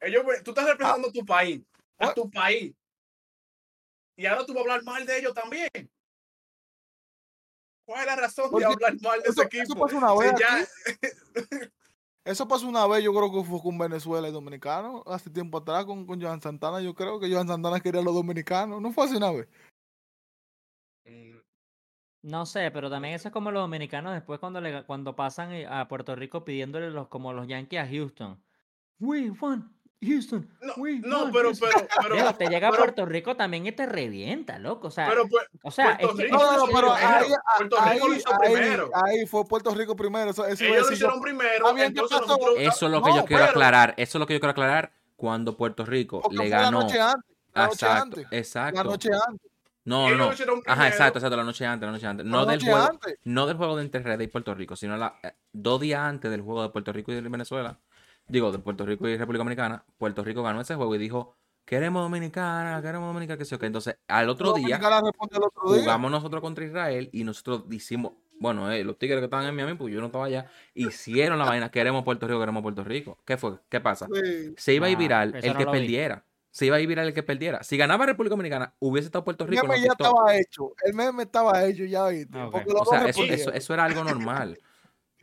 Ellos, 0.00 0.22
tú 0.44 0.50
estás 0.50 0.66
representando 0.66 1.08
a 1.08 1.12
tu 1.12 1.24
país, 1.24 1.62
a 1.98 2.12
tu 2.12 2.30
país. 2.30 2.74
Y 4.16 4.26
ahora 4.26 4.44
tú 4.44 4.52
vas 4.52 4.60
a 4.60 4.62
hablar 4.62 4.82
mal 4.84 5.06
de 5.06 5.18
ellos 5.18 5.34
también. 5.34 5.68
¿Cuál 7.86 8.00
es 8.00 8.06
la 8.06 8.16
razón 8.16 8.50
Porque 8.50 8.66
de 8.66 8.72
hablar 8.72 8.94
mal 9.02 9.20
de 9.22 9.28
eso- 9.28 9.42
ese 9.42 9.56
eso 9.58 9.62
equipo? 9.72 9.80
pasó 9.86 9.96
una 9.96 10.14
vez 10.14 10.34
ya- 10.38 10.66
Eso 12.26 12.48
pasó 12.48 12.66
una 12.66 12.86
vez, 12.86 13.04
yo 13.04 13.12
creo 13.12 13.30
que 13.30 13.44
fue 13.46 13.60
con 13.60 13.76
Venezuela 13.76 14.26
y 14.26 14.32
Dominicano, 14.32 15.02
hace 15.06 15.28
tiempo 15.28 15.58
atrás 15.58 15.84
con, 15.84 16.06
con 16.06 16.18
Johan 16.22 16.40
Santana. 16.40 16.80
Yo 16.80 16.94
creo 16.94 17.20
que 17.20 17.30
Johan 17.30 17.46
Santana 17.46 17.80
quería 17.80 18.00
a 18.00 18.04
los 18.04 18.14
dominicanos. 18.14 18.80
No 18.80 18.92
fue 18.92 19.04
así 19.04 19.16
una 19.16 19.30
vez. 19.30 19.46
Mm, 21.04 21.36
No 22.24 22.46
sé, 22.46 22.70
pero 22.70 22.88
también 22.88 23.12
eso 23.14 23.28
es 23.28 23.32
como 23.34 23.50
los 23.50 23.62
dominicanos 23.62 24.14
después 24.14 24.40
cuando 24.40 24.58
le, 24.60 24.82
cuando 24.84 25.14
pasan 25.14 25.52
eh, 25.52 25.66
a 25.68 25.86
Puerto 25.88 26.16
Rico 26.16 26.42
pidiéndole 26.42 26.90
los 26.90 27.08
como 27.08 27.34
los 27.34 27.46
Yankees 27.46 27.80
a 27.80 27.86
Houston. 27.86 28.42
We 28.98 29.28
won, 29.30 29.70
Houston. 30.02 30.48
No, 30.62 30.72
we 30.78 31.00
no, 31.00 31.24
won, 31.24 31.32
pero, 31.32 31.48
Houston". 31.50 31.68
pero, 32.00 32.14
pero, 32.16 32.34
te 32.34 32.46
llega 32.48 32.68
a 32.68 32.72
Puerto 32.72 33.04
Rico 33.04 33.36
también 33.36 33.66
y 33.66 33.72
te 33.72 33.84
revienta, 33.84 34.58
loco. 34.58 34.86
O 34.88 34.90
sea, 34.90 35.06
pero, 35.06 35.28
pues, 35.28 35.44
o 35.62 35.70
sea, 35.70 35.98
Puerto 35.98 36.10
es 36.12 36.16
que 36.16 36.22
Rico 36.24 36.36
No, 36.38 36.56
no, 36.56 36.72
pero 36.72 36.92
ahí, 36.94 37.26
Puerto 37.58 37.76
ahí, 37.78 37.94
Rico 37.96 38.08
lo 38.08 38.14
hizo 38.14 38.28
ahí- 38.32 38.52
primero. 38.54 38.90
ahí 39.04 39.26
fue 39.26 39.44
Puerto 39.44 39.74
Rico 39.74 39.94
primero. 39.94 40.30
Eso, 40.30 40.46
eso 40.46 40.64
ellos 40.64 40.78
lo 40.78 40.86
yo. 40.88 40.92
hicieron 40.94 41.20
primero. 41.20 41.50
Está 41.66 41.72
bien, 41.74 41.92
¿qué 41.92 42.00
Entonces 42.00 42.18
pasó? 42.20 42.26
nosotros, 42.38 42.54
Eso 42.58 42.86
es 42.86 42.92
lo 42.92 43.02
que 43.02 43.10
No, 43.10 43.16
yo 43.16 43.24
quiero 43.26 43.42
pero- 43.42 43.50
aclarar. 43.50 43.94
Eso 43.98 44.16
es 44.16 44.20
lo 44.20 44.26
que 44.26 44.32
yo 44.32 44.40
quiero 44.40 44.50
aclarar 44.52 44.92
cuando 45.16 45.58
Puerto 45.58 45.84
Rico 45.84 46.22
Porque 46.22 46.36
le 46.38 46.42
fue 46.44 46.48
la 46.50 46.60
ganó. 46.62 46.80
noche 46.84 46.98
antes. 47.00 47.30
La 47.52 47.64
noche 47.66 47.74
Exacto, 47.74 48.02
antes. 48.02 48.26
exacto. 48.30 48.76
La 48.78 48.84
noche 48.84 49.10
antes. 49.28 49.50
No, 49.84 50.10
no. 50.10 50.32
hicieron 50.32 50.62
Ajá, 50.66 50.88
exacto, 50.88 51.18
exacto, 51.18 51.36
la 51.36 51.44
noche 51.44 51.66
antes, 51.66 51.86
la 51.86 51.92
noche 51.92 52.06
antes. 52.06 52.26
No 52.26 52.46
del 52.46 52.58
noche 52.58 52.70
juego, 52.70 52.86
antes. 52.86 53.18
no 53.24 53.46
del 53.46 53.56
juego 53.56 53.76
de 53.76 53.82
entre 53.82 54.00
RD 54.00 54.22
y 54.22 54.28
Puerto 54.28 54.54
Rico, 54.54 54.76
sino 54.76 54.96
la, 54.96 55.18
eh, 55.22 55.32
dos 55.52 55.80
días 55.80 56.00
antes 56.00 56.30
del 56.30 56.40
juego 56.40 56.62
de 56.62 56.70
Puerto 56.70 56.92
Rico 56.92 57.12
y 57.12 57.16
de 57.16 57.20
Venezuela. 57.20 57.78
Digo, 58.26 58.50
de 58.50 58.58
Puerto 58.58 58.86
Rico 58.86 59.06
y 59.06 59.16
República 59.16 59.40
Dominicana. 59.40 59.84
Puerto 59.98 60.24
Rico 60.24 60.42
ganó 60.42 60.62
ese 60.62 60.74
juego 60.74 60.94
y 60.94 60.98
dijo, 60.98 61.36
queremos 61.66 62.02
Dominicana, 62.02 62.80
queremos 62.80 63.08
Dominicana, 63.08 63.36
que 63.36 63.44
sé 63.44 63.52
yo 63.52 63.58
qué. 63.58 63.66
Entonces, 63.66 63.98
al 64.08 64.30
otro 64.30 64.54
día, 64.54 64.76
otro 64.76 65.52
jugamos 65.64 66.10
nosotros 66.10 66.40
contra 66.40 66.64
Israel 66.64 67.10
y 67.12 67.24
nosotros 67.24 67.64
hicimos, 67.70 68.12
bueno, 68.40 68.70
eh, 68.72 68.84
los 68.84 68.98
tigres 68.98 69.18
que 69.18 69.24
estaban 69.24 69.46
en 69.46 69.54
Miami, 69.54 69.74
pues 69.74 69.92
yo 69.92 70.00
no 70.00 70.06
estaba 70.06 70.24
allá, 70.24 70.50
hicieron 70.72 71.38
la 71.38 71.44
vaina, 71.60 71.70
queremos 71.70 72.04
Puerto 72.04 72.26
Rico, 72.26 72.40
queremos 72.40 72.62
Puerto 72.62 72.84
Rico. 72.84 73.18
¿Qué 73.26 73.36
fue? 73.36 73.58
¿Qué 73.68 73.80
pasa? 73.80 74.08
Sí. 74.12 74.54
Se 74.56 74.72
iba 74.72 74.86
a 74.86 74.90
ir 74.90 74.96
viral 74.96 75.34
el 75.34 75.52
no 75.52 75.58
que 75.58 75.78
vi. 75.78 76.24
Se 76.54 76.66
iba 76.66 76.76
a 76.76 76.80
ir 76.80 76.86
viral 76.86 77.08
el 77.08 77.14
que 77.14 77.24
perdiera. 77.24 77.64
Si 77.64 77.76
ganaba 77.76 78.06
República 78.06 78.30
Dominicana, 78.30 78.74
hubiese 78.78 79.06
estado 79.06 79.24
Puerto 79.24 79.42
El 79.42 79.50
Rico. 79.50 79.64
en 79.64 79.70
meme 79.72 79.82
ya 79.82 79.90
estaba 79.90 80.36
hecho. 80.36 80.72
El 80.84 80.94
meme 80.94 81.24
estaba 81.24 81.64
hecho 81.64 81.84
ya, 81.84 82.06
¿viste? 82.06 82.38
Ah, 82.38 82.46
ok. 82.46 82.52
Porque 82.52 82.70
los 82.70 82.82
O 82.82 82.84
sea, 82.84 82.98
eso, 83.00 83.08
eso, 83.08 83.20
respondieron. 83.22 83.56
eso 83.56 83.74
era 83.74 83.84
algo 83.84 84.04
normal. 84.04 84.58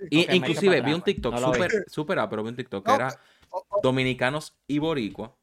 Y, 0.09 0.35
inclusive 0.35 0.81
vi 0.81 0.93
un 0.93 1.01
pues. 1.01 1.13
TikTok 1.13 1.35
No 1.35 1.53
super, 1.87 2.27
pero 2.27 2.41
vi 2.41 2.49
un 2.49 2.55
TikTok 2.55 2.83
que 2.83 2.91
era 2.91 3.19
dominicanos 3.83 4.55
y 4.65 4.79
boricua 4.79 5.37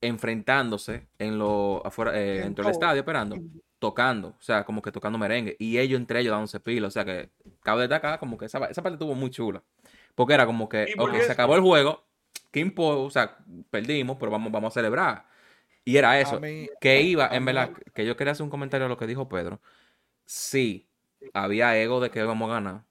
enfrentándose 0.00 1.08
en 1.18 1.38
lo 1.38 1.84
afuera, 1.84 2.16
eh, 2.16 2.36
En 2.36 2.42
dentro 2.44 2.64
del 2.64 2.72
estadio 2.72 3.00
esperando, 3.00 3.36
tocando, 3.80 4.28
o 4.28 4.42
sea, 4.42 4.64
como 4.64 4.80
que 4.80 4.92
tocando 4.92 5.18
merengue, 5.18 5.56
y 5.58 5.78
ellos 5.78 5.98
entre 5.98 6.20
ellos 6.20 6.30
dándose 6.30 6.60
pila, 6.60 6.86
o 6.86 6.90
sea 6.90 7.04
que 7.04 7.30
cabe 7.62 7.82
destacar 7.82 8.18
como 8.20 8.38
que 8.38 8.46
esa, 8.46 8.64
esa 8.66 8.82
parte 8.82 8.94
estuvo 8.94 9.14
muy 9.14 9.30
chula, 9.30 9.62
porque 10.14 10.34
era 10.34 10.46
como 10.46 10.68
que, 10.68 10.86
se 11.26 11.32
acabó 11.32 11.56
el 11.56 11.62
juego, 11.62 12.04
¿qué 12.50 12.72
O 12.76 13.10
sea, 13.10 13.38
perdimos, 13.70 14.16
pero 14.18 14.30
vamos, 14.32 14.52
vamos 14.52 14.72
a 14.72 14.74
celebrar. 14.74 15.26
Y 15.84 15.96
era 15.96 16.20
eso, 16.20 16.38
mí, 16.40 16.68
que 16.80 17.00
iba, 17.00 17.28
en 17.28 17.42
mí- 17.42 17.46
verdad, 17.46 17.72
que 17.94 18.04
yo 18.04 18.16
quería 18.16 18.32
hacer 18.32 18.44
un 18.44 18.50
comentario 18.50 18.86
a 18.86 18.88
lo 18.88 18.98
que 18.98 19.06
dijo 19.06 19.28
Pedro. 19.28 19.60
Sí, 20.26 20.90
había 21.32 21.76
ego 21.78 22.00
de 22.00 22.10
que 22.10 22.18
íbamos 22.18 22.50
a 22.50 22.54
ganar. 22.54 22.84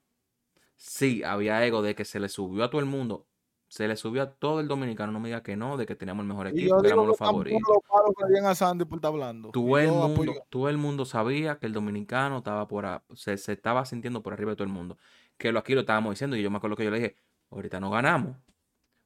Sí, 0.74 1.22
había 1.22 1.64
ego 1.64 1.82
de 1.82 1.94
que 1.94 2.04
se 2.04 2.18
le 2.20 2.28
subió 2.28 2.64
a 2.64 2.70
todo 2.70 2.80
el 2.80 2.86
mundo. 2.86 3.26
Se 3.68 3.86
le 3.86 3.96
subió 3.96 4.22
a 4.22 4.30
todo 4.32 4.60
el 4.60 4.66
dominicano. 4.68 5.12
No 5.12 5.20
me 5.20 5.28
diga 5.28 5.42
que 5.42 5.54
no, 5.56 5.76
de 5.76 5.86
que 5.86 5.94
teníamos 5.94 6.22
el 6.22 6.28
mejor 6.28 6.46
equipo, 6.48 6.80
que 6.80 6.86
éramos 6.86 7.06
los 7.06 7.18
favoritos. 7.18 7.60
los 7.68 7.82
palos 7.88 8.14
que 8.16 8.24
habían 8.24 8.46
a 8.46 8.54
Sandy 8.54 8.84
por 8.86 8.96
estar 8.98 9.10
hablando. 9.10 9.50
Todo 9.50 9.78
el 9.78 9.90
mundo, 9.92 10.34
todo 10.48 10.68
el 10.68 10.78
mundo 10.78 11.04
sabía 11.04 11.58
que 11.58 11.66
el 11.66 11.72
dominicano 11.72 12.38
estaba 12.38 12.66
por 12.66 12.86
a- 12.86 13.04
se, 13.14 13.36
se 13.36 13.52
estaba 13.52 13.84
sintiendo 13.84 14.22
por 14.22 14.32
arriba 14.32 14.52
de 14.52 14.56
todo 14.56 14.64
el 14.66 14.72
mundo. 14.72 14.96
Que 15.36 15.52
lo 15.52 15.58
aquí 15.58 15.74
lo 15.74 15.80
estábamos 15.80 16.14
diciendo 16.14 16.34
y 16.36 16.42
yo 16.42 16.50
me 16.50 16.56
acuerdo 16.56 16.76
que 16.76 16.84
yo 16.84 16.90
le 16.90 16.98
dije, 16.98 17.16
ahorita 17.50 17.78
no 17.78 17.90
ganamos. 17.90 18.36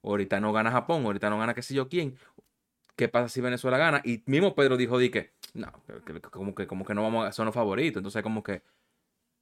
Ahorita 0.03 0.39
no 0.39 0.51
gana 0.53 0.69
Japón, 0.71 1.05
ahorita 1.05 1.29
no 1.29 1.39
gana 1.39 1.53
qué 1.53 1.61
sé 1.61 1.73
yo 1.73 1.87
quién. 1.87 2.17
¿Qué 2.95 3.07
pasa 3.07 3.27
si 3.29 3.41
Venezuela 3.41 3.77
gana? 3.77 4.01
Y 4.03 4.21
mismo 4.27 4.53
Pedro 4.53 4.77
dijo, 4.77 4.97
di 4.99 5.09
que, 5.09 5.33
no, 5.53 5.71
que- 6.05 6.21
como 6.21 6.53
que, 6.53 6.67
como 6.67 6.85
que 6.85 6.93
no 6.93 7.01
vamos 7.01 7.25
a 7.25 7.31
ser 7.31 7.45
los 7.45 7.53
favoritos. 7.55 7.97
Entonces 8.01 8.21
como 8.21 8.43
que 8.43 8.61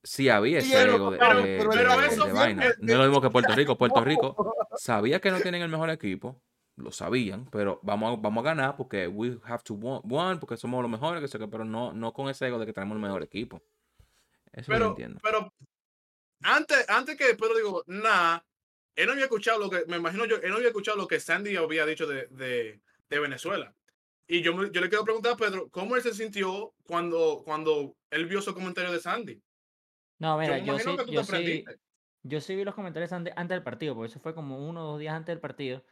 sí 0.03 0.30
había 0.30 0.59
ese 0.59 0.74
pero- 0.74 0.95
ego 0.95 1.12
de, 1.12 1.18
pero- 1.18 1.41
de- 1.41 1.57
pero 1.57 1.97
de- 1.97 2.07
eso 2.07 2.26
de 2.26 2.32
fue- 2.32 2.39
vaina. 2.39 2.64
No 2.80 2.91
es 2.93 2.97
lo 2.99 3.03
mismo 3.05 3.22
que 3.22 3.30
Puerto 3.30 3.53
Rico. 3.53 3.78
Puerto 3.78 4.01
Rico 4.05 4.36
sabía 4.78 5.20
que 5.20 5.32
no 5.32 5.41
tienen 5.41 5.62
el 5.64 5.70
mejor 5.70 5.89
equipo, 5.89 6.41
lo 6.78 6.91
sabían, 6.91 7.45
pero 7.51 7.80
vamos 7.84 8.18
a, 8.18 8.22
vamos 8.22 8.41
a 8.43 8.45
ganar 8.45 8.78
porque 8.78 9.07
we 9.07 9.38
have 9.43 9.64
to 9.64 9.74
won, 9.74 10.39
porque 10.39 10.55
somos 10.57 10.82
los 10.82 10.89
mejores, 10.89 11.22
que 11.22 11.28
sé 11.28 11.38
qué, 11.38 11.47
pero 11.47 11.66
no, 11.66 11.91
no 11.91 12.14
con 12.14 12.30
ese 12.30 12.47
ego 12.47 12.57
de 12.57 12.66
que 12.66 12.74
tenemos 12.74 12.95
el 12.95 13.01
mejor 13.01 13.22
equipo. 13.22 13.62
Eso 14.53 14.72
lo 14.72 14.76
pero, 14.78 14.88
entiendo. 14.89 15.20
pero 15.22 15.53
antes, 16.43 16.88
antes 16.89 17.18
que 17.18 17.36
Pedro 17.36 17.55
digo, 17.57 17.84
nada, 17.88 18.45
él 18.96 19.06
no 19.06 19.14
había 19.14 19.26
escuchado 19.26 19.60
lo 19.60 19.70
que, 19.70 19.86
me 19.88 19.98
imagino 19.98 20.26
yo, 20.26 20.38
él 20.38 20.50
no 20.50 20.56
había 20.56 20.70
escuchado 20.70 20.98
lo 20.98 21.08
que 21.08 21.20
Sandy 21.20 21.56
había 21.56 21.86
dicho 21.86 22.08
de, 22.08 22.28
de, 22.28 22.82
de 23.10 23.20
Venezuela. 23.20 23.74
Y 24.28 24.42
yo, 24.42 24.54
yo 24.72 24.82
le 24.82 24.89
quiero 24.89 25.04
preguntar 25.04 25.34
a 25.34 25.38
Pedro, 25.38 25.70
¿cómo 25.70 25.96
él 25.96 26.02
se 26.02 26.14
sintió 26.14 26.74
cuando, 26.84 27.42
cuando 27.44 27.96
él 28.10 28.26
vio 28.28 28.42
su 28.42 28.54
comentario 28.54 28.92
de 28.92 29.00
Sandy? 29.00 29.42
No, 30.20 30.38
mira, 30.38 30.60
yo, 30.60 30.74
imagino 30.74 31.04
sí, 31.04 31.12
yo 31.12 31.24
sí, 31.24 31.66
yo 32.24 32.42
sí 32.42 32.56
vi 32.56 32.64
los 32.64 32.76
comentarios 32.76 33.12
ante- 33.12 33.34
antes 33.36 33.56
del 33.56 33.64
partido, 33.64 33.96
porque 33.96 34.12
eso 34.12 34.20
fue 34.20 34.36
como 34.36 34.70
uno 34.70 34.84
o 34.84 34.92
dos 34.92 35.00
días 35.00 35.16
antes 35.16 35.34
del 35.34 35.39
partido. 35.42 35.84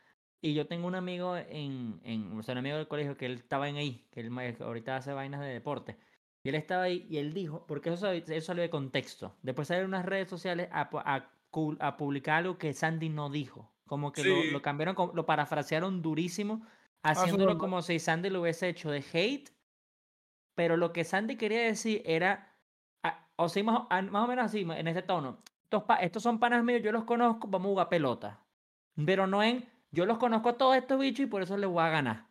Y 0.42 0.54
yo 0.54 0.68
tengo 0.68 0.88
un 0.88 0.96
amigo 0.96 1.36
en, 1.36 2.00
en 2.04 2.38
o 2.38 2.44
sea, 2.44 2.54
un 2.54 2.60
amigo 2.60 2.78
del 2.78 2.88
colegio 2.88 3.18
que 3.18 3.26
él 3.26 3.34
estaba 3.34 3.68
en 3.68 3.76
ahí, 3.76 4.08
que 4.12 4.22
él 4.22 4.32
ahorita 4.62 4.96
hace 4.96 5.12
vainas 5.12 5.42
de 5.42 5.48
deporte. 5.48 5.98
Y 6.44 6.50
él 6.50 6.56
estaba 6.56 6.84
ahí 6.84 7.06
y 7.10 7.18
él 7.18 7.34
dijo, 7.34 7.66
porque 7.68 7.90
eso, 7.90 8.10
eso 8.12 8.42
salió 8.42 8.62
de 8.62 8.70
contexto. 8.70 9.36
Después 9.42 9.68
salió 9.68 9.82
en 9.82 9.90
unas 9.90 10.06
redes 10.06 10.30
sociales 10.30 10.70
a, 10.72 10.90
a, 10.94 11.39
a 11.80 11.98
publicar 11.98 12.38
algo 12.38 12.58
que 12.58 12.74
Sandy 12.74 13.10
no 13.10 13.30
dijo. 13.30 13.72
Como 13.86 14.12
que 14.12 14.24
lo, 14.24 14.42
Sí. 14.42 14.52
lo 14.52 14.62
cambiaron, 14.62 14.96
como- 14.96 15.14
lo 15.14 15.26
parafrasearon 15.26 16.02
durísimo, 16.02 16.66
es 17.04 17.18
haciéndolo 17.18 17.58
como 17.58 17.82
si 17.82 17.98
Sandy 18.00 18.30
lo 18.30 18.42
hubiese 18.42 18.70
hecho 18.70 18.92
de 18.92 19.04
hate. 19.14 19.50
Pero 20.56 20.78
lo 20.78 20.92
que 20.94 21.04
Sandy 21.04 21.38
quería 21.38 21.62
decir 21.64 22.02
era, 22.06 22.56
ah, 23.04 23.28
o 23.38 23.50
sea, 23.50 23.64
más, 23.64 23.84
ah, 23.90 24.02
más 24.02 24.26
o 24.26 24.28
menos 24.28 24.46
así, 24.46 24.62
en 24.62 24.88
ese 24.88 25.02
tono. 25.02 25.42
Estos, 25.64 25.84
estos 26.02 26.24
son 26.24 26.40
panas 26.40 26.64
míos, 26.64 26.82
yo 26.84 26.92
los 26.92 27.06
conozco, 27.06 27.48
vamos 27.48 27.68
a 27.68 27.70
jugar 27.70 27.90
pelota. 27.90 28.40
Pero 29.06 29.26
no 29.28 29.42
en, 29.42 29.68
yo 29.92 30.06
los 30.06 30.18
conozco 30.18 30.50
a 30.50 30.58
todos 30.58 30.76
estos 30.76 31.00
bichos 31.00 31.22
y 31.22 31.28
por 31.28 31.42
eso 31.42 31.58
les 31.58 31.70
voy 31.70 31.82
a 31.84 31.90
ganar. 31.90 32.28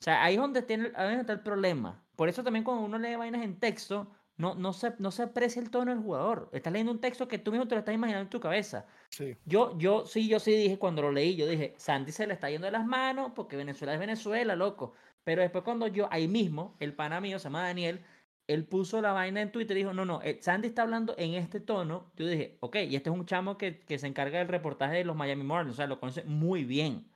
O 0.00 0.04
sea, 0.04 0.22
ahí 0.22 0.34
es 0.34 0.40
donde, 0.40 0.62
tiene, 0.62 0.84
ahí 0.94 1.04
es 1.06 1.10
donde 1.10 1.20
está 1.20 1.32
el 1.32 1.40
problema. 1.40 2.04
Por 2.16 2.28
eso 2.28 2.44
también 2.44 2.64
cuando 2.64 2.82
uno 2.84 2.98
lee 2.98 3.16
vainas 3.16 3.42
en 3.42 3.58
texto, 3.58 4.10
no, 4.40 4.54
no, 4.54 4.72
se, 4.72 4.94
no 4.98 5.10
se 5.10 5.22
aprecia 5.24 5.60
el 5.62 5.70
tono 5.70 5.92
del 5.92 6.02
jugador. 6.02 6.48
Estás 6.52 6.72
leyendo 6.72 6.92
un 6.92 7.00
texto 7.00 7.28
que 7.28 7.38
tú 7.38 7.50
mismo 7.52 7.68
te 7.68 7.74
lo 7.74 7.80
estás 7.80 7.94
imaginando 7.94 8.24
en 8.24 8.30
tu 8.30 8.40
cabeza. 8.40 8.86
Sí. 9.10 9.36
Yo, 9.44 9.76
yo 9.78 10.06
sí, 10.06 10.28
yo 10.28 10.40
sí 10.40 10.52
dije 10.52 10.78
cuando 10.78 11.02
lo 11.02 11.12
leí, 11.12 11.36
yo 11.36 11.46
dije, 11.46 11.74
Sandy 11.76 12.12
se 12.12 12.26
le 12.26 12.34
está 12.34 12.50
yendo 12.50 12.66
de 12.66 12.72
las 12.72 12.86
manos 12.86 13.32
porque 13.34 13.56
Venezuela 13.56 13.94
es 13.94 14.00
Venezuela, 14.00 14.56
loco. 14.56 14.94
Pero 15.24 15.42
después 15.42 15.64
cuando 15.64 15.86
yo, 15.86 16.08
ahí 16.10 16.28
mismo, 16.28 16.76
el 16.80 16.94
pana 16.94 17.20
mío, 17.20 17.38
se 17.38 17.44
llama 17.44 17.62
Daniel, 17.64 18.00
él 18.46 18.66
puso 18.66 19.00
la 19.00 19.12
vaina 19.12 19.40
en 19.42 19.52
Twitter 19.52 19.76
y 19.76 19.80
dijo, 19.80 19.92
no, 19.92 20.04
no, 20.04 20.20
eh, 20.22 20.38
Sandy 20.42 20.68
está 20.68 20.82
hablando 20.82 21.14
en 21.18 21.34
este 21.34 21.60
tono. 21.60 22.10
Yo 22.16 22.26
dije, 22.26 22.56
ok, 22.60 22.76
y 22.88 22.96
este 22.96 23.10
es 23.10 23.16
un 23.16 23.26
chamo 23.26 23.56
que, 23.58 23.78
que 23.80 23.98
se 23.98 24.06
encarga 24.08 24.38
del 24.38 24.48
reportaje 24.48 24.96
de 24.96 25.04
los 25.04 25.14
Miami 25.16 25.44
Marlins, 25.44 25.74
o 25.74 25.76
sea, 25.76 25.86
lo 25.86 26.00
conoce 26.00 26.24
muy 26.24 26.64
bien. 26.64 27.06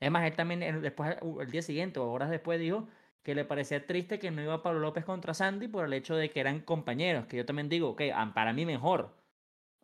Es 0.00 0.10
más, 0.10 0.24
él 0.26 0.36
también 0.36 0.80
después, 0.82 1.16
u- 1.22 1.40
el 1.40 1.50
día 1.50 1.62
siguiente 1.62 1.98
o 2.00 2.10
horas 2.10 2.30
después 2.30 2.60
dijo 2.60 2.88
que 3.22 3.34
le 3.34 3.44
parecía 3.44 3.86
triste 3.86 4.18
que 4.18 4.30
no 4.30 4.42
iba 4.42 4.62
Pablo 4.62 4.80
López 4.80 5.04
contra 5.04 5.34
Sandy 5.34 5.68
por 5.68 5.84
el 5.84 5.92
hecho 5.92 6.16
de 6.16 6.30
que 6.30 6.40
eran 6.40 6.60
compañeros, 6.60 7.26
que 7.26 7.36
yo 7.36 7.44
también 7.46 7.68
digo, 7.68 7.90
ok, 7.90 8.02
ah, 8.14 8.32
para 8.34 8.52
mí 8.52 8.64
mejor. 8.66 9.16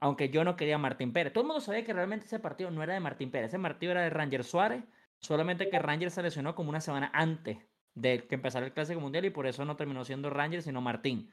Aunque 0.00 0.28
yo 0.30 0.44
no 0.44 0.56
quería 0.56 0.78
Martín 0.78 1.12
Pérez. 1.12 1.32
Todo 1.32 1.42
el 1.42 1.48
mundo 1.48 1.60
sabía 1.60 1.84
que 1.84 1.92
realmente 1.92 2.26
ese 2.26 2.38
partido 2.40 2.70
no 2.70 2.82
era 2.82 2.94
de 2.94 3.00
Martín 3.00 3.30
Pérez. 3.30 3.48
Ese 3.48 3.58
partido 3.58 3.92
era 3.92 4.02
de 4.02 4.10
Ranger 4.10 4.44
Suárez. 4.44 4.84
Solamente 5.20 5.70
que 5.70 5.78
Ranger 5.78 6.10
se 6.10 6.22
lesionó 6.22 6.54
como 6.54 6.70
una 6.70 6.80
semana 6.80 7.10
antes 7.14 7.58
de 7.94 8.26
que 8.26 8.34
empezara 8.34 8.66
el 8.66 8.72
Clásico 8.72 9.00
Mundial 9.00 9.24
y 9.24 9.30
por 9.30 9.46
eso 9.46 9.64
no 9.64 9.76
terminó 9.76 10.04
siendo 10.04 10.30
Ranger, 10.30 10.62
sino 10.62 10.80
Martín. 10.80 11.30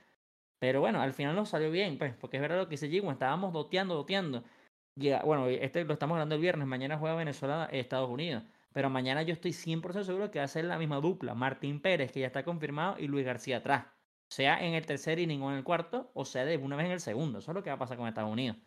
Pero 0.59 0.79
bueno, 0.81 1.01
al 1.01 1.13
final 1.13 1.35
nos 1.35 1.49
salió 1.49 1.71
bien, 1.71 1.97
pues, 1.97 2.13
porque 2.15 2.37
es 2.37 2.41
verdad 2.41 2.57
lo 2.57 2.65
que 2.67 2.71
dice 2.71 2.89
Jigwan, 2.89 3.13
estábamos 3.13 3.51
doteando, 3.53 3.95
doteando. 3.95 4.43
Llega- 4.95 5.23
bueno, 5.23 5.47
este 5.47 5.83
lo 5.85 5.93
estamos 5.93 6.15
hablando 6.15 6.35
el 6.35 6.41
viernes, 6.41 6.67
mañana 6.67 6.97
juega 6.97 7.15
Venezuela, 7.15 7.67
Estados 7.71 8.09
Unidos. 8.09 8.43
Pero 8.73 8.89
mañana 8.89 9.23
yo 9.23 9.33
estoy 9.33 9.51
100% 9.53 10.03
seguro 10.05 10.31
que 10.31 10.39
va 10.39 10.45
a 10.45 10.47
ser 10.47 10.65
la 10.65 10.77
misma 10.77 10.97
dupla. 11.01 11.33
Martín 11.35 11.81
Pérez, 11.81 12.11
que 12.11 12.21
ya 12.21 12.27
está 12.27 12.43
confirmado, 12.43 12.97
y 12.99 13.07
Luis 13.07 13.25
García 13.25 13.57
atrás. 13.57 13.87
Sea 14.29 14.65
en 14.65 14.73
el 14.75 14.85
tercer 14.85 15.19
inning 15.19 15.41
o 15.41 15.51
en 15.51 15.57
el 15.57 15.63
cuarto, 15.63 16.11
o 16.13 16.23
sea 16.25 16.45
de 16.45 16.57
una 16.57 16.75
vez 16.77 16.85
en 16.85 16.93
el 16.93 17.01
segundo. 17.01 17.39
Eso 17.39 17.51
es 17.51 17.55
lo 17.55 17.63
que 17.63 17.69
va 17.69 17.75
a 17.75 17.79
pasar 17.79 17.97
con 17.97 18.07
Estados 18.07 18.31
Unidos. 18.31 18.57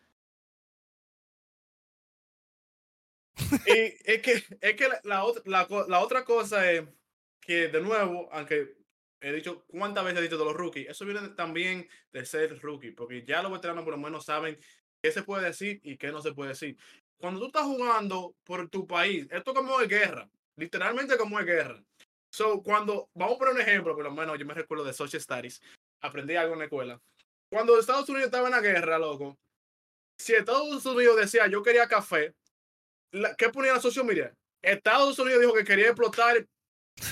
Y 3.65 3.95
es 4.05 4.21
que, 4.21 4.43
es 4.61 4.75
que 4.75 4.87
la, 5.03 5.25
la 5.87 5.99
otra, 5.99 6.23
cosa 6.23 6.71
es 6.71 6.83
que, 7.41 7.67
de 7.67 7.81
nuevo, 7.81 8.29
aunque 8.31 8.75
he 9.21 9.31
dicho 9.33 9.65
cuántas 9.67 10.03
veces 10.03 10.19
he 10.19 10.23
dicho 10.23 10.37
de 10.37 10.45
los 10.45 10.53
rookies, 10.53 10.89
eso 10.89 11.05
viene 11.05 11.29
también 11.29 11.87
de 12.11 12.25
ser 12.25 12.59
rookie, 12.61 12.91
porque 12.91 13.23
ya 13.25 13.41
los 13.41 13.51
veteranos 13.51 13.83
por 13.83 13.93
lo 13.93 13.99
menos 13.99 14.25
saben 14.25 14.57
qué 15.01 15.11
se 15.11 15.23
puede 15.23 15.45
decir 15.45 15.79
y 15.83 15.97
qué 15.97 16.11
no 16.11 16.21
se 16.21 16.33
puede 16.33 16.49
decir. 16.49 16.77
Cuando 17.17 17.39
tú 17.39 17.45
estás 17.47 17.63
jugando 17.63 18.35
por 18.43 18.67
tu 18.69 18.85
país, 18.85 19.27
esto 19.31 19.53
como 19.53 19.79
es 19.81 19.87
guerra, 19.87 20.29
literalmente 20.57 21.17
como 21.17 21.39
es 21.39 21.45
guerra. 21.45 21.83
So, 22.31 22.61
cuando, 22.61 23.09
vamos 23.13 23.35
a 23.35 23.39
poner 23.39 23.53
un 23.55 23.61
ejemplo, 23.61 23.95
por 23.95 24.03
lo 24.03 24.11
menos 24.11 24.37
yo 24.37 24.45
me 24.45 24.53
recuerdo 24.53 24.83
de 24.83 24.93
Social 24.93 25.21
Studies, 25.21 25.61
aprendí 26.01 26.35
algo 26.35 26.53
en 26.53 26.59
la 26.59 26.65
escuela. 26.65 27.01
Cuando 27.49 27.79
Estados 27.79 28.09
Unidos 28.09 28.25
estaba 28.25 28.47
en 28.47 28.51
la 28.51 28.61
guerra, 28.61 28.99
loco, 28.99 29.37
si 30.19 30.33
Estados 30.33 30.85
Unidos 30.85 31.15
decía 31.17 31.47
yo 31.47 31.63
quería 31.63 31.87
café, 31.87 32.33
la- 33.11 33.35
¿qué 33.35 33.49
ponía 33.49 33.73
la 33.73 33.79
social 33.81 34.05
media? 34.05 34.33
Estados 34.61 35.17
Unidos 35.19 35.41
dijo 35.41 35.53
que 35.53 35.63
quería 35.63 35.87
explotar, 35.87 36.45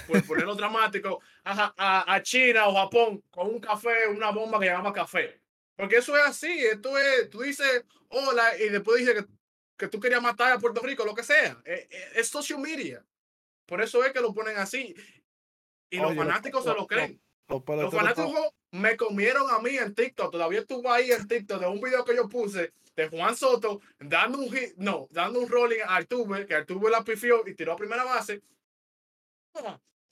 por 0.08 0.26
ponerlo 0.26 0.56
dramático, 0.56 1.22
a, 1.43 1.74
a, 1.78 2.14
a 2.16 2.22
China 2.24 2.68
o 2.68 2.74
Japón 2.74 3.24
con 3.32 3.47
un 3.47 3.60
café, 3.60 4.08
una 4.08 4.32
bomba 4.32 4.60
que 4.60 4.66
llamaba 4.66 4.91
café. 4.91 5.39
Porque 5.76 5.97
eso 5.97 6.16
es 6.18 6.24
así, 6.24 6.51
esto 6.66 6.97
es, 6.97 7.30
tú 7.30 7.41
dices 7.41 7.86
hola 8.10 8.58
y 8.58 8.70
después 8.70 8.99
dices 8.99 9.24
que, 9.24 9.32
que 9.84 9.89
tú 9.89 9.99
querías 9.99 10.21
matar 10.21 10.53
a 10.53 10.59
Puerto 10.59 10.81
Rico, 10.81 11.03
lo 11.05 11.13
que 11.13 11.23
sea. 11.23 11.61
Es, 11.65 11.88
es- 11.89 12.15
es 12.17 12.27
social 12.29 12.59
media. 12.59 13.05
Por 13.65 13.81
eso 13.81 14.03
es 14.03 14.11
que 14.13 14.21
lo 14.21 14.34
ponen 14.34 14.57
así. 14.57 14.95
Y 15.89 15.97
los 15.97 16.15
lo- 16.15 16.21
fanáticos 16.21 16.63
se 16.63 16.69
lo- 16.69 16.75
lo 16.75 16.81
lo- 16.81 16.88
creen. 16.88 17.21
Los 17.84 17.93
fanáticos 17.93 18.53
me 18.71 18.95
comieron 18.97 19.49
a 19.51 19.59
mí 19.59 19.77
en 19.77 19.93
TikTok. 19.93 20.31
Todavía 20.31 20.61
estuvo 20.61 20.91
ahí 20.91 21.11
en 21.11 21.27
TikTok 21.27 21.59
de 21.59 21.67
un 21.67 21.81
video 21.81 22.03
que 22.05 22.15
yo 22.15 22.27
puse 22.29 22.73
de 22.95 23.09
Juan 23.09 23.36
Soto 23.36 23.81
dando 23.99 24.38
un 24.39 24.51
hit, 24.51 24.73
no, 24.77 25.07
dando 25.11 25.39
un 25.39 25.49
rolling 25.49 25.81
a 25.86 25.95
Artube, 25.97 26.45
que 26.45 26.55
Artube 26.55 26.89
la 26.89 27.03
pifió 27.03 27.45
y 27.47 27.53
tiró 27.55 27.73
a 27.73 27.75
primera 27.75 28.03
base. 28.05 28.41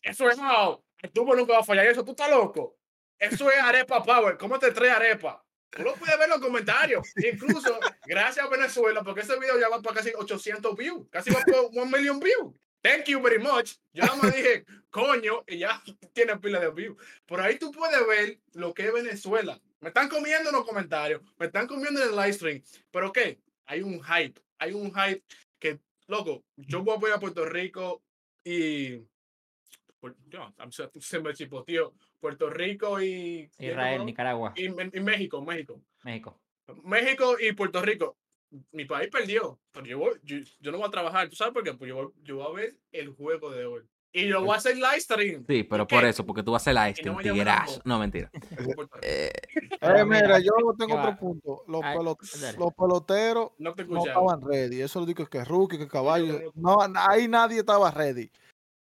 Eso 0.02 0.30
es 0.30 0.38
no. 0.38 0.84
Artube 1.02 1.36
nunca 1.36 1.54
va 1.54 1.60
a 1.60 1.64
fallar 1.64 1.86
eso. 1.88 2.04
Tú 2.04 2.12
estás 2.12 2.30
loco. 2.30 2.78
Eso 3.18 3.50
es 3.52 3.60
arepa 3.60 4.04
power. 4.04 4.38
¿Cómo 4.38 4.60
te 4.60 4.72
trae 4.72 4.92
arepa? 4.92 5.44
Tú 5.72 5.84
lo 5.84 5.96
puedes 5.96 6.18
ver 6.18 6.26
en 6.26 6.32
los 6.32 6.42
comentarios. 6.42 7.08
Incluso, 7.16 7.80
gracias 8.06 8.46
a 8.46 8.50
Venezuela, 8.50 9.04
porque 9.04 9.22
ese 9.22 9.40
video 9.40 9.58
ya 9.60 9.70
va 9.70 9.82
para 9.82 9.96
casi 9.96 10.12
800 10.14 10.76
views. 10.76 11.08
Casi 11.10 11.32
va 11.32 11.42
por 11.42 11.70
1 11.72 11.86
million 11.86 12.20
views. 12.20 12.54
Thank 12.82 13.06
you 13.06 13.22
very 13.22 13.40
much. 13.40 13.76
Yo 13.94 14.04
nada 14.04 14.16
más 14.18 14.36
dije, 14.36 14.66
coño, 14.90 15.44
y 15.48 15.60
ya 15.60 15.82
tiene 16.14 16.38
pila 16.38 16.60
de 16.60 16.72
views. 16.72 16.98
Por 17.26 17.40
ahí 17.40 17.58
tú 17.58 17.72
puedes 17.72 18.06
ver 18.08 18.40
lo 18.54 18.74
que 18.74 18.88
es 18.88 18.94
Venezuela. 18.94 19.60
Me 19.80 19.90
están 19.90 20.10
comiendo 20.10 20.50
en 20.50 20.56
los 20.56 20.66
comentarios, 20.66 21.22
me 21.38 21.46
están 21.46 21.68
comiendo 21.68 22.02
en 22.02 22.10
el 22.10 22.16
live 22.16 22.34
stream. 22.34 22.64
Pero 22.92 23.12
¿qué? 23.12 23.40
Hay 23.66 23.82
un 23.82 24.04
hype, 24.04 24.42
hay 24.58 24.74
un 24.74 24.94
hype 24.94 25.24
que, 25.60 25.80
loco, 26.08 26.44
yo 26.58 26.84
voy 26.84 27.12
a 27.12 27.20
Puerto 27.20 27.46
Rico 27.46 28.04
y... 28.44 29.00
Yo, 30.30 30.52
se 31.00 31.20
me 31.20 31.34
chipoteó. 31.34 31.94
Puerto 32.22 32.50
Rico 32.50 33.02
y... 33.02 33.50
¿quién 33.58 33.72
Israel, 33.72 33.98
más? 33.98 34.06
Nicaragua, 34.06 34.54
y, 34.56 34.66
y 34.68 35.00
México, 35.02 35.42
México. 35.42 35.82
México. 36.04 36.40
México 36.84 37.36
y 37.40 37.52
Puerto 37.54 37.82
Rico. 37.82 38.16
Mi 38.72 38.86
país 38.86 39.10
perdió. 39.12 39.60
Pero 39.72 39.86
yo, 39.86 39.98
voy- 39.98 40.20
yo, 40.24 40.38
yo 40.60 40.72
no 40.72 40.78
voy 40.78 40.88
a 40.88 40.92
trabajar. 40.92 41.28
¿Tú 41.30 41.36
sabes 41.36 41.54
por 41.54 41.64
qué? 41.64 41.74
Pues 41.74 41.90
yo, 41.90 41.96
voy- 41.96 42.14
yo 42.24 42.36
voy 42.38 42.46
a 42.46 42.56
ver 42.56 42.76
el 42.92 43.10
juego 43.16 43.50
de 43.52 43.66
hoy. 43.66 43.82
Y 44.14 44.26
lo 44.26 44.42
voy 44.42 44.52
a 44.52 44.58
hacer 44.58 44.76
live 44.76 45.00
stream. 45.00 45.46
Sí, 45.48 45.64
pero 45.64 45.84
¿Y 45.84 45.88
por 45.88 46.02
qué? 46.02 46.10
eso, 46.10 46.26
porque 46.26 46.44
tú 46.44 46.52
vas 46.52 46.62
a 46.62 46.64
hacer 46.70 46.74
live 46.76 46.96
Y 47.02 47.06
no 47.06 47.20
stream, 47.20 47.46
tampoco. 47.46 47.82
No, 47.86 47.98
mentira. 48.00 48.30
Eh, 49.02 49.32
Eh, 49.82 50.06
mira, 50.06 50.38
yo 50.40 50.52
¿qué 50.58 50.78
tengo 50.78 50.96
va? 50.96 51.04
otro 51.10 51.18
punto. 51.18 51.64
Los, 51.68 51.82
Ay, 51.84 51.98
pelot- 51.98 52.40
dale. 52.42 52.58
los 52.58 52.74
peloteros 52.74 53.52
No 53.58 53.74
te 53.74 53.86
no 53.86 54.06
estaban 54.06 54.42
ready. 54.42 54.82
Eso 54.82 55.00
lo 55.00 55.06
digo 55.06 55.26
que 55.26 55.44
rookie, 55.46 55.78
que 55.78 55.88
caballo. 55.88 56.52
no. 56.56 56.76
No, 56.86 57.00
ahí 57.10 57.28
nadie 57.28 57.60
estaba 57.60 57.90
ready. 57.90 58.30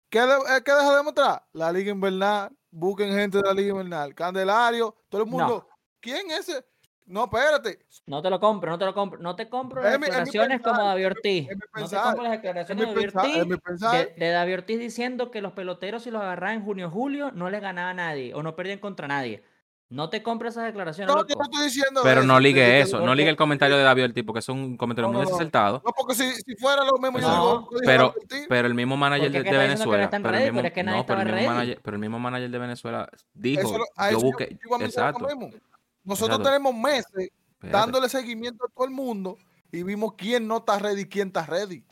¿Qué, 0.09 0.19
de- 0.19 0.33
eh, 0.35 0.61
¿Qué 0.65 0.71
deja 0.73 0.91
de 0.91 0.97
demostrar? 0.97 1.45
La 1.53 1.71
Liga 1.71 1.91
Invernal. 1.91 2.51
Busquen 2.71 3.11
gente 3.13 3.37
de 3.37 3.43
la 3.43 3.53
Liga 3.53 3.71
Invernal. 3.71 4.15
Candelario, 4.15 4.95
todo 5.09 5.23
el 5.23 5.29
No. 5.29 5.37
mundo. 5.37 5.67
¿Quién 5.99 6.31
es 6.31 6.47
ese? 6.49 6.65
No, 7.05 7.25
espérate. 7.25 7.85
No 8.05 8.21
te 8.21 8.29
lo 8.29 8.39
compro, 8.39 8.71
no 8.71 8.77
te 8.79 8.85
lo 8.85 8.93
compro. 8.93 9.19
No 9.19 9.35
te 9.35 9.49
compro 9.49 9.81
las 9.81 9.99
declaraciones 9.99 10.61
como 10.61 10.81
David 10.81 11.07
Ortiz. 11.07 11.49
No 11.75 11.87
te 11.89 11.97
compro 11.97 12.23
las 12.23 12.33
Es 12.33 12.41
declaraciones 12.41 12.87
de 12.87 12.93
David 12.93 13.53
Ortiz. 13.55 13.91
De, 13.91 14.13
de 14.25 14.31
David 14.31 14.53
Ortiz 14.53 14.79
diciendo 14.79 15.29
que 15.29 15.41
los 15.41 15.51
peloteros 15.51 16.03
si 16.03 16.11
los 16.11 16.21
agarraban 16.21 16.57
en 16.59 16.63
junio 16.65 16.87
o 16.87 16.91
julio 16.91 17.31
no 17.31 17.49
les 17.49 17.61
ganaba 17.61 17.89
a 17.89 17.93
nadie 17.93 18.33
o 18.33 18.41
no 18.41 18.55
perdían 18.55 18.79
contra 18.79 19.07
nadie. 19.07 19.43
No 19.91 20.09
te 20.09 20.23
compro 20.23 20.47
esas 20.47 20.63
declaraciones, 20.63 21.13
No, 21.13 21.21
yo 21.21 21.27
loco. 21.27 21.43
no 21.43 21.43
estoy 21.51 21.65
diciendo 21.65 21.99
pero 22.01 22.21
eso, 22.21 22.27
no 22.27 22.39
ligue 22.39 22.79
eso, 22.79 23.01
no 23.01 23.13
ligue 23.13 23.29
el 23.29 23.35
comentario 23.35 23.75
de 23.75 23.83
David 23.83 24.05
Ortiz, 24.05 24.23
porque 24.23 24.39
es 24.39 24.47
un 24.47 24.77
comentario 24.77 25.11
No, 25.11 25.17
muy 25.17 25.25
desacertado. 25.25 25.81
No, 25.85 25.91
porque 25.91 26.15
si, 26.15 26.31
si 26.31 26.55
fuera 26.55 26.85
lo 26.85 26.93
mismo, 26.97 27.19
yo 27.19 27.27
No, 27.27 27.67
digo, 27.69 27.69
Pero, 27.83 28.15
pero 28.47 28.67
el 28.69 28.73
mismo 28.73 28.95
manager 28.95 29.29
de, 29.29 29.41
Venezuela, 29.41 30.09
pero 30.09 30.27
el 30.29 30.33
ready, 30.33 30.45
mismo, 30.45 30.57
pero 30.59 30.67
es 30.67 30.73
que 30.73 30.83
nadie 30.83 30.97
no, 30.99 31.05
pero 31.05 31.21
el 31.21 31.33
mismo 31.33 31.51
manager, 31.51 31.81
pero 31.83 31.95
el 31.95 31.99
mismo 31.99 32.19
manager 32.19 32.49
de 32.49 32.57
Venezuela 32.57 33.09
dijo, 33.33 33.61
Eso 33.61 34.11
yo 34.11 34.19
busqué, 34.21 34.47
yo 34.49 34.57
iba 34.65 34.75
a 34.77 34.79
mencionar 34.79 35.09
exacto, 35.09 35.27
lo 35.29 35.35
mismo. 35.37 35.59
Nosotros 36.05 36.39
Exacto. 36.39 36.49
tenemos 36.49 36.73
meses 36.73 37.05
espérate. 37.15 37.77
dándole 37.77 38.07
seguimiento 38.07 38.65
a 38.65 38.69
todo 38.69 38.85
el 38.85 38.91
mundo 38.91 39.37
y 39.73 39.83
vimos 39.83 40.13
quién 40.17 40.47
no 40.47 40.57
está 40.57 40.79
ready 40.79 41.01
y 41.01 41.05
quién 41.05 41.27
está 41.27 41.45
ready. 41.45 41.83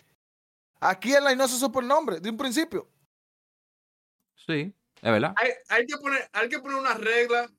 Aquí 0.80 1.14
en 1.14 1.26
la 1.26 1.36
no 1.36 1.50
se 1.50 1.60
supo 1.60 1.82
el 1.82 1.88
nombre 1.90 2.22
de 2.22 2.30
un 2.30 2.38
principio. 2.38 2.88
Sí, 4.36 4.74
es 5.02 5.12
verdad. 5.12 5.34
Hay, 5.36 5.50
hay 5.68 5.86
que 5.86 5.98
poner, 5.98 6.30
hay 6.32 6.48
que 6.48 6.60
poner 6.60 6.78
una 6.80 6.94
regla. 6.94 7.50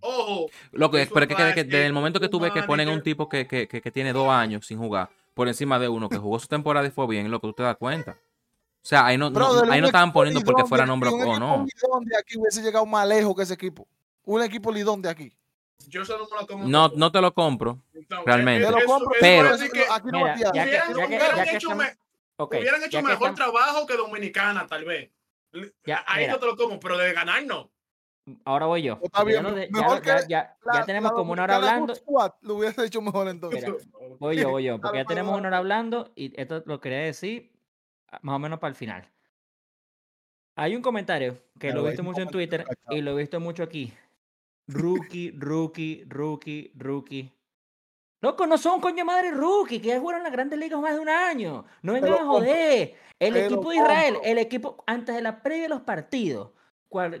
Ojo. 0.00 0.46
Lo 0.72 0.90
que, 0.90 1.02
Eso 1.02 1.14
pero 1.14 1.24
es 1.26 1.36
que, 1.36 1.54
que- 1.54 1.64
desde 1.64 1.86
el 1.86 1.92
momento 1.92 2.20
que 2.20 2.28
tú 2.28 2.40
ves 2.40 2.52
que 2.52 2.60
un 2.60 2.66
ponen 2.66 2.88
a 2.88 2.92
un 2.92 3.02
tipo 3.02 3.28
que, 3.28 3.46
que, 3.46 3.68
que, 3.68 3.80
que 3.82 3.90
tiene 3.90 4.12
dos 4.12 4.28
años 4.28 4.66
sin 4.66 4.78
jugar 4.78 5.10
por 5.34 5.48
encima 5.48 5.78
de 5.78 5.88
uno 5.88 6.08
que 6.08 6.18
jugó 6.18 6.38
su 6.38 6.46
temporada 6.46 6.86
y 6.86 6.90
fue 6.90 7.06
bien, 7.06 7.30
lo 7.30 7.40
que 7.40 7.46
tú 7.48 7.52
te 7.54 7.62
das 7.62 7.76
cuenta. 7.76 8.12
O 8.12 8.84
sea, 8.84 9.06
ahí 9.06 9.16
no, 9.16 9.30
no- 9.30 9.62
ahí 9.70 9.78
un 9.78 9.82
no 9.82 9.86
estaban 9.86 10.12
poniendo 10.12 10.40
porque 10.42 10.64
fuera 10.64 10.84
nombre 10.84 11.08
aquí, 11.08 11.16
un 11.16 11.22
o 11.22 11.30
equipo 11.32 11.38
no. 11.46 11.66
lidón 11.66 12.04
de 12.04 12.16
aquí 12.18 12.38
hubiese 12.38 12.62
llegado 12.62 12.84
más 12.84 13.06
lejos 13.06 13.34
que 13.36 13.42
ese 13.42 13.54
equipo. 13.54 13.86
Un 14.24 14.42
equipo 14.42 14.72
lidón 14.72 15.00
de 15.02 15.08
aquí. 15.08 15.32
Yo 15.88 16.02
eso 16.02 16.16
no 16.18 16.24
me 16.28 16.36
lo 16.40 16.46
tomo. 16.46 16.64
No, 16.68 16.88
no 16.94 17.10
te 17.12 17.20
lo 17.20 17.32
compro. 17.34 17.78
No, 18.10 18.22
realmente. 18.24 18.64
Te 18.66 18.70
lo 18.72 18.78
eso- 18.78 18.86
compro, 18.86 19.10
eso 19.12 19.20
Pero- 19.20 19.42
no 19.42 20.22
hubieran, 22.58 22.82
hecho 22.84 22.98
que 22.98 23.02
mejor 23.04 23.30
estamos- 23.30 23.34
trabajo 23.36 23.86
que 23.86 23.96
Dominicana, 23.96 24.66
tal 24.66 24.84
vez. 24.84 25.10
Ya, 25.84 26.02
Ahí 26.06 26.22
mira. 26.22 26.32
no 26.34 26.38
te 26.38 26.46
lo 26.46 26.56
como, 26.56 26.80
pero 26.80 26.96
de 26.98 27.12
ganar 27.12 27.44
no. 27.44 27.70
Ahora 28.44 28.66
voy 28.66 28.82
yo. 28.82 29.00
Ya 29.16 29.24
bien, 29.24 29.42
ya 29.44 29.80
mejor 29.80 29.96
ya- 29.96 30.00
que 30.02 30.08
ya- 30.08 30.26
ya 30.28 30.56
La- 30.64 30.84
tenemos 30.86 31.10
la 31.10 31.16
como 31.16 31.32
una 31.32 31.42
hora 31.44 31.56
hablando. 31.56 31.94
Squad 31.94 32.32
Lo 32.42 32.56
hubiese 32.56 32.84
hecho 32.84 33.02
mejor 33.02 33.28
entonces. 33.28 33.64
Mira, 33.64 33.76
Voy 34.20 34.36
yo, 34.36 34.50
voy 34.50 34.64
yo, 34.64 34.80
porque 34.80 34.98
ya 34.98 35.04
tenemos 35.04 35.36
una 35.36 35.48
hora 35.48 35.58
hablando 35.58 36.12
y 36.14 36.32
esto 36.40 36.62
lo 36.66 36.80
quería 36.80 36.98
decir 37.00 37.52
ah, 38.08 38.20
más 38.22 38.36
o 38.36 38.38
menos 38.38 38.58
para 38.60 38.68
el 38.70 38.76
final. 38.76 39.08
Hay 40.54 40.76
un 40.76 40.82
comentario 40.82 41.38
que 41.58 41.68
Ya, 41.68 41.74
lo 41.74 41.84
he 41.86 41.90
visto 41.90 42.02
mucho 42.02 42.20
en 42.20 42.28
Twitter 42.28 42.64
y 42.90 43.00
lo 43.00 43.12
he 43.12 43.22
visto 43.22 43.40
mucho 43.40 43.62
aquí. 43.62 43.92
Rookie, 44.68 45.32
rookie, 45.36 46.04
rookie, 46.08 46.72
rookie. 46.76 47.32
Loco, 48.20 48.46
no 48.46 48.56
son 48.56 48.80
coño 48.80 49.04
madre 49.04 49.32
rookie, 49.32 49.80
que 49.80 49.88
ya 49.88 49.98
jugaron 49.98 50.20
en 50.20 50.24
las 50.24 50.32
grandes 50.32 50.58
ligas 50.58 50.80
más 50.80 50.94
de 50.94 51.00
un 51.00 51.08
año. 51.08 51.64
No 51.82 51.94
vengan 51.94 52.12
a 52.12 52.16
compro, 52.18 52.32
joder. 52.38 52.94
El 53.18 53.36
equipo 53.36 53.70
de 53.70 53.76
Israel, 53.76 54.14
compro. 54.14 54.30
el 54.30 54.38
equipo, 54.38 54.84
antes 54.86 55.14
de 55.16 55.22
la 55.22 55.42
previa 55.42 55.64
de 55.64 55.68
los 55.70 55.80
partidos, 55.80 56.50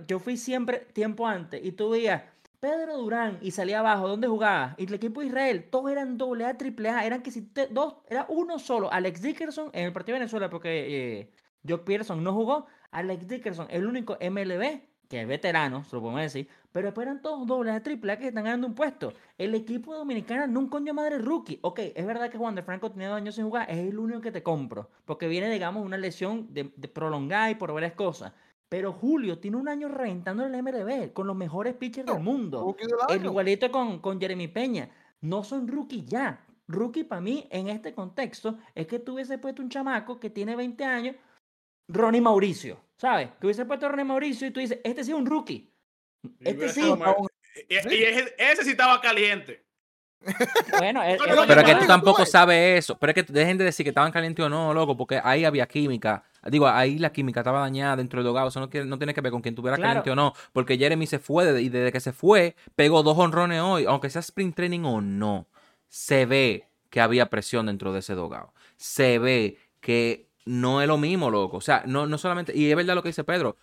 yo 0.06 0.18
fui 0.18 0.36
siempre 0.36 0.78
tiempo 0.92 1.26
antes 1.26 1.64
y 1.64 1.72
tú 1.72 1.90
veías 1.90 2.22
Pedro 2.60 2.96
Durán 2.98 3.38
y 3.40 3.50
salía 3.50 3.80
abajo, 3.80 4.06
¿dónde 4.08 4.28
jugaba? 4.28 4.74
Y 4.78 4.84
el 4.84 4.94
equipo 4.94 5.20
de 5.20 5.26
Israel, 5.28 5.68
todos 5.70 5.90
eran 5.90 6.16
doble 6.16 6.44
A, 6.46 6.56
triple 6.56 6.90
A, 6.90 7.04
eran 7.04 7.22
que 7.22 7.30
si 7.32 7.42
te- 7.42 7.66
dos, 7.66 7.96
era 8.08 8.26
uno 8.28 8.58
solo, 8.58 8.92
Alex 8.92 9.20
Dickerson 9.22 9.70
en 9.72 9.86
el 9.86 9.92
partido 9.92 10.14
de 10.14 10.20
Venezuela, 10.20 10.48
porque 10.48 11.20
eh, 11.20 11.30
Jock 11.68 11.84
Peterson 11.84 12.22
no 12.22 12.32
jugó, 12.32 12.66
Alex 12.92 13.26
Dickerson, 13.26 13.66
el 13.70 13.86
único 13.86 14.16
MLB, 14.20 14.82
que 15.08 15.20
es 15.22 15.26
veterano, 15.28 15.84
se 15.84 15.96
decir, 15.98 16.48
pero 16.70 16.86
después 16.86 17.04
eran 17.06 17.20
todos 17.20 17.46
dobles 17.46 17.74
A, 17.74 17.82
triple 17.82 18.12
A 18.12 18.18
que 18.18 18.28
están 18.28 18.44
ganando 18.44 18.66
un 18.66 18.74
puesto. 18.74 19.12
El 19.36 19.54
equipo 19.54 19.94
dominicano 19.94 20.46
no 20.46 20.60
un 20.60 20.68
coño 20.68 20.94
madre 20.94 21.18
rookie. 21.18 21.58
Ok, 21.62 21.80
es 21.94 22.06
verdad 22.06 22.30
que 22.30 22.38
Juan 22.38 22.54
de 22.54 22.62
Franco 22.62 22.90
tenía 22.90 23.08
dos 23.08 23.16
años 23.18 23.34
sin 23.34 23.44
jugar, 23.44 23.70
es 23.70 23.78
el 23.78 23.98
único 23.98 24.20
que 24.20 24.30
te 24.32 24.42
compro, 24.42 24.88
porque 25.04 25.26
viene, 25.28 25.50
digamos, 25.50 25.84
una 25.84 25.98
lesión 25.98 26.46
de 26.54 26.64
prolongada 26.88 27.50
y 27.50 27.56
por 27.56 27.72
varias 27.72 27.92
cosas. 27.94 28.32
Pero 28.72 28.94
Julio 28.94 29.38
tiene 29.38 29.58
un 29.58 29.68
año 29.68 29.86
reventando 29.88 30.46
en 30.46 30.54
el 30.54 30.62
MLB 30.62 31.12
con 31.12 31.26
los 31.26 31.36
mejores 31.36 31.74
pitchers 31.74 32.06
del 32.06 32.20
mundo. 32.20 32.74
El 33.10 33.22
igualito 33.22 33.70
con, 33.70 33.98
con 33.98 34.18
Jeremy 34.18 34.48
Peña. 34.48 34.88
No 35.20 35.44
son 35.44 35.68
rookies 35.68 36.06
ya. 36.06 36.42
Rookie 36.68 37.04
para 37.04 37.20
mí, 37.20 37.46
en 37.50 37.68
este 37.68 37.92
contexto, 37.92 38.56
es 38.74 38.86
que 38.86 38.98
tú 38.98 39.12
hubiese 39.12 39.36
puesto 39.36 39.60
un 39.60 39.68
chamaco 39.68 40.18
que 40.18 40.30
tiene 40.30 40.56
20 40.56 40.84
años, 40.86 41.16
Ronnie 41.86 42.22
Mauricio, 42.22 42.80
¿sabes? 42.96 43.28
Que 43.38 43.46
hubiese 43.46 43.66
puesto 43.66 43.84
a 43.84 43.88
Ronnie 43.90 44.06
Mauricio 44.06 44.46
y 44.48 44.52
tú 44.52 44.60
dices, 44.60 44.78
este 44.84 45.04
sí 45.04 45.10
es 45.10 45.18
un 45.18 45.26
rookie. 45.26 45.70
Este 46.40 46.70
sí. 46.70 46.80
Y, 47.68 47.74
y 47.74 48.02
ese, 48.04 48.34
ese 48.38 48.64
sí 48.64 48.70
estaba 48.70 49.02
caliente. 49.02 49.66
Bueno, 50.78 51.02
es- 51.02 51.18
Pero 51.20 51.34
eso 51.34 51.44
Pero 51.46 51.60
es 51.60 51.68
es 51.68 51.74
que 51.74 51.80
tú 51.82 51.86
tampoco 51.86 52.24
sabes 52.24 52.78
eso. 52.78 52.98
Pero 52.98 53.12
es 53.12 53.14
que 53.22 53.32
dejen 53.34 53.58
de 53.58 53.64
decir 53.64 53.84
que 53.84 53.90
estaban 53.90 54.12
calientes 54.12 54.42
o 54.42 54.48
no, 54.48 54.72
loco, 54.72 54.96
porque 54.96 55.20
ahí 55.22 55.44
había 55.44 55.66
química. 55.66 56.24
Digo, 56.50 56.66
ahí 56.66 56.98
la 56.98 57.12
química 57.12 57.40
estaba 57.40 57.60
dañada 57.60 57.96
dentro 57.96 58.18
del 58.18 58.24
dogado. 58.26 58.48
Eso 58.48 58.60
no, 58.60 58.68
no 58.86 58.98
tiene 58.98 59.14
que 59.14 59.20
ver 59.20 59.30
con 59.32 59.42
quien 59.42 59.54
tuviera 59.54 59.76
Claro. 59.76 59.90
caliente 59.90 60.10
o 60.10 60.16
no. 60.16 60.32
Porque 60.52 60.76
Jeremy 60.78 61.06
se 61.06 61.18
fue 61.18 61.62
y 61.62 61.68
desde 61.68 61.92
que 61.92 62.00
se 62.00 62.12
fue, 62.12 62.56
pegó 62.74 63.02
dos 63.02 63.16
honrones 63.18 63.60
hoy. 63.60 63.84
Aunque 63.86 64.10
sea 64.10 64.20
sprint 64.20 64.56
training 64.56 64.80
o 64.84 65.00
no, 65.00 65.46
se 65.88 66.26
ve 66.26 66.68
que 66.90 67.00
había 67.00 67.30
presión 67.30 67.66
dentro 67.66 67.92
de 67.92 68.00
ese 68.00 68.14
dogado. 68.14 68.52
Se 68.76 69.18
ve 69.18 69.58
que 69.80 70.28
no 70.44 70.82
es 70.82 70.88
lo 70.88 70.98
mismo, 70.98 71.30
loco. 71.30 71.56
O 71.58 71.60
sea, 71.60 71.84
no, 71.86 72.06
no 72.06 72.18
solamente. 72.18 72.56
Y 72.56 72.70
es 72.70 72.76
verdad 72.76 72.94
lo 72.94 73.02
que 73.02 73.10
dice 73.10 73.24
Pedro. 73.24 73.56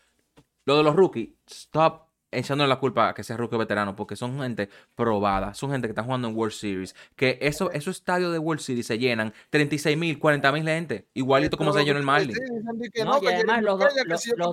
Lo 0.65 0.77
de 0.77 0.83
los 0.83 0.95
rookies, 0.95 1.29
stop 1.47 2.08
echándole 2.31 2.67
la 2.69 2.79
culpa 2.79 3.09
a 3.09 3.13
que 3.13 3.23
sea 3.23 3.37
rookie 3.37 3.57
veterano, 3.57 3.95
porque 3.95 4.15
son 4.15 4.39
gente 4.39 4.69
probada, 4.95 5.53
son 5.53 5.71
gente 5.71 5.87
que 5.87 5.91
está 5.91 6.03
jugando 6.03 6.27
en 6.27 6.35
World 6.35 6.53
Series, 6.53 6.95
que 7.15 7.37
eso, 7.41 7.71
esos 7.71 7.97
estadios 7.97 8.31
de 8.31 8.39
World 8.39 8.61
Series 8.61 8.85
se 8.87 8.97
llenan 8.97 9.33
36 9.49 9.97
mil, 9.97 10.19
40 10.19 10.51
mil 10.51 10.63
gente, 10.63 11.07
igualito 11.13 11.57
como 11.57 11.73
se 11.73 11.83
llenó 11.83 11.99
el 11.99 12.05
Marlin. 12.05 12.35
No, 13.05 13.19
que 13.19 13.27
además 13.27 13.57
Jeremy 13.57 13.61
los 13.61 13.79
dos- 13.79 13.93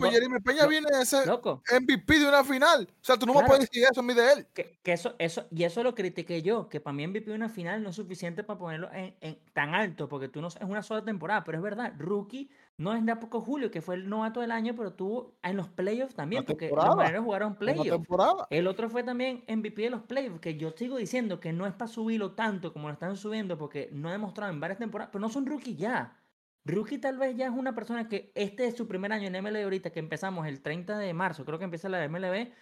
Peña, 0.01 0.11
Jeremy 0.13 0.39
viene 0.69 0.87
a 0.95 1.05
ser 1.05 1.27
Loco, 1.27 1.63
MVP 1.73 2.19
de 2.19 2.29
una 2.29 2.45
final. 2.45 2.89
O 2.91 3.05
sea, 3.05 3.17
tú 3.17 3.27
no 3.27 3.35
me 3.35 3.45
puedes 3.45 3.69
decir 3.69 3.85
eso 3.91 4.01
a 4.01 4.03
mí 4.03 4.15
de 4.15 4.33
él. 4.33 4.47
que, 4.55 4.79
que 4.83 4.93
eso, 4.93 5.15
eso, 5.19 5.47
y 5.51 5.65
eso 5.65 5.83
lo 5.83 5.95
critiqué 5.95 6.43
yo, 6.43 6.69
que 6.69 6.81
para 6.81 6.95
mí 6.95 7.07
MVP 7.07 7.31
de 7.31 7.37
una 7.37 7.49
final 7.49 7.83
no 7.83 7.91
es 7.91 7.97
suficiente 7.97 8.43
para 8.45 8.59
ponerlo 8.59 8.91
en, 8.93 9.15
en 9.21 9.39
tan 9.53 9.75
alto, 9.75 10.09
porque 10.09 10.29
tú 10.29 10.41
no 10.41 10.49
es 10.49 10.57
una 10.63 10.83
sola 10.83 11.05
temporada, 11.05 11.45
pero 11.45 11.59
es 11.59 11.63
verdad, 11.63 11.93
rookie 11.99 12.49
no 12.79 12.95
es 12.95 13.05
de 13.05 13.17
poco 13.17 13.41
Julio, 13.41 13.71
que 13.71 13.81
fue 13.81 13.95
el 13.95 14.09
novato 14.09 14.41
del 14.41 14.51
año, 14.51 14.75
pero 14.77 14.93
tuvo 14.93 15.39
en 15.43 15.57
los 15.57 15.69
playoffs 15.69 16.15
también, 16.15 16.41
Una 16.41 16.47
porque 16.47 16.69
los 16.69 16.97
marineros 16.97 17.25
jugaron 17.25 17.55
playoffs. 17.57 17.89
temporada. 17.91 18.47
El 18.51 18.67
otro 18.67 18.91
fue 18.91 19.03
también 19.03 19.45
MVP 19.49 19.83
de 19.83 19.91
los 19.91 20.03
playoffs, 20.03 20.41
que 20.41 20.57
yo 20.57 20.73
sigo 20.73 20.97
diciendo 20.99 21.41
que 21.41 21.53
no 21.53 21.67
es 21.67 21.73
para 21.73 21.89
subirlo 21.89 22.33
tanto 22.33 22.73
como 22.73 22.89
lo 22.89 22.93
están 22.93 23.17
subiendo, 23.17 23.57
porque 23.57 23.89
no 23.93 24.09
ha 24.09 24.13
demostrado 24.13 24.53
en 24.53 24.61
varias 24.61 24.79
temporadas, 24.79 25.11
pero 25.11 25.23
no 25.23 25.31
son 25.31 25.47
rookie 25.47 25.77
ya. 25.77 26.19
Rookie 26.67 26.99
tal 26.99 27.17
vez 27.17 27.35
ya 27.37 27.47
es 27.47 27.53
una 27.53 27.75
persona 27.75 28.09
que 28.09 28.33
este 28.35 28.67
es 28.67 28.77
su 28.77 28.87
primer 28.87 29.13
año 29.13 29.29
en 29.29 29.43
MLB 29.43 29.63
ahorita, 29.63 29.91
que 29.91 30.01
empezamos 30.01 30.47
el 30.47 30.61
30 30.61 30.99
de 30.99 31.15
marzo, 31.15 31.45
creo 31.45 31.59
que 31.59 31.65
empieza 31.65 31.89
la 31.89 31.99
de 31.99 32.09
MLB, 32.09 32.53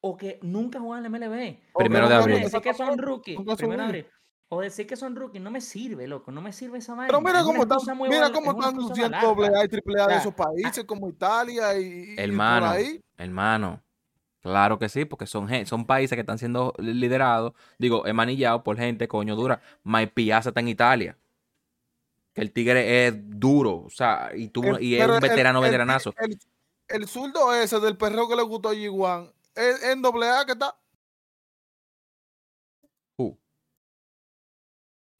o 0.00 0.16
que 0.16 0.38
nunca 0.42 0.78
juega 0.78 0.98
en 0.98 1.04
la 1.04 1.08
MLB. 1.08 1.58
Primero 1.74 2.08
de 2.08 2.14
abril. 2.14 2.40
Decir 2.42 2.60
que 2.60 2.74
son 2.74 2.98
rookies, 2.98 3.38
primero 3.56 3.82
de 3.82 3.88
abril. 3.88 4.06
O 4.50 4.60
decir 4.62 4.86
que 4.86 4.96
son 4.96 5.14
rookies, 5.14 5.42
no 5.42 5.50
me 5.50 5.60
sirve, 5.60 6.06
loco, 6.06 6.32
no 6.32 6.40
me 6.40 6.52
sirve 6.54 6.78
esa 6.78 6.94
vaina. 6.94 7.08
Pero 7.08 7.20
mira 7.20 7.42
cómo 7.42 7.62
están, 7.62 7.98
mira 8.08 8.32
cómo 8.32 8.52
están 8.52 8.74
luciendo 8.76 9.18
doble 9.20 9.48
A 9.54 9.64
y 9.64 9.68
triple 9.68 10.00
A 10.00 10.06
de 10.06 10.16
esos 10.16 10.32
países 10.34 10.84
como 10.84 11.08
Italia 11.08 11.78
y, 11.78 11.82
y- 11.84 12.12
y 12.12 12.14
por 12.16 12.24
Hermano, 12.24 12.66
ahí. 12.66 13.00
hermano, 13.18 13.82
claro 14.40 14.78
que 14.78 14.88
sí, 14.88 15.04
porque 15.04 15.26
son, 15.26 15.48
son 15.66 15.84
países 15.84 16.16
que 16.16 16.20
están 16.20 16.38
siendo 16.38 16.72
liderados, 16.78 17.52
digo, 17.78 18.06
emanillados 18.06 18.62
por 18.62 18.78
gente 18.78 19.06
coño 19.06 19.36
dura. 19.36 19.60
Mike 19.84 20.12
Piazza 20.14 20.48
está 20.48 20.60
en 20.60 20.68
Italia. 20.68 21.18
Que 22.32 22.40
el 22.40 22.50
tigre 22.52 23.06
es 23.08 23.14
duro, 23.18 23.82
o 23.84 23.90
sea, 23.90 24.30
y, 24.34 24.48
tuvo, 24.48 24.76
El- 24.78 24.82
y 24.82 24.96
es 24.98 25.06
un 25.06 25.20
veterano, 25.20 25.58
el- 25.58 25.64
veteranazo. 25.66 26.14
El, 26.18 26.38
el 26.88 27.06
zurdo 27.06 27.52
ese 27.52 27.80
del 27.80 27.98
perreo 27.98 28.26
que 28.26 28.36
le 28.36 28.42
gustó 28.42 28.70
a 28.70 28.74
G1 28.74 29.30
es 29.56 29.82
en 29.82 30.00
doble 30.00 30.26
A 30.30 30.46
que 30.46 30.52
está. 30.52 30.74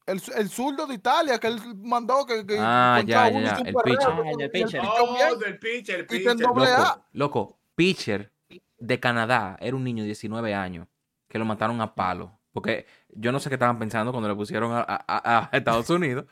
El, 0.09 0.21
el 0.35 0.49
zurdo 0.49 0.85
de 0.87 0.95
Italia 0.95 1.37
que 1.39 1.47
él 1.47 1.59
mandó 1.77 2.25
que, 2.25 2.45
que 2.45 2.57
Ah, 2.59 3.01
ya, 3.05 3.29
ya, 3.29 3.39
y 3.39 3.43
hizo 3.43 3.61
un 3.61 3.67
el 3.67 3.73
perreo, 3.73 3.97
pitcher. 3.97 4.09
Ah, 4.11 4.31
el 4.39 4.51
pitcher. 4.51 4.81
Oh, 4.85 5.35
del 5.37 5.49
el 5.49 5.59
pitcher. 5.59 6.07
Loco, 6.39 7.05
loco, 7.13 7.59
pitcher 7.75 8.31
de 8.77 8.99
Canadá 8.99 9.57
era 9.59 9.75
un 9.75 9.83
niño 9.83 10.03
de 10.03 10.07
19 10.07 10.53
años 10.53 10.87
que 11.27 11.37
lo 11.37 11.45
mataron 11.45 11.79
a 11.81 11.93
palo. 11.95 12.39
Porque 12.51 12.87
yo 13.09 13.31
no 13.31 13.39
sé 13.39 13.49
qué 13.49 13.55
estaban 13.55 13.77
pensando 13.77 14.11
cuando 14.11 14.27
le 14.27 14.35
pusieron 14.35 14.71
a- 14.73 14.85
a 15.07 15.49
Estados 15.55 15.89
Unidos. 15.91 16.25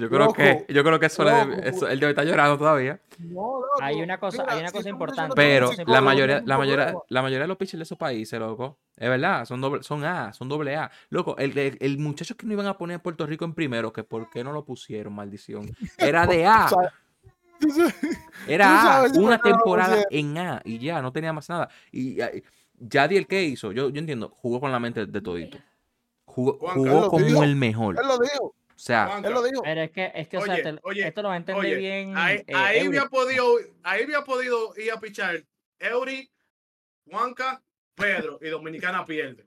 Yo 0.00 0.08
creo 0.08 0.20
Loco, 0.20 0.32
que, 0.34 0.64
yo 0.68 0.82
creo 0.82 0.98
que 0.98 1.06
eso, 1.06 1.22
le- 1.24 1.44
loco. 1.44 1.62
eso- 1.62 1.88
él 1.88 2.00
debe 2.00 2.10
estar 2.10 2.24
llorando 2.26 2.56
todavía. 2.58 3.00
No, 3.18 3.60
loco. 3.60 3.68
Hay 3.82 4.00
una 4.02 4.18
cosa- 4.18 4.44
hay 4.48 4.60
una 4.60 4.72
cosa 4.72 4.88
importante. 4.88 5.34
Pero 5.36 5.70
la 5.86 6.00
mayoría, 6.00 6.42
la 6.44 6.56
mayoría, 6.58 6.94
la 7.08 7.22
mayoría 7.22 7.42
de 7.42 7.48
los 7.48 7.56
pitchers 7.56 7.78
de 7.78 7.82
esos 7.84 7.98
países, 7.98 8.38
loco, 8.40 8.78
es 8.96 9.08
verdad, 9.08 9.44
son 9.44 9.60
doble, 9.60 9.82
son 9.82 10.04
A, 10.04 10.32
son 10.32 10.48
doble 10.48 10.74
A. 10.76 10.90
Loco, 11.10 11.36
el, 11.38 11.56
el, 11.58 11.76
el 11.80 11.98
muchacho 11.98 12.36
que 12.36 12.46
no 12.46 12.52
iban 12.54 12.66
a 12.66 12.78
poner 12.78 12.96
a 12.96 13.02
Puerto 13.02 13.26
Rico 13.26 13.44
en 13.44 13.54
primero, 13.54 13.92
que 13.92 14.02
por 14.04 14.30
qué 14.30 14.42
no 14.42 14.52
lo 14.52 14.64
pusieron, 14.64 15.12
maldición. 15.14 15.70
Era 15.98 16.26
de 16.26 16.46
A. 16.46 16.68
Era 18.48 19.02
A, 19.02 19.06
una 19.14 19.38
qué 19.38 19.50
temporada 19.50 20.02
en 20.10 20.38
A 20.38 20.62
y 20.64 20.78
ya, 20.78 21.02
no 21.02 21.12
tenía 21.12 21.32
más 21.32 21.48
nada. 21.48 21.68
Y 21.92 22.16
ya 22.78 23.04
el 23.04 23.26
que 23.26 23.42
hizo, 23.42 23.72
yo, 23.72 23.90
yo 23.90 23.98
entiendo, 24.00 24.30
jugó 24.30 24.60
con 24.60 24.72
la 24.72 24.80
mente 24.80 25.04
de 25.04 25.20
todito. 25.20 25.58
Jugó, 26.24 26.56
jugó 26.58 27.08
como 27.10 27.42
el 27.42 27.56
mejor. 27.56 27.96
él 28.00 28.06
lo 28.06 28.16
dijo, 28.18 28.54
O 28.80 28.82
sea, 28.82 29.08
Juanca, 29.08 29.28
él 29.28 29.34
lo 29.34 29.42
dijo. 29.42 29.62
Pero 29.62 29.82
es 29.82 29.90
que, 29.90 30.10
es 30.14 30.28
que 30.28 30.38
o 30.38 30.40
sea, 30.40 30.62
te- 30.62 30.78
oye, 30.84 31.06
esto 31.06 31.20
lo 31.20 31.28
va 31.28 31.34
a 31.34 31.36
entender 31.36 31.62
oye, 31.66 31.76
bien. 31.76 32.16
ahí, 32.16 32.42
eh, 32.46 32.54
ahí 32.54 32.86
había 32.86 33.04
podido, 33.10 33.44
ahí 33.82 34.04
había 34.04 34.24
podido 34.24 34.74
ir 34.78 34.90
a 34.90 34.98
pichar 34.98 35.44
Eury, 35.78 36.30
Juanca, 37.04 37.62
Pedro 37.94 38.38
y 38.40 38.48
Dominicana 38.48 39.04
pierde. 39.04 39.46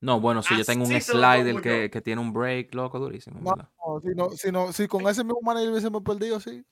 no, 0.00 0.18
bueno, 0.18 0.42
si 0.42 0.56
yo 0.56 0.64
tengo 0.64 0.86
un 0.86 0.98
slider 0.98 1.60
que, 1.60 1.90
que 1.90 2.00
tiene 2.00 2.22
un 2.22 2.32
break, 2.32 2.74
loco, 2.74 2.98
durísimo. 2.98 3.38
No, 3.42 3.54
no, 3.54 4.00
si, 4.00 4.08
no, 4.14 4.30
si, 4.30 4.50
no, 4.50 4.72
si 4.72 4.88
con 4.88 5.06
ese 5.06 5.22
mismo 5.24 5.42
manager 5.42 5.68
hubiésemos 5.70 6.02
perdido, 6.02 6.40
sí. 6.40 6.64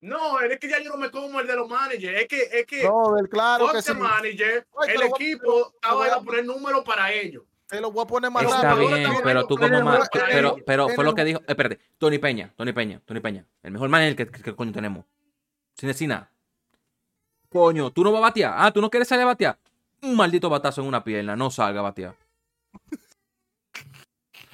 No, 0.00 0.40
es 0.40 0.58
que 0.58 0.68
ya 0.68 0.80
yo 0.80 0.90
no 0.90 0.96
me 0.96 1.12
como 1.12 1.38
el 1.38 1.46
de 1.46 1.54
los 1.54 1.68
managers. 1.68 2.22
Es 2.22 2.26
que, 2.26 2.42
es 2.42 2.66
que 2.66 2.82
No, 2.82 3.14
claro 3.30 3.70
que 3.70 3.82
sí. 3.82 3.94
manager, 3.94 4.66
Ay, 4.82 4.94
el 4.96 5.02
a- 5.02 5.06
equipo 5.06 5.72
estaba 5.76 6.12
a 6.12 6.20
poner 6.20 6.44
números 6.44 6.82
para 6.84 7.12
ellos. 7.12 7.44
Te 7.72 7.80
lo 7.80 7.90
voy 7.90 8.04
a 8.04 8.06
poner 8.06 8.30
más 8.30 8.42
Está 8.42 8.74
rápido. 8.74 8.88
bien, 8.94 9.10
pero 9.24 9.46
tú 9.46 9.56
como 9.56 9.82
para 9.82 10.04
pero, 10.30 10.56
pero 10.66 10.88
fue 10.90 11.04
lo 11.04 11.14
que 11.14 11.24
dijo, 11.24 11.40
espérate, 11.48 11.80
Tony 11.96 12.18
Peña, 12.18 12.52
Tony 12.54 12.70
Peña, 12.74 13.00
Tony 13.06 13.20
Peña, 13.20 13.46
el 13.62 13.72
mejor 13.72 13.88
manager 13.88 14.14
que, 14.14 14.26
que, 14.26 14.42
que 14.42 14.54
coño 14.54 14.72
tenemos. 14.72 15.06
Sin 15.74 15.86
decir 15.88 16.06
nada. 16.06 16.30
Coño, 17.48 17.90
tú 17.90 18.04
no 18.04 18.12
vas 18.12 18.18
a 18.18 18.22
batear. 18.24 18.54
Ah, 18.58 18.70
tú 18.72 18.82
no 18.82 18.90
quieres 18.90 19.08
salir 19.08 19.22
a 19.22 19.28
batear. 19.28 19.58
Un 20.02 20.14
maldito 20.16 20.50
batazo 20.50 20.82
en 20.82 20.86
una 20.88 21.02
pierna, 21.02 21.34
no 21.34 21.50
salga 21.50 21.80
a 21.80 21.84
batear. 21.84 22.14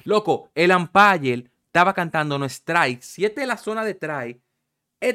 Loco, 0.05 0.49
el 0.55 0.71
umpire 0.71 1.51
estaba 1.65 1.93
cantando 1.93 2.39
no 2.39 2.45
strike. 2.45 3.01
Si 3.01 3.25
esta 3.25 3.41
es 3.41 3.47
la 3.49 3.57
zona 3.57 3.83
de 3.83 3.95
try, 3.95 4.41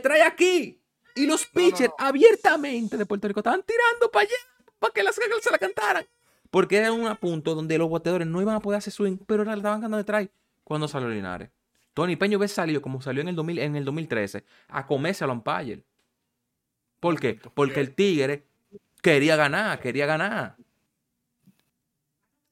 trae 0.03 0.23
aquí. 0.25 0.79
Y 1.15 1.25
los 1.25 1.49
No, 1.55 1.63
no, 1.63 1.67
pitchers 1.71 1.93
no. 1.99 2.07
abiertamente 2.07 2.99
de 2.99 3.07
Puerto 3.07 3.29
Rico 3.29 3.41
estaban 3.41 3.63
tirando 3.63 4.11
para 4.11 4.27
allá 4.27 4.37
para 4.79 4.93
que 4.93 5.03
las 5.03 5.15
se 5.15 5.51
la 5.51 5.59
cantaran. 5.59 6.07
Porque 6.55 6.77
era 6.77 6.93
un 6.93 7.13
punto 7.17 7.57
donde 7.57 7.77
los 7.79 7.91
bateadores 7.91 8.29
no 8.29 8.41
iban 8.41 8.55
a 8.55 8.61
poder 8.61 8.79
hacer 8.79 8.93
swing, 8.93 9.17
pero 9.27 9.43
le 9.43 9.51
estaban 9.55 9.81
cantando 9.81 9.97
de 9.97 10.05
try 10.05 10.31
cuando 10.63 10.87
salió 10.87 11.09
Linares. 11.09 11.51
Tony 11.95 12.15
Peña 12.15 12.39
hubiese 12.39 12.55
salido 12.55 12.81
como 12.81 13.03
salió 13.03 13.23
en 13.23 13.27
el, 13.27 13.35
2000, 13.35 13.59
en 13.59 13.75
el 13.75 13.85
2013 13.85 14.45
a 14.69 14.87
comerse 14.87 15.25
a 15.25 15.27
los 15.27 15.35
umpires. 15.35 15.81
¿Por 17.01 17.19
qué? 17.19 17.41
Porque 17.55 17.81
el 17.81 17.93
Tigre 17.93 18.45
quería 19.03 19.35
ganar, 19.35 19.81
quería 19.81 20.07
ganar. 20.07 20.55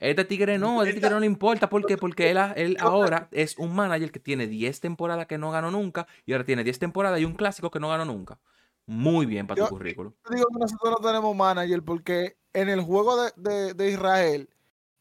Este 0.01 0.25
Tigre 0.25 0.59
no, 0.59 0.83
este 0.83 0.95
Tigre 0.95 1.11
no 1.11 1.21
le 1.21 1.27
importa. 1.27 1.69
¿Por 1.69 1.87
qué? 1.87 1.97
Porque 1.97 2.33
él 2.33 2.77
ahora 2.81 3.29
es 3.31 3.57
un 3.57 3.73
manager 3.73 4.11
que 4.11 4.19
tiene 4.19 4.49
10 4.49 4.81
temporadas 4.81 5.29
que 5.29 5.39
no 5.39 5.53
ganó 5.53 5.71
nunca 5.71 6.09
y 6.27 6.33
ahora 6.33 6.43
tiene 6.43 6.65
10 6.65 6.81
temporadas 6.81 7.21
y 7.21 7.25
un 7.25 7.35
clásico 7.35 7.71
que 7.71 7.79
no 7.79 7.89
ganó 7.89 8.05
nunca. 8.05 8.41
Muy 8.87 9.27
bien 9.27 9.47
para 9.47 9.63
tu 9.65 9.69
currículum. 9.71 10.13
Yo 10.29 10.35
digo 10.35 10.47
que 10.53 10.59
nosotros 10.59 10.97
no 11.01 11.07
tenemos 11.09 11.37
manager 11.37 11.83
porque 11.85 12.37
en 12.53 12.69
el 12.69 12.81
juego 12.83 13.23
de, 13.23 13.33
de- 13.37 13.75
de 13.75 13.91
Israel, 13.91 14.49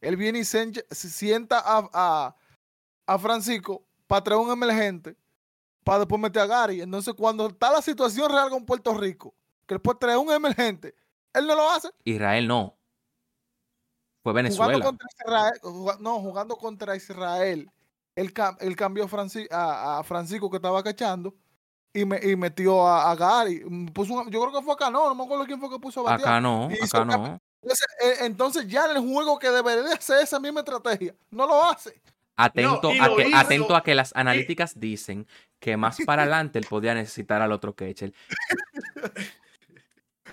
él 0.02 0.16
viene 0.18 0.40
y 0.40 0.46
se, 0.46 0.72
sienta 0.92 1.60
a, 1.60 1.90
a, 1.94 2.36
a 3.08 3.20
Francisco 3.20 3.84
para 4.08 4.24
traer 4.24 4.40
un 4.40 4.52
emergente 4.52 5.16
para 5.84 6.00
después 6.00 6.22
meter 6.22 6.44
a 6.44 6.46
Gary. 6.46 6.82
Entonces, 6.82 7.14
cuando 7.16 7.48
está 7.48 7.72
la 7.72 7.82
situación 7.82 8.32
real 8.32 8.50
con 8.50 8.66
Puerto 8.66 8.94
Rico, 8.94 9.34
que 9.66 9.80
puede 9.80 10.00
traer 10.00 10.18
un 10.18 10.32
emergente, 10.32 10.94
él 11.34 11.48
no 11.48 11.56
lo 11.56 11.70
hace. 11.70 11.90
Israel 12.04 12.48
no. 12.48 12.78
Fue 14.24 14.32
Jugando 14.34 14.44
Venezuela. 14.44 14.86
contra 14.86 15.08
Israel, 15.18 15.98
no, 16.00 16.20
jugando 16.22 16.56
contra 16.56 16.96
Israel, 16.96 17.72
él, 18.16 18.34
cam- 18.34 18.58
él 18.60 18.76
cambió 18.76 19.08
a- 19.50 20.00
a 20.00 20.04
Francisco 20.04 20.50
que 20.50 20.58
estaba 20.58 20.84
cachando 20.84 21.34
y, 21.94 22.06
me, 22.06 22.20
y 22.22 22.36
metió 22.36 22.88
a, 22.88 23.12
a 23.12 23.16
Gary. 23.16 23.64
Puso 23.94 24.14
un- 24.14 24.30
yo 24.32 24.40
creo 24.42 24.54
que 24.60 24.64
fue 24.64 24.74
acá, 24.74 24.90
no, 24.90 25.08
no 25.10 25.16
me 25.16 25.24
acuerdo 25.24 25.46
quién 25.46 25.60
fue 25.60 25.70
que 25.70 25.80
puso 25.80 26.02
a 26.02 26.04
batear. 26.12 26.30
Acá 26.30 26.42
no, 26.42 26.70
acá 26.82 27.06
no. 27.06 27.40
Entonces, 27.62 27.88
eh, 28.02 28.16
entonces 28.22 28.68
ya 28.68 28.86
en 28.86 28.98
el 28.98 29.04
juego 29.04 29.38
que 29.38 29.50
debería 29.50 29.94
hacer 29.94 30.22
esa 30.24 30.40
misma 30.40 30.62
estrategia, 30.62 31.14
no 31.30 31.46
lo 31.48 31.64
hace. 31.66 32.02
Atento, 32.38 32.90
a 33.00 33.08
lo 33.08 33.16
que, 33.18 33.28
hizo. 33.28 33.38
atento 33.38 33.76
a 33.76 33.84
que 33.84 33.94
las 33.94 34.16
analíticas 34.16 34.80
dicen 34.80 35.28
que 35.60 35.78
más 35.78 35.98
para 36.06 36.24
adelante 36.24 36.58
él 36.58 36.66
podía 36.68 36.96
necesitar 36.96 37.40
al 37.42 37.52
otro 37.52 37.76
catcher. 37.76 38.14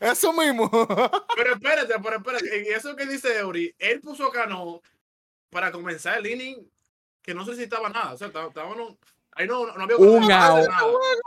Eso 0.00 0.32
mismo. 0.32 0.70
Pero 1.36 1.54
espérate, 1.54 1.94
pero 2.00 2.16
espérate. 2.18 2.62
Y 2.64 2.68
eso 2.68 2.94
que 2.94 3.04
dice 3.06 3.36
Eury, 3.38 3.74
él 3.78 4.00
puso 4.00 4.26
a 4.26 4.32
Cano 4.32 4.80
para 5.50 5.72
comenzar 5.72 6.18
el 6.18 6.26
inning 6.28 6.70
que 7.20 7.34
no 7.34 7.44
necesitaba 7.44 7.88
nada. 7.88 8.12
O 8.12 8.16
sea, 8.16 8.28
estaba- 8.28 8.48
estábamos- 8.48 8.96
ahí 9.38 9.46
no, 9.46 9.66
no 9.66 9.84
había 9.84 9.96
Un 9.96 10.30
out. 10.30 10.66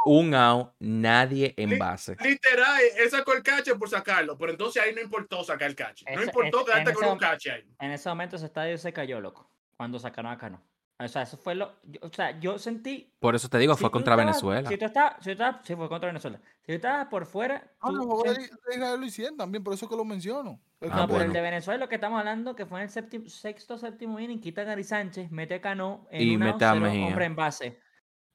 Un 0.05 0.33
out, 0.35 0.71
nadie 0.79 1.53
en 1.57 1.79
base. 1.79 2.15
Literal, 2.21 2.81
él 2.99 3.09
sacó 3.09 3.33
el 3.33 3.41
cache 3.43 3.75
por 3.75 3.89
sacarlo, 3.89 4.37
pero 4.37 4.51
entonces 4.51 4.81
ahí 4.83 4.93
no 4.93 5.01
importó 5.01 5.43
sacar 5.43 5.69
el 5.69 5.75
cache. 5.75 6.05
No 6.13 6.23
importó 6.23 6.63
quedarte 6.65 6.89
en 6.91 6.95
con 6.95 7.03
ese 7.05 7.13
un 7.13 7.19
cache 7.19 7.51
ahí. 7.51 7.63
En 7.79 7.91
ese 7.91 8.09
momento 8.09 8.35
ese 8.35 8.45
estadio 8.45 8.77
se 8.77 8.93
cayó, 8.93 9.19
loco. 9.19 9.49
Cuando 9.77 9.97
sacaron 9.97 10.31
a 10.31 10.37
Cano. 10.37 10.61
O 10.99 11.07
sea, 11.07 11.23
eso 11.23 11.35
fue 11.35 11.55
lo. 11.55 11.73
yo- 11.81 11.99
o 12.03 12.13
sea, 12.13 12.39
yo 12.39 12.59
sentí. 12.59 13.11
Por 13.19 13.33
eso 13.33 13.49
te 13.49 13.57
digo, 13.57 13.73
si 13.73 13.81
fue 13.81 13.89
contra 13.89 14.13
estabas- 14.13 14.25
Venezuela. 14.35 14.69
Si 14.69 14.77
tú 14.77 14.85
estabas. 14.85 15.15
Si 15.17 15.23
tú 15.23 15.31
estabas 15.31 15.55
sí, 15.65 15.75
fue 15.75 15.89
contra 15.89 16.07
Venezuela. 16.09 16.39
Si 16.59 16.67
tú 16.67 16.73
estabas 16.73 17.07
por 17.07 17.25
fuera. 17.25 17.71
Ah, 17.81 17.89
de 17.91 18.75
Israel 18.75 18.99
lo 18.99 19.05
hicieron 19.07 19.35
también, 19.35 19.63
por 19.63 19.73
eso 19.73 19.89
que 19.89 19.95
lo 19.95 20.05
menciono. 20.05 20.59
El 20.79 20.91
Ah, 20.91 20.97
no, 20.97 21.07
pero 21.07 21.23
el 21.23 21.33
de 21.33 21.41
Venezuela, 21.41 21.79
lo 21.85 21.89
que 21.89 21.95
estamos 21.95 22.19
hablando, 22.19 22.55
que 22.55 22.67
fue 22.67 22.77
en 22.81 22.83
el 22.83 22.89
séptimo, 22.91 23.27
sexto, 23.29 23.79
séptimo 23.79 24.19
inning, 24.19 24.39
quita 24.39 24.61
a 24.61 24.65
Gary 24.65 24.83
Sánchez, 24.83 25.31
mete 25.31 25.55
a 25.55 25.61
Cano 25.61 26.05
en 26.11 26.21
Y 26.21 26.35
una 26.35 26.45
mete 26.53 26.65
a 26.65 26.73
cero, 26.73 26.85
Mejía. 26.85 27.07
hombre 27.07 27.25
en 27.25 27.35
base. 27.35 27.79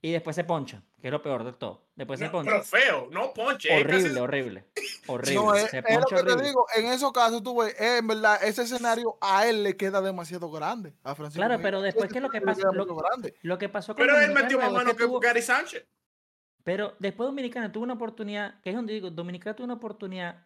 Y 0.06 0.12
después 0.12 0.36
se 0.36 0.44
poncha, 0.44 0.80
que 1.00 1.08
es 1.08 1.10
lo 1.12 1.20
peor 1.20 1.42
de 1.42 1.52
todo. 1.54 1.88
Después 1.96 2.20
se 2.20 2.28
poncha. 2.30 2.50
pero 2.52 2.62
feo, 2.62 3.08
no 3.10 3.32
ponche. 3.34 3.74
horrible, 3.74 4.08
casi- 4.10 4.18
horrible. 4.20 4.64
Horrible. 5.08 5.34
No, 5.34 5.54
es, 5.54 5.70
se 5.70 5.78
es 5.78 5.84
lo 5.84 5.88
poncha 6.00 6.16
que 6.16 6.22
te 6.22 6.30
horrible. 6.32 6.46
digo, 6.48 6.66
en 6.76 6.86
esos 6.86 7.12
casos 7.12 7.42
tú 7.42 7.60
ves, 7.60 7.74
eh, 7.80 7.98
en 7.98 8.06
verdad, 8.06 8.38
ese 8.44 8.62
escenario 8.62 9.18
a 9.20 9.46
él 9.48 9.64
le 9.64 9.76
queda 9.76 10.00
demasiado 10.00 10.48
grande. 10.50 10.94
A 11.02 11.14
Francisco 11.16 11.44
Claro, 11.44 11.60
pero 11.60 11.80
después, 11.82 12.04
Ese 12.04 12.12
¿qué 12.12 12.18
es 12.18 12.22
lo 12.22 12.30
que 12.30 12.38
queda 12.40 12.54
Lo-. 12.72 12.86
Lo 13.42 13.58
que 13.58 13.68
pasó 13.68 13.94
con 13.96 14.04
Pero 14.06 14.20
él 14.20 14.32
metió 14.32 14.58
más 14.58 14.70
mano 14.72 14.94
que 14.94 15.04
tuvo- 15.04 15.18
Gary 15.20 15.42
Sánchez. 15.42 15.84
Pero 16.62 16.94
después 17.00 17.26
Dominicana 17.26 17.72
tuvo 17.72 17.84
una 17.84 17.94
oportunidad, 17.94 18.60
que 18.60 18.70
es 18.70 18.76
donde 18.76 18.92
digo, 18.94 19.10
Dominicana 19.10 19.56
tuvo 19.56 19.64
una 19.64 19.74
oportunidad 19.74 20.44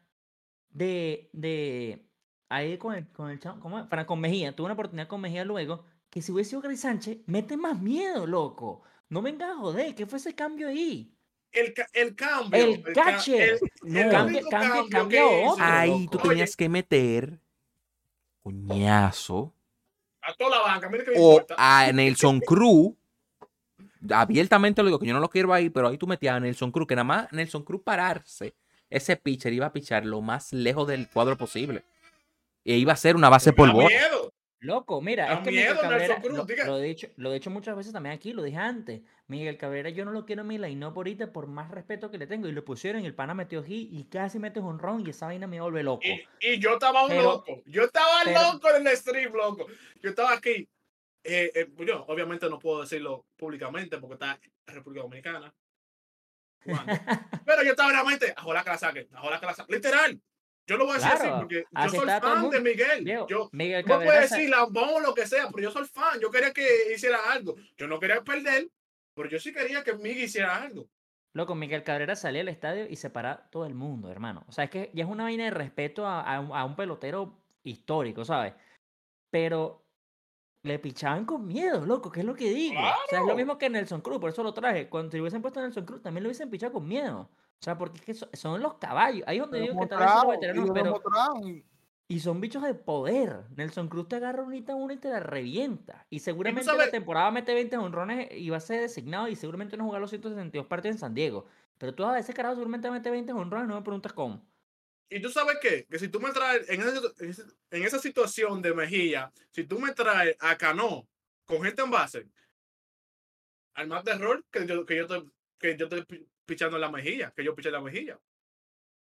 de, 0.70 1.28
de 1.32 2.06
ahí 2.48 2.78
con 2.78 2.94
el, 2.94 3.08
con 3.12 3.30
el 3.30 3.40
chavo, 3.40 3.60
¿cómo 3.60 3.78
es? 3.78 3.86
Para, 3.86 4.06
con 4.06 4.20
Mejía, 4.20 4.54
tuvo 4.54 4.66
una 4.66 4.74
oportunidad 4.74 5.08
con 5.08 5.20
Mejía 5.20 5.44
luego, 5.44 5.84
que 6.10 6.20
si 6.22 6.32
hubiese 6.32 6.50
sido 6.50 6.62
Gary 6.62 6.76
Sánchez, 6.76 7.18
mete 7.26 7.56
más 7.56 7.80
miedo, 7.80 8.26
loco. 8.26 8.82
No 9.10 9.20
vengas 9.22 9.50
a 9.50 9.56
joder, 9.56 9.94
¿qué 9.94 10.06
fue 10.06 10.18
ese 10.18 10.34
cambio 10.34 10.68
ahí? 10.68 11.12
El, 11.52 11.74
ca- 11.74 11.88
el 11.92 12.14
cambio. 12.14 12.58
El 12.64 12.82
ca- 12.82 12.92
catcher. 13.04 13.40
el- 13.54 13.60
No, 13.82 14.00
el 14.00 14.10
cambia- 14.10 14.36
único 14.38 14.50
cambia- 14.50 14.70
cambio 14.70 14.88
cambia 14.90 15.20
que 15.20 15.40
hizo 15.42 15.52
otro. 15.52 15.64
Ahí 15.64 16.08
tú 16.10 16.18
tenías 16.18 16.56
que 16.56 16.68
meter 16.68 17.40
coñazo 18.42 19.52
A 20.22 20.34
toda 20.34 20.50
la 20.58 20.62
banca, 20.62 20.88
mira 20.88 21.04
que 21.04 21.10
me 21.12 21.16
o 21.18 21.30
importa. 21.32 21.54
a 21.58 21.90
Nelson 21.92 22.40
Cruz. 22.40 22.92
Abiertamente 24.10 24.82
lo 24.82 24.86
digo 24.88 24.98
que 24.98 25.06
yo 25.06 25.12
no 25.14 25.20
lo 25.20 25.28
quiero 25.28 25.52
ahí, 25.52 25.70
pero 25.70 25.88
ahí 25.88 25.98
tú 25.98 26.06
metías 26.06 26.36
a 26.36 26.40
Nelson 26.40 26.70
Cruz, 26.70 26.86
que 26.86 26.94
nada 26.96 27.04
más 27.04 27.32
Nelson 27.32 27.62
Cruz 27.64 27.82
pararse, 27.82 28.54
ese 28.88 29.16
pitcher 29.16 29.52
iba 29.52 29.66
a 29.66 29.72
pichar 29.72 30.06
lo 30.06 30.20
más 30.22 30.52
lejos 30.52 30.86
del 30.86 31.08
cuadro 31.08 31.36
posible. 31.36 31.82
E 32.64 32.76
iba 32.76 32.92
a 32.92 32.96
ser 32.96 33.16
una 33.16 33.28
base 33.28 33.52
por 33.52 33.72
bola. 33.72 33.88
miedo. 33.88 34.32
Loco, 34.62 35.00
mira, 35.00 35.32
es 35.32 35.40
que 35.40 35.50
miedo, 35.52 35.80
Cabrera, 35.80 36.20
Cruz, 36.20 36.36
lo, 36.36 36.44
lo 36.66 36.78
he 36.78 36.82
dicho, 36.82 37.08
lo 37.16 37.30
he 37.30 37.34
dicho 37.34 37.48
muchas 37.48 37.74
veces 37.74 37.94
también 37.94 38.14
aquí, 38.14 38.34
lo 38.34 38.42
dije 38.42 38.58
antes. 38.58 39.00
Miguel 39.26 39.56
Cabrera, 39.56 39.88
yo 39.88 40.04
no 40.04 40.12
lo 40.12 40.26
quiero 40.26 40.42
en 40.42 40.48
mi 40.48 40.58
line, 40.58 40.86
por 40.88 40.98
ahorita, 40.98 41.32
por 41.32 41.46
más 41.46 41.70
respeto 41.70 42.10
que 42.10 42.18
le 42.18 42.26
tengo. 42.26 42.46
Y 42.46 42.52
lo 42.52 42.62
pusieron, 42.62 43.02
y 43.02 43.06
el 43.06 43.14
pana 43.14 43.32
metió 43.32 43.64
hit 43.64 43.88
y 43.90 44.04
casi 44.04 44.38
mete 44.38 44.60
un 44.60 44.78
ron, 44.78 45.06
y 45.06 45.10
esa 45.10 45.26
vaina 45.26 45.46
me 45.46 45.60
vuelve 45.60 45.82
loco. 45.82 46.02
Y, 46.04 46.22
y 46.40 46.58
yo 46.58 46.74
estaba 46.74 47.04
un 47.04 47.08
Pero- 47.08 47.22
loco. 47.22 47.62
Yo 47.64 47.84
estaba 47.84 48.20
pero- 48.24 48.52
loco 48.52 48.68
en 48.76 48.86
el 48.86 48.96
stream, 48.96 49.32
loco. 49.32 49.66
Yo 50.02 50.10
estaba 50.10 50.32
aquí. 50.34 50.68
Eh, 51.24 51.52
eh, 51.54 51.68
yo, 51.86 52.04
obviamente, 52.08 52.48
no 52.50 52.58
puedo 52.58 52.82
decirlo 52.82 53.24
públicamente 53.36 53.96
porque 53.98 54.14
está 54.14 54.38
en 54.66 54.74
República 54.74 55.02
Dominicana. 55.02 55.54
Pero 57.46 57.62
yo 57.62 57.70
estaba 57.70 57.90
realmente, 57.90 58.34
ojalá 58.42 58.62
que 58.62 58.70
la 58.70 58.78
saque, 58.78 59.08
ojalá 59.16 59.40
que 59.40 59.46
la 59.46 59.54
saque. 59.54 59.72
Literal. 59.72 60.20
Yo 60.70 60.76
lo 60.76 60.86
voy 60.86 60.92
a 60.92 60.98
decir 60.98 61.10
Claro, 61.10 61.24
así 61.24 61.40
porque 61.40 61.64
yo 61.68 61.88
soy 61.88 62.08
fan 62.20 62.50
de. 62.50 62.60
Miguel. 62.60 63.26
Yo, 63.28 63.48
Miguel 63.50 63.84
no 63.84 63.96
puedo 63.96 64.20
decir 64.20 64.48
lambón 64.48 64.88
o 64.88 65.00
lo 65.00 65.14
que 65.14 65.26
sea, 65.26 65.48
pero 65.50 65.64
yo 65.64 65.70
soy 65.72 65.84
fan. 65.84 66.20
Yo 66.20 66.30
quería 66.30 66.52
que 66.52 66.92
hiciera 66.94 67.18
algo. 67.32 67.56
Yo 67.76 67.88
no 67.88 67.98
quería 67.98 68.22
perder, 68.22 68.68
pero 69.12 69.28
yo 69.28 69.40
sí 69.40 69.52
quería 69.52 69.82
que 69.82 69.94
Miguel 69.94 70.24
hiciera 70.24 70.62
algo. 70.62 70.86
Loco, 71.32 71.56
Miguel 71.56 71.82
Cabrera 71.82 72.14
salía 72.14 72.42
al 72.42 72.48
estadio 72.48 72.86
y 72.88 72.94
se 72.94 73.10
para 73.10 73.50
todo 73.50 73.66
el 73.66 73.74
mundo, 73.74 74.12
hermano. 74.12 74.44
O 74.46 74.52
sea, 74.52 74.64
es 74.64 74.70
que 74.70 74.92
ya 74.94 75.02
es 75.02 75.10
una 75.10 75.24
vaina 75.24 75.42
de 75.42 75.50
respeto 75.50 76.06
a, 76.06 76.20
a 76.20 76.38
un, 76.38 76.52
a 76.56 76.64
un 76.64 76.76
pelotero 76.76 77.36
histórico, 77.64 78.24
¿sabes? 78.24 78.54
Pero 79.32 79.84
le 80.62 80.78
pichaban 80.78 81.24
con 81.24 81.48
miedo, 81.48 81.84
loco, 81.84 82.12
que 82.12 82.20
es 82.20 82.26
lo 82.26 82.36
que 82.36 82.50
digo. 82.50 82.80
O 82.80 83.08
sea, 83.08 83.20
es 83.20 83.26
lo 83.26 83.34
mismo 83.34 83.58
que 83.58 83.68
Nelson 83.68 84.02
Cruz, 84.02 84.20
por 84.20 84.30
eso 84.30 84.44
lo 84.44 84.54
traje. 84.54 84.88
Cuando 84.88 85.10
si 85.10 85.20
hubiesen 85.20 85.42
puesto 85.42 85.58
a 85.58 85.64
Nelson 85.64 85.84
Cruz, 85.84 86.00
también 86.00 86.22
lo 86.22 86.28
hubiesen 86.28 86.48
pichado 86.48 86.74
con 86.74 86.86
miedo. 86.86 87.28
O 87.60 87.64
sea, 87.64 87.76
porque 87.76 87.98
es 87.98 88.04
que 88.04 88.14
so- 88.14 88.28
son 88.32 88.62
los 88.62 88.74
caballos. 88.74 89.22
Ahí 89.26 89.36
es 89.36 89.42
donde 89.42 89.60
digo 89.60 89.74
que 89.74 89.80
demostraron, 89.86 90.26
y 90.26 90.30
veteranos, 90.36 90.70
pero. 90.72 91.00
y- 92.08 92.20
son 92.20 92.40
bichos 92.40 92.62
de 92.62 92.74
poder. 92.74 93.44
Nelson 93.54 93.88
Cruz 93.88 94.08
te 94.08 94.16
agarra 94.16 94.42
unita 94.42 94.72
a 94.72 94.76
una 94.76 94.94
y 94.94 94.96
te 94.96 95.10
la 95.10 95.20
revienta. 95.20 96.06
Y 96.10 96.20
seguramente 96.20 96.64
la 96.72 96.90
temporada 96.90 97.30
mete 97.30 97.52
20 97.54 97.76
honrones 97.76 98.28
y 98.32 98.48
va 98.50 98.56
a 98.56 98.60
ser 98.60 98.80
designado 98.80 99.28
y 99.28 99.36
seguramente 99.36 99.76
no 99.76 99.84
jugar 99.84 100.00
los 100.00 100.10
162 100.10 100.66
partidos 100.66 100.96
en 100.96 101.00
San 101.00 101.14
Diego. 101.14 101.46
Pero 101.78 101.94
tú 101.94 102.04
a 102.04 102.18
ese 102.18 102.32
carajo 102.34 102.54
seguramente 102.54 102.90
mete 102.90 103.10
20 103.10 103.32
honrones, 103.32 103.68
no 103.68 103.76
me 103.76 103.82
preguntas 103.82 104.12
cómo. 104.12 104.44
Y 105.10 105.20
tú 105.20 105.28
sabes 105.28 105.58
qué, 105.60 105.86
que 105.86 105.98
si 105.98 106.08
tú 106.08 106.18
me 106.20 106.30
traes 106.30 106.68
en 106.70 106.80
esa, 106.80 107.44
en 107.70 108.00
situación 108.00 108.62
de 108.62 108.72
Mejía, 108.72 109.32
si 109.50 109.64
tú 109.64 109.78
me 109.78 109.92
traes 109.92 110.36
a 110.40 110.56
Cano 110.56 111.06
con 111.44 111.62
gente 111.62 111.82
en 111.82 111.90
base, 111.90 112.26
al 113.74 113.88
más 113.88 114.04
de 114.04 114.12
error 114.12 114.44
que 114.50 114.66
yo, 114.66 114.86
que 114.86 114.96
yo 114.96 115.06
que 115.58 115.76
yo 115.76 115.88
pi- 116.06 116.26
pichando 116.46 116.76
en 116.76 116.82
la 116.82 116.90
mejilla, 116.90 117.32
que 117.32 117.44
yo 117.44 117.54
piché 117.54 117.70
la 117.70 117.80
mejilla. 117.80 118.18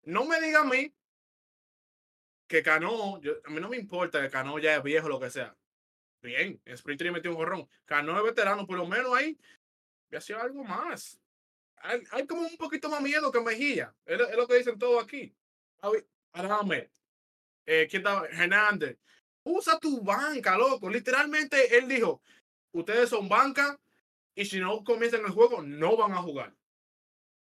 No 0.03 0.25
me 0.25 0.39
diga 0.41 0.61
a 0.61 0.63
mí 0.63 0.93
que 2.47 2.63
Cano, 2.63 3.15
a 3.15 3.49
mí 3.49 3.59
no 3.59 3.69
me 3.69 3.77
importa 3.77 4.21
que 4.21 4.29
Cano 4.29 4.57
ya 4.59 4.75
es 4.77 4.83
viejo 4.83 5.09
lo 5.09 5.19
que 5.19 5.29
sea. 5.29 5.55
Bien, 6.21 6.59
en 6.65 6.73
Sprint 6.73 6.99
Training 6.99 7.15
metió 7.15 7.31
un 7.31 7.37
jorrón. 7.37 7.69
Cano 7.85 8.17
es 8.17 8.23
veterano, 8.23 8.65
por 8.65 8.77
lo 8.77 8.87
menos 8.87 9.13
ahí, 9.15 9.37
y 10.09 10.15
hacía 10.15 10.41
algo 10.41 10.63
más. 10.63 11.19
Hay, 11.77 12.25
como 12.25 12.41
un 12.41 12.57
poquito 12.57 12.89
más 12.89 13.01
miedo 13.01 13.31
que 13.31 13.39
Mejía. 13.39 13.93
Es 14.05 14.19
lo 14.35 14.47
que 14.47 14.55
dicen 14.55 14.79
todos 14.79 15.03
aquí. 15.03 15.33
Adame, 16.33 16.89
eh, 17.65 17.87
¿quién 17.89 18.01
estaba? 18.01 18.27
Hernández. 18.27 18.97
Usa 19.43 19.79
tu 19.79 20.01
banca, 20.01 20.57
loco. 20.57 20.89
Literalmente 20.89 21.77
él 21.77 21.87
dijo, 21.87 22.21
ustedes 22.71 23.09
son 23.09 23.29
banca 23.29 23.79
y 24.35 24.45
si 24.45 24.59
no 24.59 24.83
comienzan 24.83 25.25
el 25.25 25.31
juego, 25.31 25.61
no 25.61 25.95
van 25.95 26.13
a 26.13 26.21
jugar. 26.21 26.53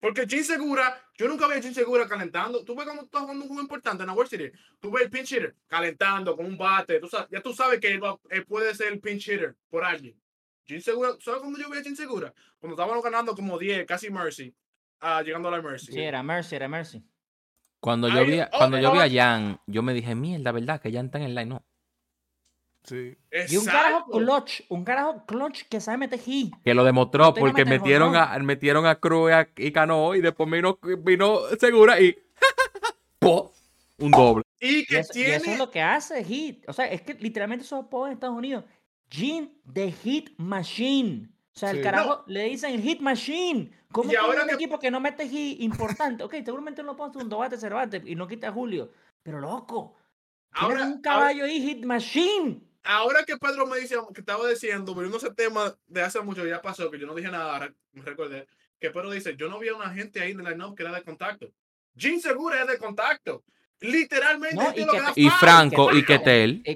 Porque 0.00 0.26
Chin 0.26 0.44
Segura, 0.44 1.00
yo 1.16 1.26
nunca 1.26 1.48
vi 1.48 1.54
a 1.54 1.60
Chin 1.60 1.74
Segura 1.74 2.06
calentando. 2.06 2.64
Tú 2.64 2.74
ves 2.76 2.84
cuando 2.84 3.04
estás 3.04 3.22
jugando 3.22 3.42
un 3.44 3.48
juego 3.48 3.62
importante 3.62 4.02
en 4.02 4.06
la 4.08 4.12
World 4.12 4.30
Series. 4.30 4.52
Tú 4.78 4.90
ves 4.90 5.04
el 5.04 5.10
pinch 5.10 5.32
hitter 5.32 5.56
calentando 5.66 6.36
con 6.36 6.46
un 6.46 6.56
bate. 6.58 7.00
Tú 7.00 7.08
sabes, 7.08 7.28
ya 7.30 7.40
tú 7.40 7.52
sabes 7.54 7.80
que 7.80 7.92
él, 7.92 8.02
va- 8.04 8.18
él 8.30 8.44
puede 8.44 8.74
ser 8.74 8.92
el 8.92 9.00
pinch 9.00 9.26
hitter 9.28 9.56
por 9.70 9.84
alguien. 9.84 10.14
Chin 10.66 10.82
Segura, 10.82 11.10
¿sabes 11.20 11.40
cuándo 11.40 11.58
yo 11.58 11.70
vi 11.70 11.78
a 11.78 11.82
Chin 11.82 11.96
Segura? 11.96 12.32
Cuando 12.58 12.74
estábamos 12.80 13.02
ganando 13.02 13.34
como 13.34 13.58
10, 13.58 13.86
casi 13.86 14.10
Mercy, 14.10 14.54
ah, 15.00 15.22
llegando 15.22 15.48
a 15.48 15.52
la 15.52 15.62
Mercy. 15.62 15.92
Sí, 15.92 16.00
era 16.00 16.22
Mercy, 16.22 16.56
era 16.56 16.68
Mercy. 16.68 17.02
Cuando 17.80 18.08
yo 18.08 18.18
Ahí- 18.20 18.26
vi, 18.26 18.40
a- 18.40 18.50
oh, 18.52 18.58
cuando 18.58 18.78
yo 18.78 18.92
vi 18.92 18.98
a 18.98 19.04
oh. 19.06 19.10
Jan, 19.10 19.60
yo 19.66 19.82
me 19.82 19.94
dije, 19.94 20.14
mierda, 20.14 20.52
¿verdad? 20.52 20.80
Que 20.80 20.92
Jan 20.92 21.06
está 21.06 21.18
en 21.18 21.24
el 21.24 21.34
line. 21.34 21.46
No. 21.46 21.64
Sí. 22.86 23.16
Y 23.48 23.56
un 23.56 23.64
carajo 23.64 24.10
clutch, 24.10 24.60
un 24.68 24.84
carajo 24.84 25.24
clutch 25.26 25.62
que 25.68 25.80
sabe 25.80 25.98
meter 25.98 26.20
hit. 26.20 26.54
Que 26.64 26.72
lo 26.72 26.84
demostró 26.84 27.24
No 27.24 27.34
porque 27.34 27.64
meter 27.64 27.80
metieron 27.80 28.14
a, 28.16 28.38
metieron 28.38 28.86
a 28.86 28.94
Cruz 28.96 29.30
y 29.56 29.66
y 29.66 29.72
Cano 29.72 30.14
y 30.14 30.20
después 30.20 30.48
vino, 30.50 30.78
vino 31.00 31.40
Segura 31.58 32.00
y 32.00 32.16
¡po! 33.18 33.52
un 33.98 34.10
doble. 34.10 34.42
Y 34.60 34.78
Y 34.80 34.86
que 34.86 34.98
eso, 35.00 35.18
y 35.18 35.22
eso 35.22 35.40
tiene. 35.42 35.52
es 35.54 35.58
lo 35.58 35.70
que 35.70 35.80
hace 35.82 36.22
Hit. 36.24 36.64
O 36.68 36.72
sea, 36.72 36.86
es 36.86 37.02
que 37.02 37.14
literalmente 37.14 37.64
esos 37.64 37.84
apodos 37.84 38.08
en 38.08 38.12
Estados 38.14 38.36
Unidos. 38.36 38.64
Gene 39.10 39.52
the 39.72 39.90
Hit 39.92 40.30
Machine. 40.38 41.28
O 41.54 41.58
sea, 41.58 41.70
el 41.70 41.80
carajo 41.82 42.22
le 42.26 42.44
dicen 42.44 42.74
el 42.74 42.82
Hit 42.82 43.00
Machine. 43.00 43.70
¿Cómo 43.90 44.12
Y 44.12 44.16
ahora 44.16 44.42
un 44.42 44.48
que- 44.48 44.54
equipo 44.56 44.78
que 44.78 44.90
no 44.90 45.00
mete 45.00 45.26
hit 45.28 45.60
importante? 45.62 46.22
Ok, 46.22 46.34
seguramente 46.44 46.82
no 46.82 46.88
lo 46.92 46.96
pones 46.96 47.16
un 47.16 47.28
bate, 47.30 47.56
Cervate 47.56 48.02
y 48.04 48.14
no 48.14 48.28
quita 48.28 48.48
a 48.48 48.52
Julio. 48.52 48.92
Pero 49.22 49.40
loco, 49.40 49.94
Ahora, 50.52 50.82
un 50.82 50.88
ahora, 50.88 51.00
caballo 51.02 51.44
ahí, 51.44 51.60
Hit 51.62 51.84
Machine. 51.84 52.60
Ahora 52.86 53.24
que 53.24 53.36
Pedro 53.36 53.66
me 53.66 53.78
dice 53.78 53.96
que 54.14 54.20
estaba 54.20 54.48
diciendo, 54.48 54.94
volviendo 54.94 55.16
a 55.18 55.20
ese 55.20 55.34
tema 55.34 55.74
de 55.86 56.02
hace 56.02 56.20
mucho, 56.20 56.46
ya 56.46 56.62
pasó, 56.62 56.90
que 56.90 56.98
yo 56.98 57.06
no 57.06 57.14
dije 57.14 57.30
nada, 57.30 57.52
ahora 57.54 57.74
me 57.92 58.02
recordé, 58.02 58.46
que 58.80 58.90
Pedro 58.90 59.10
dice, 59.10 59.36
yo 59.36 59.48
no 59.48 59.58
vi 59.58 59.68
a 59.68 59.74
una 59.76 59.90
gente 59.90 60.20
ahí 60.20 60.32
en 60.32 60.40
el 60.46 60.46
line 60.58 60.74
que 60.76 60.82
era 60.82 60.92
de 60.92 61.02
contacto. 61.02 61.50
Jim 61.96 62.20
Segura 62.20 62.62
es 62.62 62.68
de 62.68 62.78
contacto. 62.78 63.42
Literalmente. 63.80 64.56
No, 64.56 64.62
este 64.68 64.80
y 64.80 64.84
lo 64.84 64.92
que- 64.92 65.00
da 65.00 65.12
Y. 65.16 65.30
Franco 65.30 65.92
y. 65.92 66.04
Ketel, 66.04 66.62
Y- 66.64 66.70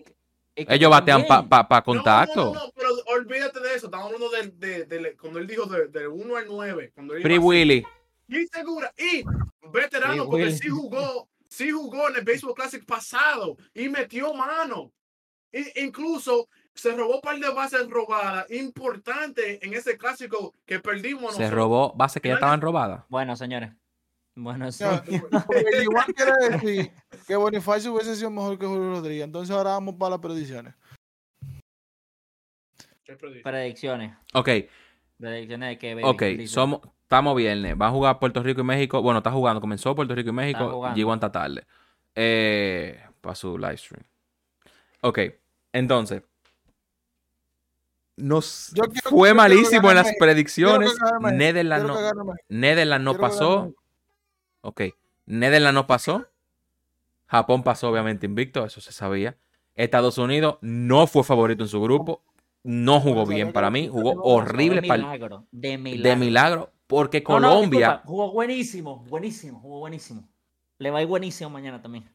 y 0.57 0.67
que 0.67 0.75
ellos 0.75 0.91
batean 0.91 1.27
para 1.27 1.49
pa, 1.49 1.67
pa 1.69 1.77
No, 1.79 1.85
contacto. 1.85 2.45
No, 2.47 2.53
no, 2.55 2.67
no, 2.67 2.73
pero 2.75 2.91
olvídate 3.07 3.61
de 3.61 3.75
eso. 3.75 3.87
Estamos 3.87 4.07
hablando 4.07 4.29
del, 4.31 4.59
de, 4.59 4.85
de- 4.85 5.17
cuando 5.17 5.39
él 5.39 5.47
dijo 5.47 5.65
del 5.67 5.91
de 5.91 6.07
1 6.09 6.37
al 6.37 6.47
9. 6.47 6.93
Cuando 6.95 7.15
él 7.15 7.23
Free. 7.23 7.39
Willy. 7.39 7.85
Jim 8.29 8.47
Segura. 8.53 8.93
Y 8.99 9.25
veterano, 9.73 10.13
Free 10.15 10.31
porque 10.31 10.45
Willy. 10.45 10.59
sí 10.59 10.69
jugó, 10.69 11.29
sí 11.49 11.71
jugó 11.71 12.09
en 12.11 12.17
el 12.17 12.25
Baseball 12.25 12.55
Classic 12.55 12.85
pasado 12.85 13.57
y 13.75 13.89
metió 13.89 14.35
mano. 14.35 14.93
I- 15.53 15.85
incluso 15.85 16.49
se 16.75 16.93
robó 16.95 17.17
un 17.17 17.21
par 17.21 17.39
de 17.39 17.51
bases 17.53 17.89
robadas 17.89 18.51
importantes 18.51 19.59
en 19.63 19.75
ese 19.75 19.97
clásico 19.99 20.55
que 20.65 20.79
perdimos. 20.81 21.35
Se 21.35 21.41
nosotros. 21.43 21.51
robó 21.51 21.93
bases 21.95 22.23
que 22.23 22.29
ya 22.29 22.35
estaban 22.35 22.61
robadas. 22.61 23.05
Bueno, 23.09 23.35
señores. 23.37 23.73
Bueno, 24.37 24.71
sí. 24.73 24.85
Igual 25.83 26.07
quiere 26.15 26.33
decir 26.51 26.93
que 27.27 27.37
Bonifacio 27.37 27.93
hubiese 27.93 28.15
sido 28.17 28.31
mejor 28.31 28.59
que 28.59 28.65
Julio 28.67 28.91
Rodríguez. 28.95 29.25
Entonces 29.25 29.55
ahora 29.55 29.71
vamos 29.71 29.97
para 29.97 30.11
las 30.11 30.21
predicciones. 30.21 30.75
Predicciones. 33.43 34.13
Ok, 34.35 34.49
Predicciones 35.19 35.69
de 35.71 35.79
que 35.79 36.05
ok, 36.05 36.23
somos, 36.47 36.81
estamos 37.03 37.37
viernes. 37.37 37.75
Va 37.79 37.89
a 37.89 37.91
jugar 37.91 38.19
Puerto 38.19 38.43
Rico 38.43 38.61
y 38.61 38.65
México. 38.65 39.03
Bueno, 39.03 39.19
está 39.19 39.31
jugando, 39.33 39.61
comenzó 39.61 39.95
Puerto 39.95 40.15
Rico 40.15 40.31
y 40.31 40.33
México. 40.33 40.93
Llegó 40.95 41.13
hasta 41.13 41.31
tarde. 41.33 41.67
Eh, 42.15 42.99
para 43.21 43.35
su 43.35 43.59
live 43.59 43.77
stream. 43.77 44.05
Ok, 45.01 45.19
entonces. 45.73 46.23
Nos 48.17 48.73
Yo 48.75 48.85
quiero- 48.85 49.11
yo 49.11 49.17
fue 49.17 49.33
malísimo 49.35 49.89
en 49.91 49.97
las 49.97 50.13
predicciones. 50.19 50.93
Que 50.93 50.99
no. 51.21 51.31
Netherlands 52.51 53.05
no 53.05 53.17
pasó. 53.17 53.73
Ok. 54.61 54.83
Netherlands 55.27 55.75
no 55.75 55.87
pasó. 55.87 56.27
Japón 57.27 57.63
pasó, 57.63 57.89
obviamente, 57.89 58.27
invicto. 58.27 58.65
Eso 58.67 58.81
se 58.81 58.93
sabía. 58.93 59.37
Estados 59.75 60.19
Unidos 60.19 60.59
no 60.61 61.07
fue 61.07 61.25
favorito 61.25 61.63
en 61.63 61.69
su 61.69 61.81
grupo. 61.81 62.23
No 62.63 63.01
jugó 63.01 63.25
bien 63.25 63.53
para 63.53 63.71
mí. 63.71 63.89
Jugó 63.89 64.21
horrible 64.23 64.83
de 64.83 64.89
milagro, 64.93 65.47
de 65.51 65.79
milagro. 65.79 66.11
de 66.11 66.17
milagro. 66.17 66.73
Porque 66.87 67.25
No, 67.27 67.41
no, 67.41 67.49
Colombia. 67.49 67.79
disculpa, 67.87 68.03
jugó 68.07 68.33
buenísimo, 68.33 69.05
buenísimo, 69.09 69.61
jugó 69.61 69.79
buenísimo. 69.79 70.29
Le 70.79 70.91
va 70.91 70.99
a 70.99 71.03
ir 71.03 71.09
buenísimo 71.09 71.49
mañana 71.49 71.81
también. 71.81 72.11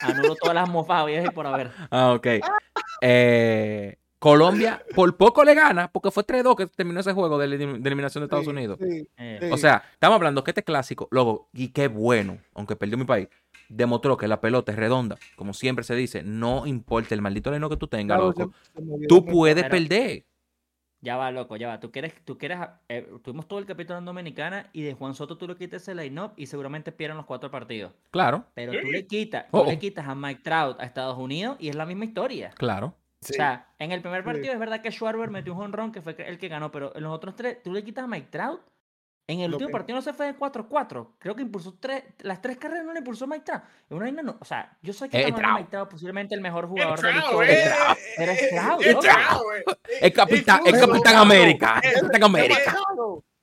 Anulo 0.00 0.34
todas 0.36 0.54
las 0.54 0.68
mofadas 0.68 1.24
y 1.24 1.30
por 1.30 1.46
haber. 1.46 1.70
Ah, 1.90 2.12
ok. 2.12 2.26
Eh, 3.02 3.96
Colombia 4.18 4.82
por 4.94 5.16
poco 5.16 5.44
le 5.44 5.54
gana 5.54 5.90
porque 5.90 6.10
fue 6.10 6.24
3-2 6.24 6.54
que 6.54 6.66
terminó 6.66 7.00
ese 7.00 7.12
juego 7.14 7.38
de, 7.38 7.46
elim- 7.48 7.78
de 7.80 7.88
eliminación 7.88 8.20
de 8.20 8.26
Estados 8.26 8.44
Sí, 8.44 8.50
Unidos. 8.50 8.78
sí, 8.80 9.08
Eh, 9.16 9.38
sí. 9.40 9.48
O 9.50 9.56
sea, 9.56 9.82
estamos 9.92 10.16
hablando 10.16 10.44
que 10.44 10.50
este 10.50 10.62
clásico, 10.62 11.08
luego, 11.10 11.48
y 11.54 11.68
qué 11.68 11.88
bueno, 11.88 12.38
aunque 12.54 12.76
perdió 12.76 12.98
mi 12.98 13.04
país, 13.04 13.28
demostró 13.70 14.18
que 14.18 14.28
la 14.28 14.38
pelota 14.40 14.72
es 14.72 14.78
redonda. 14.78 15.16
Como 15.36 15.54
siempre 15.54 15.84
se 15.84 15.94
dice, 15.94 16.22
no 16.22 16.66
importa 16.66 17.14
el 17.14 17.22
maldito 17.22 17.50
leno 17.50 17.70
que 17.70 17.78
tú 17.78 17.86
tengas, 17.88 18.18
Claro, 18.18 18.34
loco. 18.36 18.52
se- 18.74 18.82
se 19.00 19.06
Tú 19.06 19.24
puedes 19.24 19.64
perder. 19.64 20.26
Ya 21.02 21.16
va, 21.16 21.30
loco, 21.30 21.56
ya 21.56 21.68
va. 21.68 21.80
Tú 21.80 21.90
quieres, 21.90 22.12
tú 22.26 22.36
quieres, 22.36 22.58
eh, 22.88 23.08
tuvimos 23.22 23.48
todo 23.48 23.58
el 23.58 23.64
capítulo 23.66 23.98
en 23.98 24.04
Dominicana 24.04 24.68
y 24.72 24.82
de 24.82 24.92
Juan 24.94 25.14
Soto 25.14 25.38
tú 25.38 25.48
le 25.48 25.56
quitas 25.56 25.88
el 25.88 25.96
line-up 25.96 26.32
y 26.36 26.46
seguramente 26.46 26.92
pierden 26.92 27.16
los 27.16 27.24
cuatro 27.26 27.50
partidos. 27.50 27.92
Claro, 28.10 28.44
Pero 28.54 28.72
tú 28.72 28.88
le 28.90 29.06
quitas, 29.06 29.46
Oh. 29.50 29.62
tú 29.64 29.70
le 29.70 29.78
quitas 29.78 30.06
a 30.06 30.14
Mike 30.14 30.42
Trout 30.42 30.78
a 30.78 30.84
Estados 30.84 31.16
Unidos 31.16 31.56
y 31.58 31.68
es 31.70 31.74
la 31.76 31.86
misma 31.86 32.04
historia. 32.04 32.50
claro. 32.56 32.94
Sí. 33.22 33.34
O 33.34 33.36
sea, 33.36 33.66
en 33.78 33.92
el 33.92 34.00
primer 34.00 34.22
Sí. 34.22 34.24
partido 34.24 34.52
es 34.54 34.58
verdad 34.58 34.80
que 34.80 34.90
Schwarber 34.90 35.28
metió 35.30 35.52
un 35.54 35.60
honrón 35.60 35.92
que 35.92 36.00
fue 36.00 36.16
el 36.26 36.38
que 36.38 36.48
ganó, 36.48 36.70
pero 36.70 36.96
en 36.96 37.02
los 37.02 37.12
otros 37.12 37.36
tres, 37.36 37.62
tú 37.62 37.70
le 37.70 37.84
quitas 37.84 38.04
a 38.04 38.06
Mike 38.06 38.28
Trout. 38.30 38.62
En 39.32 39.40
el 39.40 39.50
Lo 39.50 39.56
último 39.58 39.68
que- 39.68 39.72
partido 39.72 39.96
no 39.96 40.02
se 40.02 40.12
fue 40.12 40.26
de 40.26 40.34
4-4. 40.36 41.14
Creo 41.18 41.36
que 41.36 41.42
impulsó 41.42 41.76
tres, 41.78 42.02
las 42.20 42.40
tres 42.42 42.56
carreras 42.56 42.84
no 42.84 42.92
le 42.92 42.98
impulsó 42.98 43.26
Mike 43.26 43.44
Trout. 43.44 43.62
Es 43.62 43.90
una 43.90 44.00
vaina 44.06 44.22
no- 44.22 44.36
o 44.40 44.44
sea, 44.44 44.76
yo 44.82 44.92
sé 44.92 45.08
que 45.08 45.20
Eh. 45.20 45.32
Mike 45.32 45.68
Trout, 45.70 45.88
posiblemente 45.88 46.34
el 46.34 46.40
mejor 46.40 46.66
jugador 46.66 47.00
de 47.00 47.12
la 47.12 47.18
historia. 47.18 47.52
eh, 47.52 47.68
eh, 47.68 47.96
Pero 48.16 48.32
es 48.32 48.48
Trout, 48.50 48.82
eh. 48.84 49.64
El 50.00 50.12
capitán, 50.12 50.60
el 50.66 50.78
capitán 50.80 51.16
América. 51.16 51.80
El 51.82 51.90
eh, 51.90 51.94
capitán 52.00 52.22
América. 52.24 52.76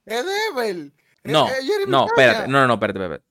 Es 0.05 0.25
Devel. 0.55 0.93
No, 1.23 1.47
no, 1.87 2.05
espérate. 2.07 2.47
No, 2.47 2.59
no, 2.61 2.67
no, 2.67 2.73
espérate, 2.75 2.99
espérate. 2.99 3.25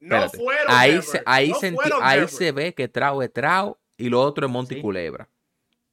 No 0.00 0.16
espérate. 0.16 0.38
fueron 0.38 0.66
Ahí 0.68 1.02
se, 1.02 1.22
ahí 1.26 1.50
no 1.50 1.78
ahí 2.02 2.28
se 2.28 2.52
ve 2.52 2.74
que 2.74 2.88
Trau 2.88 3.22
es 3.22 3.32
Trau 3.32 3.78
y 3.96 4.08
lo 4.08 4.20
otro 4.20 4.46
es 4.46 4.52
Monty 4.52 4.74
Sí. 4.76 4.80
Culebra. 4.82 5.28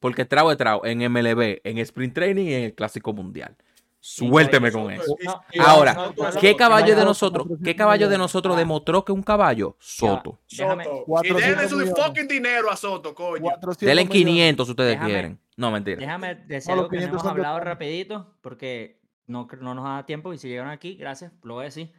Porque 0.00 0.24
Trau 0.24 0.50
es 0.50 0.56
Trau 0.56 0.80
en 0.84 1.02
MLB, 1.02 1.60
en 1.62 1.78
Sprint 1.78 2.14
Training 2.14 2.46
y 2.46 2.54
en 2.54 2.64
el 2.64 2.74
Clásico 2.74 3.12
Mundial. 3.12 3.56
Suélteme 4.02 4.72
con 4.72 4.90
eso. 4.90 5.14
Ahora, 5.58 6.12
¿Qué 6.40 6.56
caballo 6.56 6.96
de 6.96 7.04
nosotros, 7.04 7.46
qué 7.62 7.76
caballo 7.76 8.08
de 8.08 8.16
nosotros 8.16 8.56
demostró 8.56 9.04
que 9.04 9.12
un 9.12 9.22
caballo? 9.22 9.76
Soto. 9.78 10.38
Déjame- 10.50 10.84
Soto. 10.84 11.02
Y 11.02 11.04
400 11.04 11.46
denle 11.46 11.68
su 11.68 11.94
fucking 11.94 12.26
dinero 12.28 12.70
a 12.70 12.76
Soto, 12.76 13.14
coño. 13.14 13.42
400 13.42 13.78
Denle 13.80 14.04
millones. 14.04 14.24
500 14.24 14.66
si 14.66 14.70
ustedes 14.70 14.92
Déjame- 14.96 15.06
quieren. 15.10 15.40
No, 15.56 15.70
mentira. 15.70 15.98
Déjame 15.98 16.34
decir 16.34 16.72
algo 16.72 16.88
que 16.88 16.96
no 16.96 17.00
500 17.02 17.20
hemos 17.20 17.30
hablado 17.30 17.60
rapidito, 17.60 18.34
porque 18.40 18.98
no, 19.26 19.46
no 19.60 19.74
nos 19.74 19.84
da 19.84 20.06
tiempo 20.06 20.32
y 20.32 20.38
si 20.38 20.48
llegaron 20.48 20.70
aquí, 20.72 20.94
gracias, 20.94 21.32
lo 21.42 21.54
voy 21.54 21.62
a 21.62 21.64
decir. 21.66 21.92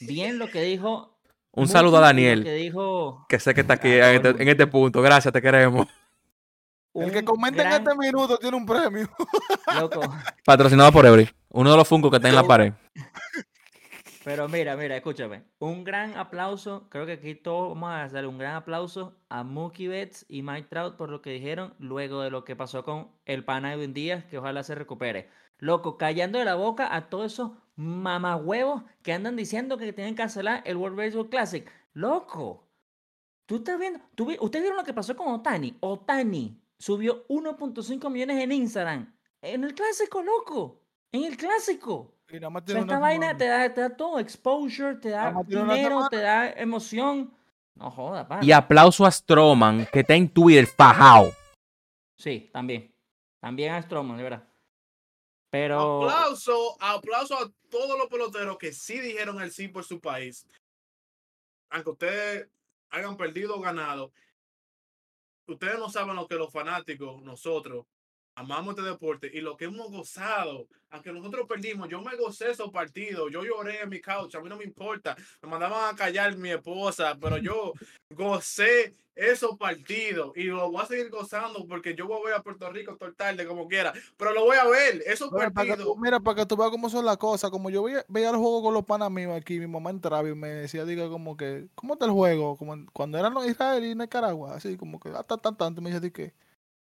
Bien 0.00 0.38
lo 0.38 0.48
que 0.48 0.62
dijo... 0.62 1.18
Un 1.52 1.66
saludo 1.66 1.96
a 1.96 2.00
Daniel, 2.00 2.44
que 2.44 2.52
dijo 2.54 3.26
que 3.28 3.40
sé 3.40 3.54
que 3.54 3.62
está 3.62 3.74
aquí 3.74 3.88
Ah, 3.88 4.12
en 4.12 4.24
este, 4.24 4.42
en 4.42 4.48
este 4.48 4.66
punto. 4.68 5.02
Gracias, 5.02 5.32
te 5.34 5.42
queremos. 5.42 5.88
El 6.94 7.10
que 7.10 7.24
comenta 7.24 7.62
en 7.62 7.72
este 7.82 7.94
minuto 7.96 8.36
tiene 8.38 8.56
un 8.56 8.64
premio. 8.66 9.08
Loco, 9.80 10.00
Patrocinado 10.44 10.92
por 10.92 11.04
Every. 11.06 11.28
Uno 11.50 11.70
de 11.70 11.76
los 11.76 11.88
Funko 11.88 12.10
que 12.10 12.16
está 12.16 12.28
en 12.28 12.34
la 12.36 12.42
pared. 12.46 12.72
pero 14.24 14.48
mira, 14.48 14.76
mira, 14.76 14.96
escúchame. 14.96 15.44
Un 15.58 15.82
gran 15.84 16.16
aplauso, 16.16 16.88
creo 16.90 17.06
que 17.06 17.12
aquí 17.12 17.34
todos 17.34 17.70
vamos 17.70 17.90
a 17.90 18.04
hacer 18.04 18.26
un 18.26 18.38
gran 18.38 18.54
aplauso 18.54 19.16
a 19.28 19.42
Mookie 19.42 19.88
Betts 19.88 20.26
y 20.28 20.42
Mike 20.42 20.68
Trout 20.68 20.96
por 20.96 21.10
lo 21.10 21.22
que 21.22 21.30
dijeron 21.30 21.74
luego 21.78 22.20
de 22.22 22.30
lo 22.30 22.44
que 22.44 22.54
pasó 22.56 22.84
con 22.84 23.10
el 23.24 23.44
pana 23.44 23.72
Edwin 23.74 23.94
Díaz, 23.94 24.24
que 24.26 24.38
ojalá 24.38 24.62
se 24.62 24.74
recupere. 24.74 25.28
Loco, 25.58 25.98
callando 25.98 26.38
de 26.38 26.44
la 26.44 26.54
boca 26.54 26.94
a 26.94 27.08
todos 27.10 27.32
esos 27.32 27.52
mamahuevos 27.76 28.82
que 29.02 29.12
andan 29.12 29.36
diciendo 29.36 29.76
que 29.78 29.92
tienen 29.92 30.14
que 30.14 30.22
cancelar 30.22 30.62
el 30.64 30.76
World 30.76 30.96
Baseball 30.96 31.28
Classic. 31.28 31.70
Loco, 31.92 32.68
tú 33.46 33.56
estás 33.56 33.78
viendo, 33.78 34.00
tú 34.14 34.26
vi- 34.26 34.38
ustedes 34.40 34.62
vieron 34.64 34.78
lo 34.78 34.84
que 34.84 34.94
pasó 34.94 35.16
con 35.16 35.28
Otani. 35.34 35.76
Otani 35.80 36.62
subió 36.78 37.26
1.5 37.28 38.08
millones 38.10 38.38
en 38.42 38.52
Instagram. 38.52 39.14
En 39.42 39.64
el 39.64 39.74
clásico, 39.74 40.22
loco. 40.22 40.79
En 41.12 41.24
el 41.24 41.36
clásico. 41.36 42.14
Y 42.28 42.34
nada 42.34 42.50
más 42.50 42.62
O 42.62 42.66
sea, 42.66 42.74
tiene 42.74 42.80
esta 42.80 42.98
vaina 42.98 43.36
te 43.36 43.46
da, 43.46 43.72
te 43.74 43.80
da 43.80 43.96
todo, 43.96 44.18
exposure, 44.18 44.96
te 44.96 45.10
da 45.10 45.34
dinero, 45.46 46.08
te 46.08 46.18
da 46.18 46.50
emoción. 46.52 47.34
No 47.74 47.90
joda, 47.90 48.26
pa. 48.26 48.40
Y 48.42 48.52
aplauso 48.52 49.04
a 49.04 49.10
Stroman, 49.10 49.86
que 49.92 50.00
está 50.00 50.14
en 50.14 50.28
Twitter 50.28 50.66
fajao. 50.66 51.32
Sí, 52.16 52.50
también. 52.52 52.94
También 53.40 53.72
a 53.72 53.82
Stroman, 53.82 54.16
de 54.16 54.22
verdad. 54.22 54.48
Pero 55.50 56.04
Aplauso, 56.04 56.76
aplauso 56.80 57.34
a 57.36 57.50
todos 57.68 57.98
los 57.98 58.06
peloteros 58.06 58.56
que 58.58 58.72
sí 58.72 59.00
dijeron 59.00 59.40
el 59.40 59.50
sí 59.50 59.66
por 59.66 59.84
su 59.84 60.00
país. 60.00 60.46
Aunque 61.70 61.90
ustedes 61.90 62.48
hayan 62.90 63.16
perdido 63.16 63.56
o 63.56 63.60
ganado, 63.60 64.12
ustedes 65.48 65.78
no 65.78 65.88
saben 65.88 66.14
lo 66.14 66.28
que 66.28 66.36
los 66.36 66.52
fanáticos, 66.52 67.20
nosotros, 67.22 67.86
amamos 68.40 68.74
este 68.74 68.88
deporte 68.88 69.30
y 69.32 69.40
lo 69.40 69.56
que 69.56 69.66
hemos 69.66 69.90
gozado. 69.90 70.66
Aunque 70.92 71.12
nosotros 71.12 71.46
perdimos, 71.46 71.88
yo 71.88 72.00
me 72.00 72.16
gocé 72.16 72.50
esos 72.50 72.70
partidos, 72.70 73.30
yo 73.30 73.44
lloré 73.44 73.80
en 73.82 73.88
mi 73.88 74.00
couch, 74.00 74.34
a 74.34 74.40
mí 74.40 74.48
no 74.48 74.56
me 74.56 74.64
importa. 74.64 75.16
Me 75.40 75.48
mandaban 75.48 75.94
a 75.94 75.96
callar 75.96 76.36
mi 76.36 76.50
esposa, 76.50 77.16
pero 77.20 77.36
yo 77.38 77.72
gocé 78.10 78.96
esos 79.14 79.56
partidos 79.58 80.32
y 80.34 80.44
lo 80.44 80.70
voy 80.70 80.82
a 80.82 80.86
seguir 80.86 81.10
gozando 81.10 81.66
porque 81.66 81.94
yo 81.94 82.06
voy 82.06 82.22
a 82.22 82.24
ver 82.24 82.34
a 82.36 82.42
Puerto 82.42 82.70
Rico 82.70 82.96
todo 82.96 83.12
tarde 83.12 83.46
como 83.46 83.68
quiera, 83.68 83.92
pero 84.16 84.32
lo 84.32 84.44
voy 84.44 84.56
a 84.56 84.66
ver, 84.66 85.02
esos 85.04 85.30
Mira, 85.30 85.50
para 85.50 85.68
partidos. 85.68 85.94
tú, 85.94 86.00
mira, 86.00 86.18
para 86.18 86.36
que 86.36 86.46
tú 86.46 86.56
veas 86.56 86.70
cómo 86.70 86.88
son 86.88 87.04
las 87.04 87.18
cosas. 87.18 87.50
Como 87.50 87.68
yo 87.68 87.82
veía, 87.82 88.04
veía 88.08 88.30
el 88.30 88.36
juego 88.36 88.62
con 88.62 88.72
los 88.74 88.84
panas 88.84 89.10
míos 89.10 89.36
aquí, 89.36 89.60
mi 89.60 89.66
mamá 89.66 89.90
entraba 89.90 90.26
y 90.28 90.34
me 90.34 90.48
decía, 90.48 90.84
diga, 90.86 91.08
como 91.08 91.36
que, 91.36 91.68
¿cómo 91.74 91.92
está 91.92 92.06
el 92.06 92.12
juego? 92.12 92.56
Como 92.56 92.74
cuando 92.92 93.18
eran 93.18 93.34
los 93.34 93.46
Israel 93.46 93.84
y 93.84 93.94
Nicaragua, 93.94 94.54
así 94.54 94.76
como 94.78 94.98
que, 94.98 95.10
ah, 95.10 95.22
tan, 95.22 95.38
tan, 95.40 95.56
tan. 95.56 95.74
Me 95.74 95.90
dice, 95.90 96.00
di 96.00 96.10
que, 96.10 96.32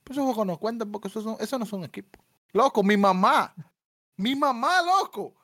Pues 0.05 0.17
esos 0.17 0.25
juegos 0.27 0.47
no 0.47 0.59
cuentan 0.59 0.91
porque 0.91 1.09
esos, 1.09 1.25
son, 1.25 1.37
esos 1.41 1.59
no 1.59 1.67
son 1.67 1.85
equipos. 1.85 2.21
Loco, 2.53 2.83
mi 2.83 2.97
mamá. 2.97 3.55
Mi 4.17 4.35
mamá, 4.35 4.83
loco. 4.83 5.35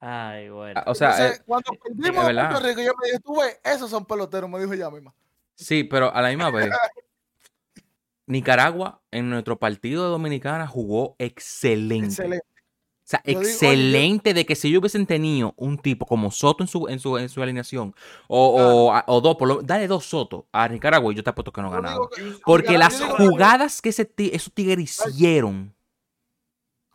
Ay, 0.00 0.50
bueno. 0.50 0.80
Ah, 0.80 0.90
O 0.90 0.94
sea, 0.94 1.12
Entonces, 1.12 1.40
eh, 1.40 1.42
cuando 1.46 1.72
perdimos 1.82 2.16
es 2.16 2.18
a 2.18 2.26
verdad. 2.26 2.50
Puerto 2.50 2.66
Rico, 2.68 2.82
yo 2.82 2.92
me 3.00 3.06
dije, 3.06 3.20
tú 3.20 3.40
ves, 3.40 3.60
esos 3.64 3.90
son 3.90 4.04
peloteros, 4.04 4.50
me 4.50 4.60
dijo 4.60 4.74
ya 4.74 4.90
misma. 4.90 5.14
sí, 5.54 5.84
pero 5.84 6.14
a 6.14 6.20
la 6.20 6.28
misma 6.28 6.50
vez, 6.50 6.70
Nicaragua 8.26 9.02
en 9.10 9.30
nuestro 9.30 9.58
partido 9.58 10.04
de 10.04 10.10
Dominicana 10.10 10.66
jugó 10.66 11.16
excelente. 11.18 12.06
Excelente. 12.06 12.53
O 13.04 13.06
sea, 13.06 13.20
Yo 13.26 13.32
digo, 13.32 13.42
excelente 13.42 14.32
de 14.32 14.46
que 14.46 14.56
si 14.56 14.68
ellos 14.68 14.80
hubiesen 14.80 15.04
tenido 15.06 15.52
un 15.58 15.76
tipo 15.76 16.06
como 16.06 16.30
Soto 16.30 16.64
en 16.64 16.68
su, 16.68 16.88
en 16.88 16.98
su, 16.98 17.18
en 17.18 17.28
su 17.28 17.42
alineación, 17.42 17.94
o, 18.28 18.90
o, 19.06 19.20
dos, 19.20 19.36
por 19.36 19.46
lo, 19.46 19.60
dale 19.62 19.86
dos 19.86 20.06
Soto 20.06 20.46
a 20.52 20.66
Nicaragua 20.68 21.12
y 21.12 21.16
yo 21.16 21.22
te 21.22 21.28
apuesto 21.28 21.52
que 21.52 21.60
no 21.60 21.70
ganaba. 21.70 22.08
Porque 22.46 22.72
yo 22.72 22.78
las 22.78 22.98
digo- 22.98 23.14
jugadas 23.18 23.82
que 23.82 23.90
ese 23.90 24.10
esos 24.16 24.50
tigres 24.54 24.98
hicieron, 25.06 25.74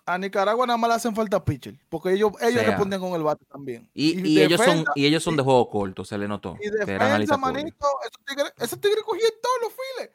A 0.04 0.18
Nicaragua 0.18 0.66
nada 0.66 0.78
más 0.78 0.88
le 0.90 0.96
hacen 0.96 1.14
falta 1.16 1.46
pitcher, 1.46 1.76
porque 1.90 2.14
ellos, 2.14 2.32
ellos 2.42 2.64
Sea. 2.64 2.76
con 2.76 3.14
el 3.14 3.22
bate 3.22 3.46
también. 3.46 3.88
y, 3.94 4.28
y 4.28 4.42
ellos 4.42 4.60
son, 4.60 4.86
y 4.96 5.06
ellos 5.06 5.22
son 5.22 5.36
de 5.38 5.44
juego 5.44 5.70
corto, 5.70 6.04
se 6.04 6.18
le 6.18 6.28
notó. 6.28 6.58
Y 6.60 6.72
defensa, 6.72 7.38
manito, 7.38 7.86
esos 8.02 8.26
tigres, 8.26 8.52
esos 8.58 8.82
tigres 8.82 9.04
cogían 9.04 9.30
todos 9.44 9.58
los 9.62 9.74
files. 9.74 10.12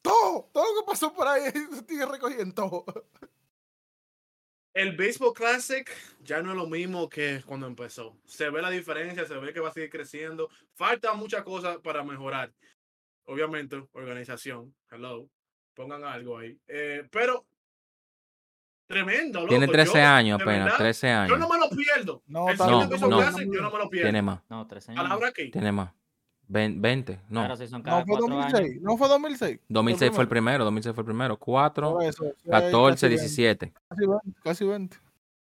Todo, 0.00 0.48
todo 0.52 0.64
lo 0.74 0.80
que 0.80 0.86
pasó 0.86 1.12
por 1.12 1.26
ahí, 1.26 1.42
esos 1.72 1.84
tigres 1.84 2.08
recogían 2.08 2.52
todo. 2.52 2.84
El 4.74 4.96
Baseball 4.96 5.32
Classic 5.32 5.88
ya 6.24 6.42
no 6.42 6.50
es 6.50 6.56
lo 6.56 6.66
mismo 6.66 7.08
que 7.08 7.42
cuando 7.46 7.68
empezó. 7.68 8.16
Se 8.24 8.50
ve 8.50 8.60
la 8.60 8.70
diferencia, 8.70 9.24
se 9.24 9.34
ve 9.36 9.52
que 9.52 9.60
va 9.60 9.68
a 9.68 9.72
seguir 9.72 9.88
creciendo. 9.88 10.48
Falta 10.74 11.14
muchas 11.14 11.44
cosas 11.44 11.78
para 11.78 12.02
mejorar. 12.02 12.52
Obviamente, 13.26 13.82
organización. 13.92 14.74
Hello. 14.90 15.28
Pongan 15.74 16.04
algo 16.04 16.38
ahí. 16.38 16.58
Eh, 16.66 17.06
pero, 17.10 17.46
tremendo, 18.86 19.40
loco. 19.40 19.50
Tiene 19.50 19.68
13 19.68 19.92
Yo, 19.98 20.04
años 20.04 20.40
apenas, 20.40 20.64
verdad, 20.64 20.78
13 20.78 21.06
Yo 21.06 21.12
años. 21.14 21.38
no 21.38 21.48
me 21.48 21.58
lo 21.58 21.70
pierdo. 21.70 22.22
No, 22.26 22.48
el 22.48 22.56
Baseball 22.56 23.10
no. 23.10 23.18
Classic, 23.18 23.48
yo 23.52 23.60
no 23.62 23.70
me 23.70 23.78
lo 23.78 23.88
pierdo. 23.90 24.06
Tiene 24.06 24.22
más, 24.22 24.40
No, 24.48 24.66
13 24.66 24.90
años. 24.90 25.02
Palabra 25.04 25.28
aquí. 25.28 25.50
tiene 25.50 25.70
más. 25.72 25.90
Ven- 26.48 26.80
20, 26.82 27.20
no. 27.28 27.40
Claro, 27.40 27.56
si 27.56 27.66
son 27.66 27.82
cada 27.82 28.00
No 28.00 28.06
fue 28.06 28.18
cuatro 28.18 28.38
años. 28.40 28.52
2006, 28.52 28.82
no 28.82 28.96
fue 28.96 29.08
2006. 29.08 29.60
2006 29.68 30.12
fue 30.12 30.22
el 30.24 30.28
primero, 30.28 30.64
2006 30.64 30.94
fue 30.94 31.02
el 31.02 31.06
primero. 31.06 31.36
4, 31.38 31.92
Por 31.92 32.04
eso, 32.04 32.24
sí, 32.42 32.50
14, 32.50 33.06
casi 33.06 33.08
17. 33.08 33.66
20, 33.66 33.80
Casi 33.88 34.06
20, 34.06 34.40
casi 34.42 34.64
20. 34.64 34.96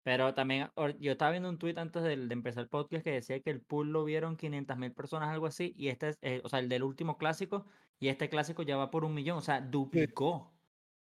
Pero 0.03 0.35
también, 0.35 0.69
yo 1.01 1.13
estaba 1.13 1.33
viendo 1.33 1.49
un 1.49 1.59
tweet 1.59 1.75
antes 1.79 2.03
del- 2.05 2.29
de, 2.29 2.33
empezar 2.35 2.63
el 2.63 2.69
podcast 2.69 3.03
que 3.03 3.11
decía 3.11 3.41
que 3.41 3.51
el 3.51 3.61
pool 3.61 3.91
lo 3.93 4.05
vieron 4.05 4.37
500 4.37 4.77
mil 4.79 4.93
personas, 4.93 5.31
algo 5.31 5.47
así, 5.47 5.75
y 5.77 5.89
este 5.89 6.11
es, 6.11 6.19
eh, 6.23 6.41
o 6.45 6.49
sea, 6.49 6.61
el 6.61 6.69
del 6.69 6.85
último 6.85 7.19
clásico, 7.19 7.67
y 7.99 8.09
este 8.09 8.29
clásico 8.29 8.63
ya 8.63 8.77
va 8.77 8.91
por 8.91 9.05
un 9.05 9.15
millón, 9.15 9.39
o 9.39 9.43
sea, 9.43 9.61
duplicó. 9.61 10.31
O 10.31 10.53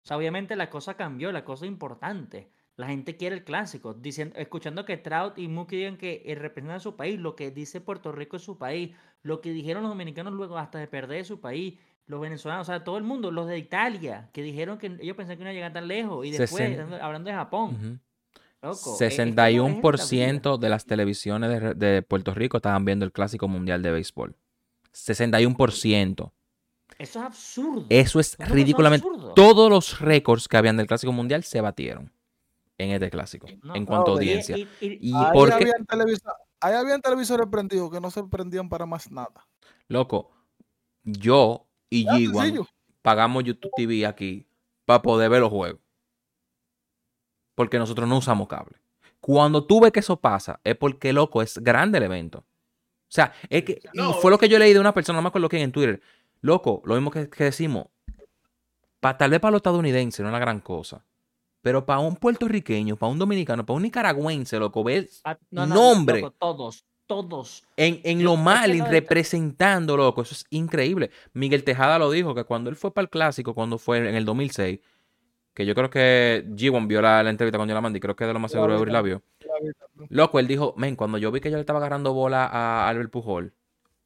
sea, 0.03 0.17
obviamente 0.17 0.55
la 0.55 0.69
cosa 0.69 0.95
cambió, 0.95 1.31
la 1.31 1.43
cosa 1.43 1.65
importante. 1.65 2.51
La 2.77 2.87
gente 2.87 3.17
quiere 3.17 3.35
el 3.35 3.43
clásico, 3.43 3.93
diciendo, 3.93 4.35
escuchando 4.37 4.85
que 4.85 4.97
Trout 4.97 5.37
y 5.37 5.47
Mookie 5.47 5.75
digan 5.77 5.97
que 5.97 6.23
eh, 6.25 6.35
representan 6.35 6.77
a 6.77 6.79
su 6.79 6.95
país, 6.95 7.19
lo 7.19 7.35
que 7.35 7.51
dice 7.51 7.81
Puerto 7.81 8.11
Rico 8.11 8.37
es 8.37 8.43
su 8.43 8.57
país, 8.57 8.95
lo 9.23 9.41
que 9.41 9.51
dijeron 9.51 9.83
los 9.83 9.91
dominicanos 9.91 10.33
luego 10.33 10.57
hasta 10.57 10.79
de 10.79 10.87
perder 10.87 11.25
su 11.25 11.39
país, 11.41 11.77
los 12.07 12.19
venezolanos, 12.21 12.67
o 12.67 12.71
sea, 12.71 12.83
todo 12.83 12.97
el 12.97 13.03
mundo, 13.03 13.29
los 13.29 13.47
de 13.47 13.57
Italia, 13.57 14.29
que 14.33 14.41
dijeron 14.41 14.77
que 14.77 14.87
ellos 14.99 15.15
pensaban 15.15 15.37
que 15.37 15.43
no 15.43 15.49
iban 15.49 15.51
a 15.51 15.53
llegar 15.53 15.73
tan 15.73 15.87
lejos, 15.87 16.25
y 16.25 16.31
después, 16.31 16.61
Sesen- 16.63 16.99
hablando- 17.01 17.29
de 17.29 17.35
Japón. 17.35 18.01
Loco, 18.61 18.91
e- 18.99 19.07
es 19.07 19.19
esta 19.19 19.47
vida. 19.47 19.63
61% 19.63 20.57
de 20.57 20.69
las 20.69 20.85
televisiones 20.85 21.49
de, 21.49 21.73
de 21.73 22.01
Puerto 22.03 22.33
Rico 22.33 22.57
estaban 22.57 22.85
viendo 22.85 23.05
el 23.05 23.11
Clásico 23.11 23.47
Mundial 23.47 23.81
de 23.81 23.91
Béisbol. 23.91 24.35
61%. 24.93 26.31
Eso 26.97 27.19
es 27.19 27.25
absurdo. 27.25 27.85
Eso 27.89 28.19
es 28.19 28.33
Eso 28.33 28.43
es 28.43 28.49
ridículamente. 28.49 29.07
Todos 29.35 29.69
los 29.69 29.99
récords 29.99 30.47
que 30.47 30.57
habían 30.57 30.77
del 30.77 30.87
Clásico 30.87 31.11
Mundial 31.11 31.43
se 31.43 31.61
batieron 31.61 32.11
en 32.83 32.91
este 32.91 33.09
clásico, 33.09 33.47
No, 33.63 33.75
en 33.75 33.85
cuanto 33.85 34.11
a 34.11 34.13
no, 34.15 34.17
audiencia. 34.19 34.57
Y, 34.57 34.67
y- 34.81 35.09
Y 35.09 35.13
ahí, 35.15 35.33
por 35.33 35.49
qué, 35.49 35.53
habían 35.55 35.85
televisor- 35.85 36.35
ahí 36.59 36.73
habían 36.73 37.01
televisores 37.01 37.47
prendidos 37.51 37.91
que 37.91 37.99
no 38.01 38.09
se 38.11 38.23
prendían 38.23 38.69
para 38.69 38.85
más 38.85 39.11
nada. 39.11 39.47
loco, 39.87 40.31
yo 41.03 41.67
y 41.89 42.05
Ya, 42.05 42.11
G1 42.13 42.33
sencillo. 42.43 42.67
pagamos 43.01 43.43
YouTube 43.43 43.71
TV 43.75 44.05
aquí 44.05 44.47
para 44.85 45.01
poder 45.01 45.29
ver 45.29 45.41
los 45.41 45.49
juegos. 45.49 45.81
Porque 47.55 47.77
nosotros 47.77 48.07
no 48.07 48.17
usamos 48.17 48.47
cable. 48.47 48.77
Cuando 49.19 49.65
tú 49.65 49.81
ves 49.81 49.91
que 49.91 49.99
eso 49.99 50.19
pasa, 50.19 50.59
es 50.63 50.75
porque, 50.77 51.13
loco, 51.13 51.41
es 51.41 51.57
grande 51.59 51.97
el 51.97 52.05
evento. 52.05 52.39
O 52.39 53.13
sea, 53.13 53.33
es 53.49 53.63
que 53.65 53.81
No. 53.93 54.13
fue 54.13 54.31
lo 54.31 54.37
que 54.37 54.47
yo 54.49 54.57
leí 54.57 54.73
de 54.73 54.79
una 54.79 54.93
persona, 54.93 55.17
no 55.17 55.21
me 55.23 55.27
acuerdo 55.27 55.49
quién 55.49 55.63
en 55.63 55.71
Twitter. 55.71 56.01
Loco, 56.39 56.81
lo 56.85 56.95
mismo 56.95 57.11
que, 57.11 57.29
que 57.29 57.43
decimos. 57.43 57.87
Pa, 58.99 59.17
tal 59.17 59.31
vez 59.31 59.39
para 59.39 59.51
los 59.51 59.59
estadounidenses 59.59 60.21
no 60.21 60.27
es 60.29 60.33
la 60.33 60.39
gran 60.39 60.59
cosa. 60.61 61.05
Pero 61.61 61.85
para 61.85 61.99
un 61.99 62.15
puertorriqueño, 62.15 62.95
para 62.95 63.11
un 63.11 63.19
dominicano, 63.19 63.65
para 63.65 63.77
un 63.77 63.83
nicaragüense, 63.83 64.57
loco, 64.57 64.83
ves 64.83 65.21
ah, 65.23 65.37
no, 65.51 65.67
no, 65.67 65.75
nombre. 65.75 66.21
loco, 66.21 66.35
todos, 66.39 66.85
todos. 67.05 67.63
en, 67.77 68.01
en 68.03 68.23
lo 68.23 68.35
mal, 68.35 68.71
de- 68.71 68.85
representando, 68.85 69.95
loco. 69.95 70.23
Eso 70.23 70.33
es 70.33 70.45
increíble. 70.49 71.11
Miguel 71.33 71.63
Tejada 71.63 71.99
lo 71.99 72.09
dijo, 72.09 72.33
que 72.33 72.43
cuando 72.45 72.69
él 72.69 72.75
fue 72.75 72.93
para 72.93 73.03
el 73.03 73.09
clásico, 73.09 73.53
cuando 73.53 73.77
fue 73.77 73.97
en 73.99 74.15
el 74.15 74.25
2006, 74.25 74.79
que 75.53 75.65
yo 75.65 75.75
creo 75.75 75.89
que 75.89 76.45
G1 76.47 76.87
vio 76.87 77.01
la, 77.01 77.21
la 77.21 77.29
entrevista 77.29 77.57
con 77.57 77.67
Yolamandi, 77.67 77.99
creo 77.99 78.15
que 78.15 78.25
de 78.25 78.33
lo 78.33 78.39
más 78.39 78.51
seguro 78.51 78.79
de 78.83 78.91
la 78.91 79.01
vio. 79.01 79.21
Loco, 80.09 80.39
él 80.39 80.47
dijo, 80.47 80.73
men, 80.77 80.95
cuando 80.95 81.17
yo 81.17 81.31
vi 81.31 81.41
que 81.41 81.51
yo 81.51 81.57
le 81.57 81.61
estaba 81.61 81.77
agarrando 81.79 82.13
bola 82.13 82.45
a 82.47 82.87
Albert 82.87 83.11
Pujol, 83.11 83.53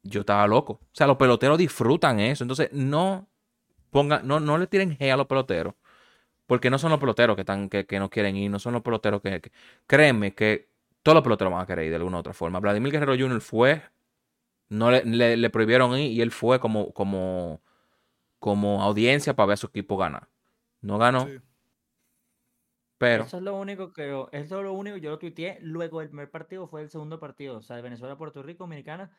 yo 0.02 0.20
estaba 0.20 0.46
loco. 0.46 0.74
O 0.74 0.88
sea, 0.92 1.06
los 1.06 1.16
peloteros 1.16 1.56
disfrutan 1.56 2.20
eso. 2.20 2.44
Entonces, 2.44 2.68
no 2.72 3.28
pongan, 3.90 4.26
no, 4.26 4.40
no 4.40 4.58
le 4.58 4.66
tiren 4.66 4.98
G 4.98 5.10
a 5.10 5.16
los 5.16 5.26
peloteros. 5.26 5.74
Porque 6.46 6.70
no 6.70 6.78
son 6.78 6.90
los 6.90 7.00
peloteros 7.00 7.34
que 7.36 7.42
están, 7.42 7.68
que, 7.68 7.86
que 7.86 7.98
no 7.98 8.08
quieren 8.10 8.36
ir, 8.36 8.50
no 8.50 8.58
son 8.58 8.72
los 8.74 8.82
peloteros 8.82 9.20
que, 9.22 9.40
que- 9.40 9.52
Créeme 9.86 10.34
que 10.34 10.68
todos 11.02 11.14
los 11.14 11.24
peloteros 11.24 11.52
van 11.52 11.62
a 11.62 11.66
querer 11.66 11.84
ir 11.86 11.90
de 11.90 11.96
alguna 11.96 12.16
u 12.18 12.20
otra 12.20 12.32
forma. 12.34 12.60
Vladimir 12.60 12.92
Guerrero 12.92 13.16
Jr. 13.18 13.40
fue, 13.40 13.82
no 14.68 14.90
le, 14.90 15.04
le- 15.04 15.36
le 15.36 15.50
prohibieron 15.50 15.96
ir 15.98 16.12
y 16.12 16.20
él 16.22 16.30
fue 16.30 16.58
como, 16.60 16.92
como, 16.92 17.60
como 18.38 18.82
audiencia 18.82 19.34
para 19.34 19.46
ver 19.48 19.54
a 19.54 19.56
su 19.58 19.66
equipo 19.68 19.96
ganar. 19.96 20.28
No 20.80 20.98
ganó, 20.98 21.26
Sí. 21.26 21.38
pero 22.98 23.24
Eso 23.24 23.36
es 23.38 23.42
lo 23.42 23.56
único 23.56 23.92
que 23.92 24.08
yo, 24.08 24.28
eso 24.32 24.58
es 24.58 24.64
lo 24.64 24.72
único 24.72 24.94
que 24.96 25.00
yo 25.02 25.10
lo 25.10 25.18
tuiteé. 25.18 25.58
Luego 25.60 26.00
el 26.00 26.08
primer 26.08 26.30
partido 26.30 26.66
fue 26.66 26.82
el 26.82 26.90
segundo 26.90 27.18
partido. 27.20 27.58
O 27.58 27.62
sea, 27.62 27.76
de 27.76 27.82
Venezuela, 27.82 28.16
Puerto 28.16 28.42
Rico, 28.42 28.64
Dominicana. 28.64 29.10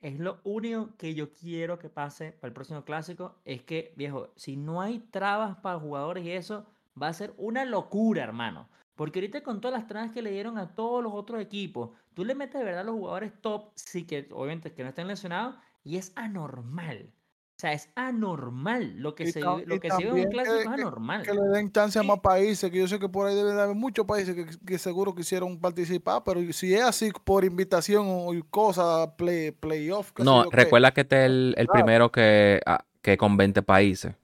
Es 0.00 0.18
lo 0.18 0.40
único 0.44 0.96
que 0.96 1.14
yo 1.14 1.32
quiero 1.32 1.78
que 1.78 1.90
pase 1.90 2.32
para 2.32 2.48
el 2.48 2.54
próximo 2.54 2.84
clásico. 2.84 3.36
Es 3.44 3.62
que, 3.62 3.92
viejo, 3.96 4.32
si 4.36 4.56
no 4.56 4.80
hay 4.80 4.98
trabas 4.98 5.56
para 5.58 5.78
jugadores 5.78 6.24
y 6.24 6.30
eso, 6.30 6.66
va 7.00 7.08
a 7.08 7.12
ser 7.12 7.34
una 7.36 7.64
locura, 7.64 8.24
hermano. 8.24 8.68
Porque 8.94 9.18
ahorita 9.18 9.42
con 9.42 9.60
todas 9.60 9.78
las 9.78 9.88
trabas 9.88 10.12
que 10.12 10.22
le 10.22 10.30
dieron 10.30 10.58
a 10.58 10.74
todos 10.74 11.02
los 11.02 11.12
otros 11.12 11.40
equipos, 11.40 11.90
tú 12.14 12.24
le 12.24 12.34
metes 12.34 12.58
de 12.58 12.64
verdad 12.64 12.82
a 12.82 12.84
los 12.84 12.94
jugadores 12.94 13.32
top, 13.40 13.72
sí 13.74 14.06
que 14.06 14.28
obviamente 14.32 14.72
que 14.72 14.82
no 14.82 14.88
estén 14.88 15.06
lesionados, 15.06 15.56
y 15.84 15.96
es 15.96 16.12
anormal. 16.16 17.12
O 17.60 17.62
sea, 17.62 17.74
es 17.74 17.90
anormal. 17.94 18.96
Lo 18.96 19.14
que 19.14 19.24
Y 19.24 19.32
se, 19.32 19.40
lo 19.42 19.58
que 19.78 19.90
se 19.90 19.98
vive 19.98 20.22
en 20.22 20.30
clásico 20.30 20.54
que- 20.56 20.62
es 20.62 20.66
que- 20.66 20.80
anormal. 20.80 21.22
Que 21.22 21.34
le 21.34 21.42
den 21.52 21.70
chance 21.70 21.98
a 21.98 22.02
más 22.02 22.18
países, 22.20 22.70
que 22.70 22.78
yo 22.78 22.88
sé 22.88 22.98
que 22.98 23.06
por 23.06 23.26
ahí 23.28 23.34
deben 23.34 23.54
de 23.54 23.60
haber 23.60 23.76
muchos 23.76 24.06
países 24.06 24.34
que, 24.34 24.46
que 24.64 24.78
seguro 24.78 25.14
quisieron 25.14 25.58
participar, 25.60 26.22
pero 26.24 26.40
si 26.54 26.72
es 26.72 26.80
así 26.82 27.12
por 27.22 27.44
invitación 27.44 28.06
o 28.08 28.30
cosas, 28.48 29.10
play, 29.18 29.50
playoff, 29.50 30.10
no, 30.20 30.44
recuerda 30.50 30.90
que 30.92 31.02
este 31.02 31.16
es 31.20 31.26
el, 31.26 31.54
el 31.58 31.66
Claro. 31.66 31.84
primero 31.84 32.10
que, 32.10 32.62
ah, 32.64 32.82
que 33.02 33.18
con 33.18 33.36
20 33.36 33.60
países. 33.60 34.14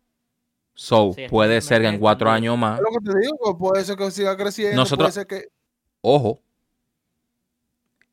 So, 0.72 1.12
Sí, 1.14 1.26
puede 1.28 1.56
el 1.56 1.62
ser 1.62 1.82
que 1.82 1.88
en 1.88 1.98
cuatro 1.98 2.30
años 2.30 2.56
más. 2.56 2.78
Es 2.78 2.84
lo 2.90 2.98
que 2.98 3.04
te 3.12 3.18
digo, 3.20 3.36
pues, 3.38 3.56
puede 3.58 3.84
ser 3.84 3.96
que 3.96 4.10
siga 4.12 4.34
creciendo, 4.34 4.76
Nosotros- 4.76 5.08
puede 5.08 5.12
ser 5.12 5.26
que... 5.26 5.48
Ojo, 6.00 6.40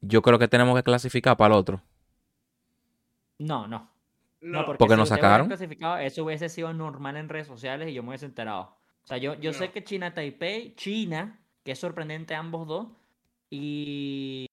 yo 0.02 0.22
creo 0.22 0.38
que 0.38 0.50
tenemos 0.50 0.76
que 0.76 0.84
clasificar 0.84 1.38
para 1.38 1.54
el 1.56 1.60
otro. 1.62 1.82
No, 3.40 3.68
no. 3.70 3.93
No, 4.44 4.60
No, 4.60 4.66
porque, 4.66 4.78
Porque 4.78 4.94
si 4.96 5.00
nos 5.00 5.10
sacaron. 5.10 5.48
clasificado, 5.48 5.98
eso 5.98 6.24
hubiese 6.24 6.50
sido 6.50 6.74
normal 6.74 7.16
en 7.18 7.30
redes 7.30 7.48
sociales 7.48 7.90
y 7.90 7.94
yo 7.94 8.04
me 8.04 8.10
hubiese 8.10 8.26
enterado. 8.26 8.76
O 9.04 9.08
sea, 9.08 9.18
yo, 9.18 9.36
yo 9.36 9.54
sé 9.54 9.72
que 9.72 9.84
China 9.84 10.14
Taipei, 10.14 10.76
China, 10.76 11.40
que 11.64 11.72
es 11.72 11.80
sorprendente 11.80 12.36
ambos 12.36 12.68
dos, 12.68 12.88
y, 13.50 14.46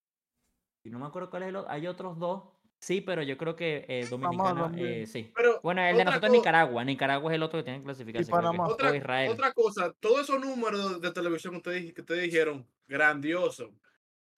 y 0.85 0.91
no 0.91 0.99
me 0.99 1.07
acuerdo 1.07 1.31
cuál 1.31 1.43
es 1.45 1.49
el 1.51 1.57
otro, 1.57 1.71
hay 1.71 1.87
otros 1.87 2.19
dos, 2.19 2.45
sí, 2.79 3.01
pero 3.01 3.23
yo 3.23 3.37
creo 3.37 3.57
que 3.57 3.85
eh, 3.89 4.07
Dominicana, 4.09 4.73
eh, 4.77 5.07
sí. 5.07 5.33
Pero 5.35 5.61
Bueno, 5.63 5.83
el 5.83 5.97
de 5.97 6.05
nosotros 6.05 6.33
es 6.33 6.39
Nicaragua, 6.39 6.85
Nicaragua 6.85 7.33
es 7.33 7.37
el 7.37 7.43
otro 7.43 7.59
que 7.59 7.65
tiene 7.65 7.79
que 7.79 7.85
clasificarse. 7.85 8.33
otra, 8.33 8.97
Israel. 8.97 9.31
otra 9.33 9.53
cosa, 9.53 9.93
todos 10.01 10.21
esos 10.23 10.41
números 10.41 11.01
de 11.01 11.11
televisión 11.13 11.53
que 11.55 11.59
ustedes, 11.59 11.95
que 11.95 12.01
ustedes 12.01 12.23
dijeron, 12.23 12.67
grandioso. 12.87 13.73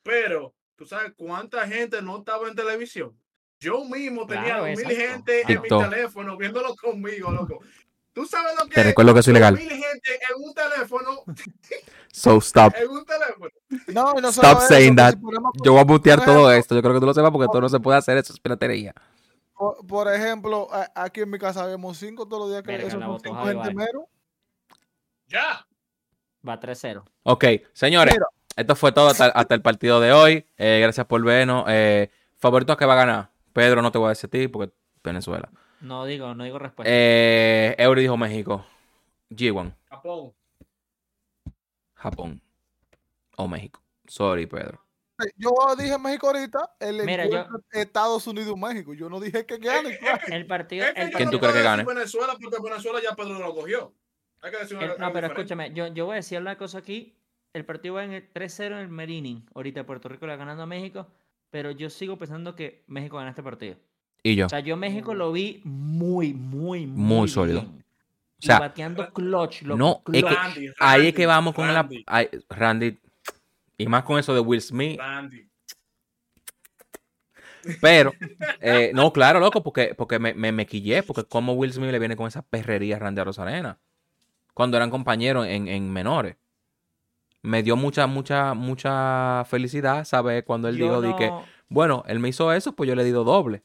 Pero, 0.02 0.54
¿tú 0.76 0.84
sabes 0.84 1.12
cuánta 1.16 1.66
gente 1.66 2.02
no 2.02 2.18
estaba 2.18 2.48
en 2.48 2.54
televisión? 2.54 3.18
Yo 3.62 3.84
mismo 3.84 4.26
tenía 4.26 4.44
Claro, 4.44 4.64
mil 4.64 4.78
gente 4.90 5.42
en 5.46 5.62
mi 5.62 5.68
teléfono 5.68 6.36
viéndolo 6.36 6.74
conmigo, 6.76 7.30
loco. 7.30 7.60
¿Tú 8.12 8.26
sabes 8.26 8.52
lo 8.58 8.66
que 8.66 8.74
Te 8.74 8.82
recuerdo 8.82 9.14
que 9.14 9.20
eso 9.20 9.30
es 9.30 9.36
ilegal. 9.36 9.54
Mil 9.54 9.68
gente 9.70 10.10
en 10.28 10.44
un 10.44 10.52
teléfono, 10.52 11.10
So, 12.12 12.36
stop. 12.38 12.74
en 12.76 12.90
un 12.90 13.04
teléfono. 13.06 13.50
No, 13.86 14.14
no 14.20 14.28
Stop 14.28 14.58
eso, 14.58 14.68
saying 14.68 14.96
that. 14.96 15.14
si 15.14 15.20
Yo 15.64 15.72
voy 15.72 15.80
a 15.80 15.84
mutear 15.84 16.18
por 16.18 16.26
todo 16.26 16.34
ejemplo, 16.50 16.52
esto. 16.52 16.74
Yo 16.74 16.82
creo 16.82 16.94
que 16.94 17.00
tú 17.00 17.06
lo 17.06 17.14
sepas 17.14 17.30
porque 17.30 17.46
todo 17.46 17.60
no 17.62 17.68
se 17.70 17.80
puede 17.80 17.96
hacer 17.98 18.18
eso. 18.18 18.32
Es 18.34 18.40
piratería. 18.40 18.92
Por, 19.54 19.86
por 19.86 20.12
ejemplo, 20.12 20.68
a- 20.72 20.90
aquí 20.94 21.20
en 21.22 21.30
mi 21.30 21.38
casa 21.38 21.64
vemos 21.64 21.96
cinco 21.96 22.26
todos 22.26 22.40
los 22.42 22.50
días 22.50 22.62
que 22.62 22.72
Verga, 22.72 22.84
la 22.98 23.06
son 23.06 23.20
cinco 23.22 23.44
gente 23.46 23.74
mero. 23.74 24.08
Ya. 25.28 25.66
Va 26.46 26.58
3-0. 26.60 27.04
Ok, 27.22 27.44
señores, 27.72 28.12
Mira. 28.14 28.26
esto 28.56 28.74
fue 28.76 28.92
todo 28.92 29.08
hasta, 29.08 29.26
hasta 29.26 29.54
el 29.54 29.62
partido 29.62 30.00
de 30.00 30.12
hoy. 30.12 30.46
Eh, 30.58 30.80
gracias 30.82 31.06
por 31.06 31.22
vernos. 31.24 31.64
Eh, 31.68 32.10
favorito 32.36 32.76
que 32.76 32.84
va 32.84 32.92
a 32.94 32.96
ganar. 32.96 33.31
Pedro, 33.52 33.82
no 33.82 33.92
te 33.92 33.98
voy 33.98 34.06
a 34.06 34.08
decir 34.10 34.28
a 34.28 34.30
ti 34.30 34.48
porque 34.48 34.72
Venezuela. 35.02 35.50
No 35.80 36.04
digo, 36.04 36.34
no 36.34 36.44
digo 36.44 36.58
respuesta. 36.58 36.92
Eh, 36.94 37.74
Eury 37.78 38.02
dijo 38.02 38.16
México. 38.16 38.64
G1, 39.30 39.74
Japón. 39.88 40.32
Japón. 41.94 42.42
O 43.36 43.48
México. 43.48 43.82
Sorry, 44.06 44.46
Pedro. 44.46 44.84
Yo 45.36 45.50
dije 45.78 45.96
México 45.98 46.26
ahorita, 46.26 46.74
el 46.80 47.04
Mira, 47.04 47.24
encuentro 47.24 47.60
Estados 47.70 48.26
Unidos-México. 48.26 48.92
Yo 48.94 49.08
no 49.08 49.20
dije 49.20 49.46
que 49.46 49.58
gane, 49.58 49.96
claro. 49.98 50.20
el 50.28 50.46
partido. 50.46 50.86
El 50.96 51.10
yo 51.10 51.16
¿Quién 51.16 51.30
tú 51.30 51.38
crees 51.38 51.54
que 51.54 51.62
gane? 51.62 51.84
Venezuela 51.84 52.36
porque 52.40 52.58
Venezuela 52.62 53.00
ya 53.02 53.14
Pedro 53.14 53.38
lo 53.38 53.54
cogió. 53.54 53.94
Hay 54.40 54.50
que 54.50 54.58
decir 54.58 54.76
una 54.76 54.86
el- 54.86 54.90
no, 54.92 54.96
pero 55.12 55.28
diferente. 55.28 55.40
escúchame, 55.40 55.72
yo, 55.74 55.86
yo 55.88 56.06
voy 56.06 56.14
a 56.14 56.16
decir 56.16 56.40
una 56.40 56.58
cosa 56.58 56.78
aquí. 56.78 57.14
El 57.52 57.64
partido 57.64 57.94
va 57.94 58.04
en 58.04 58.12
el 58.12 58.32
3-0 58.32 58.74
en 58.74 58.80
el 58.80 58.88
Merinin. 58.88 59.46
Ahorita 59.54 59.84
Puerto 59.86 60.08
Rico 60.08 60.26
le 60.26 60.32
va 60.32 60.36
ganando 60.38 60.64
a 60.64 60.66
México. 60.66 61.06
Pero 61.52 61.70
yo 61.70 61.90
sigo 61.90 62.16
pensando 62.16 62.56
que 62.56 62.82
México 62.86 63.18
gana 63.18 63.28
este 63.28 63.42
partido. 63.42 63.76
Y 64.22 64.34
yo. 64.36 64.46
O 64.46 64.48
sea, 64.48 64.60
yo 64.60 64.74
México 64.74 65.12
lo 65.14 65.30
vi 65.32 65.60
muy, 65.64 66.32
muy, 66.32 66.86
muy, 66.86 67.18
Muy 67.18 67.28
sólido. 67.28 67.60
bien. 67.60 67.84
O 68.38 68.44
sea, 68.44 68.56
y 68.56 68.60
bateando 68.60 69.12
clutch. 69.12 69.62
loco, 69.62 69.78
no, 69.78 70.02
es 70.14 70.22
que 70.24 70.28
clutch. 70.28 70.34
Randy, 70.34 70.66
ahí 70.80 71.06
es 71.08 71.14
que 71.14 71.26
vamos 71.26 71.54
con 71.54 71.66
la. 71.66 71.82
Randy, 71.82 72.04
ay, 72.06 72.28
Randy. 72.48 72.98
Y 73.76 73.86
más 73.86 74.02
con 74.04 74.18
eso 74.18 74.32
de 74.32 74.40
Will 74.40 74.62
Smith. 74.62 74.98
Randy. 74.98 75.46
Pero, 77.82 78.14
eh, 78.62 78.90
no, 78.94 79.12
claro, 79.12 79.38
loco, 79.38 79.62
porque, 79.62 79.94
porque 79.94 80.18
me, 80.18 80.32
me, 80.32 80.52
me 80.52 80.64
quillé, 80.64 81.02
porque 81.02 81.24
como 81.24 81.52
Will 81.52 81.72
Smith 81.74 81.90
le 81.90 81.98
viene 81.98 82.16
con 82.16 82.26
esa 82.28 82.40
perrería 82.40 82.96
a 82.96 82.98
Randy 82.98 83.20
a 83.20 83.24
Rosarena. 83.24 83.78
Cuando 84.54 84.78
eran 84.78 84.88
compañeros 84.88 85.46
en, 85.46 85.68
en 85.68 85.92
menores. 85.92 86.36
Me 87.42 87.62
dio 87.62 87.76
mucha, 87.76 88.06
mucha, 88.06 88.54
mucha 88.54 89.44
felicidad 89.46 90.04
saber 90.04 90.44
cuando 90.44 90.68
él 90.68 90.76
Yo 90.76 91.00
dijo 91.02 91.16
que, 91.16 91.26
no- 91.28 91.44
bueno, 91.68 92.04
él 92.06 92.20
me 92.20 92.28
hizo 92.28 92.52
eso, 92.52 92.72
pues 92.74 92.88
yo 92.88 92.94
le 92.94 93.02
he 93.02 93.10
dado 93.10 93.24
doble. 93.24 93.62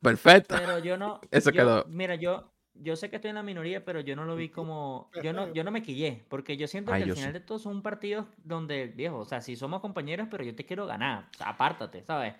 Perfecto. 0.00 0.54
Pero 0.58 0.78
yo 0.78 0.96
no. 0.96 1.20
Eso 1.30 1.50
yo- 1.50 1.56
quedó. 1.56 1.84
Mira, 1.88 2.14
yo, 2.14 2.52
yo 2.74 2.94
sé 2.96 3.10
que 3.10 3.16
estoy 3.16 3.30
en 3.30 3.34
la 3.36 3.42
minoría, 3.42 3.84
pero 3.84 4.00
yo 4.00 4.14
no 4.14 4.24
lo 4.24 4.36
vi 4.36 4.50
como. 4.50 5.10
Yo 5.22 5.32
no, 5.32 5.52
yo 5.52 5.64
no 5.64 5.70
me 5.70 5.82
quillé. 5.82 6.24
Porque 6.28 6.56
yo 6.56 6.68
siento 6.68 6.92
Ay, 6.92 7.02
que 7.04 7.10
al 7.10 7.16
final 7.16 7.32
de 7.32 7.40
todo 7.40 7.58
son 7.58 7.82
partidos 7.82 8.26
donde, 8.44 8.86
viejo, 8.86 9.18
o 9.18 9.24
sea, 9.24 9.40
si 9.40 9.56
somos 9.56 9.80
compañeros, 9.80 10.28
pero 10.30 10.44
yo 10.44 10.54
te 10.54 10.64
quiero 10.64 10.86
ganar. 10.86 11.28
O 11.34 11.36
sea, 11.36 11.48
apártate, 11.48 12.04
¿sabes? 12.04 12.34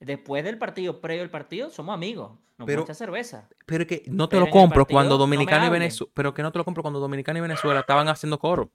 Después 0.00 0.42
del 0.44 0.58
partido, 0.58 1.00
previo 1.00 1.22
al 1.22 1.30
partido, 1.30 1.70
somos 1.70 1.94
amigos. 1.94 2.32
Nos 2.58 2.66
Pero- 2.66 2.78
vamos 2.80 2.90
a 2.90 2.92
echar 2.92 2.96
cerveza. 2.96 3.48
Pero 3.66 3.86
que 3.86 4.02
no 4.08 4.28
te 4.28 4.36
Pero 4.36 4.46
lo 4.46 4.50
compro 4.52 4.86
cuando 4.86 5.14
no 5.14 5.18
Dominicana 5.18 5.66
y. 5.66 5.70
Venezuela. 5.70 6.10
Pero 6.14 6.34
que 6.34 6.42
no 6.42 6.50
te 6.50 6.58
lo 6.58 6.64
compro 6.64 6.82
cuando 6.82 6.98
Dominicana 7.00 7.38
y 7.38 7.42
Venezuela 7.42 7.80
estaban 7.80 8.08
haciendo 8.08 8.38
coro. 8.38 8.70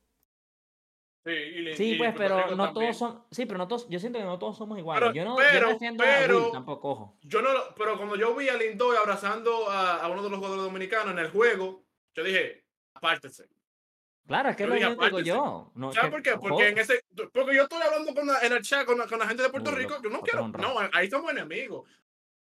Sí, 1.30 1.36
y 1.36 1.62
le- 1.62 1.76
Sí, 1.78 1.92
y 1.94 1.98
pues, 1.98 2.14
pero 2.18 2.36
no 2.56 2.66
también. 2.66 2.74
todos 2.74 2.98
son. 2.98 3.24
Sí, 3.32 3.46
pero 3.46 3.58
no 3.58 3.68
todos. 3.68 3.88
Yo 3.90 4.00
siento 4.00 4.20
que 4.20 4.26
no 4.26 4.40
todos 4.40 4.58
somos 4.58 4.78
iguales. 4.80 5.02
Pero- 5.02 5.14
yo 5.14 5.24
no, 5.26 5.38
yo 5.40 5.46
pero- 5.52 5.68
no 5.68 5.74
defiendo 5.74 6.04
a 6.04 6.08
pero- 6.08 6.44
Will 6.44 6.52
tampoco, 6.52 6.90
ojo. 6.90 7.18
Yo 7.22 7.42
no, 7.42 7.54
lo- 7.54 7.76
pero 7.76 7.98
cuando 7.98 8.16
yo 8.16 8.34
vi 8.36 8.50
a 8.50 8.58
Lindoy 8.58 8.98
abrazando 8.98 9.70
a, 9.70 9.98
a 9.98 10.08
uno 10.10 10.24
de 10.24 10.30
los 10.30 10.38
jugadores 10.40 10.64
dominicanos 10.66 11.12
en 11.14 11.20
el 11.20 11.30
juego, 11.30 11.84
yo 12.16 12.24
dije, 12.24 12.64
apártese. 12.94 13.48
Claro, 14.28 14.50
es 14.50 14.56
que 14.56 14.64
es 14.64 14.70
Yo 14.70 14.76
lo 14.76 14.98
que 14.98 15.06
digo 15.06 15.20
yo. 15.22 15.72
No, 15.76 15.92
¿Sabes 15.92 16.10
que- 16.10 16.12
por 16.12 16.22
qué? 16.24 16.32
ojo, 16.34 16.48
Porque 16.50 16.68
en 16.68 16.78
ese, 16.78 17.04
porque 17.34 17.56
yo 17.56 17.64
estoy 17.64 17.82
hablando 17.82 18.14
con 18.14 18.28
la- 18.28 18.40
en 18.42 18.54
el 18.54 18.62
chat 18.62 18.86
con 18.86 18.98
la, 18.98 19.08
con 19.08 19.18
la 19.20 19.28
gente 19.28 19.42
de 19.44 19.50
Puerto 19.50 19.72
Uy, 19.72 19.76
Rico, 19.78 20.02
que 20.02 20.10
no 20.10 20.22
quiero, 20.22 20.48
no, 20.48 20.76
ahí 20.94 21.10
somos 21.10 21.32
enemigos. 21.32 21.90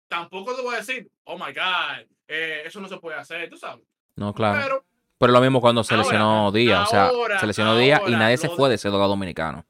Tampoco 0.09 0.55
te 0.55 0.62
voy 0.62 0.74
a 0.74 0.78
decir, 0.78 1.11
oh 1.24 1.36
my 1.36 1.52
God, 1.52 2.06
eh, 2.28 2.62
eso 2.65 2.81
no 2.81 2.89
se 2.89 2.97
puede 2.98 3.16
hacer, 3.19 3.48
tú 3.51 3.56
sabes. 3.56 3.85
No, 4.16 4.32
claro. 4.32 4.61
Pero 4.62 4.85
Pero 5.24 5.32
lo 5.32 5.40
mismo 5.40 5.60
cuando 5.60 5.82
se 5.82 5.94
Ahora, 5.94 6.05
lesionó 6.05 6.52
Díaz. 6.52 6.86
O 6.88 6.90
sea, 6.90 7.06
ahora, 7.06 7.38
se 7.40 7.46
lesionó 7.46 7.76
Díaz 7.78 8.02
y 8.06 8.10
nadie 8.12 8.36
se 8.36 8.48
fue 8.51 8.68
de- 8.68 8.74
ese 8.74 8.90
lado 8.90 9.09
dominicano. 9.09 9.64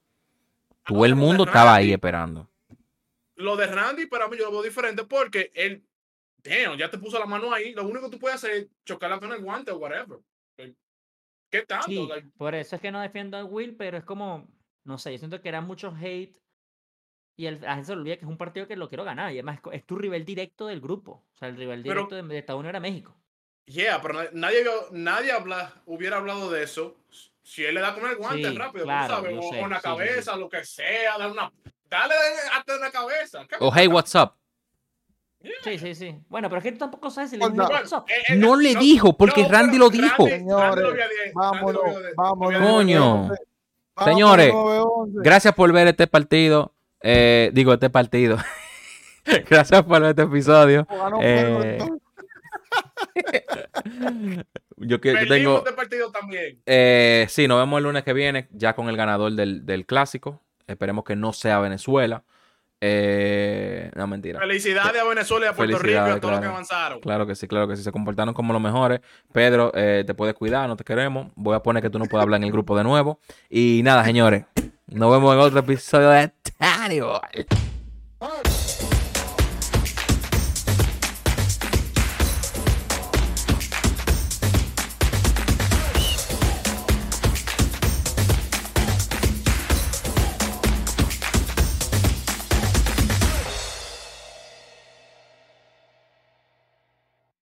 Todo 0.85 0.99
ahora 0.99 1.09
el 1.09 1.15
mundo 1.15 1.45
estaba 1.45 1.75
ahí 1.77 1.93
esperando. 1.93 2.49
Lo 3.37 3.57
de 3.57 3.67
Randy 3.67 4.07
para 4.07 4.27
mí 4.29 4.37
yo 4.37 4.47
lo 4.47 4.51
veo 4.53 4.63
diferente 4.63 5.05
porque 5.05 5.51
él, 5.55 5.85
damn, 6.43 6.77
ya 6.77 6.91
te 6.91 6.99
puso 6.99 7.19
la 7.21 7.27
mano 7.27 7.53
ahí. 7.53 7.73
Lo 7.73 7.85
único 7.85 8.07
que 8.07 8.17
tú 8.17 8.19
puedes 8.19 8.37
hacer 8.37 8.51
es 8.53 8.67
chocarla 8.85 9.21
con 9.21 9.31
el 9.33 9.41
guante 9.43 9.71
o 9.71 9.77
whatever. 9.79 10.19
¿Qué 11.51 11.63
tanto? 11.63 11.87
Sí, 11.87 12.05
Like, 12.09 12.29
por 12.37 12.53
eso 12.57 12.75
es 12.75 12.83
que 12.83 12.91
no 12.91 13.01
defiendo 13.01 13.37
a 13.37 13.45
Will, 13.45 13.77
pero 13.77 13.97
es 13.97 14.03
como, 14.05 14.49
no 14.83 14.99
sé, 14.99 15.13
yo 15.13 15.19
siento 15.19 15.41
que 15.41 15.49
era 15.49 15.61
mucho 15.61 15.95
hate 16.01 16.37
y 17.37 17.47
el, 17.47 17.65
a 17.65 17.79
él 17.79 17.85
se 17.85 17.93
olvida 17.93 18.17
que 18.17 18.25
es 18.25 18.29
un 18.31 18.37
partido 18.37 18.67
que 18.67 18.75
lo 18.75 18.89
quiero 18.89 19.05
ganar 19.05 19.31
y 19.31 19.35
además 19.37 19.61
es 19.71 19.85
tu 19.87 19.95
rival 19.97 20.25
directo 20.25 20.67
del 20.67 20.81
grupo, 20.81 21.23
o 21.33 21.37
sea, 21.37 21.47
el 21.49 21.57
rival 21.57 21.83
Pero- 21.85 21.95
directo 21.95 22.17
de, 22.17 22.23
de 22.25 22.39
Estados 22.39 22.59
Unidos 22.59 22.71
era 22.73 22.81
México. 22.81 23.15
Yeah, 23.67 24.01
pero 24.03 24.15
na- 24.15 24.29
nadie, 24.33 24.65
nadie 24.93 25.33
habla, 25.33 25.73
hubiera 25.87 26.19
hablado 26.19 26.51
de 26.51 26.63
eso 26.63 26.97
si 27.43 27.65
él 27.65 27.75
le 27.75 27.81
da 27.81 27.95
con 27.95 28.09
el 28.09 28.17
guante 28.17 28.51
Sí, 28.51 28.57
rápido, 28.59 28.85
claro, 28.85 29.17
tú 29.17 29.23
sabes, 29.23 29.39
o 29.39 29.43
sé, 29.43 29.49
sí, 29.49 29.65
sí. 29.75 29.83
cabeza, 29.83 30.37
lo 30.37 30.49
que 30.49 30.65
sea, 30.65 31.19
dale 31.19 31.33
una, 31.33 31.53
dale 31.89 32.15
hasta 32.57 32.75
en 32.75 32.81
la 32.81 32.91
cabeza. 32.91 33.47
¿Qué 33.49 33.57
O 33.61 33.71
hey, 33.75 33.87
what's 33.87 34.15
up? 34.15 34.33
Sí, 35.63 35.79
sí, 35.79 35.95
sí. 35.95 36.15
Bueno, 36.29 36.49
pero 36.49 36.59
es 36.59 36.65
que 36.65 36.73
tú 36.73 36.79
tampoco 36.79 37.11
sabes 37.11 37.31
si 37.31 37.37
le 37.37 37.47
dijo 37.51 37.63
eh, 38.09 38.15
eh, 38.29 38.35
No 38.37 38.57
le 38.57 38.75
dijo, 38.77 39.15
porque 39.17 39.43
no, 39.43 39.49
Randy 39.51 39.77
lo 39.79 39.91
dijo. 39.91 40.27
Randy- 40.27 40.39
Señores, 40.39 41.33
Vámonos, 41.35 41.83
vámonos. 42.17 42.63
Coño. 42.63 43.31
Señores, 44.05 44.53
9-11. 44.53 45.11
Gracias 45.23 45.55
por 45.55 45.71
ver 45.73 45.89
este 45.89 46.07
partido. 46.07 46.73
Eh, 47.03 47.51
digo, 47.53 47.75
este 47.75 47.91
partido. 47.91 48.39
Gracias 49.51 49.83
por 49.83 50.01
ver 50.01 50.11
este 50.11 50.23
episodio. 50.23 50.87
Yo, 54.77 55.01
que, 55.01 55.13
yo 55.13 55.29
tengo. 55.29 55.59
este 55.59 55.73
partido 55.73 56.11
también. 56.11 56.61
Eh, 56.67 57.27
sí, 57.29 57.47
nos 57.47 57.59
vemos 57.59 57.79
el 57.79 57.85
lunes 57.85 58.03
que 58.03 58.13
viene, 58.13 58.49
ya 58.51 58.75
con 58.75 58.89
el 58.89 58.97
ganador 58.97 59.33
del, 59.33 59.65
del 59.65 59.87
clásico. 59.87 60.43
Esperemos 60.67 61.05
que 61.05 61.17
no 61.17 61.33
sea 61.33 61.61
Venezuela. 61.61 62.25
Eh, 62.81 63.91
no, 63.95 64.07
mentira. 64.07 64.41
Felicidades 64.41 65.01
a 65.01 65.05
Venezuela 65.05 65.47
y 65.47 65.49
a 65.49 65.53
Puerto 65.55 65.79
Rico 65.79 65.95
y 65.95 66.11
a 66.11 66.21
todos 66.21 66.33
los 66.33 66.41
que 66.41 66.47
claro. 66.47 66.51
avanzaron. 66.51 67.01
Claro 67.01 67.27
que 67.27 67.35
sí, 67.35 67.49
claro 67.49 67.67
que 67.67 67.77
sí. 67.77 67.83
Se 67.83 67.93
comportaron 67.93 68.35
como 68.35 68.53
los 68.53 68.61
mejores. 68.61 69.01
Pedro, 69.33 69.73
eh, 69.75 70.05
te 70.07 70.13
puedes 70.13 70.35
cuidar, 70.35 70.69
no 70.69 70.77
te 70.77 70.85
queremos. 70.85 71.29
Voy 71.35 71.55
a 71.55 71.61
poner 71.61 71.83
que 71.83 71.89
tú 71.89 71.99
no 71.99 72.05
puedas 72.05 72.25
hablar 72.25 72.41
en 72.41 72.45
el 72.45 72.53
grupo 72.53 72.77
de 72.77 72.85
nuevo. 72.85 73.21
Y 73.49 73.81
nada, 73.85 74.05
señores. 74.05 74.45
Nos 74.87 75.11
vemos 75.11 75.35
en 75.35 75.41
otro 75.41 75.61
episodio 75.61 76.11
de 76.11 76.31
Boy. 77.01 77.47